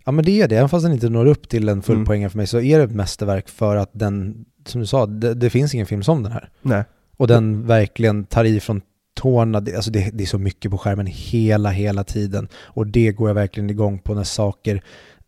Ja 0.03 0.11
men 0.11 0.25
det 0.25 0.41
är 0.41 0.47
det, 0.47 0.55
även 0.57 0.69
fast 0.69 0.83
den 0.85 0.93
inte 0.93 1.09
når 1.09 1.25
upp 1.25 1.49
till 1.49 1.69
en 1.69 1.81
full 1.81 1.95
Mm. 1.95 2.05
poäng 2.05 2.29
för 2.29 2.37
mig 2.37 2.47
så 2.47 2.59
är 2.61 2.77
det 2.77 2.83
ett 2.83 2.95
mästerverk 2.95 3.49
för 3.49 3.75
att 3.75 3.89
den, 3.93 4.45
som 4.65 4.81
du 4.81 4.87
sa, 4.87 5.05
det, 5.05 5.33
det 5.33 5.49
finns 5.49 5.73
ingen 5.73 5.85
film 5.85 6.03
som 6.03 6.23
den 6.23 6.31
här. 6.31 6.49
Nej. 6.61 6.83
Och 7.17 7.27
den 7.27 7.67
verkligen 7.67 8.23
tar 8.25 8.43
i 8.45 8.59
från 8.59 8.81
tårna, 9.15 9.59
det, 9.59 9.75
alltså 9.75 9.91
det, 9.91 10.09
det 10.13 10.23
är 10.23 10.27
så 10.27 10.37
mycket 10.37 10.71
på 10.71 10.77
skärmen 10.77 11.05
hela, 11.09 11.69
hela 11.69 12.03
tiden. 12.03 12.47
Och 12.55 12.87
det 12.87 13.11
går 13.11 13.29
jag 13.29 13.35
verkligen 13.35 13.69
igång 13.69 13.99
på 13.99 14.13
när 14.13 14.23
saker, 14.23 14.81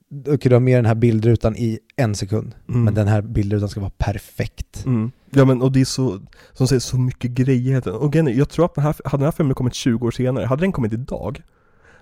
du 0.09 0.53
har 0.53 0.59
med 0.59 0.77
den 0.77 0.85
här 0.85 0.95
bildrutan 0.95 1.55
i 1.55 1.79
en 1.95 2.15
sekund, 2.15 2.55
Mm. 2.69 2.83
men 2.83 2.93
den 2.93 3.07
här 3.07 3.21
bildrutan 3.21 3.69
ska 3.69 3.79
vara 3.79 3.91
perfekt. 3.97 4.85
Mm. 4.85 5.11
Ja 5.29 5.45
men 5.45 5.61
och 5.61 5.71
det 5.71 5.81
är 5.81 5.85
så, 5.85 6.19
som 6.53 6.67
säger 6.67 6.79
så 6.79 6.97
mycket 6.97 7.31
grejer. 7.31 7.87
Och 7.87 8.15
jag 8.15 8.49
tror 8.49 8.65
att 8.65 8.75
den 8.75 8.83
här, 8.83 8.95
hade 9.05 9.21
den 9.21 9.25
här 9.25 9.31
filmen 9.31 9.55
kommit 9.55 9.73
20 9.73 10.07
år 10.07 10.11
senare, 10.11 10.45
hade 10.45 10.61
den 10.63 10.71
kommit 10.71 10.93
idag, 10.93 11.41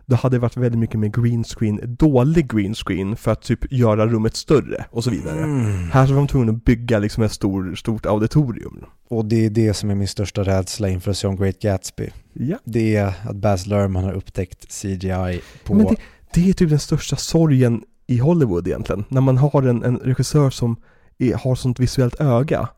då 0.05 0.15
hade 0.15 0.35
det 0.35 0.39
varit 0.39 0.57
väldigt 0.57 0.79
mycket 0.79 0.99
med 0.99 1.15
green 1.15 1.43
screen, 1.43 1.79
dålig 1.99 2.51
green 2.51 2.75
screen 2.75 3.15
för 3.15 3.31
att 3.31 3.41
typ 3.41 3.71
göra 3.71 4.07
rummet 4.07 4.35
större 4.35 4.85
och 4.91 5.03
så 5.03 5.09
vidare. 5.09 5.43
Mm. 5.43 5.91
Här 5.91 6.07
så 6.07 6.13
var 6.13 6.19
de 6.19 6.27
tvungna 6.27 6.51
att 6.51 6.65
bygga 6.65 6.99
liksom 6.99 7.23
ett 7.23 7.31
stor, 7.31 7.75
stort 7.75 8.05
auditorium. 8.05 8.85
Och 9.09 9.25
det 9.25 9.45
är 9.45 9.49
det 9.49 9.73
som 9.73 9.89
är 9.89 9.95
min 9.95 10.07
största 10.07 10.43
rädsla 10.43 10.89
inför 10.89 11.11
att 11.11 11.17
se 11.17 11.27
om 11.27 11.35
Great 11.35 11.59
Gatsby. 11.59 12.09
Ja. 12.33 12.57
Det 12.63 12.95
är 12.95 13.13
att 13.23 13.35
Baz 13.35 13.67
Luhrmann 13.67 14.03
har 14.03 14.13
upptäckt 14.13 14.81
CGI 14.81 15.41
på... 15.63 15.73
Men 15.73 15.85
det, 15.85 15.95
det 16.33 16.49
är 16.49 16.53
typ 16.53 16.69
den 16.69 16.79
största 16.79 17.15
sorgen 17.15 17.83
i 18.07 18.17
Hollywood 18.17 18.67
egentligen. 18.67 19.03
När 19.09 19.21
man 19.21 19.37
har 19.37 19.63
en, 19.63 19.83
en 19.83 19.97
regissör 19.97 20.49
som 20.49 20.75
är, 21.17 21.33
har 21.33 21.55
sånt 21.55 21.79
visuellt 21.79 22.21
öga. 22.21 22.69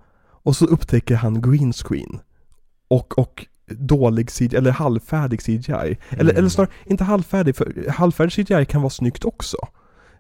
Och 0.46 0.56
så 0.56 0.66
upptäcker 0.66 1.16
han 1.16 1.42
green 1.42 1.74
screen. 1.74 2.20
Och, 2.88 3.20
och 3.20 3.46
dålig 3.68 4.30
CGI, 4.32 4.56
eller 4.56 4.72
halvfärdig 4.72 5.42
CGI. 5.42 5.98
Eller, 6.10 6.32
Mm. 6.32 6.36
eller 6.38 6.50
snarare, 6.50 6.72
inte 6.86 7.04
halvfärdig, 7.04 7.56
för 7.56 7.90
halvfärdig 7.90 8.32
CGI 8.34 8.66
kan 8.66 8.82
vara 8.82 8.90
snyggt 8.90 9.26
också. 9.26 9.58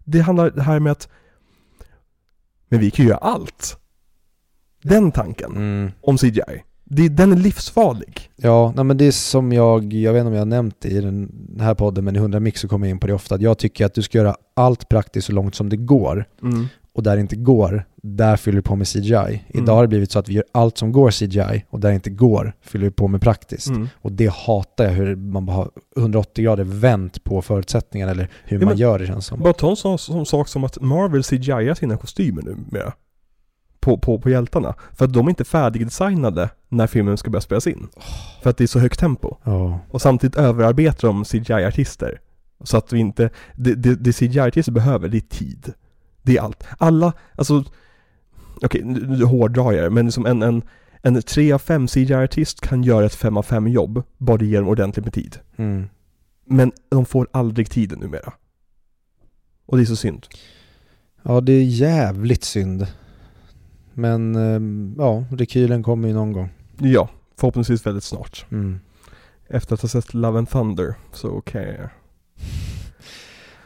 Det 0.06 0.20
handlar 0.20 0.50
det 0.50 0.62
här 0.62 0.80
med 0.80 0.92
att 0.92 1.10
Men 2.70 2.80
vi 2.80 2.92
kan 2.92 3.06
ju 3.06 3.10
göra 3.10 3.20
allt. 3.20 3.78
Den 4.84 5.12
tanken 5.12 5.52
Mm. 5.56 5.92
om 6.02 6.18
CGI. 6.18 6.64
Det, 6.84 7.10
den 7.10 7.32
är 7.32 7.36
livsfarlig. 7.38 8.30
Ja, 8.36 8.74
nej 8.76 8.86
men 8.86 8.98
det 8.98 9.06
är 9.08 9.12
som 9.12 9.52
jag, 9.52 9.94
jag 9.94 10.14
vet 10.14 10.20
inte 10.20 10.28
om 10.28 10.34
jag 10.34 10.42
har 10.42 10.46
nämnt 10.46 10.76
det 10.82 10.90
i 10.90 11.02
den 11.02 11.32
här 11.60 11.74
podden, 11.76 12.06
men 12.06 12.16
i 12.16 12.20
100 12.20 12.40
mix 12.40 12.62
så 12.62 12.68
kommer 12.68 12.88
jag 12.88 12.92
in 12.92 13.00
på 13.00 13.08
det 13.08 13.14
ofta, 13.14 13.40
jag 13.42 13.58
tycker 13.58 13.86
att 13.86 13.94
du 13.94 14.02
ska 14.02 14.18
göra 14.18 14.36
allt 14.54 14.90
praktiskt 14.90 15.28
så 15.28 15.34
långt 15.34 15.56
som 15.56 15.70
det 15.70 15.78
går. 15.78 16.26
Och 16.94 17.04
där 17.04 17.16
det 17.16 17.22
inte 17.22 17.36
går, 17.36 17.86
där 18.06 18.38
fyller 18.38 18.56
du 18.56 18.62
på 18.62 18.76
med 18.76 18.88
CGI. 18.88 19.44
Idag 19.48 19.76
har 19.76 19.82
det 19.82 19.88
blivit 19.88 20.12
så 20.12 20.20
att 20.20 20.30
vi 20.30 20.34
gör 20.34 20.44
allt 20.52 20.78
som 20.78 20.92
går 20.92 21.12
CGI 21.12 21.66
och 21.70 21.80
där 21.80 21.90
det 21.90 21.96
inte 21.96 22.10
går 22.10 22.54
fyller 22.62 22.86
vi 22.86 22.92
på 22.92 23.08
med 23.08 23.22
praktiskt. 23.22 23.68
Mm. 23.68 23.88
Och 23.96 24.12
det 24.12 24.32
hatar 24.34 24.84
jag, 24.84 24.92
hur 24.92 25.16
man 25.16 25.46
bara 25.46 25.56
har 25.56 25.72
180 25.98 26.44
grader 26.44 26.64
vänt 26.64 27.24
på 27.24 27.42
förutsättningarna 27.42 28.12
eller 28.12 28.30
hur 28.44 28.60
Ja, 28.60 28.66
man 28.66 28.78
gör 28.78 29.00
det 29.00 29.08
känns 29.08 29.26
som. 29.26 29.40
Bara 29.40 29.54
ta 29.54 29.70
en 29.70 29.76
sån, 29.76 29.98
sån 29.98 30.26
sak 30.26 30.48
som 30.48 30.64
att 30.64 30.82
Marvel 30.82 31.24
CGI 31.24 31.76
sina 31.76 31.98
kostymer 31.98 32.42
numera. 32.42 32.94
På, 33.80 33.98
på, 33.98 34.20
på 34.20 34.30
hjältarna. 34.30 34.76
För 34.94 35.06
att 35.06 35.14
de 35.14 35.26
är 35.26 35.30
inte 35.30 35.44
färdigdesignade 35.44 36.50
när 36.70 36.88
filmen 36.88 37.18
ska 37.18 37.30
börja 37.30 37.42
spelas 37.42 37.68
in. 37.68 37.88
För 38.44 38.50
att 38.50 38.58
det 38.58 38.64
är 38.64 38.68
så 38.68 38.80
högt 38.80 39.00
tempo. 39.00 39.38
Ja. 39.44 39.80
Och 39.92 40.02
samtidigt 40.02 40.36
överarbetar 40.36 41.08
de 41.08 41.26
CGI-artister. 41.26 42.20
Så 42.64 42.78
att 42.78 42.94
vi 42.94 43.00
inte, 43.00 43.30
det, 43.56 43.76
det, 43.76 43.96
det 43.96 44.14
CGI-artister 44.14 44.72
behöver, 44.72 45.10
det 45.10 45.18
är 45.18 45.22
tid. 45.22 45.74
Det 46.22 46.38
är 46.38 46.42
allt. 46.42 46.64
Alla, 46.78 47.14
alltså, 47.36 47.64
okej, 48.62 48.82
nu 48.86 49.08
nu 49.18 49.24
hårdrar 49.26 49.72
jag 49.72 49.84
det, 49.84 49.90
men 49.90 50.12
som 50.12 50.26
en, 50.26 50.42
en, 50.42 50.62
en 51.02 51.22
3 51.22 51.52
av 51.52 51.60
5 51.60 51.88
CGI-artist 51.88 52.62
kan 52.62 52.84
göra 52.84 53.06
ett 53.06 53.16
5 53.16 53.38
av 53.38 53.44
5 53.44 53.68
jobb, 53.68 54.04
bara 54.18 54.38
det 54.38 54.46
ger 54.46 54.60
dem 54.60 54.68
ordentligt 54.70 55.06
med 55.06 55.14
tid. 55.14 55.40
Mm. 55.56 55.90
Men 56.46 56.72
de 56.90 57.06
får 57.06 57.28
aldrig 57.32 57.70
tiden 57.70 58.00
numera. 58.00 58.34
Och 59.66 59.78
det 59.78 59.84
är 59.84 59.86
så 59.86 59.96
synd. 59.96 60.28
ja, 61.24 61.42
det 61.42 61.54
är 61.54 61.64
jävligt 61.64 62.44
synd. 62.44 62.88
Men 63.94 64.36
ehm, 64.36 64.96
ja, 64.98 65.26
rekylen 65.32 65.84
kommer 65.84 66.08
ju 66.08 66.14
någon 66.14 66.32
gång. 66.34 66.50
Ja, 66.80 67.10
förhoppningsvis 67.38 67.86
väldigt 67.86 68.04
snart. 68.04 68.46
Mm. 68.52 68.80
Efter 69.48 69.74
att 69.74 69.82
ha 69.82 69.90
sett 69.90 70.14
Love 70.14 70.38
and 70.38 70.50
Thunder, 70.50 70.96
så 71.14 71.30
okej. 71.30 71.80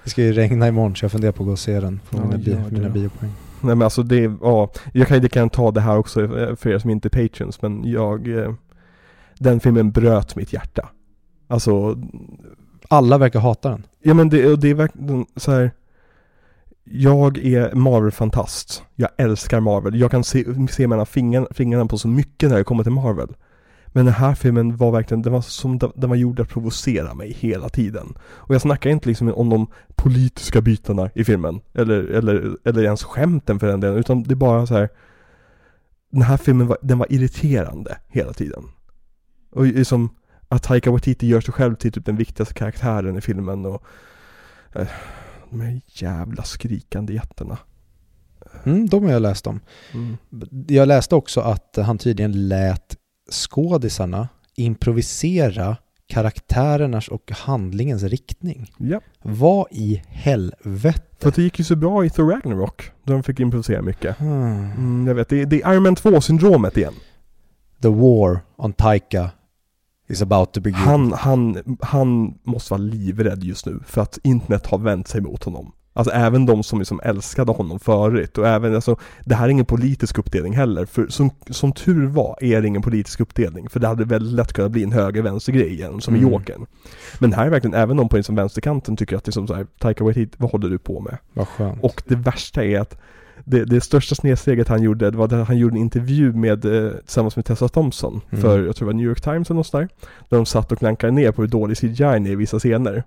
Det 0.03 0.09
ska 0.09 0.21
ju 0.23 0.33
regna 0.33 0.67
imorgon 0.67 0.95
så 0.95 1.05
jag 1.05 1.11
funderar 1.11 1.31
på 1.31 1.43
att 1.43 1.47
gå 1.47 1.51
och 1.51 1.59
se 1.59 1.79
den. 1.79 1.99
På 2.09 2.17
Ja, 2.17 2.23
mina, 2.25 2.37
bi- 2.37 2.71
mina 2.71 2.89
biopoäng. 2.89 3.31
Nej 3.61 3.75
men 3.75 3.81
alltså 3.81 4.03
det, 4.03 4.31
ja, 4.41 4.71
jag 4.93 5.07
kan 5.07 5.21
ju 5.21 5.29
kan 5.29 5.49
ta 5.49 5.71
det 5.71 5.81
här 5.81 5.97
också 5.97 6.39
eh, 6.39 6.55
för 6.55 6.69
er 6.69 6.79
som 6.79 6.89
inte 6.89 7.07
är 7.07 7.27
patreons, 7.27 7.61
men 7.61 7.83
jag, 7.91 8.27
eh, 8.27 8.53
den 9.39 9.59
filmen 9.59 9.91
bröt 9.91 10.35
mitt 10.35 10.53
hjärta. 10.53 10.89
Alltså, 11.47 11.97
Alla 12.87 13.17
verkar 13.17 13.39
hata 13.39 13.69
den. 13.69 13.83
ja 14.01 14.13
men 14.13 14.29
det, 14.29 14.55
det 14.55 14.69
är 14.69 14.73
verkligen 14.73 15.25
så 15.35 15.51
här. 15.51 15.71
jag 16.83 17.37
är 17.37 17.75
Marvel-fantast. 17.75 18.83
Jag 18.95 19.09
älskar 19.17 19.59
Marvel. 19.59 19.99
Jag 19.99 20.11
kan 20.11 20.23
se, 20.23 20.45
se 20.69 20.87
mellan 20.87 21.05
fingrarna, 21.05 21.47
fingrarna 21.51 21.85
på 21.85 21.97
så 21.97 22.07
mycket 22.07 22.49
när 22.49 22.57
det 22.57 22.63
kommer 22.63 22.83
till 22.83 22.91
Marvel. 22.91 23.35
Men 23.91 24.05
den 24.05 24.13
här 24.13 24.35
filmen 24.35 24.77
var 24.77 24.91
verkligen, 24.91 25.21
den 25.21 25.33
var 25.33 25.41
som 25.41 25.77
den 25.77 26.09
var 26.09 26.15
gjord 26.15 26.39
att 26.39 26.49
provocera 26.49 27.13
mig 27.13 27.31
hela 27.39 27.69
tiden. 27.69 28.17
Och 28.21 28.55
jag 28.55 28.61
snackar 28.61 28.89
inte 28.89 29.09
liksom 29.09 29.33
om 29.33 29.49
de 29.49 29.67
politiska 29.95 30.61
bitarna 30.61 31.09
i 31.15 31.23
filmen, 31.23 31.61
eller, 31.73 32.03
eller, 32.03 32.57
eller 32.65 32.83
ens 32.83 33.03
skämten 33.03 33.59
för 33.59 33.67
den 33.67 33.79
delen, 33.79 33.97
utan 33.97 34.23
det 34.23 34.33
är 34.33 34.35
bara 34.35 34.67
så 34.67 34.73
här. 34.73 34.89
Den 36.11 36.21
här 36.21 36.37
filmen 36.37 36.67
var, 36.67 36.77
den 36.81 36.97
var 36.97 37.07
irriterande 37.09 37.97
hela 38.07 38.33
tiden. 38.33 38.63
Och 39.51 39.65
liksom 39.65 40.09
att 40.47 40.63
Taika 40.63 40.91
Waititi 40.91 41.27
gör 41.27 41.41
sig 41.41 41.53
själv 41.53 41.75
till 41.75 41.91
typ 41.91 42.05
den 42.05 42.15
viktigaste 42.15 42.53
karaktären 42.53 43.17
i 43.17 43.21
filmen 43.21 43.65
och 43.65 43.83
eh, 44.75 44.87
de 45.49 45.61
här 45.61 45.81
jävla 45.87 46.43
skrikande 46.43 47.13
jätterna. 47.13 47.57
Mm, 48.63 48.89
de 48.89 49.03
har 49.03 49.11
jag 49.11 49.21
läst 49.21 49.47
om. 49.47 49.59
Mm. 49.93 50.17
Jag 50.67 50.87
läste 50.87 51.15
också 51.15 51.41
att 51.41 51.77
han 51.81 51.97
tydligen 51.97 52.47
lät 52.47 52.95
skådisarna 53.31 54.27
improvisera 54.55 55.77
karaktärernas 56.07 57.07
och 57.07 57.31
handlingens 57.31 58.03
riktning. 58.03 58.71
Ja. 58.77 59.01
Vad 59.21 59.67
i 59.71 60.01
helvete? 60.07 61.01
För 61.19 61.31
det 61.31 61.41
gick 61.41 61.59
ju 61.59 61.65
så 61.65 61.75
bra 61.75 62.05
i 62.05 62.09
Thor 62.09 62.31
Ragnarok, 62.31 62.91
där 63.03 63.13
de 63.13 63.23
fick 63.23 63.39
improvisera 63.39 63.81
mycket. 63.81 64.17
Hmm. 64.17 64.71
Mm, 64.71 65.07
jag 65.07 65.15
vet, 65.15 65.29
det, 65.29 65.45
det 65.45 65.61
är 65.61 65.73
Iron 65.73 65.83
Man 65.83 65.95
2-syndromet 65.95 66.77
igen. 66.77 66.93
The 67.81 67.87
war 67.87 68.39
on 68.57 68.73
Taika 68.73 69.29
is 70.07 70.21
about 70.21 70.53
to 70.53 70.61
begin. 70.61 70.79
Han, 70.79 71.13
han, 71.13 71.77
han 71.81 72.39
måste 72.43 72.73
vara 72.73 72.81
livrädd 72.81 73.43
just 73.43 73.65
nu 73.65 73.79
för 73.85 74.01
att 74.01 74.19
internet 74.23 74.65
har 74.65 74.77
vänt 74.77 75.07
sig 75.07 75.21
mot 75.21 75.43
honom. 75.43 75.71
Alltså 75.99 76.13
även 76.13 76.45
de 76.45 76.63
som 76.63 76.79
liksom 76.79 76.99
älskade 77.03 77.51
honom 77.51 77.79
förut 77.79 78.37
och 78.37 78.47
även 78.47 78.75
alltså, 78.75 78.95
det 79.25 79.35
här 79.35 79.45
är 79.45 79.49
ingen 79.49 79.65
politisk 79.65 80.17
uppdelning 80.17 80.53
heller. 80.53 80.85
För 80.85 81.07
som, 81.07 81.31
som 81.49 81.71
tur 81.71 82.07
var 82.07 82.37
är 82.41 82.61
det 82.61 82.67
ingen 82.67 82.81
politisk 82.81 83.19
uppdelning. 83.19 83.69
För 83.69 83.79
det 83.79 83.87
hade 83.87 84.05
väldigt 84.05 84.33
lätt 84.33 84.53
kunnat 84.53 84.71
bli 84.71 84.83
en 84.83 84.91
höger-vänster 84.91 85.51
grej 85.51 85.73
igen, 85.73 86.01
som 86.01 86.15
mm. 86.15 86.27
i 86.27 86.31
Jokern. 86.31 86.65
Men 87.19 87.33
här 87.33 87.45
är 87.45 87.49
verkligen, 87.49 87.73
även 87.73 87.97
de 87.97 88.09
på 88.09 88.15
liksom 88.15 88.35
vänsterkanten 88.35 88.97
tycker 88.97 89.17
att 89.17 89.23
det 89.23 89.29
är 89.29 89.31
som 89.33 89.47
såhär, 89.47 89.67
Taika 89.79 90.03
Waititi, 90.03 90.35
vad 90.37 90.51
håller 90.51 90.69
du 90.69 90.77
på 90.77 90.99
med? 90.99 91.17
Vad 91.33 91.47
skönt. 91.47 91.83
Och 91.83 92.03
det 92.07 92.15
värsta 92.15 92.63
är 92.63 92.79
att 92.79 92.97
det, 93.45 93.65
det 93.65 93.81
största 93.81 94.15
snedsteget 94.15 94.67
han 94.67 94.83
gjorde, 94.83 95.11
det 95.11 95.17
var 95.17 95.25
att 95.25 95.47
han 95.47 95.57
gjorde 95.57 95.73
en 95.73 95.81
intervju 95.81 96.33
med, 96.33 96.65
eh, 96.65 96.91
tillsammans 96.91 97.35
med 97.35 97.45
Tessa 97.45 97.67
Thompson 97.67 98.21
mm. 98.29 98.41
för, 98.41 98.65
jag 98.65 98.75
tror 98.75 98.85
det 98.85 98.93
var 98.93 98.97
New 98.97 99.07
York 99.07 99.21
Times 99.21 99.49
eller 99.49 99.57
något 99.57 99.71
där. 99.71 99.87
Där 100.29 100.37
de 100.37 100.45
satt 100.45 100.71
och 100.71 100.79
klankade 100.79 101.11
ner 101.11 101.31
på 101.31 101.41
hur 101.41 101.49
dålig 101.49 101.77
CGI 101.77 102.03
är 102.03 102.27
i 102.27 102.35
vissa 102.35 102.59
scener. 102.59 103.03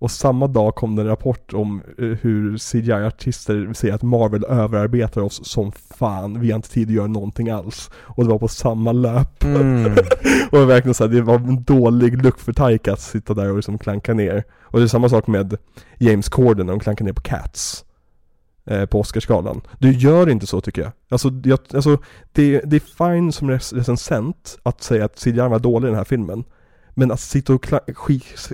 Och 0.00 0.10
samma 0.10 0.46
dag 0.46 0.74
kom 0.74 0.96
det 0.96 1.02
en 1.02 1.08
rapport 1.08 1.52
om 1.52 1.82
eh, 1.98 2.04
hur 2.04 2.58
CGI-artister 2.58 3.72
säger 3.72 3.94
att 3.94 4.02
Marvel 4.02 4.44
överarbetar 4.44 5.20
oss 5.20 5.40
som 5.44 5.72
fan, 5.72 6.40
vi 6.40 6.50
har 6.50 6.56
inte 6.56 6.70
tid 6.70 6.88
att 6.88 6.94
göra 6.94 7.06
någonting 7.06 7.50
alls. 7.50 7.90
Och 7.96 8.24
det 8.24 8.30
var 8.30 8.38
på 8.38 8.48
samma 8.48 8.92
löp. 8.92 9.44
Mm. 9.44 9.92
och 10.50 10.70
verkligen 10.70 10.94
så 10.94 11.04
här, 11.06 11.14
det 11.14 11.22
var 11.22 11.34
en 11.34 11.62
dålig 11.62 12.24
look 12.24 12.38
för 12.38 12.52
Taika 12.52 12.92
att 12.92 13.00
sitta 13.00 13.34
där 13.34 13.50
och 13.50 13.56
liksom 13.56 13.78
klanka 13.78 14.14
ner. 14.14 14.44
Och 14.62 14.78
det 14.78 14.84
är 14.84 14.88
samma 14.88 15.08
sak 15.08 15.26
med 15.26 15.56
James 15.98 16.28
Corden 16.28 16.66
när 16.66 16.72
de 16.72 16.80
klankar 16.80 17.04
ner 17.04 17.12
på 17.12 17.22
Cats 17.22 17.84
eh, 18.64 18.86
på 18.86 19.00
Oscarsgalan. 19.00 19.60
Du 19.78 19.92
gör 19.92 20.28
inte 20.28 20.46
så 20.46 20.60
tycker 20.60 20.82
jag. 20.82 20.92
Alltså, 21.08 21.30
jag, 21.44 21.58
alltså 21.74 21.98
det, 22.32 22.60
det 22.64 22.76
är 22.76 23.10
fine 23.10 23.32
som 23.32 23.50
recensent 23.50 24.58
att 24.62 24.82
säga 24.82 25.04
att 25.04 25.24
CGI 25.24 25.32
var 25.32 25.58
dålig 25.58 25.86
i 25.86 25.90
den 25.90 25.98
här 25.98 26.04
filmen. 26.04 26.44
Men 27.00 27.10
att 27.10 27.20
sitta 27.20 27.54
och 27.54 27.66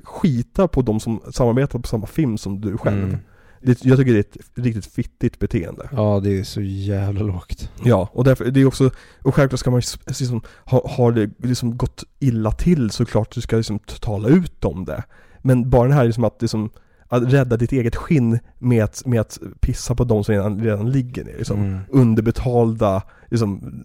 skita 0.05 0.69
på 0.69 0.83
de 0.83 1.01
som 1.01 1.21
samarbetar 1.31 1.79
på 1.79 1.89
samma 1.89 2.07
film 2.07 2.39
som 2.39 2.61
du 2.61 2.79
själv. 2.79 3.05
Mm. 3.05 3.19
Det, 3.63 3.85
jag 3.85 3.99
tycker 3.99 4.13
det 4.13 4.19
är 4.19 4.21
ett 4.21 4.37
riktigt 4.55 4.87
fittigt 4.87 5.39
beteende. 5.39 5.89
Ja, 5.93 6.21
det 6.23 6.39
är 6.39 6.45
så 6.45 6.61
jävla 6.61 7.23
lågt. 7.23 7.71
Ja, 7.85 8.09
och 8.13 8.25
därför, 8.25 8.45
det 8.45 8.61
är 8.61 8.67
också, 8.67 8.91
och 9.23 9.35
självklart 9.35 9.61
ska 9.61 9.71
man 9.71 9.83
liksom, 10.07 10.43
ha, 10.65 10.89
har 10.89 11.13
det 11.13 11.31
liksom 11.39 11.77
gått 11.77 12.05
illa 12.19 12.53
till 12.53 12.91
såklart 12.91 13.35
du 13.35 13.41
ska 13.41 13.57
liksom 13.57 13.79
tala 13.79 14.29
ut 14.29 14.65
om 14.65 14.85
det. 14.85 15.05
Men 15.43 15.71
bara 15.71 15.89
den 15.89 15.97
här 15.97 16.05
liksom 16.05 16.25
att 16.25 16.43
liksom, 16.43 16.71
att 17.09 17.33
rädda 17.33 17.57
ditt 17.57 17.73
eget 17.73 17.97
skinn 17.97 18.39
med 18.59 18.85
att, 18.85 19.07
med 19.07 19.21
att 19.21 19.39
pissa 19.61 19.95
på 19.95 20.05
de 20.05 20.25
som 20.25 20.35
redan, 20.35 20.61
redan 20.61 20.91
ligger 20.91 21.25
ner. 21.25 21.37
Liksom. 21.39 21.63
Mm. 21.63 21.81
Underbetalda, 21.89 23.03
liksom, 23.31 23.83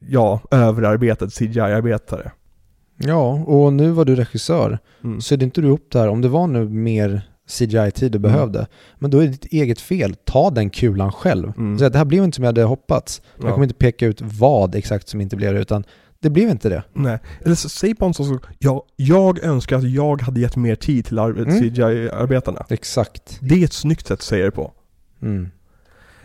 ja, 0.00 0.40
överarbetade 0.50 1.30
CGI-arbetare. 1.30 2.32
Ja, 2.96 3.32
och 3.32 3.72
nu 3.72 3.90
var 3.90 4.04
du 4.04 4.16
regissör. 4.16 4.78
Mm. 5.04 5.18
Det 5.30 5.42
inte 5.42 5.60
du 5.60 5.68
upp 5.68 5.90
där, 5.90 6.08
om 6.08 6.20
det 6.20 6.28
var 6.28 6.46
nu 6.46 6.68
mer 6.68 7.22
CGI-tid 7.48 8.12
du 8.12 8.18
mm. 8.18 8.32
behövde, 8.32 8.66
men 8.98 9.10
då 9.10 9.18
är 9.18 9.22
det 9.22 9.30
ditt 9.30 9.44
eget 9.44 9.80
fel. 9.80 10.14
Ta 10.24 10.50
den 10.50 10.70
kulan 10.70 11.12
själv. 11.12 11.52
Mm. 11.56 11.78
Så 11.78 11.88
det 11.88 11.98
här 11.98 12.04
blev 12.04 12.24
inte 12.24 12.36
som 12.36 12.44
jag 12.44 12.48
hade 12.48 12.62
hoppats. 12.62 13.22
Ja. 13.36 13.44
Jag 13.44 13.52
kommer 13.52 13.64
inte 13.64 13.78
peka 13.78 14.06
ut 14.06 14.20
vad 14.20 14.74
exakt 14.74 15.08
som 15.08 15.20
inte 15.20 15.36
blev 15.36 15.54
det, 15.54 15.60
utan 15.60 15.84
det 16.20 16.30
blev 16.30 16.48
inte 16.48 16.68
det. 16.68 16.82
Nej, 16.92 17.18
eller 17.44 17.54
så, 17.54 17.68
säg 17.68 17.94
på 17.94 18.06
en 18.06 18.14
sån 18.14 18.26
sak, 18.26 18.44
jag, 18.58 18.82
jag 18.96 19.44
önskar 19.44 19.76
att 19.76 19.90
jag 19.90 20.22
hade 20.22 20.40
gett 20.40 20.56
mer 20.56 20.74
tid 20.74 21.04
till 21.04 21.18
mm. 21.18 21.60
CGI-arbetarna. 21.60 22.66
Exakt. 22.68 23.38
Det 23.40 23.54
är 23.54 23.64
ett 23.64 23.72
snyggt 23.72 24.06
sätt 24.06 24.14
att 24.14 24.22
säga 24.22 24.44
det 24.44 24.50
på. 24.50 24.72
Mm. 25.22 25.50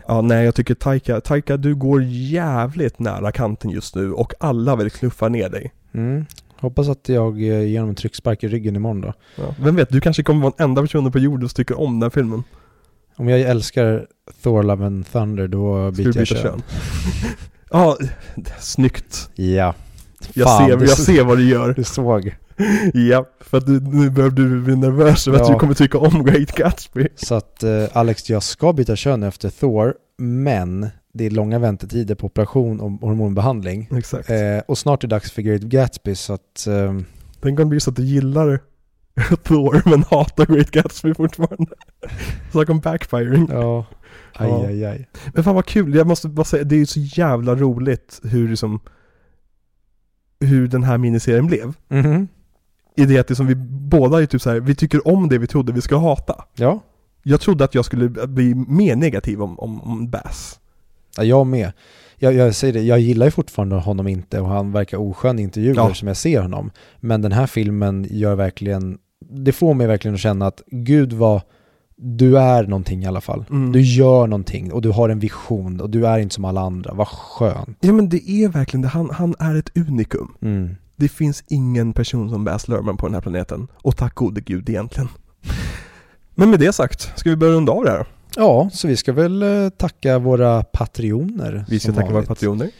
Ja, 0.06 0.20
nej 0.20 0.44
jag 0.44 0.54
tycker 0.54 0.74
Taika, 0.74 1.20
Taika 1.20 1.56
du 1.56 1.74
går 1.74 2.02
jävligt 2.02 2.98
nära 2.98 3.32
kanten 3.32 3.70
just 3.70 3.94
nu 3.94 4.12
och 4.12 4.34
alla 4.40 4.76
vill 4.76 4.90
knuffa 4.90 5.28
ner 5.28 5.48
dig. 5.48 5.72
Mm. 5.94 6.26
Hoppas 6.62 6.88
att 6.88 7.08
jag 7.08 7.32
eh, 7.32 7.62
ger 7.62 7.78
honom 7.78 7.88
en 7.88 7.94
tryckspark 7.94 8.44
i 8.44 8.48
ryggen 8.48 8.76
imorgon 8.76 9.00
då. 9.00 9.12
Ja. 9.36 9.54
Vem 9.60 9.76
vet, 9.76 9.88
du 9.88 10.00
kanske 10.00 10.22
kommer 10.22 10.42
vara 10.42 10.54
den 10.56 10.64
enda 10.64 10.82
personen 10.82 11.12
på 11.12 11.18
jorden 11.18 11.48
som 11.48 11.54
tycker 11.54 11.80
om 11.80 12.00
den 12.00 12.10
filmen. 12.10 12.44
Om 13.16 13.28
jag 13.28 13.40
älskar 13.40 14.06
Thor 14.42 14.62
Love 14.62 14.86
and 14.86 15.12
Thunder 15.12 15.48
då 15.48 15.90
byter 15.90 16.18
jag 16.18 16.26
kön. 16.26 16.42
kön. 16.42 16.62
ja, 17.70 17.96
snyggt. 18.58 19.30
Ja. 19.34 19.74
Jag, 20.34 20.48
Fan, 20.48 20.66
ser, 20.66 20.86
jag 20.86 20.98
ser 20.98 21.24
vad 21.24 21.38
du 21.38 21.48
gör. 21.48 21.74
Du 21.74 21.84
såg. 21.84 22.36
ja, 22.94 23.26
för 23.40 23.58
att 23.58 23.66
du, 23.66 23.80
nu 23.80 24.10
börjar 24.10 24.30
du 24.30 24.60
bli 24.60 24.76
nervös 24.76 25.28
över 25.28 25.38
ja. 25.38 25.44
att 25.44 25.52
du 25.52 25.58
kommer 25.58 25.74
tycka 25.74 25.98
om 25.98 26.24
Great 26.24 26.52
Gatsby. 26.52 27.08
Så 27.16 27.34
att 27.34 27.62
eh, 27.62 27.84
Alex, 27.92 28.30
jag 28.30 28.42
ska 28.42 28.72
byta 28.72 28.96
kön 28.96 29.22
efter 29.22 29.50
Thor, 29.50 29.94
men 30.18 30.90
det 31.12 31.26
är 31.26 31.30
långa 31.30 31.58
väntetider 31.58 32.14
på 32.14 32.26
operation 32.26 32.80
och 32.80 32.90
hormonbehandling. 32.90 33.88
Exakt. 33.96 34.30
Eh, 34.30 34.58
och 34.68 34.78
snart 34.78 35.04
är 35.04 35.08
det 35.08 35.14
dags 35.14 35.32
för 35.32 35.42
Great 35.42 35.62
Gatsby 35.62 36.14
så 36.14 36.32
att... 36.32 36.66
Eh, 36.66 36.98
Tänk 37.40 37.58
om 37.58 37.66
det 37.66 37.70
blir 37.70 37.80
så 37.80 37.90
att 37.90 37.96
du 37.96 38.04
gillar 38.04 38.60
Thor 39.42 39.82
men 39.90 40.02
hatar 40.02 40.46
Great 40.46 40.70
Gatsby 40.70 41.14
fortfarande. 41.14 41.72
Snacka 42.52 42.72
om 42.72 42.80
backfiring. 42.80 43.48
Ja. 43.50 43.86
Aj, 44.34 44.48
ja. 44.48 44.66
aj, 44.66 44.84
aj. 44.84 45.08
Men 45.34 45.44
fan 45.44 45.54
vad 45.54 45.66
kul, 45.66 45.94
jag 45.94 46.06
måste 46.06 46.28
bara 46.28 46.44
säga, 46.44 46.64
det 46.64 46.74
är 46.74 46.78
ju 46.78 46.86
så 46.86 47.00
jävla 47.00 47.54
roligt 47.54 48.20
hur 48.22 48.48
liksom 48.48 48.80
hur 50.40 50.68
den 50.68 50.82
här 50.82 50.98
miniserien 50.98 51.46
blev. 51.46 51.74
Mm 51.88 52.06
-hmm. 52.06 52.28
I 52.96 53.04
det 53.04 53.18
att 53.18 53.28
det 53.28 53.34
som 53.34 53.46
vi 53.46 53.54
båda 53.54 54.22
är 54.22 54.26
typ 54.26 54.42
så 54.42 54.50
här, 54.50 54.60
vi 54.60 54.74
tycker 54.74 55.08
om 55.08 55.28
det 55.28 55.38
vi 55.38 55.46
trodde 55.46 55.72
vi 55.72 55.80
skulle 55.80 56.00
hata. 56.00 56.44
Ja. 56.54 56.80
Jag 57.22 57.40
trodde 57.40 57.64
att 57.64 57.74
jag 57.74 57.84
skulle 57.84 58.08
bli 58.08 58.54
mer 58.54 58.96
negativ 58.96 59.42
om, 59.42 59.58
om, 59.58 59.80
om 59.80 60.10
Bass. 60.10 60.60
Ja, 61.16 61.24
jag 61.24 61.46
med. 61.46 61.72
Jag, 62.16 62.34
jag 62.34 62.54
säger 62.54 62.72
det, 62.72 62.82
jag 62.82 63.00
gillar 63.00 63.26
ju 63.26 63.30
fortfarande 63.30 63.76
honom 63.76 64.08
inte 64.08 64.40
och 64.40 64.48
han 64.48 64.72
verkar 64.72 64.98
oskön 64.98 65.38
i 65.38 65.42
intervjuer 65.42 65.74
ja. 65.76 65.94
som 65.94 66.08
jag 66.08 66.16
ser 66.16 66.42
honom. 66.42 66.70
Men 67.00 67.22
den 67.22 67.32
här 67.32 67.46
filmen 67.46 68.06
gör 68.10 68.34
verkligen, 68.34 68.98
det 69.30 69.52
får 69.52 69.74
mig 69.74 69.86
verkligen 69.86 70.14
att 70.14 70.20
känna 70.20 70.46
att 70.46 70.62
gud 70.66 71.12
vad 71.12 71.42
du 71.96 72.38
är 72.38 72.62
någonting 72.62 73.02
i 73.02 73.06
alla 73.06 73.20
fall. 73.20 73.44
Mm. 73.50 73.72
Du 73.72 73.80
gör 73.80 74.26
någonting 74.26 74.72
och 74.72 74.82
du 74.82 74.90
har 74.90 75.08
en 75.08 75.18
vision 75.18 75.80
och 75.80 75.90
du 75.90 76.06
är 76.06 76.18
inte 76.18 76.34
som 76.34 76.44
alla 76.44 76.60
andra. 76.60 76.94
Vad 76.94 77.08
skönt. 77.08 77.78
Ja 77.80 77.92
men 77.92 78.08
det 78.08 78.30
är 78.30 78.48
verkligen 78.48 78.82
det. 78.82 78.88
Han, 78.88 79.10
han 79.10 79.34
är 79.38 79.54
ett 79.54 79.76
unikum. 79.76 80.34
Mm. 80.42 80.76
Det 80.96 81.08
finns 81.08 81.44
ingen 81.48 81.92
person 81.92 82.30
som 82.30 82.44
Baz 82.44 82.68
Luhrmann 82.68 82.96
på 82.96 83.06
den 83.06 83.14
här 83.14 83.20
planeten. 83.20 83.68
Och 83.74 83.96
tack 83.96 84.14
gode 84.14 84.40
gud 84.40 84.68
egentligen. 84.68 85.08
Men 86.34 86.50
med 86.50 86.60
det 86.60 86.72
sagt, 86.72 87.18
ska 87.18 87.30
vi 87.30 87.36
börja 87.36 87.52
runda 87.52 87.72
av 87.72 87.84
det 87.84 87.90
här 87.90 88.06
Ja, 88.36 88.70
så 88.72 88.88
vi 88.88 88.96
ska 88.96 89.12
väl 89.12 89.42
eh, 89.42 89.68
tacka 89.68 90.18
våra 90.18 90.62
patrioner. 90.62 91.64
Vi 91.68 91.80
ska 91.80 91.92
tacka 91.92 92.00
vanligt. 92.00 92.14
våra 92.14 92.26
patrioner. 92.26 92.70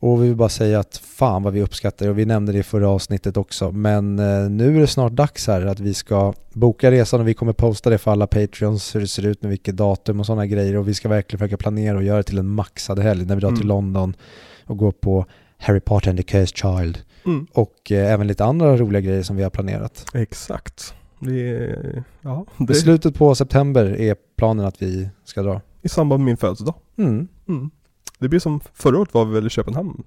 Och 0.00 0.22
vi 0.22 0.26
vill 0.26 0.36
bara 0.36 0.48
säga 0.48 0.80
att 0.80 0.96
fan 0.96 1.42
vad 1.42 1.52
vi 1.52 1.62
uppskattar 1.62 2.06
det 2.06 2.10
och 2.10 2.18
vi 2.18 2.24
nämnde 2.24 2.52
det 2.52 2.58
i 2.58 2.62
förra 2.62 2.88
avsnittet 2.88 3.36
också. 3.36 3.72
Men 3.72 4.18
eh, 4.18 4.50
nu 4.50 4.76
är 4.76 4.80
det 4.80 4.86
snart 4.86 5.12
dags 5.12 5.46
här 5.46 5.66
att 5.66 5.80
vi 5.80 5.94
ska 5.94 6.34
boka 6.52 6.90
resan 6.90 7.20
och 7.20 7.28
vi 7.28 7.34
kommer 7.34 7.52
posta 7.52 7.90
det 7.90 7.98
för 7.98 8.10
alla 8.10 8.26
Patreons 8.26 8.94
hur 8.94 9.00
det 9.00 9.08
ser 9.08 9.26
ut 9.26 9.42
med 9.42 9.50
vilket 9.50 9.76
datum 9.76 10.20
och 10.20 10.26
sådana 10.26 10.46
grejer. 10.46 10.76
Och 10.76 10.88
vi 10.88 10.94
ska 10.94 11.08
verkligen 11.08 11.38
försöka 11.38 11.56
planera 11.56 11.96
och 11.96 12.02
göra 12.02 12.16
det 12.16 12.22
till 12.22 12.38
en 12.38 12.48
maxad 12.48 12.98
helg 12.98 13.24
när 13.24 13.34
vi 13.34 13.40
drar 13.40 13.48
mm. 13.48 13.60
till 13.60 13.68
London 13.68 14.16
och 14.64 14.76
går 14.76 14.92
på 14.92 15.26
Harry 15.58 15.80
Potter 15.80 16.10
and 16.10 16.18
the 16.18 16.22
Cursed 16.22 16.56
Child. 16.56 16.98
Mm. 17.26 17.46
Och 17.52 17.92
eh, 17.92 18.12
även 18.12 18.26
lite 18.26 18.44
andra 18.44 18.76
roliga 18.76 19.00
grejer 19.00 19.22
som 19.22 19.36
vi 19.36 19.42
har 19.42 19.50
planerat. 19.50 20.06
Exakt. 20.14 20.94
Det, 21.20 22.04
ja, 22.20 22.46
det... 22.58 22.72
I 22.72 22.76
slutet 22.76 23.14
på 23.14 23.34
september 23.34 23.84
är 24.00 24.16
planen 24.36 24.66
att 24.66 24.82
vi 24.82 25.08
ska 25.24 25.42
dra. 25.42 25.60
I 25.82 25.88
samband 25.88 26.20
med 26.20 26.26
min 26.26 26.36
födelsedag. 26.36 26.74
Mm. 26.98 27.28
Mm. 27.48 27.70
Det 28.18 28.28
blir 28.28 28.40
som 28.40 28.60
förra 28.74 28.98
året 28.98 29.14
var 29.14 29.24
vi 29.24 29.34
väl 29.34 29.46
i 29.46 29.50
Köpenhamn, 29.50 30.02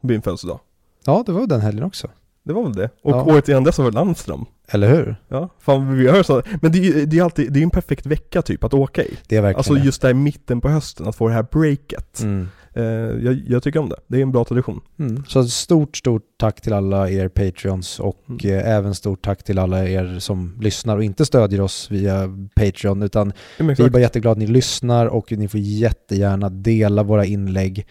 min 0.00 0.22
födelsedag. 0.22 0.60
Ja, 1.04 1.22
det 1.26 1.32
var 1.32 1.46
den 1.46 1.60
helgen 1.60 1.84
också. 1.84 2.08
Det 2.42 2.52
var 2.52 2.62
väl 2.62 2.72
det. 2.72 2.90
Och 3.02 3.10
Ja. 3.12 3.22
året 3.24 3.48
innan 3.48 3.64
dess 3.64 3.78
var 3.78 3.84
väl 3.84 3.94
Landström. 3.94 4.44
Eller 4.68 4.88
hur? 4.94 5.16
Ja, 5.28 5.48
fan 5.58 5.96
vi 5.96 6.04
gör 6.04 6.22
så. 6.22 6.42
Men 6.62 6.72
det 6.72 6.78
är 6.78 6.82
ju 6.82 7.06
det 7.06 7.20
alltid, 7.20 7.52
det 7.52 7.58
är 7.60 7.62
en 7.62 7.70
perfekt 7.70 8.06
vecka 8.06 8.42
typ 8.42 8.64
att 8.64 8.74
åka 8.74 9.04
i. 9.04 9.16
Det 9.28 9.36
är 9.36 9.42
verkligen 9.42 9.56
Alltså 9.58 9.74
det. 9.74 9.80
just 9.80 10.02
där 10.02 10.10
i 10.10 10.14
mitten 10.14 10.60
på 10.60 10.68
hösten, 10.68 11.08
att 11.08 11.16
få 11.16 11.28
det 11.28 11.34
här 11.34 11.46
breaket. 11.52 12.20
Mm. 12.22 12.48
Eh, 12.76 12.84
jag, 13.24 13.42
jag 13.48 13.62
tycker 13.62 13.78
om 13.80 13.88
det. 13.88 13.96
Det 14.06 14.18
är 14.18 14.22
en 14.22 14.32
bra 14.32 14.44
tradition. 14.44 14.80
Mm. 14.98 15.24
Så 15.28 15.44
stort, 15.44 15.96
stort 15.96 16.22
tack 16.36 16.60
till 16.60 16.72
alla 16.72 17.10
er 17.10 17.28
Patreons 17.28 18.00
och 18.00 18.22
Mm. 18.28 18.58
eh, 18.58 18.70
även 18.76 18.94
stort 18.94 19.22
tack 19.24 19.42
till 19.42 19.58
alla 19.58 19.88
er 19.88 20.18
som 20.18 20.58
lyssnar 20.60 20.96
och 20.96 21.04
inte 21.04 21.24
stödjer 21.26 21.60
oss 21.60 21.90
via 21.90 22.28
Patreon 22.56 23.02
utan 23.02 23.32
vi 23.58 23.64
är 23.84 23.88
bara 23.90 24.00
jätteglada 24.02 24.32
att 24.32 24.38
ni 24.38 24.46
lyssnar 24.46 25.06
och 25.06 25.32
ni 25.32 25.48
får 25.48 25.60
jättegärna 25.60 26.48
dela 26.48 27.02
våra 27.02 27.24
inlägg, 27.24 27.86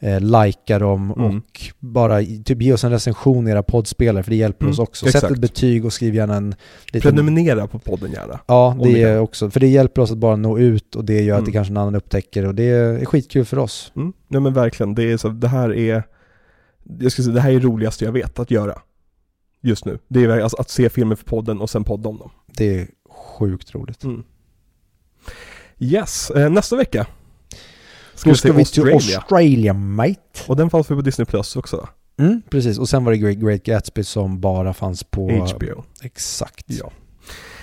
eh, 0.00 0.20
likea 0.20 0.78
dem 0.78 1.12
Mm. 1.12 1.36
och 1.38 1.60
bara 1.78 2.22
typ 2.22 2.62
ge 2.62 2.72
oss 2.72 2.84
en 2.84 2.90
recension 2.90 3.48
i 3.48 3.50
era 3.50 3.62
poddspelare 3.62 4.22
för 4.22 4.30
det 4.30 4.36
hjälper 4.36 4.64
Mm, 4.64 4.72
oss 4.72 4.78
också. 4.78 5.06
Sätt 5.06 5.14
exakt. 5.14 5.32
ett 5.32 5.38
betyg 5.40 5.84
och 5.84 5.92
skriv 5.92 6.14
gärna 6.14 6.34
en 6.36 6.54
liten... 6.92 7.00
Prenumerera 7.16 7.66
på 7.66 7.78
podden 7.78 8.12
gärna. 8.12 8.40
Ja, 8.46 8.76
det 8.82 9.02
är 9.02 9.18
också, 9.20 9.50
för 9.50 9.60
det 9.60 9.66
hjälper 9.68 10.02
oss 10.02 10.10
att 10.12 10.18
bara 10.18 10.36
nå 10.36 10.58
ut 10.58 10.94
och 10.96 11.04
det 11.04 11.22
gör 11.22 11.34
att 11.38 11.44
det 11.44 11.50
Mm. 11.50 11.52
kanske 11.52 11.72
en 11.72 11.76
annan 11.76 11.94
upptäcker 11.94 12.46
och 12.46 12.54
det 12.54 12.64
är 12.64 13.04
skitkul 13.04 13.44
för 13.44 13.58
oss. 13.58 13.92
Mm. 13.96 14.12
Ja 14.28 14.40
men 14.40 14.52
verkligen, 14.54 14.94
det 14.94 15.12
är 15.12 15.16
så, 15.16 15.28
det 15.28 15.48
här 15.48 15.74
är 15.74 16.02
Jag 17.00 17.12
ska 17.12 17.22
säga, 17.22 17.34
det 17.34 17.40
här 17.40 17.50
är 17.50 17.54
det 17.54 17.66
roligaste 17.66 18.04
jag 18.04 18.12
vet 18.12 18.38
att 18.38 18.50
göra 18.50 18.78
Just 19.62 19.84
nu. 19.84 19.98
Det 20.08 20.24
är 20.24 20.40
alltså 20.40 20.56
att 20.60 20.70
se 20.70 20.88
filmer 20.88 21.16
för 21.16 21.24
podden 21.24 21.60
och 21.60 21.70
sen 21.70 21.84
podda 21.84 22.08
om 22.08 22.18
dem 22.18 22.30
Det 22.46 22.80
är 22.80 22.88
sjukt 23.38 23.74
roligt. 23.74 24.04
mm. 24.04 24.22
Yes, 25.78 26.30
eh, 26.30 26.50
nästa 26.50 26.76
vecka 26.76 27.06
Då 28.24 28.34
ska 28.34 28.52
vi 28.52 28.64
till 28.64 28.82
Australia. 28.82 29.18
Australia, 29.18 29.72
mate. 29.72 30.20
Och 30.46 30.56
den 30.56 30.70
fanns 30.70 30.90
vi 30.90 30.94
på 30.94 31.00
Disney 31.00 31.24
Plus 31.26 31.56
också? 31.56 31.88
Mm, 32.18 32.42
precis, 32.50 32.78
och 32.78 32.88
sen 32.88 33.04
var 33.04 33.12
det 33.12 33.18
Great, 33.18 33.36
Great 33.36 33.62
Gatsby 33.62 34.04
som 34.04 34.40
bara 34.40 34.74
fanns 34.74 35.04
på... 35.04 35.30
HBO 35.30 35.84
Exakt. 36.02 36.64
Ja 36.66 36.90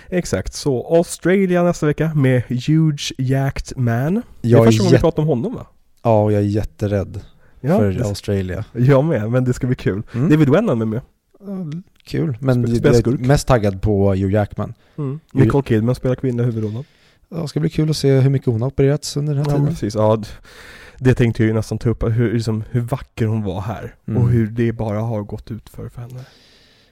Exakt, 0.09 0.53
så 0.53 0.95
Australia 0.97 1.63
nästa 1.63 1.85
vecka 1.85 2.11
med 2.15 2.43
Huge 2.49 3.13
Jacked 3.17 3.77
Man 3.77 4.13
Det 4.13 4.47
är 4.47 4.51
Jag 4.51 4.65
första 4.65 4.84
gången 4.84 4.91
vi 4.95 4.99
pratar 4.99 5.21
om 5.23 5.27
honom 5.30 5.55
va? 5.55 5.65
ja, 6.03 6.31
jag 6.31 6.41
är 6.41 6.45
jätterädd 6.45 7.21
Ja, 7.61 7.77
för 7.77 7.91
det, 7.91 8.05
Australia. 8.05 8.65
jag 8.73 9.05
med, 9.05 9.31
men 9.31 9.43
det 9.43 9.53
ska 9.53 9.67
bli 9.67 9.75
kul 9.75 10.03
Mm. 10.13 10.30
David 10.30 10.49
Wenham 10.49 10.81
är 10.81 10.85
med 10.85 11.01
Ja, 11.39 11.65
Kul, 12.05 12.38
men 12.41 12.61
jag 12.75 12.85
är 12.85 13.27
mest 13.27 13.47
taggad 13.47 13.81
på 13.81 14.09
Hugh 14.13 14.34
Jackman. 14.34 14.73
mm. 14.97 15.19
Nicole 15.34 15.63
Kidman 15.63 15.95
spelar 15.95 16.15
kvinnliga 16.15 16.45
huvudrollen 16.45 16.84
Det 17.41 17.47
ska 17.47 17.60
bli 17.60 17.69
kul 17.69 17.89
att 17.89 17.97
se 17.97 18.19
hur 18.19 18.30
mycket 18.30 18.47
hon 18.47 18.61
har 18.61 18.68
opererats 18.69 19.18
under 19.18 19.34
den 19.35 19.45
här 19.45 19.51
Ja, 19.51 19.57
tiden. 19.57 19.69
precis. 19.73 19.95
Ja, 19.95 20.22
det 20.99 21.14
tänkte 21.14 21.43
jag 21.43 21.47
ju 21.47 21.53
nästan 21.53 21.77
ta 21.77 21.89
upp, 21.89 22.03
hur, 22.03 22.34
liksom, 22.34 22.64
hur 22.72 22.81
vacker 22.81 23.26
hon 23.26 23.43
var 23.43 23.61
här. 23.61 23.95
Mm. 24.07 24.22
Och 24.22 24.30
hur 24.30 24.47
det 24.47 24.72
bara 24.72 24.99
har 25.01 25.22
gått 25.23 25.51
ut 25.51 25.69
för, 25.69 25.89
för 25.89 26.01
henne. 26.01 26.19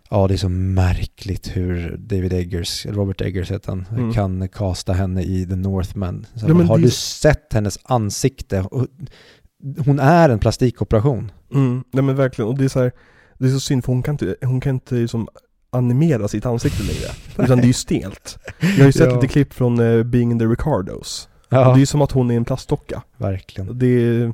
Ja, 0.09 0.27
det 0.27 0.33
är 0.33 0.37
så 0.37 0.49
märkligt 0.49 1.57
hur 1.57 1.97
David 1.97 2.33
Eggers, 2.33 2.85
Robert 2.85 3.21
Eggers 3.21 3.51
heter 3.51 3.69
han, 3.69 3.85
Mm. 3.91 4.13
kan 4.13 4.49
kasta 4.49 4.93
henne 4.93 5.23
i 5.23 5.45
The 5.45 5.55
Northman. 5.55 6.25
Så 6.35 6.45
Ja, 6.49 6.53
har 6.53 6.77
det- 6.77 6.83
du 6.83 6.89
sett 6.91 7.53
hennes 7.53 7.79
ansikte? 7.83 8.65
Hon 9.85 9.99
är 9.99 10.29
en 10.29 10.39
plastikoperation. 10.39 11.31
Mm. 11.53 11.83
Nej 11.91 12.03
men 12.03 12.15
verkligen, 12.15 12.49
och 12.49 12.57
det 12.57 12.63
är 12.65 12.69
så 12.69 12.79
här, 12.79 12.91
det 13.37 13.45
är 13.45 13.49
så 13.49 13.59
synd 13.59 13.85
för 13.85 13.91
hon 13.93 14.03
kan 14.03 14.13
inte, 14.13 14.35
hon 14.41 14.61
kan 14.61 14.73
inte 14.75 14.95
liksom 14.95 15.27
animera 15.71 16.27
sitt 16.27 16.45
ansikte 16.45 16.83
längre. 16.83 17.11
Utan 17.45 17.57
det 17.57 17.63
är 17.63 17.67
ju 17.67 17.73
stelt. 17.73 18.37
Jag 18.59 18.67
har 18.77 18.85
ju 18.85 18.91
sett 18.91 19.07
Ja. 19.09 19.15
lite 19.15 19.27
klipp 19.27 19.53
från 19.53 19.79
uh, 19.79 20.03
Being 20.03 20.31
in 20.31 20.39
the 20.39 20.45
Ricardos. 20.45 21.29
Och 21.47 21.53
Ja, 21.57 21.63
det 21.65 21.71
är 21.75 21.77
ju 21.79 21.85
som 21.85 22.01
att 22.01 22.11
hon 22.11 22.31
är 22.31 22.35
en 22.37 22.45
plastdocka. 22.45 23.01
verkligen. 23.17 23.79
Det 23.79 23.85
är, 23.87 24.33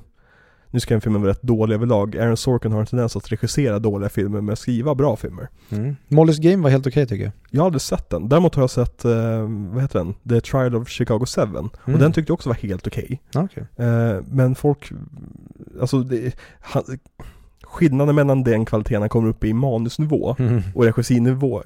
nu 0.72 0.80
ska 0.80 0.94
en 0.94 1.02
film 1.02 1.22
vara 1.22 1.32
rätt 1.32 1.42
dålig 1.42 1.76
överlag. 1.76 2.18
Aaron 2.18 2.38
Sorkin 2.38 2.72
har 2.72 2.80
en 2.80 2.86
tendens 2.86 3.16
att 3.16 3.32
regissera 3.32 3.80
dåliga 3.80 4.10
filmer 4.10 4.42
men 4.42 4.56
skriva 4.56 4.96
bra 4.96 5.16
filmer. 5.16 5.48
Mm. 5.70 5.96
Molly's 6.08 6.42
Game 6.42 6.64
var 6.64 6.70
helt 6.70 6.88
okej 6.88 7.08
tycker 7.08 7.24
jag. 7.24 7.34
Jag 7.50 7.62
har 7.62 7.66
aldrig 7.66 7.82
sett 7.82 8.10
den. 8.10 8.30
Däremot 8.30 8.56
har 8.56 8.64
jag 8.64 8.70
sett, 8.70 9.06
eh, 9.06 9.12
vad 9.74 9.82
heter 9.82 10.00
den? 10.00 10.14
The 10.30 10.42
Trial 10.42 10.76
of 10.76 10.90
Chicago 10.90 11.26
7. 11.26 11.42
Mm. 11.42 11.66
Och 11.86 12.00
den 12.00 12.12
tyckte 12.14 12.32
jag 12.32 12.34
också 12.34 12.50
var 12.50 12.56
helt 12.56 12.88
okej. 12.88 13.22
Ja, 13.32 13.44
okej. 13.44 13.64
Eh, 13.88 14.22
men 14.32 14.56
folk, 14.56 14.92
alltså 15.82 16.00
det, 16.00 16.36
han, 16.60 16.84
skillnaden 17.78 18.16
mellan 18.16 18.44
den 18.44 18.66
kvaliteten 18.66 19.02
han 19.02 19.10
kommer 19.10 19.30
upp 19.30 19.44
i 19.44 19.54
manusnivå 19.54 20.36
Mm. 20.40 20.62
och 20.76 20.84
regissinivå, 20.84 21.62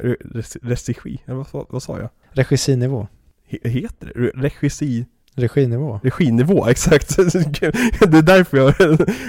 regi, 0.61 1.17
vad, 1.25 1.65
vad, 1.69 1.83
sa 1.83 1.99
jag? 1.99 2.09
Regisinivå. 2.31 3.07
He, 3.47 3.69
heter 3.69 4.05
det? 4.07 4.13
Re- 4.19 4.41
Regisi, 4.41 5.05
Reginivå. 5.35 5.99
reginivå, 6.03 6.67
exakt. 6.69 7.15
det 7.17 8.17
är 8.17 8.21
därför 8.21 8.57
jag, 8.57 8.73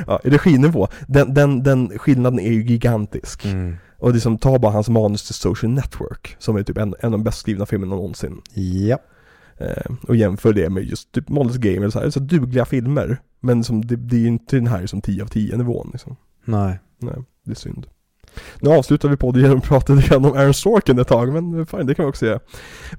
ja, 0.06 0.20
reginivå. 0.24 0.88
Den, 1.08 1.34
den, 1.34 1.62
den 1.62 1.98
skillnaden 1.98 2.38
är 2.40 2.52
ju 2.52 2.62
gigantisk. 2.64 3.44
Mm. 3.44 3.76
Och 3.98 4.12
det 4.12 4.18
är 4.18 4.20
som, 4.20 4.38
ta 4.38 4.58
bara 4.58 4.72
hans 4.72 4.88
manus 4.88 5.26
till 5.26 5.34
Social 5.34 5.72
Network, 5.72 6.36
som 6.38 6.56
är 6.56 6.62
typ 6.62 6.78
en, 6.78 6.94
en 7.00 7.06
av 7.06 7.10
de 7.10 7.24
bäst 7.24 7.38
skrivna 7.38 7.66
filmerna 7.66 7.94
någonsin. 7.96 8.40
Ja. 8.54 8.98
Eh, 9.58 9.92
och 10.08 10.16
jämför 10.16 10.52
det 10.52 10.70
med 10.70 10.84
just 10.84 11.12
typ 11.12 11.28
Molly's 11.28 11.58
Game 11.58 11.76
eller 11.76 11.90
så 11.90 12.00
här, 12.00 12.10
så 12.10 12.20
dugliga 12.20 12.64
filmer. 12.64 13.18
Men 13.40 13.64
som, 13.64 13.84
det, 13.86 13.96
det 13.96 14.16
är 14.16 14.20
ju 14.20 14.26
inte 14.28 14.56
den 14.56 14.66
här 14.66 14.86
som 14.86 15.00
10 15.00 15.22
av 15.22 15.26
10 15.26 15.56
nivån 15.56 15.88
liksom. 15.92 16.16
Nej. 16.44 16.78
Nej, 16.98 17.14
det 17.44 17.50
är 17.50 17.54
synd. 17.54 17.86
Nu 18.60 18.70
avslutar 18.70 19.08
vi 19.08 19.16
podden 19.16 19.42
genom 19.42 19.58
att 19.58 19.64
prata 19.64 19.92
lite 19.92 20.08
grann 20.08 20.24
om 20.24 20.32
Aaron 20.32 20.54
Sorkin 20.54 20.98
ett 20.98 21.08
tag, 21.08 21.32
men 21.32 21.66
fine, 21.66 21.86
det 21.86 21.94
kan 21.94 22.04
vi 22.04 22.10
också 22.10 22.26
göra. 22.26 22.40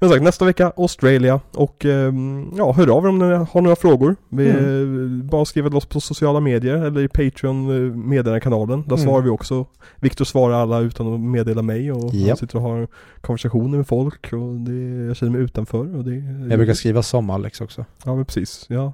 Men 0.00 0.10
sagt, 0.10 0.22
nästa 0.22 0.44
vecka 0.44 0.72
Australia 0.76 1.40
och 1.54 1.84
ehm, 1.84 2.50
ja, 2.56 2.72
hör 2.72 2.88
av 2.96 3.04
er 3.04 3.08
om 3.08 3.18
ni 3.18 3.24
har 3.34 3.60
några 3.60 3.76
frågor. 3.76 4.16
Vi, 4.28 4.50
Mm. 4.50 5.20
eh, 5.20 5.24
Bara 5.30 5.44
skriva 5.44 5.68
till 5.68 5.76
oss 5.76 5.86
på 5.86 6.00
sociala 6.00 6.40
medier 6.40 6.74
eller 6.84 7.00
i 7.00 7.08
Patreon 7.08 7.70
eh, 7.70 7.96
meddelandekanalen. 7.96 8.82
Där 8.82 8.92
Mm. 8.96 8.98
svarar 8.98 9.22
vi 9.22 9.30
också. 9.30 9.66
Viktor 10.00 10.24
svarar 10.24 10.54
alla 10.54 10.80
utan 10.80 11.14
att 11.14 11.20
meddela 11.20 11.62
mig 11.62 11.92
och 11.92 12.10
han 12.10 12.20
Japp. 12.20 12.38
sitter 12.38 12.56
och 12.56 12.62
har 12.62 12.88
konversationer 13.20 13.76
med 13.76 13.86
folk 13.86 14.32
och 14.32 14.54
det, 14.60 15.04
jag 15.06 15.16
känner 15.16 15.32
mig 15.32 15.40
utanför 15.40 15.96
och 15.96 16.04
det 16.04 16.14
Jag 16.50 16.58
brukar 16.58 16.74
skriva 16.74 17.02
som 17.02 17.30
Alex 17.30 17.60
också. 17.60 17.84
Ja 18.04 18.14
men 18.14 18.24
precis, 18.24 18.66
ja. 18.68 18.92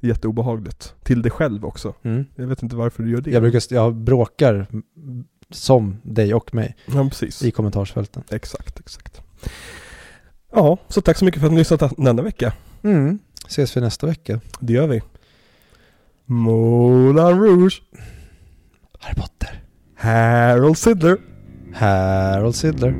Jätteobehagligt. 0.00 0.94
Till 1.02 1.22
dig 1.22 1.30
själv 1.30 1.64
också. 1.64 1.94
Mm. 2.02 2.24
Jag 2.34 2.46
vet 2.46 2.62
inte 2.62 2.76
varför 2.76 3.02
du 3.02 3.10
gör 3.10 3.20
det. 3.20 3.30
Jag 3.30 3.42
brukar, 3.42 3.62
jag 3.70 3.94
bråkar 3.94 4.66
som 5.50 5.96
dig 6.02 6.34
och 6.34 6.54
mig 6.54 6.76
Ja 6.86 7.10
i 7.42 7.50
kommentarsfälten. 7.50 8.22
Exakt, 8.30 8.80
exakt. 8.80 9.22
Ja, 10.52 10.78
så 10.88 11.00
tack 11.00 11.18
så 11.18 11.24
mycket 11.24 11.40
för 11.40 11.46
att 11.46 11.52
ni 11.52 11.58
lyssnat 11.58 11.92
denna 11.96 12.22
vecka. 12.22 12.52
Mm. 12.82 13.18
Ses 13.46 13.76
vi 13.76 13.80
nästa 13.80 14.06
vecka. 14.06 14.40
Det 14.60 14.72
gör 14.72 14.86
vi. 14.86 15.02
Moulin 16.24 17.40
Rouge. 17.40 17.82
Harry 18.98 19.14
Potter. 19.14 19.62
Harold 19.96 20.78
Sidler. 20.78 21.18
Harold 21.74 22.54
Sidler. 22.54 22.94